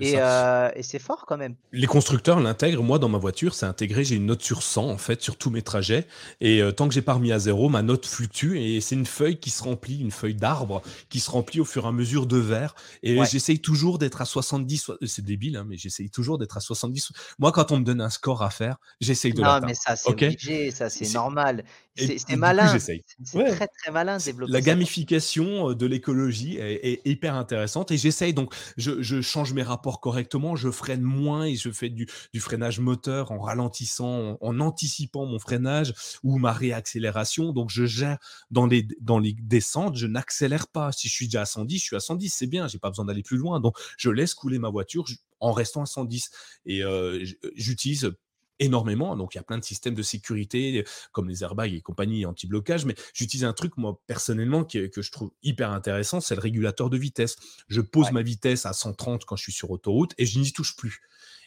Euh, 0.00 0.70
et, 0.74 0.82
c'est 0.82 0.98
fort 0.98 1.26
quand 1.26 1.36
même. 1.36 1.54
Les 1.72 1.86
constructeurs 1.86 2.40
l'intègrent. 2.40 2.82
Moi, 2.82 2.98
dans 2.98 3.08
ma 3.08 3.18
voiture, 3.18 3.54
c'est 3.54 3.66
intégré. 3.66 4.04
J'ai 4.04 4.16
une 4.16 4.26
note 4.26 4.42
sur 4.42 4.62
100 4.62 4.88
en 4.90 4.98
fait 4.98 5.22
sur 5.22 5.36
tous 5.36 5.50
mes 5.50 5.62
trajets. 5.62 6.06
Et 6.40 6.62
euh, 6.62 6.72
tant 6.72 6.88
que 6.88 6.94
j'ai 6.94 7.02
pas 7.02 7.14
remis 7.14 7.32
à 7.32 7.38
zéro, 7.38 7.68
ma 7.68 7.82
note 7.82 8.06
fluctue. 8.06 8.56
Et 8.58 8.80
c'est 8.80 8.94
une 8.94 9.06
feuille 9.06 9.38
qui 9.38 9.50
se 9.50 9.62
remplit, 9.62 9.98
une 10.00 10.10
feuille 10.10 10.34
d'arbre 10.34 10.82
qui 11.08 11.20
se 11.20 11.30
remplit 11.30 11.60
au 11.60 11.64
fur 11.64 11.84
et 11.84 11.88
à 11.88 11.92
mesure 11.92 12.26
de 12.26 12.36
verre. 12.36 12.74
Et 13.02 13.18
j'essaye 13.24 13.60
toujours 13.60 13.98
d'être 13.98 14.20
à 14.20 14.24
70. 14.24 14.92
C'est 15.06 15.24
débile, 15.24 15.56
hein, 15.56 15.64
mais 15.68 15.76
j'essaye 15.76 16.10
toujours 16.10 16.38
d'être 16.38 16.56
à 16.56 16.60
70. 16.60 17.12
Moi, 17.38 17.52
quand 17.52 17.72
on 17.72 17.78
me 17.78 17.84
donne 17.84 18.00
un 18.00 18.10
score 18.10 18.42
à 18.42 18.50
faire, 18.50 18.76
j'essaye 19.00 19.32
de 19.32 19.40
l'atteindre. 19.40 19.62
Non, 19.62 19.66
mais 19.68 19.74
ça, 19.74 19.96
c'est 19.96 20.10
obligé. 20.10 20.70
Ça, 20.70 20.90
c'est 20.90 21.12
normal. 21.12 21.64
C'est 21.98 22.36
malin. 22.36 22.78
C'est 22.78 23.02
très, 23.24 23.68
très 23.68 23.90
malin 23.90 24.18
de 24.18 24.24
développer. 24.24 24.52
La 24.52 24.60
gamification 24.60 25.72
de 25.72 25.86
l'écologie 25.86 26.56
est, 26.58 27.00
hyper 27.04 27.34
intéressante. 27.34 27.90
Et 27.90 27.96
j'essaye 27.96 28.34
donc, 28.34 28.54
je, 28.76 29.02
je 29.02 29.20
change 29.20 29.52
mes 29.52 29.62
rapports 29.62 30.00
correctement, 30.00 30.56
je 30.56 30.70
freine 30.70 31.02
moins 31.02 31.44
et 31.44 31.56
je 31.56 31.70
fais 31.70 31.88
du, 31.90 32.06
freinage 32.38 32.80
moteur 32.80 33.32
en 33.32 33.38
ralentissant, 33.38 34.38
en, 34.40 34.60
anticipant 34.60 35.26
mon 35.26 35.38
freinage 35.38 35.94
ou 36.22 36.38
ma 36.38 36.52
réaccélération. 36.52 37.52
Donc 37.52 37.70
je 37.70 37.84
gère 37.84 38.18
dans 38.50 38.66
les, 38.66 38.86
dans 39.00 39.18
les 39.18 39.34
descentes, 39.34 39.96
je 39.96 40.06
n'accélère 40.06 40.68
pas. 40.68 40.92
Si 40.92 41.08
je 41.08 41.12
suis 41.12 41.26
déjà 41.26 41.42
à 41.42 41.46
110, 41.46 41.78
je 41.78 41.82
suis 41.82 41.96
à 41.96 42.00
110, 42.00 42.28
c'est 42.30 42.46
bien, 42.46 42.68
j'ai 42.68 42.78
pas 42.78 42.90
besoin 42.90 43.04
d'aller 43.04 43.22
plus 43.22 43.36
loin. 43.36 43.60
Donc 43.60 43.76
je 43.96 44.10
laisse 44.10 44.34
couler 44.34 44.58
ma 44.58 44.70
voiture 44.70 45.04
en 45.40 45.52
restant 45.52 45.82
à 45.82 45.86
110 45.86 46.30
et 46.66 46.82
euh, 46.82 47.24
j'utilise 47.54 48.12
énormément. 48.58 49.16
Donc, 49.16 49.34
il 49.34 49.38
y 49.38 49.40
a 49.40 49.44
plein 49.44 49.58
de 49.58 49.64
systèmes 49.64 49.94
de 49.94 50.02
sécurité, 50.02 50.84
comme 51.12 51.28
les 51.28 51.42
airbags 51.42 51.74
et 51.74 51.80
compagnie 51.80 52.26
anti-blocage. 52.26 52.84
Mais 52.84 52.94
j'utilise 53.14 53.44
un 53.44 53.52
truc, 53.52 53.76
moi, 53.76 54.00
personnellement, 54.06 54.64
que, 54.64 54.90
je 54.96 55.10
trouve 55.10 55.30
hyper 55.42 55.70
intéressant, 55.70 56.20
c'est 56.20 56.34
le 56.34 56.40
régulateur 56.40 56.90
de 56.90 56.96
vitesse. 56.96 57.36
Je 57.68 57.80
pose 57.80 58.10
ma 58.12 58.22
vitesse 58.22 58.66
à 58.66 58.72
130 58.72 59.24
quand 59.24 59.36
je 59.36 59.42
suis 59.42 59.52
sur 59.52 59.70
autoroute 59.70 60.14
et 60.18 60.26
je 60.26 60.38
n'y 60.38 60.52
touche 60.52 60.76
plus. 60.76 61.00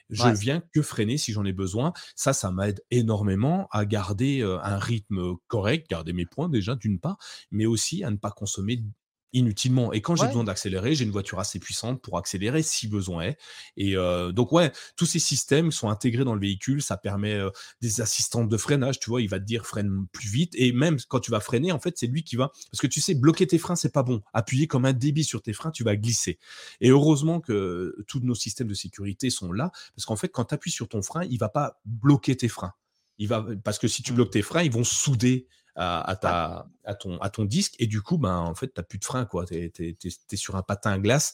Je 0.10 0.28
viens 0.28 0.62
que 0.74 0.82
freiner 0.82 1.18
si 1.18 1.32
j'en 1.32 1.46
ai 1.46 1.54
besoin. 1.54 1.94
Ça, 2.16 2.34
ça 2.34 2.52
m'aide 2.52 2.84
énormément 2.92 3.68
à 3.72 3.86
garder 3.86 4.42
un 4.42 4.78
rythme 4.78 5.36
correct, 5.48 5.90
garder 5.90 6.14
mes 6.14 6.26
points 6.26 6.50
déjà 6.50 6.76
d'une 6.76 7.00
part, 7.00 7.18
mais 7.50 7.66
aussi 7.66 8.04
à 8.04 8.12
ne 8.12 8.18
pas 8.18 8.32
consommer 8.32 8.84
inutilement. 9.34 9.94
Et 9.94 10.02
quand 10.02 10.16
j'ai 10.16 10.28
besoin 10.28 10.44
d'accélérer, 10.44 10.96
j'ai 10.96 11.06
une 11.06 11.12
voiture 11.12 11.40
assez 11.40 11.60
puissante 11.60 12.02
pour 12.02 12.18
accélérer 12.18 12.64
si 12.64 12.88
besoin 12.88 13.24
est. 13.24 13.38
Et 13.78 13.96
donc, 14.34 14.52
ouais, 14.52 14.72
tous 14.96 15.06
ces 15.06 15.20
systèmes 15.20 15.72
sont 15.72 15.90
intégrés 15.90 16.24
dans 16.24 16.36
le 16.36 16.42
véhicule. 16.42 16.82
Ça 16.82 16.98
permet 16.98 17.40
des 17.82 18.02
assistantes 18.02 18.50
de 18.50 18.58
freinage. 18.58 19.00
Tu 19.00 19.10
vois, 19.10 19.22
il 19.22 19.30
va 19.30 19.40
te 19.40 19.46
dire 19.46 19.66
freine 19.66 20.06
plus 20.12 20.30
vite. 20.30 20.54
Et 20.56 20.72
même 20.72 20.98
quand 21.08 21.20
tu 21.20 21.32
vas 21.32 21.40
freiner, 21.40 21.72
en 21.72 21.80
fait, 21.80 21.98
c'est 21.98 22.08
lui 22.08 22.24
qui 22.24 22.36
va. 22.36 22.52
Parce 22.72 22.82
que 22.82 22.88
tu 22.88 23.02
sais, 23.02 23.16
bloquer 23.16 23.48
tes 23.48 23.58
freins, 23.58 23.76
c'est 23.76 23.94
pas 23.94 24.04
bon. 24.04 24.22
Appuyer 24.34 24.68
comme 24.68 24.86
un 24.86 24.94
débit 24.94 25.24
sur 25.24 25.42
tes 25.42 25.54
freins, 25.54 25.72
tu 25.72 25.84
vas 25.84 25.96
glisser. 25.96 26.38
Et 26.80 26.90
heureusement 26.90 27.40
que 27.40 27.96
tous 28.08 28.20
nos 28.20 28.36
systèmes 28.36 28.68
de 28.68 28.74
sécurité 28.74 29.30
sont 29.30 29.52
là. 29.52 29.72
Parce 29.96 30.06
qu'en 30.06 30.16
fait, 30.16 30.30
quand 30.30 30.46
tu 30.46 30.56
appuies 30.56 30.72
sur 30.72 30.88
ton 30.88 31.02
frein, 31.02 31.24
il 31.30 31.38
va 31.38 31.50
pas 31.50 31.80
bloquer 31.86 32.36
tes 32.36 32.48
freins. 32.48 32.74
Il 33.18 33.28
va, 33.28 33.46
parce 33.64 33.78
que 33.78 33.88
si 33.88 34.02
tu 34.02 34.12
mmh. 34.12 34.16
bloques 34.16 34.32
tes 34.32 34.42
freins, 34.42 34.64
ils 34.64 34.72
vont 34.72 34.84
souder 34.84 35.48
à, 35.76 36.16
ta, 36.20 36.68
à, 36.84 36.96
ton, 36.96 37.18
à 37.20 37.30
ton 37.30 37.46
disque 37.46 37.76
et 37.80 37.88
du 37.88 38.02
coup, 38.02 38.18
ben, 38.18 38.38
en 38.38 38.56
fait, 38.56 38.68
tu 38.68 38.74
n'as 38.78 38.84
plus 38.84 39.00
de 39.00 39.06
frein. 39.06 39.28
Tu 39.48 39.56
es, 39.56 39.72
es, 40.04 40.36
sur 40.36 40.56
un 40.56 40.62
patin 40.62 40.92
à 40.92 41.00
glace 41.00 41.34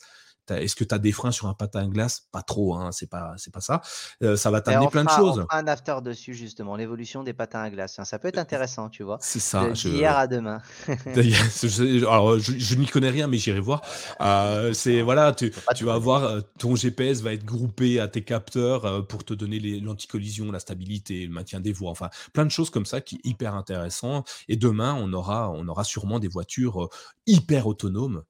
est-ce 0.51 0.75
que 0.75 0.83
tu 0.83 0.93
as 0.93 0.99
des 0.99 1.11
freins 1.11 1.31
sur 1.31 1.47
un 1.47 1.53
patin 1.53 1.81
à 1.81 1.87
glace? 1.87 2.27
Pas 2.31 2.41
trop, 2.41 2.75
hein, 2.75 2.91
c'est 2.91 3.09
pas, 3.09 3.33
c'est 3.37 3.53
pas 3.53 3.61
ça. 3.61 3.81
Euh, 4.23 4.35
ça 4.35 4.51
va 4.51 4.61
t'amener 4.61 4.87
plein 4.87 5.03
de 5.03 5.09
choses. 5.09 5.39
On 5.39 5.43
fera 5.43 5.57
un 5.57 5.67
after 5.67 5.97
dessus 6.03 6.33
justement, 6.33 6.75
l'évolution 6.75 7.23
des 7.23 7.33
patins 7.33 7.61
à 7.61 7.69
glace. 7.69 7.99
Ça 8.03 8.19
peut 8.19 8.27
être 8.27 8.37
intéressant, 8.37 8.89
tu 8.89 9.03
vois. 9.03 9.17
C'est 9.21 9.39
ça. 9.39 9.69
D'hier 9.69 10.17
à 10.17 10.27
demain. 10.27 10.61
Alors, 10.87 12.39
je, 12.39 12.75
n'y 12.75 12.85
connais 12.87 13.09
rien, 13.09 13.27
mais 13.27 13.37
j'irai 13.37 13.59
voir. 13.59 13.81
Euh, 14.21 14.73
c'est 14.73 15.01
voilà, 15.01 15.33
tu, 15.33 15.51
tu 15.75 15.85
vas 15.85 15.97
voir, 15.97 16.23
euh, 16.23 16.41
ton 16.59 16.75
GPS 16.75 17.21
va 17.21 17.33
être 17.33 17.45
groupé 17.45 17.99
à 17.99 18.07
tes 18.07 18.23
capteurs 18.23 19.07
pour 19.07 19.23
te 19.23 19.33
donner 19.33 19.59
l'anticollision, 19.79 20.51
la 20.51 20.59
stabilité, 20.59 21.25
le 21.25 21.33
maintien 21.33 21.59
des 21.59 21.73
voies. 21.73 21.91
Enfin, 21.91 22.09
plein 22.33 22.45
de 22.45 22.51
choses 22.51 22.69
comme 22.69 22.85
ça 22.85 23.01
qui 23.01 23.15
est 23.15 23.25
hyper 23.25 23.55
intéressant. 23.55 24.23
Et 24.47 24.55
demain, 24.55 24.95
on 24.99 25.11
aura, 25.13 25.51
on 25.51 25.67
aura 25.67 25.83
sûrement 25.83 26.19
des 26.19 26.27
voitures 26.27 26.89
hyper 27.25 27.67
autonomes 27.67 28.23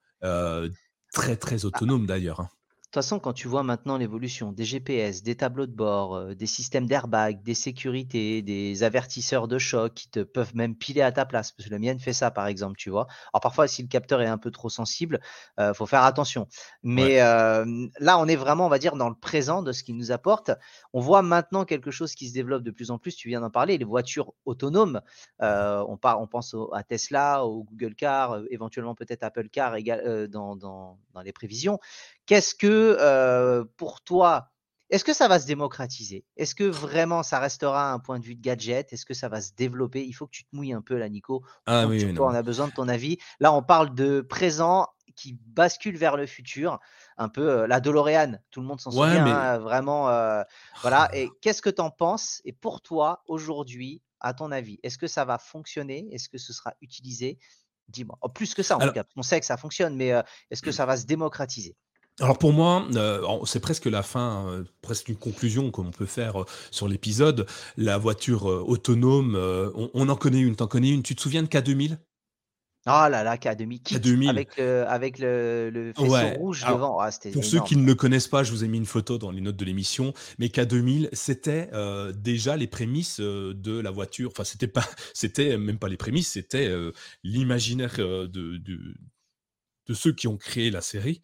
très 1.13 1.35
très 1.35 1.65
autonome 1.65 2.05
d'ailleurs. 2.05 2.39
Hein. 2.41 2.49
De 2.97 3.01
toute 3.01 3.09
façon, 3.09 3.19
quand 3.19 3.33
tu 3.33 3.47
vois 3.47 3.61
maintenant 3.61 3.95
l'évolution 3.95 4.51
des 4.51 4.65
GPS, 4.65 5.21
des 5.21 5.35
tableaux 5.35 5.67
de 5.67 5.71
bord, 5.71 6.15
euh, 6.15 6.33
des 6.33 6.47
systèmes 6.47 6.87
d'airbag, 6.87 7.43
des 7.43 7.53
sécurités, 7.53 8.41
des 8.41 8.81
avertisseurs 8.81 9.47
de 9.47 9.59
choc 9.59 9.93
qui 9.93 10.09
te 10.09 10.21
peuvent 10.21 10.55
même 10.55 10.75
piler 10.75 11.03
à 11.03 11.11
ta 11.11 11.23
place, 11.23 11.51
parce 11.51 11.69
que 11.69 11.71
la 11.71 11.77
mienne 11.77 11.99
fait 11.99 12.11
ça 12.11 12.31
par 12.31 12.47
exemple, 12.47 12.75
tu 12.75 12.89
vois. 12.89 13.05
Alors 13.33 13.41
parfois, 13.41 13.67
si 13.67 13.83
le 13.83 13.87
capteur 13.87 14.19
est 14.23 14.25
un 14.25 14.39
peu 14.39 14.49
trop 14.49 14.69
sensible, 14.69 15.19
il 15.59 15.61
euh, 15.61 15.73
faut 15.75 15.85
faire 15.85 16.01
attention. 16.01 16.47
Mais 16.81 17.21
euh, 17.21 17.87
là, 17.99 18.17
on 18.17 18.25
est 18.25 18.35
vraiment, 18.35 18.65
on 18.65 18.69
va 18.69 18.79
dire, 18.79 18.95
dans 18.95 19.09
le 19.09 19.15
présent 19.15 19.61
de 19.61 19.73
ce 19.73 19.83
qu'il 19.83 19.95
nous 19.95 20.11
apporte. 20.11 20.49
On 20.91 20.99
voit 20.99 21.21
maintenant 21.21 21.65
quelque 21.65 21.91
chose 21.91 22.15
qui 22.15 22.27
se 22.27 22.33
développe 22.33 22.63
de 22.63 22.71
plus 22.71 22.89
en 22.89 22.97
plus. 22.97 23.15
Tu 23.15 23.27
viens 23.27 23.41
d'en 23.41 23.51
parler, 23.51 23.77
les 23.77 23.85
voitures 23.85 24.33
autonomes. 24.45 25.01
on, 25.39 25.99
on 26.03 26.27
pense 26.27 26.55
à 26.73 26.81
Tesla, 26.81 27.45
au 27.45 27.63
Google 27.63 27.93
Car, 27.93 28.39
éventuellement 28.49 28.95
peut-être 28.95 29.21
Apple 29.21 29.49
Car 29.49 29.75
dans, 30.29 30.55
dans 30.55 30.97
les 31.23 31.31
prévisions 31.31 31.79
Qu'est-ce 32.27 32.53
que 32.53 33.63
pour 33.77 34.01
toi, 34.01 34.51
est-ce 34.89 35.03
que 35.03 35.13
ça 35.13 35.27
va 35.27 35.39
se 35.39 35.45
démocratiser? 35.47 36.23
Est-ce 36.37 36.55
que 36.55 36.63
vraiment 36.63 37.21
ça 37.23 37.39
restera 37.39 37.91
un 37.91 37.99
point 37.99 38.19
de 38.19 38.25
vue 38.25 38.35
de 38.35 38.41
gadget? 38.41 38.93
Est-ce 38.93 39.05
que 39.05 39.13
ça 39.13 39.27
va 39.27 39.41
se 39.41 39.51
développer? 39.53 40.05
Il 40.05 40.13
faut 40.13 40.27
que 40.27 40.31
tu 40.31 40.45
te 40.45 40.55
mouilles 40.55 40.73
un 40.73 40.81
peu 40.81 40.97
là, 40.97 41.09
Nico. 41.09 41.43
Ah 41.65 41.87
oui, 41.87 42.15
on 42.19 42.29
a 42.29 42.41
besoin 42.41 42.67
de 42.67 42.73
ton 42.73 42.87
avis. 42.87 43.17
Là, 43.39 43.51
on 43.53 43.63
parle 43.63 43.93
de 43.95 44.21
présent 44.21 44.87
qui 45.15 45.37
bascule 45.47 45.97
vers 45.97 46.15
le 46.15 46.25
futur, 46.27 46.79
un 47.17 47.27
peu 47.27 47.65
la 47.65 47.79
DeLorean. 47.81 48.37
Tout 48.51 48.61
le 48.61 48.67
monde 48.67 48.79
s'en 48.79 48.91
souvient, 48.91 49.25
hein, 49.25 49.57
vraiment. 49.57 50.05
voilà. 50.81 51.09
Et 51.13 51.29
qu'est-ce 51.41 51.61
que 51.61 51.69
tu 51.69 51.81
en 51.81 51.89
penses? 51.89 52.41
Et 52.45 52.53
pour 52.53 52.81
toi, 52.81 53.23
aujourd'hui, 53.27 54.01
à 54.19 54.33
ton 54.33 54.51
avis, 54.51 54.79
est-ce 54.83 54.97
que 54.97 55.07
ça 55.07 55.25
va 55.25 55.37
fonctionner? 55.37 56.07
Est-ce 56.11 56.29
que 56.29 56.37
ce 56.37 56.53
sera 56.53 56.73
utilisé? 56.81 57.39
Dis-moi. 57.89 58.17
Oh, 58.21 58.29
plus 58.29 58.53
que 58.53 58.63
ça, 58.63 58.77
en 58.77 58.79
tout 58.79 58.91
cas. 58.91 59.03
On 59.15 59.21
sait 59.21 59.39
que 59.39 59.45
ça 59.45 59.57
fonctionne, 59.57 59.95
mais 59.95 60.13
est-ce 60.49 60.61
que 60.61 60.71
ça 60.71 60.85
va 60.85 60.97
se 60.97 61.05
démocratiser? 61.05 61.75
Alors 62.19 62.39
pour 62.39 62.51
moi, 62.51 62.87
euh, 62.95 63.21
c'est 63.45 63.59
presque 63.59 63.85
la 63.85 64.01
fin, 64.01 64.47
euh, 64.47 64.63
presque 64.81 65.09
une 65.09 65.17
conclusion 65.17 65.69
qu'on 65.69 65.91
peut 65.91 66.07
faire 66.07 66.41
euh, 66.41 66.45
sur 66.71 66.87
l'épisode. 66.87 67.45
La 67.77 67.99
voiture 67.99 68.45
autonome, 68.45 69.35
on, 69.93 70.09
en 70.09 70.15
connaît 70.15 70.41
une, 70.41 70.55
t'en 70.55 70.67
connais 70.67 70.89
une. 70.89 71.03
Tu 71.03 71.15
te 71.15 71.21
souviens 71.21 71.43
de 71.43 71.47
K2000 71.47 71.97
Ah 72.87 73.07
là 73.09 73.23
là, 73.23 73.35
K2000, 73.35 73.83
K2000. 73.83 74.29
avec 74.29 74.57
le, 74.57 74.83
avec 74.87 75.19
le, 75.19 75.93
faisceau 75.95 76.37
rouge 76.39 76.65
devant. 76.67 76.99
Ah, 76.99 77.11
pour 77.33 77.45
ceux 77.45 77.59
qui 77.59 77.77
ne 77.77 77.85
le 77.85 77.93
connaissent 77.93 78.27
pas, 78.27 78.43
je 78.43 78.51
vous 78.51 78.63
ai 78.63 78.67
mis 78.67 78.79
une 78.79 78.87
photo 78.87 79.19
dans 79.19 79.29
les 79.29 79.41
notes 79.41 79.57
de 79.57 79.65
l'émission. 79.65 80.11
Mais 80.39 80.47
K2000, 80.47 81.09
c'était 81.13 81.69
déjà 82.15 82.57
les 82.57 82.67
prémices 82.67 83.19
de 83.19 83.79
la 83.79 83.91
voiture. 83.91 84.31
Enfin, 84.31 84.43
c'était 84.43 84.67
pas, 84.67 84.85
c'était 85.13 85.55
même 85.59 85.77
pas 85.77 85.87
les 85.87 85.97
prémices, 85.97 86.31
c'était 86.31 86.73
l'imaginaire 87.23 87.97
de 87.97 88.27
de 88.57 88.95
ceux 89.93 90.13
qui 90.13 90.27
ont 90.27 90.37
créé 90.37 90.71
la 90.71 90.81
série. 90.81 91.21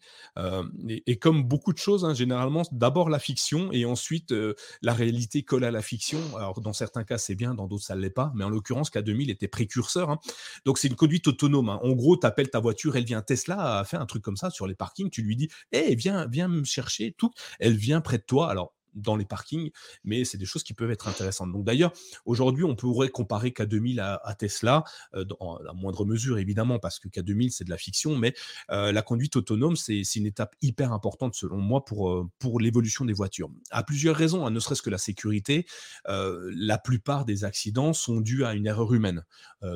et, 0.88 1.16
comme 1.18 1.44
beaucoup 1.44 1.72
de 1.72 1.78
choses, 1.78 2.04
hein, 2.04 2.14
généralement, 2.14 2.62
d'abord 2.72 3.08
la 3.08 3.18
fiction 3.18 3.70
et 3.72 3.84
ensuite 3.84 4.34
la 4.82 4.92
réalité 4.92 5.42
colle 5.42 5.64
à 5.64 5.70
la 5.70 5.82
fiction. 5.82 6.18
Alors, 6.36 6.60
dans 6.60 6.72
certains 6.72 7.04
cas, 7.04 7.18
c'est 7.18 7.34
bien, 7.34 7.54
dans 7.54 7.66
d'autres, 7.66 7.84
ça 7.84 7.94
ne 7.94 8.00
l'est 8.00 8.10
pas. 8.10 8.32
Mais 8.34 8.44
en 8.44 8.48
l'occurrence, 8.50 8.90
K2000 8.90 9.30
était 9.30 9.48
précurseur. 9.48 10.10
Hein. 10.10 10.18
Donc, 10.64 10.78
c'est 10.78 10.88
une 10.88 10.96
conduite 10.96 11.26
autonome. 11.28 11.68
Hein. 11.68 11.80
En 11.82 11.92
gros, 11.92 12.16
tu 12.16 12.26
appelles 12.26 12.50
ta 12.50 12.60
voiture, 12.60 12.96
elle 12.96 13.04
vient. 13.04 13.22
Tesla 13.22 13.78
a 13.78 13.84
fait 13.84 13.96
un 13.96 14.06
truc 14.06 14.22
comme 14.22 14.36
ça 14.36 14.50
sur 14.50 14.66
les 14.66 14.74
parkings. 14.74 15.10
Tu 15.10 15.22
lui 15.22 15.36
dis, 15.36 15.48
hé, 15.72 15.94
viens, 15.94 16.26
viens 16.26 16.48
me 16.48 16.64
chercher, 16.64 17.14
tout. 17.16 17.30
Elle 17.60 17.76
vient 17.76 18.00
près 18.00 18.18
de 18.18 18.24
toi. 18.24 18.50
Alors, 18.50 18.74
dans 18.94 19.16
les 19.16 19.24
parkings, 19.24 19.70
mais 20.04 20.24
c'est 20.24 20.38
des 20.38 20.44
choses 20.44 20.62
qui 20.62 20.74
peuvent 20.74 20.90
être 20.90 21.08
intéressantes. 21.08 21.52
Donc 21.52 21.64
d'ailleurs, 21.64 21.92
aujourd'hui, 22.24 22.64
on 22.64 22.76
pourrait 22.76 23.08
comparer 23.08 23.50
K2000 23.50 24.00
à, 24.00 24.34
Tesla, 24.34 24.84
euh, 25.14 25.24
dans, 25.24 25.56
à 25.56 25.72
moindre 25.72 26.04
mesure 26.04 26.38
évidemment, 26.38 26.78
parce 26.78 26.98
que 26.98 27.08
K2000 27.08 27.50
c'est 27.50 27.64
de 27.64 27.70
la 27.70 27.78
fiction, 27.78 28.16
mais 28.16 28.34
euh, 28.70 28.92
la 28.92 29.02
conduite 29.02 29.36
autonome, 29.36 29.76
c'est 29.76 30.02
une 30.14 30.26
étape 30.26 30.54
hyper 30.62 30.92
importante 30.92 31.34
selon 31.34 31.58
moi 31.58 31.84
pour, 31.84 32.10
euh, 32.10 32.28
pour 32.38 32.60
l'évolution 32.60 33.04
des 33.04 33.12
voitures. 33.12 33.50
À 33.70 33.82
plusieurs 33.82 34.16
raisons, 34.16 34.46
hein, 34.46 34.50
ne 34.50 34.60
serait-ce 34.60 34.82
que 34.82 34.90
la 34.90 34.98
sécurité, 34.98 35.66
la 36.06 36.78
plupart 36.78 37.24
des 37.24 37.44
accidents 37.44 37.92
sont 37.92 38.20
dus 38.20 38.44
à 38.44 38.54
une 38.54 38.66
erreur 38.66 38.92
humaine. 38.94 39.24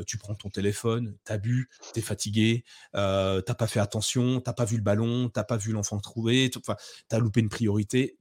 tu 0.06 0.18
prends 0.18 0.34
ton 0.34 0.50
téléphone, 0.50 1.16
t'as 1.24 1.38
bu, 1.38 1.68
t'es 1.92 2.00
fatigué, 2.00 2.64
t'as 2.92 3.42
pas 3.42 3.66
fait 3.66 3.80
attention, 3.80 4.40
t'as 4.40 4.52
pas 4.52 4.64
vu 4.64 4.76
le 4.76 4.82
ballon, 4.82 5.28
t'as 5.28 5.44
pas 5.44 5.56
vu 5.56 5.72
l'enfant 5.72 5.98
trouvé, 5.98 6.50
t'as 7.08 7.18
loupé 7.18 7.40
une 7.40 7.48
priorité 7.48 8.18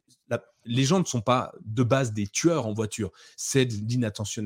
les 0.68 0.84
gens 0.84 1.00
ne 1.00 1.06
sont 1.06 1.22
pas 1.22 1.54
de 1.64 1.84
base 1.84 2.14
des 2.14 2.28
tueurs 2.28 2.68
en 2.68 2.74
voiture, 2.74 3.12
c'est 3.36 3.66
l'inattention, 3.66 4.44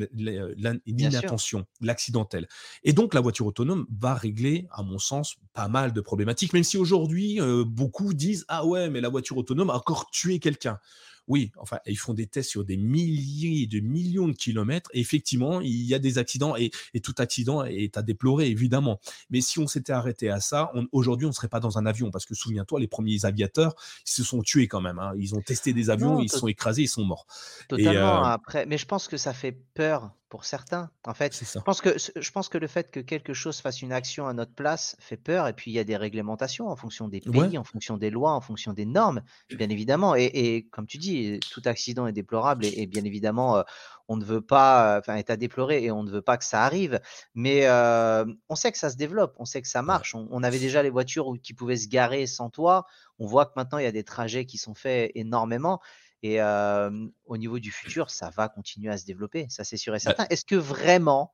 l'accidentel. 1.82 2.48
Et 2.84 2.94
donc 2.94 3.14
la 3.14 3.22
voiture 3.22 3.48
autonome 3.48 3.86
va 4.00 4.14
régler, 4.14 4.68
à 4.72 4.84
mon 4.84 5.00
sens, 5.00 5.36
pas 5.54 5.68
mal 5.68 5.94
de 5.94 6.02
problématiques, 6.02 6.54
même 6.54 6.64
si 6.64 6.78
aujourd'hui, 6.78 7.42
euh, 7.42 7.64
beaucoup 7.66 8.14
disent, 8.14 8.46
ah 8.48 8.66
ouais, 8.66 8.90
mais 8.90 9.02
la 9.02 9.10
voiture 9.10 9.38
autonome 9.38 9.70
a 9.70 9.76
encore 9.76 10.10
tué 10.12 10.40
quelqu'un. 10.40 10.80
Oui, 11.32 11.50
enfin, 11.56 11.80
ils 11.86 11.96
font 11.98 12.14
des 12.14 12.28
tests 12.28 12.50
sur 12.50 12.66
des 12.66 12.76
milliers 12.76 13.66
de 13.66 13.80
millions 13.80 14.28
de 14.28 14.34
kilomètres. 14.34 14.90
Et 14.94 15.00
effectivement, 15.00 15.62
il 15.62 15.86
y 15.86 15.94
a 15.94 16.00
des 16.00 16.18
accidents 16.18 16.58
et, 16.58 16.72
tout 17.02 17.16
accident 17.20 17.64
est 17.64 17.96
à 17.96 18.02
déplorer, 18.02 18.48
évidemment. 18.48 19.00
Mais 19.30 19.40
si 19.40 19.58
on 19.58 19.66
s'était 19.66 19.94
arrêté 19.94 20.30
à 20.30 20.42
ça, 20.42 20.74
aujourd'hui, 20.92 21.26
on 21.26 21.30
ne 21.30 21.34
serait 21.34 21.48
pas 21.48 21.62
dans 21.62 21.78
un 21.78 21.86
avion. 21.86 22.12
Parce 22.12 22.26
que 22.26 22.36
souviens-toi, 22.36 22.82
les 22.82 22.90
premiers 22.90 23.24
aviateurs, 23.24 23.76
ils 24.06 24.12
se 24.12 24.26
sont 24.26 24.42
tués 24.42 24.68
quand 24.68 24.82
même. 24.82 25.00
Hein. 25.00 25.14
Ils 25.18 25.34
ont 25.34 25.40
testé 25.40 25.72
des 25.72 25.90
avions, 25.90 26.20
ils 26.20 26.30
se 26.30 26.38
sont 26.38 26.50
écrasés, 26.50 26.82
ils 26.82 26.90
sont 26.90 27.06
morts. 27.06 27.26
Totalement. 27.70 28.26
Euh 28.26 28.32
après, 28.34 28.66
mais 28.66 28.78
je 28.78 28.86
pense 28.86 29.08
que 29.08 29.16
ça 29.16 29.32
fait 29.32 29.54
peur 29.74 30.12
pour 30.32 30.46
certains. 30.46 30.90
En 31.06 31.14
fait, 31.14 31.38
je 31.38 31.60
pense, 31.60 31.82
que, 31.82 31.98
je 31.98 32.32
pense 32.32 32.48
que 32.48 32.58
le 32.58 32.68
fait 32.68 32.90
que 32.90 33.02
quelque 33.02 33.34
chose 33.34 33.60
fasse 33.60 33.82
une 33.82 33.92
action 33.92 34.28
à 34.28 34.34
notre 34.34 34.54
place 34.54 34.96
fait 34.98 35.18
peur. 35.18 35.46
Et 35.50 35.54
puis, 35.54 35.72
il 35.72 35.74
y 35.74 35.80
a 35.80 35.84
des 35.84 35.98
réglementations 35.98 36.70
en 36.70 36.76
fonction 36.78 37.10
des 37.10 37.20
pays, 37.20 37.58
en 37.58 37.66
fonction 37.66 37.98
des 37.98 38.10
lois, 38.10 38.32
en 38.32 38.40
fonction 38.40 38.72
des 38.72 38.86
normes, 38.86 39.24
bien 39.50 39.70
évidemment. 39.70 40.16
Et, 40.16 40.70
comme 40.72 40.88
tu 40.88 40.98
dis, 40.98 41.38
tout 41.52 41.62
accident 41.66 42.08
est 42.08 42.14
déplorable. 42.14 42.64
Et, 42.66 42.88
bien 42.88 43.04
évidemment, 43.04 43.58
euh, 43.58 43.64
on 44.08 44.16
ne 44.16 44.24
veut 44.24 44.40
pas, 44.40 45.00
enfin, 45.00 45.16
est 45.16 45.30
à 45.30 45.36
déplorer 45.36 45.84
et 45.84 45.92
on 45.92 46.04
ne 46.04 46.10
veut 46.10 46.22
pas 46.22 46.38
que 46.38 46.46
ça 46.46 46.64
arrive. 46.64 47.02
Mais 47.36 47.66
euh, 47.66 48.24
on 48.48 48.56
sait 48.56 48.72
que 48.72 48.78
ça 48.78 48.90
se 48.90 48.96
développe, 48.96 49.36
on 49.38 49.46
sait 49.46 49.62
que 49.62 49.68
ça 49.68 49.82
marche. 49.82 50.16
On, 50.16 50.44
avait 50.44 50.60
déjà 50.60 50.82
les 50.82 50.90
voitures 50.90 51.34
qui 51.44 51.54
pouvaient 51.54 51.76
se 51.76 51.90
garer 51.90 52.26
sans 52.26 52.50
toi. 52.50 52.86
On 53.20 53.28
voit 53.28 53.46
que 53.48 53.54
maintenant, 53.58 53.80
il 53.80 53.84
y 53.84 53.88
a 53.88 53.92
des 53.92 54.06
trajets 54.06 54.46
qui 54.46 54.58
sont 54.58 54.76
faits 54.76 55.12
énormément. 55.14 55.82
Et 56.24 56.40
au 56.42 57.38
niveau 57.38 57.60
du 57.60 57.72
futur, 57.72 58.10
ça 58.10 58.30
va 58.30 58.48
continuer 58.50 58.92
à 58.92 58.98
se 58.98 59.06
développer, 59.06 59.48
ça 59.50 59.64
c'est 59.64 59.78
sûr 59.78 59.94
et 59.94 59.98
bah 59.98 60.00
certain. 60.00 60.26
Est-ce 60.30 60.46
que 60.46 60.56
vraiment, 60.56 61.32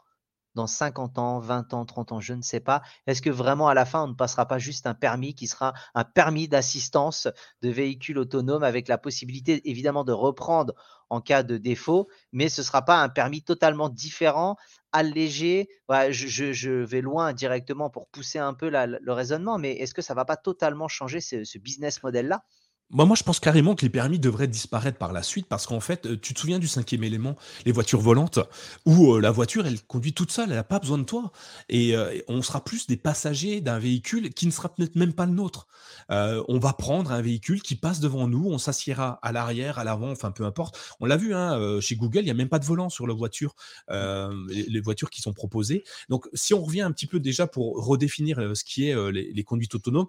dans 0.56 0.66
50 0.66 1.20
ans, 1.20 1.40
20 1.40 1.74
ans, 1.74 1.86
30 1.86 2.14
ans, 2.14 2.22
je 2.22 2.34
ne 2.34 2.42
sais 2.42 2.62
pas 2.62 2.82
Est-ce 3.06 3.22
que 3.22 3.30
vraiment 3.30 3.68
à 3.68 3.74
la 3.74 3.86
fin, 3.86 4.04
on 4.04 4.08
ne 4.08 4.14
passera 4.14 4.48
pas 4.48 4.60
juste 4.60 4.88
un 4.88 4.94
permis 4.94 5.36
qui 5.36 5.46
sera 5.46 5.74
un 5.94 6.06
permis 6.06 6.48
d'assistance 6.48 7.28
de 7.62 7.70
véhicule 7.70 8.18
autonome 8.18 8.64
avec 8.64 8.88
la 8.88 8.98
possibilité 8.98 9.70
évidemment 9.70 10.06
de 10.06 10.14
reprendre 10.14 10.74
en 11.10 11.22
cas 11.22 11.44
de 11.44 11.58
défaut, 11.58 12.08
mais 12.32 12.50
ce 12.50 12.62
ne 12.62 12.66
sera 12.66 12.84
pas 12.84 13.02
un 13.02 13.10
permis 13.10 13.44
totalement 13.44 13.90
différent, 13.90 14.56
allégé? 14.94 15.70
je, 15.90 16.84
vais 16.84 17.02
loin 17.02 17.34
directement 17.34 17.90
pour 17.90 18.08
pousser 18.08 18.40
un 18.40 18.54
peu 18.54 18.70
le 18.70 19.14
raisonnement, 19.14 19.58
mais 19.58 19.74
est-ce 19.74 19.94
que 19.94 20.02
ça 20.02 20.14
ne 20.14 20.18
va 20.18 20.26
pas 20.26 20.38
totalement 20.38 20.88
changer 20.88 21.20
ce 21.20 21.58
business 21.60 22.04
model-là? 22.04 22.44
Moi, 22.90 23.16
je 23.18 23.24
pense 23.24 23.40
carrément 23.42 23.76
que 23.76 23.82
les 23.82 23.90
permis 23.90 24.18
devraient 24.18 24.48
disparaître 24.48 24.98
par 24.98 25.12
la 25.12 25.22
suite 25.22 25.48
parce 25.48 25.66
qu'en 25.66 25.82
fait, 25.82 26.06
euh, 26.06 26.18
tu 26.18 26.34
te 26.34 26.40
souviens 26.40 26.58
du 26.58 26.68
cinquième 26.68 27.04
élément, 27.04 27.36
les 27.66 27.74
voitures 27.74 28.00
volantes, 28.00 28.40
où 28.86 29.14
euh, 29.14 29.20
la 29.20 29.32
voiture, 29.32 29.68
elle 29.68 29.82
conduit 29.82 30.14
toute 30.14 30.32
seule, 30.32 30.50
elle 30.50 30.56
n'a 30.56 30.64
pas 30.64 30.80
besoin 30.80 30.98
de 30.98 31.04
toi. 31.04 31.32
Et 31.68 31.96
euh, 31.98 32.18
on 32.30 32.42
sera 32.42 32.64
plus 32.64 32.88
des 32.88 32.96
passagers 32.96 33.60
d'un 33.60 33.78
véhicule 33.78 34.34
qui 34.34 34.46
ne 34.46 34.52
sera 34.52 34.74
peut-être 34.74 34.96
même 34.96 35.14
pas 35.14 35.26
le 35.26 35.34
nôtre. 35.34 35.68
on 36.10 36.60
va 36.60 36.74
prendre 36.74 37.12
un 37.12 37.22
véhicule 37.22 37.62
qui 37.62 37.76
passe 37.76 38.00
devant 38.00 38.28
nous, 38.28 38.46
on 38.48 38.58
s'assiera 38.58 39.20
à 39.22 39.32
l'arrière, 39.32 39.80
à 39.80 39.84
l'avant, 39.84 40.12
enfin 40.12 40.32
peu 40.32 40.46
importe. 40.46 40.80
On 41.00 41.06
l'a 41.06 41.18
vu, 41.18 41.34
hein, 41.34 41.80
chez 41.82 41.96
Google, 41.96 42.20
il 42.20 42.26
n'y 42.26 42.32
a 42.32 42.36
même 42.36 42.50
pas 42.50 42.60
de 42.60 42.66
volant 42.66 42.90
sur 42.90 43.08
la 43.08 43.14
voiture, 43.14 43.56
les, 43.90 44.80
voitures 44.80 45.10
qui 45.10 45.22
sont 45.22 45.34
proposées. 45.34 45.84
Donc, 46.10 46.28
si 46.34 46.54
on 46.54 46.62
revient 46.64 46.82
un 46.82 46.92
petit 46.92 47.08
peu 47.08 47.20
déjà 47.20 47.48
pour 47.48 47.86
redéfinir 47.86 48.56
ce 48.56 48.64
qui 48.64 48.88
est 48.88 49.12
les, 49.12 49.44
conduites 49.44 49.76
autonomes, 49.76 50.08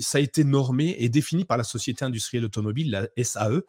ça 0.00 0.18
a 0.18 0.20
été 0.20 0.44
normé 0.44 0.96
et 0.98 1.08
défini 1.08 1.31
par 1.46 1.56
la 1.56 1.64
Société 1.64 2.04
industrielle 2.04 2.44
automobile, 2.44 2.90
la 2.90 3.24
SAE, 3.24 3.62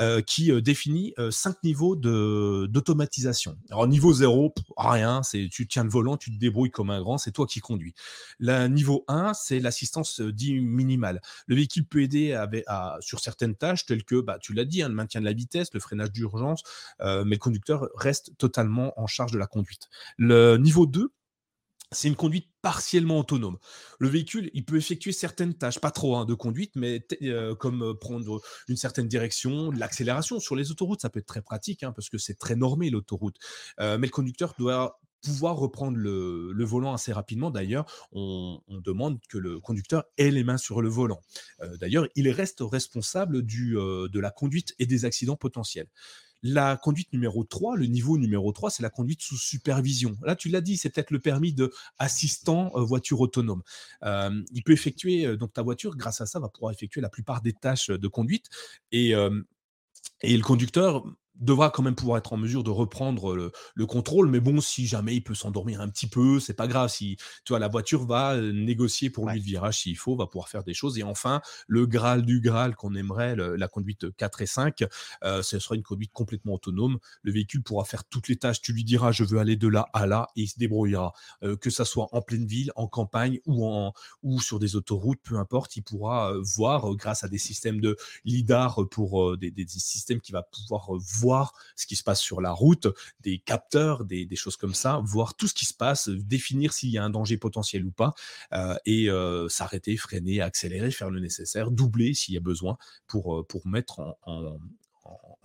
euh, 0.00 0.20
qui 0.22 0.50
euh, 0.50 0.60
définit 0.60 1.14
euh, 1.18 1.30
cinq 1.30 1.62
niveaux 1.62 1.96
d'automatisation. 1.96 3.56
Alors, 3.70 3.86
niveau 3.86 4.12
0, 4.12 4.54
rien, 4.76 5.22
c'est 5.22 5.48
tu 5.50 5.66
tiens 5.66 5.84
le 5.84 5.90
volant, 5.90 6.16
tu 6.16 6.30
te 6.30 6.38
débrouilles 6.38 6.70
comme 6.70 6.90
un 6.90 7.00
grand, 7.00 7.18
c'est 7.18 7.32
toi 7.32 7.46
qui 7.46 7.60
conduis. 7.60 7.94
Le 8.38 8.66
niveau 8.66 9.04
1, 9.08 9.34
c'est 9.34 9.60
l'assistance 9.60 10.20
dit 10.20 10.60
minimale. 10.60 11.20
Le 11.46 11.56
véhicule 11.56 11.84
peut 11.84 12.02
aider 12.02 12.32
à, 12.66 12.96
sur 13.00 13.20
certaines 13.20 13.54
tâches, 13.54 13.86
telles 13.86 14.04
que, 14.04 14.20
bah, 14.20 14.38
tu 14.40 14.54
l'as 14.54 14.64
dit, 14.64 14.82
hein, 14.82 14.88
le 14.88 14.94
maintien 14.94 15.20
de 15.20 15.26
la 15.26 15.32
vitesse, 15.32 15.68
le 15.74 15.80
freinage 15.80 16.12
d'urgence, 16.12 16.62
mais 17.00 17.24
le 17.24 17.38
conducteur 17.38 17.88
reste 17.94 18.32
totalement 18.38 18.92
en 19.00 19.06
charge 19.06 19.32
de 19.32 19.38
la 19.38 19.46
conduite. 19.46 19.88
Le 20.16 20.56
niveau 20.56 20.86
2, 20.86 21.12
c'est 21.92 22.08
une 22.08 22.16
conduite 22.16 22.48
partiellement 22.62 23.18
autonome. 23.18 23.58
Le 23.98 24.08
véhicule, 24.08 24.50
il 24.54 24.64
peut 24.64 24.76
effectuer 24.76 25.12
certaines 25.12 25.54
tâches, 25.54 25.78
pas 25.78 25.90
trop 25.90 26.16
hein, 26.16 26.24
de 26.24 26.34
conduite, 26.34 26.72
mais 26.74 27.06
euh, 27.22 27.54
comme 27.54 27.82
euh, 27.82 27.94
prendre 27.94 28.40
une 28.68 28.76
certaine 28.76 29.08
direction, 29.08 29.70
de 29.70 29.78
l'accélération. 29.78 30.40
Sur 30.40 30.56
les 30.56 30.70
autoroutes, 30.70 31.02
ça 31.02 31.10
peut 31.10 31.20
être 31.20 31.26
très 31.26 31.42
pratique, 31.42 31.82
hein, 31.82 31.92
parce 31.92 32.08
que 32.08 32.18
c'est 32.18 32.38
très 32.38 32.56
normé 32.56 32.90
l'autoroute. 32.90 33.36
Euh, 33.80 33.98
mais 33.98 34.06
le 34.06 34.12
conducteur 34.12 34.54
doit 34.58 35.00
pouvoir 35.22 35.56
reprendre 35.56 35.96
le, 35.96 36.64
volant 36.64 36.94
assez 36.94 37.12
rapidement. 37.12 37.50
D'ailleurs, 37.50 38.08
on, 38.10 38.60
demande 38.68 39.20
que 39.28 39.38
le 39.38 39.60
conducteur 39.60 40.04
ait 40.18 40.32
les 40.32 40.42
mains 40.42 40.56
sur 40.56 40.82
le 40.82 40.88
volant. 40.88 41.20
D'ailleurs, 41.78 42.08
il 42.16 42.28
reste 42.28 42.58
responsable 42.60 43.46
de 43.46 44.18
la 44.18 44.30
conduite 44.32 44.74
et 44.80 44.86
des 44.86 45.04
accidents 45.04 45.36
potentiels. 45.36 45.86
La 46.42 46.76
conduite 46.76 47.12
numéro 47.12 47.44
3, 47.44 47.76
le 47.76 47.86
niveau 47.86 48.18
numéro 48.18 48.50
3, 48.50 48.70
c'est 48.70 48.82
la 48.82 48.90
conduite 48.90 49.20
sous 49.20 49.36
supervision. 49.36 50.16
Là, 50.22 50.34
tu 50.34 50.48
l'as 50.48 50.60
dit, 50.60 50.76
c'est 50.76 50.90
peut-être 50.90 51.12
le 51.12 51.20
permis 51.20 51.52
de 51.52 51.72
assistant 51.98 52.72
euh, 52.74 52.80
voiture 52.80 53.20
autonome. 53.20 53.62
Euh, 54.02 54.42
il 54.52 54.64
peut 54.64 54.72
effectuer, 54.72 55.24
euh, 55.24 55.36
donc 55.36 55.52
ta 55.52 55.62
voiture, 55.62 55.96
grâce 55.96 56.20
à 56.20 56.26
ça, 56.26 56.40
va 56.40 56.48
pouvoir 56.48 56.72
effectuer 56.72 57.00
la 57.00 57.08
plupart 57.08 57.42
des 57.42 57.52
tâches 57.52 57.90
de 57.90 58.08
conduite. 58.08 58.48
Et, 58.90 59.12
et 60.22 60.36
le 60.36 60.42
conducteur 60.42 61.04
devra 61.40 61.70
quand 61.70 61.82
même 61.82 61.94
pouvoir 61.94 62.18
être 62.18 62.32
en 62.32 62.36
mesure 62.36 62.62
de 62.62 62.70
reprendre 62.70 63.34
le, 63.34 63.86
contrôle. 63.86 64.28
Mais 64.28 64.40
bon, 64.40 64.60
si 64.60 64.86
jamais 64.86 65.16
il 65.16 65.22
peut 65.22 65.34
s'endormir 65.34 65.80
un 65.80 65.88
petit 65.88 66.06
peu, 66.06 66.40
c'est 66.40 66.54
pas 66.54 66.68
grave. 66.68 66.88
Si 66.88 67.16
tu 67.44 67.50
vois, 67.52 67.58
la 67.58 67.68
voiture 67.68 68.06
va 68.06 68.40
négocier 68.40 69.10
pour 69.10 69.28
lui 69.28 69.38
le 69.38 69.44
virage 69.44 69.80
s'il 69.80 69.96
faut, 69.96 70.16
va 70.16 70.26
pouvoir 70.26 70.48
faire 70.48 70.64
des 70.64 70.74
choses. 70.74 70.98
Et 70.98 71.02
enfin, 71.02 71.42
le 71.66 71.86
Graal 71.86 72.22
du 72.22 72.40
Graal 72.40 72.76
qu'on 72.76 72.94
aimerait, 72.94 73.34
la 73.36 73.68
conduite 73.68 74.14
4 74.16 74.42
et 74.42 74.46
5, 74.46 74.84
ce 75.22 75.58
sera 75.58 75.74
une 75.74 75.82
conduite 75.82 76.12
complètement 76.12 76.54
autonome. 76.54 76.98
Le 77.22 77.32
véhicule 77.32 77.62
pourra 77.62 77.84
faire 77.84 78.04
toutes 78.04 78.28
les 78.28 78.36
tâches. 78.36 78.60
Tu 78.60 78.72
lui 78.72 78.84
diras, 78.84 79.12
je 79.12 79.24
veux 79.24 79.38
aller 79.38 79.56
de 79.56 79.68
là 79.68 79.88
à 79.92 80.06
là, 80.06 80.28
et 80.36 80.42
il 80.42 80.48
se 80.48 80.58
débrouillera. 80.58 81.12
que 81.60 81.70
ça 81.70 81.84
soit 81.84 82.08
en 82.12 82.22
pleine 82.22 82.46
ville, 82.46 82.72
en 82.76 82.86
campagne 82.86 83.40
ou, 83.46 83.66
en, 83.66 83.92
ou 84.22 84.40
sur 84.40 84.58
des 84.58 84.76
autoroutes, 84.76 85.20
peu 85.22 85.36
importe, 85.38 85.76
il 85.76 85.82
pourra 85.82 86.32
voir 86.56 86.94
grâce 86.94 87.24
à 87.24 87.28
des 87.28 87.38
systèmes 87.38 87.80
de 87.80 87.96
lidar 88.24 88.80
pour 88.90 89.36
des, 89.36 89.50
des 89.50 89.66
systèmes 89.66 90.20
qui 90.20 90.32
va 90.32 90.42
pouvoir 90.42 90.92
voir 90.98 91.21
voir 91.22 91.52
ce 91.76 91.86
qui 91.86 91.96
se 91.96 92.02
passe 92.02 92.20
sur 92.20 92.40
la 92.40 92.50
route, 92.50 92.88
des 93.20 93.38
capteurs, 93.38 94.04
des, 94.04 94.28
choses 94.34 94.56
comme 94.56 94.74
ça, 94.74 95.00
voir 95.04 95.34
tout 95.34 95.46
ce 95.46 95.54
qui 95.54 95.66
se 95.66 95.74
passe, 95.74 96.08
définir 96.08 96.72
s'il 96.72 96.90
y 96.90 96.98
a 96.98 97.04
un 97.04 97.10
danger 97.10 97.38
potentiel 97.38 97.84
ou 97.84 97.92
pas, 97.92 98.12
euh, 98.52 98.76
et 98.84 99.08
euh, 99.08 99.48
s'arrêter, 99.48 99.96
freiner, 99.96 100.40
accélérer, 100.40 100.90
faire 100.90 101.10
le 101.10 101.20
nécessaire, 101.20 101.70
doubler 101.70 102.14
s'il 102.14 102.34
y 102.34 102.36
a 102.36 102.40
besoin 102.40 102.76
pour, 103.06 103.36
euh, 103.36 103.46
mettre 103.64 104.16
en 104.22 104.58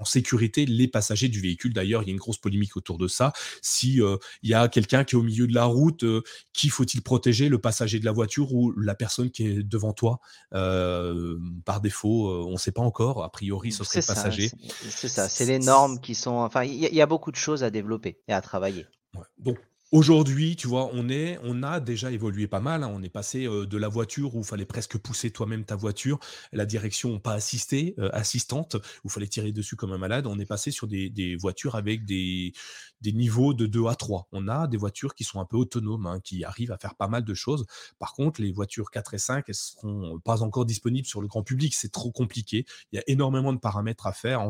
sécurité 0.05 0.65
les 0.65 0.87
passagers 0.87 1.29
du 1.29 1.41
véhicule. 1.41 1.73
D'ailleurs, 1.73 2.03
il 2.03 2.07
y 2.07 2.09
a 2.09 2.13
une 2.13 2.19
grosse 2.19 2.37
polémique 2.37 2.77
autour 2.77 2.97
de 2.97 3.07
ça. 3.07 3.33
Si 3.61 4.01
euh, 4.01 4.17
il 4.43 4.49
y 4.49 4.53
a 4.53 4.67
quelqu'un 4.67 5.03
qui 5.03 5.15
est 5.15 5.17
au 5.17 5.23
milieu 5.23 5.47
de 5.47 5.53
la 5.53 5.65
route, 5.65 6.03
euh, 6.03 6.21
qui 6.53 6.69
faut-il 6.69 7.01
protéger, 7.01 7.49
le 7.49 7.59
passager 7.59 7.99
de 7.99 8.05
la 8.05 8.11
voiture 8.11 8.53
ou 8.53 8.71
la 8.71 8.95
personne 8.95 9.31
qui 9.31 9.45
est 9.45 9.63
devant 9.63 9.93
toi? 9.93 10.19
Euh, 10.53 11.37
Par 11.65 11.81
défaut, 11.81 12.29
on 12.47 12.53
ne 12.53 12.57
sait 12.57 12.71
pas 12.71 12.81
encore. 12.81 13.23
A 13.23 13.31
priori, 13.31 13.71
ce 13.71 13.83
serait 13.83 14.01
le 14.01 14.07
passager. 14.07 14.51
C'est 14.89 15.07
ça. 15.07 15.29
C'est 15.29 15.45
les 15.45 15.59
normes 15.59 15.99
qui 15.99 16.15
sont. 16.15 16.35
Enfin, 16.35 16.63
il 16.63 16.73
y, 16.73 17.01
a 17.01 17.05
beaucoup 17.05 17.31
de 17.31 17.35
choses 17.35 17.63
à 17.63 17.69
développer 17.69 18.19
et 18.27 18.33
à 18.33 18.41
travailler. 18.41 18.85
Donc 19.37 19.57
Aujourd'hui, 19.93 20.57
tu 20.57 20.67
vois, 20.67 20.89
on 20.91 21.07
est, 21.07 21.39
on 21.43 21.63
a 21.63 21.79
déjà 21.79 22.11
évolué 22.11 22.45
pas 22.45 22.59
mal. 22.59 22.83
Hein. 22.83 22.91
On 22.93 23.01
est 23.03 23.09
passé 23.09 23.45
de 23.45 23.77
la 23.77 23.87
voiture 23.87 24.35
où 24.35 24.39
il 24.39 24.45
fallait 24.45 24.65
presque 24.65 24.97
pousser 24.97 25.31
toi-même 25.31 25.63
ta 25.63 25.77
voiture, 25.77 26.19
la 26.51 26.65
direction 26.65 27.19
pas 27.19 27.31
assistée, 27.31 27.95
assistante, 28.11 28.75
où 28.75 29.07
il 29.07 29.11
fallait 29.11 29.27
tirer 29.27 29.53
dessus 29.53 29.77
comme 29.77 29.93
un 29.93 29.97
malade. 29.97 30.27
On 30.27 30.39
est 30.39 30.45
passé 30.45 30.71
sur 30.71 30.87
des, 30.87 31.37
voitures 31.39 31.75
avec 31.75 32.03
des, 32.03 32.51
des, 32.99 33.13
niveaux 33.13 33.53
de 33.53 33.65
2 33.65 33.87
à 33.87 33.95
3. 33.95 34.27
On 34.33 34.49
a 34.49 34.67
des 34.67 34.75
voitures 34.75 35.15
qui 35.15 35.23
sont 35.23 35.39
un 35.39 35.45
peu 35.45 35.55
autonomes, 35.55 36.05
hein, 36.05 36.19
qui 36.21 36.43
arrivent 36.43 36.73
à 36.73 36.77
faire 36.77 36.95
pas 36.95 37.07
mal 37.07 37.23
de 37.23 37.33
choses. 37.33 37.65
Par 37.97 38.11
contre, 38.11 38.41
les 38.41 38.51
voitures 38.51 38.91
4 38.91 39.13
et 39.13 39.19
5, 39.19 39.45
elles 39.47 39.55
seront 39.55 40.19
pas 40.19 40.43
encore 40.43 40.65
disponibles 40.65 41.07
sur 41.07 41.21
le 41.21 41.29
grand 41.29 41.43
public. 41.43 41.73
C'est 41.73 41.93
trop 41.93 42.11
compliqué. 42.11 42.65
Il 42.91 42.97
y 42.97 42.99
a 42.99 43.03
énormément 43.07 43.53
de 43.53 43.59
paramètres 43.59 44.05
à 44.05 44.11
faire. 44.11 44.49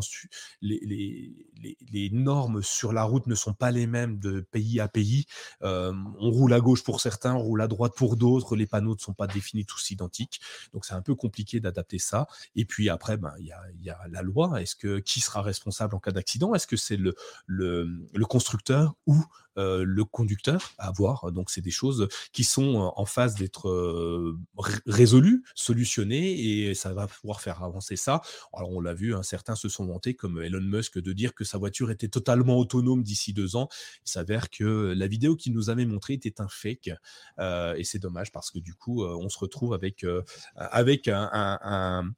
Les, 0.62 0.80
les, 0.82 1.78
les 1.92 2.10
normes 2.10 2.64
sur 2.64 2.92
la 2.92 3.04
route 3.04 3.28
ne 3.28 3.36
sont 3.36 3.54
pas 3.54 3.70
les 3.70 3.86
mêmes 3.86 4.18
de 4.18 4.42
pays 4.42 4.80
à 4.80 4.88
pays 4.88 5.27
on 5.62 6.32
roule 6.32 6.54
à 6.54 6.60
gauche 6.60 6.84
pour 6.84 7.02
certains, 7.02 7.36
on 7.36 7.42
roule 7.42 7.62
à 7.62 7.68
droite 7.68 7.94
pour 7.96 8.16
d'autres. 8.16 8.56
Les 8.56 8.68
panneaux 8.68 8.96
ne 8.96 9.00
sont 9.00 9.14
pas 9.14 9.28
définis 9.28 9.66
tous 9.66 9.92
identiques. 9.92 10.40
Donc, 10.74 10.86
c'est 10.86 10.94
un 10.94 11.02
peu 11.02 11.16
compliqué 11.16 11.60
d'adapter 11.60 12.00
ça. 12.00 12.28
Et 12.56 12.66
puis 12.66 12.90
après, 12.90 13.18
ben, 13.18 13.34
il 13.40 13.46
y, 13.46 13.90
a, 13.90 13.98
la 14.10 14.22
loi. 14.22 14.62
Est-ce 14.62 14.76
que 14.76 15.00
qui 15.00 15.22
sera 15.22 15.42
responsable 15.42 15.96
en 15.96 16.00
cas 16.00 16.12
d'accident? 16.12 16.54
Est-ce 16.54 16.68
que 16.68 16.78
c'est 16.78 16.98
le, 16.98 17.16
le, 17.46 18.26
constructeur 18.26 18.96
ou 19.06 19.24
le 19.58 20.04
conducteur 20.04 20.74
à 20.78 20.92
voir. 20.92 21.32
Donc, 21.32 21.50
c'est 21.50 21.62
des 21.62 21.72
choses 21.72 22.08
qui 22.32 22.44
sont 22.44 22.92
en 22.96 23.06
phase 23.06 23.36
d'être 23.36 24.36
résolues, 24.86 25.44
solutionnées, 25.56 26.68
et 26.70 26.76
ça 26.76 26.94
va 26.94 27.08
pouvoir 27.08 27.42
faire 27.42 27.64
avancer 27.64 27.96
ça. 27.96 28.22
Alors, 28.54 28.72
on 28.72 28.80
l'a 28.80 28.94
vu, 28.94 29.16
hein, 29.16 29.24
certains 29.24 29.56
se 29.56 29.70
sont 29.70 29.86
vantés, 29.86 30.16
comme 30.16 30.42
Elon 30.42 30.62
Musk, 30.62 31.00
de 31.00 31.14
dire 31.14 31.34
que 31.34 31.44
sa 31.44 31.58
voiture 31.58 31.92
était 31.92 32.08
totalement 32.08 32.58
autonome 32.58 33.04
d'ici 33.04 33.34
deux 33.34 33.56
ans. 33.56 33.68
Il 34.06 34.12
s'avère 34.12 34.50
que 34.50 34.94
la 34.96 35.08
vidéo 35.08 35.36
qu'il 35.36 35.54
nous 35.54 35.70
avait 35.70 35.86
montrée 35.86 36.14
était 36.14 36.40
un 36.42 36.48
fake, 36.48 36.92
et 37.40 37.84
c'est 37.84 38.00
dommage 38.00 38.32
parce 38.32 38.52
que 38.52 38.60
du 38.60 38.74
coup, 38.74 39.04
on 39.04 39.30
se 39.30 39.40
retrouve 39.40 39.74
avec, 39.74 40.06
un 41.08 42.12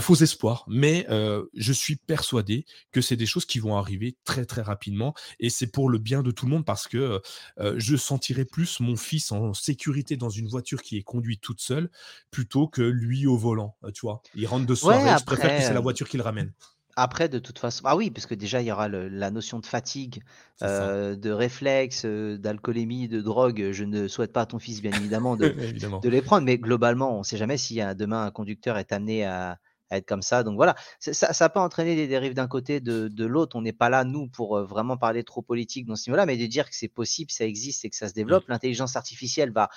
faux 0.00 0.16
espoir, 0.16 0.64
mais 0.68 1.06
je 1.54 1.72
suis 1.72 1.96
persuadé 1.96 2.66
que 2.92 3.00
c'est 3.00 3.16
des 3.16 3.26
choses 3.26 3.44
qui 3.44 3.58
vont 3.58 3.76
arriver 3.76 4.16
très 4.24 4.44
très 4.44 4.62
rapidement 4.62 5.14
et 5.38 5.50
c'est 5.50 5.66
pour 5.66 5.88
le 5.88 5.98
bien 5.98 6.22
de 6.22 6.30
tout 6.30 6.46
le 6.46 6.52
monde 6.52 6.64
parce 6.64 6.88
que 6.88 7.20
je 7.58 7.96
sentirai 7.96 8.44
plus 8.44 8.80
mon 8.80 8.96
fils 8.96 9.32
en 9.32 9.54
sécurité 9.54 10.16
dans 10.16 10.30
une 10.30 10.48
voiture 10.48 10.82
qui 10.82 10.96
est 10.96 11.02
conduite 11.02 11.40
toute 11.40 11.60
seule 11.60 11.90
plutôt 12.30 12.68
que 12.68 12.82
lui 12.82 13.26
au 13.26 13.36
volant, 13.36 13.76
tu 13.94 14.00
vois? 14.02 14.22
Il 14.34 14.46
rentre 14.46 14.66
de 14.66 14.74
soirée, 14.74 15.18
je 15.18 15.24
préfère 15.24 15.56
que 15.56 15.62
c'est 15.62 15.74
la 15.74 15.80
voiture 15.80 16.08
qui 16.08 16.16
le 16.16 16.22
ramène. 16.22 16.52
Après, 16.96 17.28
de 17.28 17.38
toute 17.38 17.58
façon, 17.58 17.82
ah 17.86 17.96
oui, 17.96 18.10
parce 18.10 18.26
que 18.26 18.34
déjà, 18.34 18.60
il 18.60 18.66
y 18.66 18.72
aura 18.72 18.88
la 18.88 19.30
notion 19.30 19.58
de 19.58 19.66
fatigue, 19.66 20.22
de 20.60 21.30
réflexe, 21.30 22.04
d'alcoolémie, 22.04 23.08
de 23.08 23.20
drogue. 23.20 23.70
Je 23.72 23.84
ne 23.84 24.08
souhaite 24.08 24.32
pas 24.32 24.42
à 24.42 24.46
ton 24.46 24.58
fils, 24.58 24.82
bien 24.82 24.92
évidemment, 24.92 25.36
de, 25.36 25.48
de 25.48 26.08
les 26.08 26.22
prendre, 26.22 26.44
mais 26.44 26.58
globalement, 26.58 27.14
on 27.14 27.18
ne 27.20 27.24
sait 27.24 27.36
jamais 27.36 27.56
si 27.56 27.80
demain 27.96 28.24
un 28.26 28.30
conducteur 28.30 28.76
est 28.76 28.92
amené 28.92 29.24
à, 29.24 29.58
être 29.96 30.06
comme 30.06 30.22
ça. 30.22 30.42
Donc 30.42 30.56
voilà, 30.56 30.74
ça, 30.98 31.32
ça 31.32 31.48
peut 31.48 31.60
entraîner 31.60 31.96
des 31.96 32.06
dérives 32.06 32.34
d'un 32.34 32.48
côté, 32.48 32.80
de, 32.80 33.08
de 33.08 33.24
l'autre. 33.26 33.56
On 33.56 33.62
n'est 33.62 33.72
pas 33.72 33.88
là, 33.88 34.04
nous, 34.04 34.28
pour 34.28 34.56
euh, 34.56 34.64
vraiment 34.64 34.96
parler 34.96 35.24
trop 35.24 35.42
politique 35.42 35.86
dans 35.86 35.96
ce 35.96 36.08
niveau-là, 36.08 36.26
mais 36.26 36.36
de 36.36 36.46
dire 36.46 36.68
que 36.68 36.76
c'est 36.76 36.88
possible, 36.88 37.30
ça 37.30 37.44
existe 37.44 37.84
et 37.84 37.90
que 37.90 37.96
ça 37.96 38.08
se 38.08 38.14
développe. 38.14 38.48
L'intelligence 38.48 38.96
artificielle 38.96 39.52
va 39.52 39.68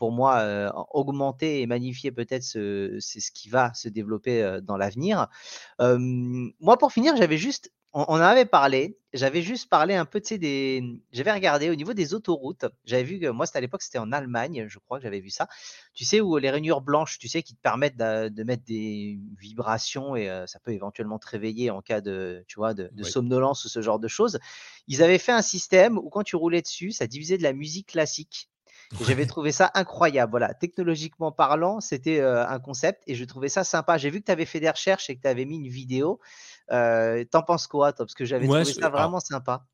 pour 0.00 0.10
moi, 0.10 0.72
augmenter 0.92 1.60
et 1.60 1.66
magnifier 1.66 2.10
peut-être 2.10 2.42
c'est 2.42 3.20
ce 3.20 3.30
qui 3.30 3.50
va 3.50 3.72
se 3.74 3.88
développer 3.88 4.58
dans 4.62 4.76
l'avenir. 4.78 5.28
moi, 5.78 6.78
pour 6.78 6.90
finir, 6.90 7.14
j'avais 7.16 7.36
juste 7.36 7.70
on, 7.92 8.02
en 8.02 8.20
avait 8.20 8.44
parlé. 8.44 8.96
J'avais 9.12 9.42
juste 9.42 9.68
parlé 9.68 9.94
un 9.94 10.04
peu, 10.04 10.20
tu 10.20 10.28
sais, 10.28 10.38
des. 10.38 10.84
J'avais 11.12 11.32
regardé 11.32 11.70
au 11.70 11.74
niveau 11.74 11.92
des 11.92 12.14
autoroutes. 12.14 12.64
J'avais 12.84 13.02
vu 13.02 13.18
que 13.18 13.26
moi, 13.28 13.46
c'était 13.46 13.58
à 13.58 13.60
l'époque, 13.60 13.82
c'était 13.82 13.98
en 13.98 14.12
Allemagne, 14.12 14.66
je 14.68 14.78
crois 14.78 14.98
que 14.98 15.02
j'avais 15.02 15.18
vu 15.18 15.30
ça. 15.30 15.48
Tu 15.92 16.04
sais, 16.04 16.20
où 16.20 16.36
les 16.36 16.50
rainures 16.50 16.80
blanches, 16.80 17.18
tu 17.18 17.26
sais, 17.26 17.42
qui 17.42 17.54
te 17.54 17.60
permettent 17.60 17.96
de, 17.96 18.44
mettre 18.44 18.62
des 18.64 19.18
vibrations 19.36 20.14
et 20.14 20.30
euh, 20.30 20.46
ça 20.46 20.60
peut 20.60 20.72
éventuellement 20.72 21.18
te 21.18 21.28
réveiller 21.28 21.70
en 21.70 21.82
cas 21.82 22.00
de, 22.00 22.44
tu 22.46 22.60
vois, 22.60 22.74
de, 22.74 23.02
somnolence 23.02 23.64
ou 23.64 23.68
ce 23.68 23.82
genre 23.82 23.98
de 23.98 24.08
choses. 24.08 24.38
Ils 24.86 25.02
avaient 25.02 25.18
fait 25.18 25.32
un 25.32 25.42
système 25.42 25.98
où 25.98 26.08
quand 26.08 26.22
tu 26.22 26.36
roulais 26.36 26.62
dessus, 26.62 26.92
ça 26.92 27.08
divisait 27.08 27.38
de 27.38 27.42
la 27.42 27.52
musique 27.52 27.88
classique. 27.88 28.48
J'avais 29.06 29.26
trouvé 29.26 29.52
ça 29.52 29.70
incroyable. 29.74 30.30
Voilà, 30.30 30.52
technologiquement 30.54 31.30
parlant, 31.30 31.80
c'était 31.80 32.20
euh, 32.20 32.46
un 32.46 32.58
concept 32.58 33.02
et 33.06 33.14
je 33.14 33.24
trouvais 33.24 33.48
ça 33.48 33.62
sympa. 33.64 33.98
J'ai 33.98 34.10
vu 34.10 34.20
que 34.20 34.26
tu 34.26 34.32
avais 34.32 34.46
fait 34.46 34.60
des 34.60 34.70
recherches 34.70 35.08
et 35.10 35.16
que 35.16 35.22
tu 35.22 35.28
avais 35.28 35.44
mis 35.44 35.56
une 35.56 35.68
vidéo. 35.68 36.18
Euh, 36.72 37.24
T'en 37.30 37.42
penses 37.42 37.66
quoi, 37.66 37.92
toi? 37.92 38.04
Parce 38.04 38.14
que 38.14 38.24
j'avais 38.24 38.46
trouvé 38.46 38.64
ça 38.64 38.88
vraiment 38.88 39.20
sympa. 39.20 39.64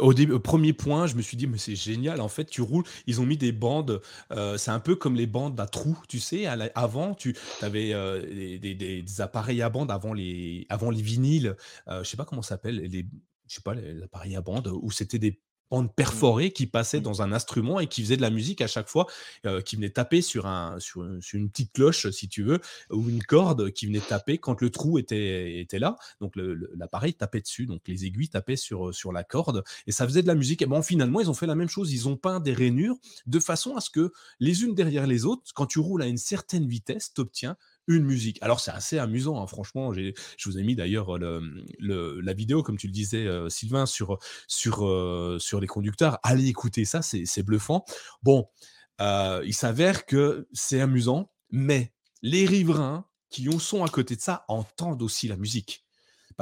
au, 0.00 0.14
début, 0.14 0.38
premier 0.38 0.72
point, 0.72 1.08
je 1.08 1.16
me 1.16 1.22
suis 1.22 1.36
dit, 1.36 1.48
mais 1.48 1.58
c'est 1.58 1.74
génial. 1.74 2.20
En 2.20 2.28
fait, 2.28 2.44
tu 2.44 2.62
roules, 2.62 2.84
ils 3.06 3.20
ont 3.20 3.26
mis 3.26 3.36
des 3.36 3.52
bandes. 3.52 4.00
Euh, 4.30 4.56
c'est 4.56 4.70
un 4.70 4.80
peu 4.80 4.94
comme 4.94 5.16
les 5.16 5.26
bandes 5.26 5.58
à 5.58 5.66
trou, 5.66 5.98
tu 6.08 6.20
sais. 6.20 6.46
avant, 6.46 7.14
tu 7.14 7.36
avais 7.62 7.92
euh, 7.92 8.58
des, 8.58 9.04
appareils 9.20 9.62
à 9.62 9.70
bande 9.70 9.90
avant 9.90 10.12
les, 10.12 10.66
avant 10.68 10.90
les 10.90 11.02
vinyles. 11.02 11.56
je 11.88 12.04
sais 12.04 12.16
pas 12.16 12.24
comment 12.24 12.42
ça 12.42 12.50
s'appelle. 12.50 12.76
Les, 12.76 13.06
je 13.48 13.56
sais 13.56 13.62
pas, 13.62 13.74
les 13.74 14.02
appareils 14.02 14.36
à 14.36 14.40
bande, 14.40 14.68
où 14.68 14.90
c'était 14.92 15.18
des 15.18 15.40
bande 15.72 15.94
perforée 15.94 16.50
qui 16.50 16.66
passait 16.66 17.00
mmh. 17.00 17.04
dans 17.04 17.22
un 17.22 17.32
instrument 17.32 17.80
et 17.80 17.86
qui 17.86 18.02
faisait 18.02 18.18
de 18.18 18.22
la 18.22 18.28
musique 18.28 18.60
à 18.60 18.66
chaque 18.66 18.88
fois, 18.88 19.06
qui 19.64 19.76
venait 19.76 19.90
taper 19.90 20.20
sur, 20.20 20.46
un, 20.46 20.78
sur, 20.78 21.02
une 21.02 21.48
petite 21.48 21.72
cloche, 21.72 22.10
si 22.10 22.28
tu 22.28 22.42
veux, 22.42 22.60
ou 22.90 23.08
une 23.08 23.22
corde 23.22 23.70
qui 23.70 23.86
venait 23.86 24.00
taper 24.00 24.36
quand 24.36 24.60
le 24.60 24.68
trou 24.68 24.98
était, 24.98 25.60
était 25.60 25.78
là. 25.78 25.96
Donc 26.20 26.34
l'appareil 26.36 27.14
tapait 27.14 27.40
dessus, 27.40 27.64
donc 27.64 27.80
les 27.86 28.04
aiguilles 28.04 28.28
tapaient 28.28 28.56
sur, 28.56 28.94
sur 28.94 29.12
la 29.12 29.24
corde 29.24 29.64
et 29.86 29.92
ça 29.92 30.06
faisait 30.06 30.22
de 30.22 30.26
la 30.26 30.34
musique. 30.34 30.60
Et 30.60 30.66
bon, 30.66 30.82
finalement, 30.82 31.20
ils 31.20 31.30
ont 31.30 31.34
fait 31.34 31.46
la 31.46 31.54
même 31.54 31.70
chose. 31.70 31.92
Ils 31.92 32.06
ont 32.06 32.16
peint 32.16 32.40
des 32.40 32.52
rainures 32.52 32.96
de 33.26 33.38
façon 33.38 33.74
à 33.74 33.80
ce 33.80 33.88
que 33.88 34.12
les 34.40 34.64
unes 34.64 34.74
derrière 34.74 35.06
les 35.06 35.24
autres, 35.24 35.42
quand 35.54 35.66
tu 35.66 35.78
roules 35.78 36.02
à 36.02 36.06
une 36.06 36.18
certaine 36.18 36.66
vitesse, 36.66 37.12
tu 37.14 37.22
obtiens 37.22 37.56
une 37.88 38.04
musique. 38.04 38.38
Alors 38.42 38.60
c'est 38.60 38.70
assez 38.70 38.98
amusant, 38.98 39.42
hein, 39.42 39.46
franchement. 39.46 39.92
Je 39.92 40.12
vous 40.44 40.58
ai 40.58 40.62
mis 40.62 40.74
d'ailleurs 40.74 41.18
le, 41.18 42.20
la 42.20 42.32
vidéo, 42.32 42.62
comme 42.62 42.78
tu 42.78 42.86
le 42.86 42.92
disais, 42.92 43.26
euh, 43.26 43.48
Sylvain, 43.48 43.86
sur, 43.86 44.18
sur, 44.46 44.86
euh, 44.86 45.38
sur 45.40 45.60
les 45.60 45.66
conducteurs. 45.66 46.18
Allez 46.22 46.48
écouter 46.48 46.84
ça, 46.84 47.02
c'est 47.02 47.42
bluffant. 47.42 47.84
Bon, 48.22 48.48
euh, 49.00 49.42
il 49.44 49.54
s'avère 49.54 50.06
que 50.06 50.48
c'est 50.52 50.80
amusant, 50.80 51.30
mais 51.50 51.92
les 52.22 52.46
riverains 52.46 53.06
qui 53.30 53.48
sont 53.58 53.84
à 53.84 53.88
côté 53.88 54.14
de 54.14 54.20
ça 54.20 54.44
entendent 54.48 55.02
aussi 55.02 55.26
la 55.26 55.36
musique 55.36 55.84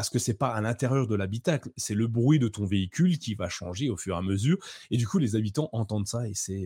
parce 0.00 0.08
que 0.08 0.18
c'est 0.18 0.32
pas 0.32 0.48
à 0.48 0.62
l'intérieur 0.62 1.06
de 1.06 1.14
l'habitacle, 1.14 1.68
c'est 1.76 1.92
le 1.92 2.06
bruit 2.06 2.38
de 2.38 2.48
ton 2.48 2.64
véhicule 2.64 3.18
qui 3.18 3.34
va 3.34 3.50
changer 3.50 3.90
au 3.90 3.98
fur 3.98 4.14
et 4.14 4.18
à 4.18 4.22
mesure. 4.22 4.56
Et 4.90 4.96
du 4.96 5.06
coup, 5.06 5.18
les 5.18 5.36
habitants 5.36 5.68
entendent 5.74 6.06
ça 6.06 6.26
et 6.26 6.32
c'est 6.32 6.62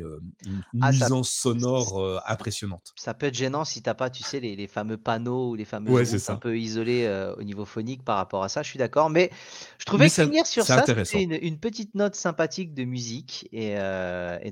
une 0.46 0.62
ah, 0.80 0.92
nuisance 0.92 1.30
sonore 1.30 2.22
impressionnante. 2.28 2.92
Ça 2.94 3.12
peut 3.12 3.26
être 3.26 3.34
gênant 3.34 3.64
si 3.64 3.82
t'as 3.82 3.94
pas, 3.94 4.08
tu 4.08 4.22
sais, 4.22 4.38
les, 4.38 4.68
fameux 4.68 4.98
panneaux 4.98 5.50
ou 5.50 5.54
les 5.56 5.64
fameux 5.64 5.90
ouais, 5.90 6.30
un 6.30 6.36
peu 6.36 6.56
isolés 6.56 7.08
au 7.36 7.42
niveau 7.42 7.64
phonique 7.64 8.04
par 8.04 8.18
rapport 8.18 8.44
à 8.44 8.48
ça. 8.48 8.62
Je 8.62 8.68
suis 8.68 8.78
d'accord, 8.78 9.10
mais 9.10 9.32
je 9.78 9.84
trouvais 9.84 10.06
que 10.06 10.12
finir 10.12 10.46
sur 10.46 10.64
ça, 10.64 10.84
c'était 10.86 11.24
une, 11.24 11.58
petite 11.58 11.96
note 11.96 12.14
sympathique 12.14 12.72
de 12.72 12.84
musique 12.84 13.48
et, 13.50 13.74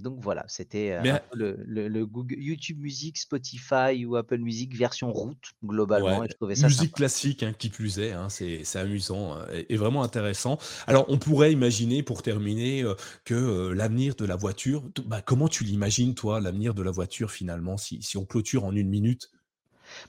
donc 0.01 0.19
voilà, 0.19 0.45
c'était 0.49 0.99
le, 1.35 2.05
Google, 2.05 2.35
YouTube 2.37 2.81
Music, 2.81 3.17
Spotify 3.17 4.05
ou 4.05 4.17
Apple 4.17 4.39
Music 4.39 4.77
version 4.77 5.13
route 5.13 5.53
globalement. 5.65 6.25
je 6.25 6.35
trouvais 6.35 6.57
ça 6.57 6.67
musique 6.67 6.97
classique, 6.97 7.45
hein, 7.45 7.55
qui 7.57 7.69
plus 7.69 8.01
est. 8.01 8.11
Hein, 8.11 8.29
c'est 8.29 8.65
c'est 8.73 8.79
amusant 8.79 9.37
euh, 9.39 9.63
et, 9.69 9.77
vraiment 9.77 10.03
intéressant. 10.03 10.59
Alors, 10.87 11.05
on 11.09 11.19
pourrait 11.19 11.53
imaginer, 11.53 12.03
pour 12.03 12.23
terminer, 12.23 12.83
euh, 12.83 12.95
que 13.25 13.35
euh, 13.35 13.75
l'avenir 13.75 14.15
de 14.15 14.25
la 14.25 14.37
voiture, 14.37 14.83
bah, 15.07 15.23
comment 15.23 15.49
tu 15.49 15.65
l'imagines, 15.65 16.15
toi, 16.15 16.41
l'avenir 16.41 16.75
de 16.75 16.83
la 16.83 16.91
voiture, 16.91 17.31
finalement, 17.31 17.77
si, 17.77 18.03
si 18.03 18.17
on 18.17 18.25
clôture 18.25 18.65
en 18.65 18.75
une 18.75 18.89
minute? 18.89 19.31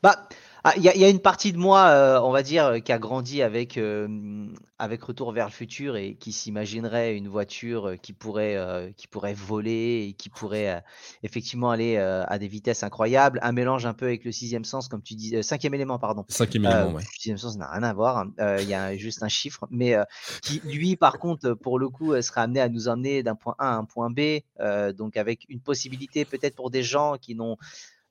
Bah, 0.01 0.27
ah, 0.65 0.71
il 0.77 0.83
y, 0.83 1.03
a 1.03 1.09
une 1.09 1.19
partie 1.19 1.51
de 1.51 1.57
moi, 1.57 1.87
euh, 1.87 2.21
on 2.21 2.31
va 2.31 2.41
dire, 2.41 2.81
qui 2.85 2.93
a 2.93 2.97
grandi 2.97 3.41
avec, 3.41 3.77
euh, 3.77 4.47
avec 4.79 5.03
Retour 5.03 5.33
vers 5.33 5.47
le 5.47 5.51
futur 5.51 5.97
et 5.97 6.15
qui 6.15 6.31
s'imaginerait 6.31 7.17
une 7.17 7.27
voiture 7.27 7.89
euh, 7.89 7.95
qui 7.97 8.13
pourrait, 8.13 8.93
qui 8.95 9.07
pourrait 9.09 9.33
voler 9.33 10.07
et 10.07 10.13
qui 10.13 10.29
pourrait 10.29 10.81
effectivement 11.21 11.69
aller 11.69 11.97
à 11.97 12.39
des 12.39 12.47
vitesses 12.47 12.83
incroyables. 12.83 13.39
Un 13.43 13.51
mélange 13.51 13.85
un 13.85 13.93
peu 13.93 14.05
avec 14.05 14.23
le 14.23 14.31
sixième 14.31 14.63
sens, 14.63 14.87
comme 14.87 15.01
tu 15.01 15.15
dis, 15.15 15.43
cinquième 15.43 15.73
élément, 15.73 15.99
pardon. 15.99 16.23
Cinquième 16.29 16.63
élément, 16.63 16.93
ouais. 16.93 17.03
Sixième 17.11 17.37
sens 17.37 17.57
n'a 17.57 17.69
rien 17.69 17.83
à 17.83 17.93
voir. 17.93 18.19
Hein. 18.19 18.57
Il 18.61 18.69
y 18.69 18.73
a 18.73 18.95
juste 18.95 19.21
un 19.21 19.27
chiffre, 19.27 19.67
mais 19.69 19.97
qui, 20.43 20.61
lui, 20.63 20.95
par 20.95 21.19
contre, 21.19 21.55
pour 21.55 21.77
le 21.77 21.89
coup, 21.89 22.19
serait 22.21 22.39
amené 22.39 22.61
à 22.61 22.69
nous 22.69 22.87
emmener 22.87 23.21
d'un 23.21 23.35
point 23.35 23.55
A 23.59 23.73
à 23.73 23.75
un 23.75 23.83
point 23.83 24.09
B, 24.09 24.39
donc 24.95 25.17
avec 25.17 25.45
une 25.49 25.59
possibilité 25.59 26.23
peut-être 26.23 26.55
pour 26.55 26.71
des 26.71 26.83
gens 26.83 27.17
qui 27.19 27.35
n'ont 27.35 27.57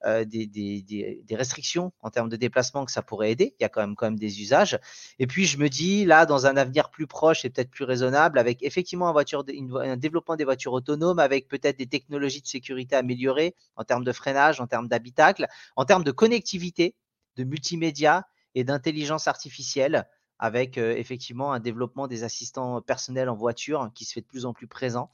euh, 0.05 0.25
des, 0.25 1.25
restrictions 1.33 1.93
en 2.01 2.11
termes 2.11 2.29
de 2.29 2.37
déplacement 2.37 2.85
que 2.85 2.93
ça 2.93 3.03
pourrait 3.03 3.31
aider. 3.31 3.55
Il 3.59 3.63
y 3.63 3.65
a 3.65 3.69
quand 3.69 3.81
même, 3.81 3.97
quand 3.97 4.07
même 4.07 4.19
des 4.19 4.41
usages. 4.41 4.79
Et 5.19 5.27
puis, 5.27 5.47
je 5.47 5.59
me 5.59 5.69
dis, 5.69 6.05
là, 6.05 6.27
dans 6.27 6.47
un 6.47 6.57
avenir 6.57 6.91
plus 6.91 7.07
proche 7.07 7.45
et 7.45 7.51
peut-être 7.51 7.71
plus 7.71 7.85
raisonnable, 7.85 8.39
avec 8.39 8.63
effectivement 8.63 9.09
un, 9.09 9.13
voiture, 9.13 9.45
un 9.81 9.97
développement 9.97 10.37
des 10.37 10.45
voitures 10.45 10.73
autonomes, 10.73 11.19
avec 11.19 11.49
peut-être 11.49 11.79
des 11.79 11.87
technologies 11.87 12.43
de 12.43 12.47
sécurité 12.47 12.97
améliorées 12.97 13.55
en 13.77 13.85
termes 13.85 14.05
de 14.05 14.13
freinage, 14.13 14.61
en 14.61 14.67
termes 14.67 14.89
d'habitacle, 14.89 15.47
en 15.77 15.85
termes 15.85 16.05
de 16.05 16.13
connectivité, 16.13 16.95
de 17.37 17.45
multimédia 17.45 18.27
et 18.55 18.65
d'intelligence 18.65 19.29
artificielle 19.29 20.07
avec 20.39 20.77
euh, 20.77 20.97
effectivement 20.97 21.53
un 21.53 21.61
développement 21.61 22.09
des 22.09 22.25
assistants 22.25 22.81
personnels 22.83 23.29
en 23.29 23.37
voiture 23.37 23.91
qui 23.95 24.05
se 24.05 24.13
fait 24.13 24.23
de 24.23 24.27
plus 24.27 24.45
en 24.45 24.53
plus 24.53 24.67
présent. 24.67 25.09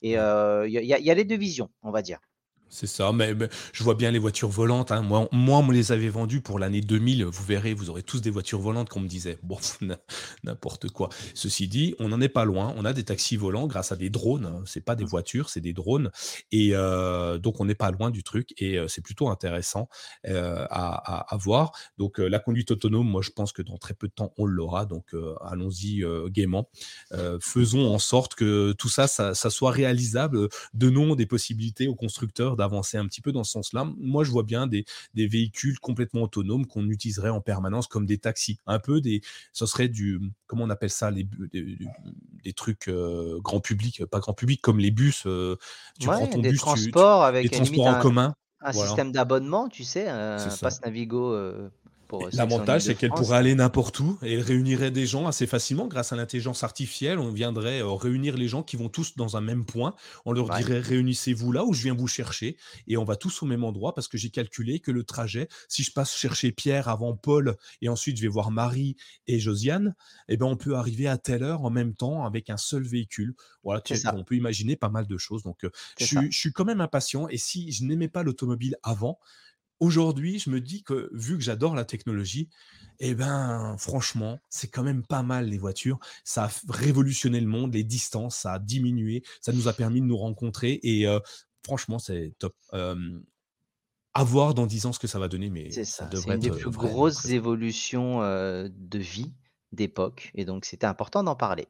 Et 0.00 0.18
euh, 0.18 0.66
il 0.66 0.72
y, 0.72 1.10
a 1.10 1.14
les 1.14 1.24
deux 1.24 1.36
visions, 1.36 1.70
on 1.82 1.90
va 1.90 2.00
dire. 2.00 2.18
C'est 2.72 2.86
ça, 2.86 3.10
mais, 3.12 3.34
je 3.72 3.82
vois 3.82 3.96
bien 3.96 4.12
les 4.12 4.20
voitures 4.20 4.48
volantes. 4.48 4.92
Hein. 4.92 5.02
Moi, 5.02 5.28
moi, 5.32 5.58
on 5.58 5.64
me 5.64 5.72
les 5.72 5.90
avait 5.90 6.08
vendues 6.08 6.40
pour 6.40 6.60
l'année 6.60 6.80
2000. 6.80 7.24
Vous 7.24 7.44
verrez, 7.44 7.74
vous 7.74 7.90
aurez 7.90 8.04
tous 8.04 8.20
des 8.20 8.30
voitures 8.30 8.60
volantes 8.60 8.88
qu'on 8.88 9.00
me 9.00 9.08
disait. 9.08 9.38
Bon, 9.42 9.58
n'importe 10.44 10.88
quoi. 10.88 11.08
Ceci 11.34 11.66
dit, 11.66 11.96
on 11.98 12.08
n'en 12.08 12.20
est 12.20 12.28
pas 12.28 12.44
loin. 12.44 12.72
On 12.76 12.84
a 12.84 12.92
des 12.92 13.02
taxis 13.02 13.36
volants 13.36 13.66
grâce 13.66 13.90
à 13.90 13.96
des 13.96 14.08
drones. 14.08 14.46
Hein. 14.46 14.62
C'est 14.66 14.84
pas 14.84 14.94
des 14.94 15.02
mmh. 15.02 15.08
voitures, 15.08 15.50
c'est 15.50 15.60
des 15.60 15.72
drones. 15.72 16.12
Et 16.52 16.70
euh, 16.74 17.38
donc, 17.38 17.60
on 17.60 17.64
n'est 17.64 17.74
pas 17.74 17.90
loin 17.90 18.10
du 18.10 18.22
truc. 18.22 18.54
Et 18.58 18.78
euh, 18.78 18.86
c'est 18.86 19.02
plutôt 19.02 19.28
intéressant 19.28 19.88
euh, 20.28 20.64
à, 20.70 21.36
voir. 21.40 21.72
Donc, 21.98 22.18
la 22.18 22.38
conduite 22.38 22.70
autonome, 22.70 23.08
moi, 23.08 23.20
je 23.20 23.30
pense 23.30 23.52
que 23.52 23.62
dans 23.62 23.78
très 23.78 23.94
peu 23.94 24.06
de 24.06 24.12
temps, 24.12 24.32
on 24.38 24.46
l'aura. 24.46 24.86
Donc, 24.86 25.12
allons-y 25.44 26.04
gaiement. 26.28 26.68
faisons 27.40 27.92
en 27.92 27.98
sorte 27.98 28.36
que 28.36 28.72
tout 28.72 28.88
ça, 28.88 29.08
ça, 29.08 29.34
ça 29.34 29.50
soit 29.50 29.72
réalisable. 29.72 30.48
Donnons 30.72 31.16
des 31.16 31.26
possibilités 31.26 31.88
aux 31.88 31.96
constructeurs 31.96 32.56
d'avancer 32.60 32.96
un 32.96 33.06
petit 33.06 33.20
peu 33.20 33.32
dans 33.32 33.44
ce 33.44 33.52
sens-là. 33.52 33.86
Moi, 33.98 34.24
je 34.24 34.30
vois 34.30 34.42
bien 34.42 34.66
des, 34.66 34.84
véhicules 35.14 35.78
complètement 35.80 36.22
autonomes 36.22 36.66
qu'on 36.66 36.88
utiliserait 36.88 37.30
en 37.30 37.40
permanence 37.40 37.86
comme 37.86 38.06
des 38.06 38.18
taxis. 38.18 38.58
Un 38.66 38.78
peu 38.78 39.00
des. 39.00 39.20
Ce 39.52 39.66
serait 39.66 39.88
du. 39.88 40.20
Comment 40.46 40.64
on 40.64 40.70
appelle 40.70 40.90
ça 40.90 41.10
les, 41.10 41.26
des, 41.52 42.52
trucs 42.52 42.88
euh, 42.88 43.40
grand 43.40 43.60
public, 43.60 44.04
pas 44.06 44.20
grand 44.20 44.34
public, 44.34 44.60
comme 44.60 44.78
les 44.78 44.90
bus. 44.90 45.24
Euh, 45.26 45.56
tu 45.98 46.06
prends 46.06 46.26
ton 46.26 46.38
des 46.38 46.50
bus, 46.50 46.60
transports 46.60 47.24
avec 47.24 47.50
des 47.50 47.56
transports 47.56 47.86
en 47.86 48.00
commun. 48.00 48.34
Un 48.62 48.72
système 48.72 49.10
d'abonnement, 49.10 49.68
tu 49.68 49.84
sais, 49.84 50.08
un 50.08 50.36
Navigo. 50.84 51.34
Euh, 52.12 52.28
L'avantage, 52.32 52.82
c'est 52.82 52.94
qu'elle 52.94 53.10
pourrait 53.10 53.36
aller 53.36 53.54
n'importe 53.54 54.00
où 54.00 54.18
et 54.22 54.34
elle 54.34 54.40
réunirait 54.40 54.90
des 54.90 55.06
gens 55.06 55.26
assez 55.26 55.46
facilement 55.46 55.86
grâce 55.86 56.12
à 56.12 56.16
l'intelligence 56.16 56.64
artificielle. 56.64 57.18
On 57.18 57.32
viendrait 57.32 57.80
euh, 57.80 57.92
réunir 57.92 58.36
les 58.36 58.48
gens 58.48 58.62
qui 58.62 58.76
vont 58.76 58.88
tous 58.88 59.16
dans 59.16 59.36
un 59.36 59.40
même 59.40 59.64
point. 59.64 59.94
On 60.24 60.32
leur 60.32 60.48
dirait 60.50 60.80
réunissez-vous 60.80 61.52
là 61.52 61.64
où 61.64 61.72
je 61.72 61.82
viens 61.82 61.94
vous 61.94 62.08
chercher 62.08 62.56
et 62.86 62.96
on 62.96 63.04
va 63.04 63.16
tous 63.16 63.42
au 63.42 63.46
même 63.46 63.64
endroit 63.64 63.94
parce 63.94 64.08
que 64.08 64.18
j'ai 64.18 64.30
calculé 64.30 64.80
que 64.80 64.90
le 64.90 65.04
trajet, 65.04 65.48
si 65.68 65.82
je 65.82 65.92
passe 65.92 66.14
chercher 66.16 66.52
Pierre 66.52 66.88
avant 66.88 67.16
Paul 67.16 67.56
et 67.82 67.88
ensuite 67.88 68.16
je 68.16 68.22
vais 68.22 68.28
voir 68.28 68.50
Marie 68.50 68.96
et 69.26 69.38
Josiane, 69.38 69.94
eh 70.28 70.36
ben 70.36 70.46
on 70.46 70.56
peut 70.56 70.76
arriver 70.76 71.08
à 71.08 71.18
telle 71.18 71.42
heure 71.42 71.64
en 71.64 71.70
même 71.70 71.94
temps 71.94 72.24
avec 72.24 72.50
un 72.50 72.56
seul 72.56 72.82
véhicule. 72.82 73.34
Voilà, 73.62 73.82
on 74.14 74.24
peut 74.24 74.36
imaginer 74.36 74.76
pas 74.76 74.88
mal 74.88 75.06
de 75.06 75.18
choses. 75.18 75.42
Donc, 75.42 75.64
euh, 75.64 75.70
je, 75.98 76.18
je 76.30 76.38
suis 76.38 76.52
quand 76.52 76.64
même 76.64 76.80
impatient 76.80 77.28
et 77.28 77.36
si 77.36 77.70
je 77.72 77.84
n'aimais 77.84 78.08
pas 78.08 78.22
l'automobile 78.22 78.76
avant, 78.82 79.18
Aujourd'hui, 79.80 80.38
je 80.38 80.50
me 80.50 80.60
dis 80.60 80.82
que 80.82 81.10
vu 81.12 81.36
que 81.36 81.42
j'adore 81.42 81.74
la 81.74 81.84
technologie, 81.84 82.48
eh 82.98 83.14
ben, 83.14 83.76
franchement, 83.78 84.38
c'est 84.48 84.68
quand 84.68 84.82
même 84.82 85.04
pas 85.04 85.22
mal 85.22 85.48
les 85.48 85.58
voitures. 85.58 85.98
Ça 86.22 86.44
a 86.44 86.50
révolutionné 86.68 87.40
le 87.40 87.46
monde, 87.46 87.74
les 87.74 87.84
distances, 87.84 88.36
ça 88.36 88.52
a 88.52 88.58
diminué, 88.58 89.22
ça 89.40 89.52
nous 89.52 89.68
a 89.68 89.72
permis 89.72 90.00
de 90.00 90.06
nous 90.06 90.18
rencontrer 90.18 90.78
et 90.82 91.06
franchement, 91.64 91.98
c'est 91.98 92.34
top. 92.38 92.54
à 92.72 94.24
voir 94.24 94.54
dans 94.54 94.66
10 94.66 94.86
ans 94.86 94.92
ce 94.92 94.98
que 94.98 95.06
ça 95.06 95.18
va 95.18 95.28
donner, 95.28 95.50
mais 95.50 95.70
c'est 95.70 95.84
ça, 95.84 96.06
devrait 96.06 96.34
une 96.34 96.40
des 96.40 96.50
plus 96.50 96.70
grosses 96.70 97.24
évolutions 97.26 98.20
de 98.20 98.98
vie 98.98 99.32
d'époque, 99.72 100.30
et 100.34 100.44
donc 100.44 100.64
c'était 100.64 100.86
important 100.86 101.22
d'en 101.22 101.36
parler. 101.36 101.68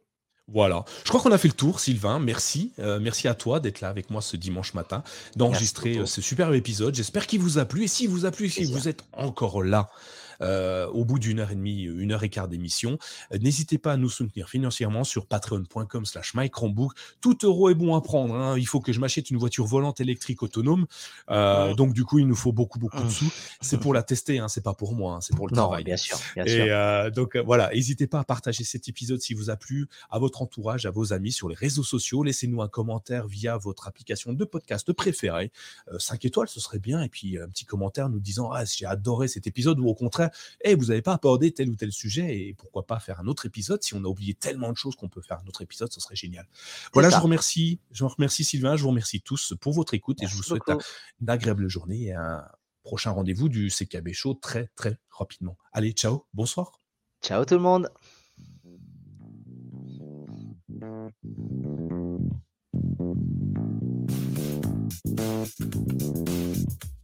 Voilà. 0.53 0.85
Je 1.05 1.09
crois 1.09 1.21
qu'on 1.21 1.33
a 1.33 1.39
fait 1.39 1.49
le 1.49 1.55
tour, 1.55 1.81
Sylvain. 1.81 2.19
Merci. 2.19 2.73
Euh, 2.79 2.99
merci 3.01 3.29
à 3.29 3.35
toi 3.35 3.61
d'être 3.61 3.81
là 3.81 3.89
avec 3.89 4.11
moi 4.11 4.21
ce 4.21 4.37
dimanche 4.37 4.75
matin, 4.75 5.03
d'enregistrer 5.37 5.99
euh, 5.99 6.07
ce 6.07 6.21
superbe 6.21 6.55
épisode. 6.55 6.95
J'espère 6.95 7.27
qu'il 7.27 7.41
vous 7.41 7.59
a 7.59 7.65
plu. 7.65 7.85
Et 7.85 7.89
s'il 7.89 8.09
vous 8.09 8.27
a 8.27 8.31
plu, 8.31 8.49
si 8.51 8.65
vous 8.65 8.89
êtes 8.89 9.05
encore 9.13 9.63
là, 9.63 9.91
euh, 10.43 10.87
au 10.89 11.05
bout 11.05 11.19
d'une 11.19 11.41
heure 11.41 11.51
et 11.51 11.55
demie, 11.55 11.83
une 11.83 12.13
heure 12.13 12.23
et 12.23 12.29
quart 12.29 12.49
d'émission. 12.49 12.99
Euh, 13.33 13.39
n'hésitez 13.39 13.79
pas 13.79 13.93
à 13.93 13.97
nous 13.97 14.09
soutenir 14.09 14.49
financièrement 14.49 15.05
sur 15.05 15.27
patreon.com 15.27 16.05
slash 16.05 16.35
Tout 17.21 17.39
euro 17.43 17.71
est 17.71 17.75
bon 17.75 17.95
à 17.95 18.01
prendre. 18.01 18.35
Hein. 18.35 18.59
Il 18.59 18.67
faut 18.67 18.81
que 18.81 18.93
je 18.93 19.01
m'achète 19.01 19.31
une 19.31 19.39
voiture 19.39 19.67
volante 19.67 20.01
électrique 20.01 20.43
autonome. 20.43 20.87
Euh, 21.31 21.75
donc 21.75 21.93
du 21.93 22.05
coup, 22.05 22.19
il 22.19 22.27
nous 22.27 22.35
faut 22.35 22.53
beaucoup, 22.53 22.79
beaucoup 22.79 23.03
de 23.03 23.09
sous. 23.09 23.31
C'est 23.61 23.79
pour 23.79 23.95
la 23.95 24.03
tester, 24.03 24.39
hein. 24.39 24.49
c'est 24.49 24.63
pas 24.63 24.75
pour 24.75 24.95
moi, 24.95 25.17
hein. 25.17 25.21
c'est 25.21 25.37
pour 25.37 25.47
le 25.47 25.55
non, 25.55 25.63
travail. 25.63 25.85
Bien 25.85 25.97
sûr, 25.97 26.19
bien 26.35 26.45
et 26.47 27.11
donc 27.11 27.37
voilà, 27.37 27.71
n'hésitez 27.73 28.07
pas 28.07 28.21
à 28.21 28.25
partager 28.25 28.65
cet 28.65 28.89
épisode 28.89 29.21
si 29.21 29.35
vous 29.35 29.51
a 29.51 29.57
plu 29.57 29.89
à 30.11 30.19
votre 30.19 30.43
entourage, 30.43 30.87
à 30.87 30.91
vos 30.91 31.13
amis 31.13 31.33
sur 31.33 31.49
les 31.49 31.55
réseaux 31.55 31.83
sociaux. 31.83 32.23
Laissez-nous 32.23 32.63
un 32.63 32.69
commentaire 32.69 33.27
via 33.27 33.57
votre 33.57 33.89
application 33.89 34.33
de 34.33 34.45
podcast 34.45 34.93
préférée. 34.93 35.53
5 35.99 36.25
étoiles, 36.25 36.49
ce 36.49 36.61
serait 36.61 36.79
bien. 36.79 37.03
Et 37.03 37.09
puis 37.09 37.39
un 37.39 37.49
petit 37.49 37.65
commentaire 37.65 38.09
nous 38.09 38.21
disant 38.21 38.51
ah, 38.53 38.65
j'ai 38.65 38.87
adoré 38.87 39.29
cet 39.29 39.47
épisode 39.47 39.79
ou 39.81 39.89
au 39.89 39.95
contraire, 39.95 40.30
et 40.63 40.75
vous 40.75 40.87
n'avez 40.87 41.03
pas 41.03 41.15
abordé 41.15 41.53
tel 41.53 41.71
ou 41.71 41.77
tel 41.77 41.93
sujet, 41.93 42.39
et 42.39 42.55
pourquoi 42.55 42.87
pas 42.87 43.01
faire 43.01 43.21
un 43.21 43.27
autre 43.27 43.47
épisode? 43.47 43.83
Si 43.83 43.95
on 43.95 44.05
a 44.05 44.09
oublié 44.09 44.35
tellement 44.35 44.71
de 44.73 44.77
choses 44.77 44.97
qu'on 44.97 45.09
peut 45.09 45.23
faire 45.23 45.39
un 45.45 45.47
autre 45.49 45.63
épisode, 45.63 45.93
ce 45.93 46.01
serait 46.01 46.17
génial. 46.17 46.47
Voilà, 46.93 47.11
je 47.11 47.17
vous 47.17 47.23
remercie, 47.23 47.81
je 47.93 48.05
vous 48.05 48.11
remercie 48.11 48.45
Sylvain, 48.45 48.77
je 48.77 48.83
vous 48.83 48.91
remercie 48.91 49.21
tous 49.21 49.55
pour 49.61 49.73
votre 49.73 49.95
écoute, 49.95 50.23
et 50.23 50.27
je 50.27 50.35
vous 50.35 50.43
souhaite 50.43 50.63
une 51.21 51.31
agréable 51.31 51.69
journée 51.69 52.07
et 52.07 52.13
un 52.15 52.45
prochain 52.83 53.11
rendez-vous 53.11 53.49
du 53.49 53.69
CKB 53.69 54.13
Show 54.13 54.35
très 54.35 54.71
très 54.75 54.99
rapidement. 55.11 55.57
Allez, 55.73 55.93
ciao, 55.93 56.27
bonsoir. 56.35 56.73
Ciao 57.23 57.45
tout 57.45 57.55
le 57.55 57.61
monde. 57.61 57.91
Thank 66.01 66.90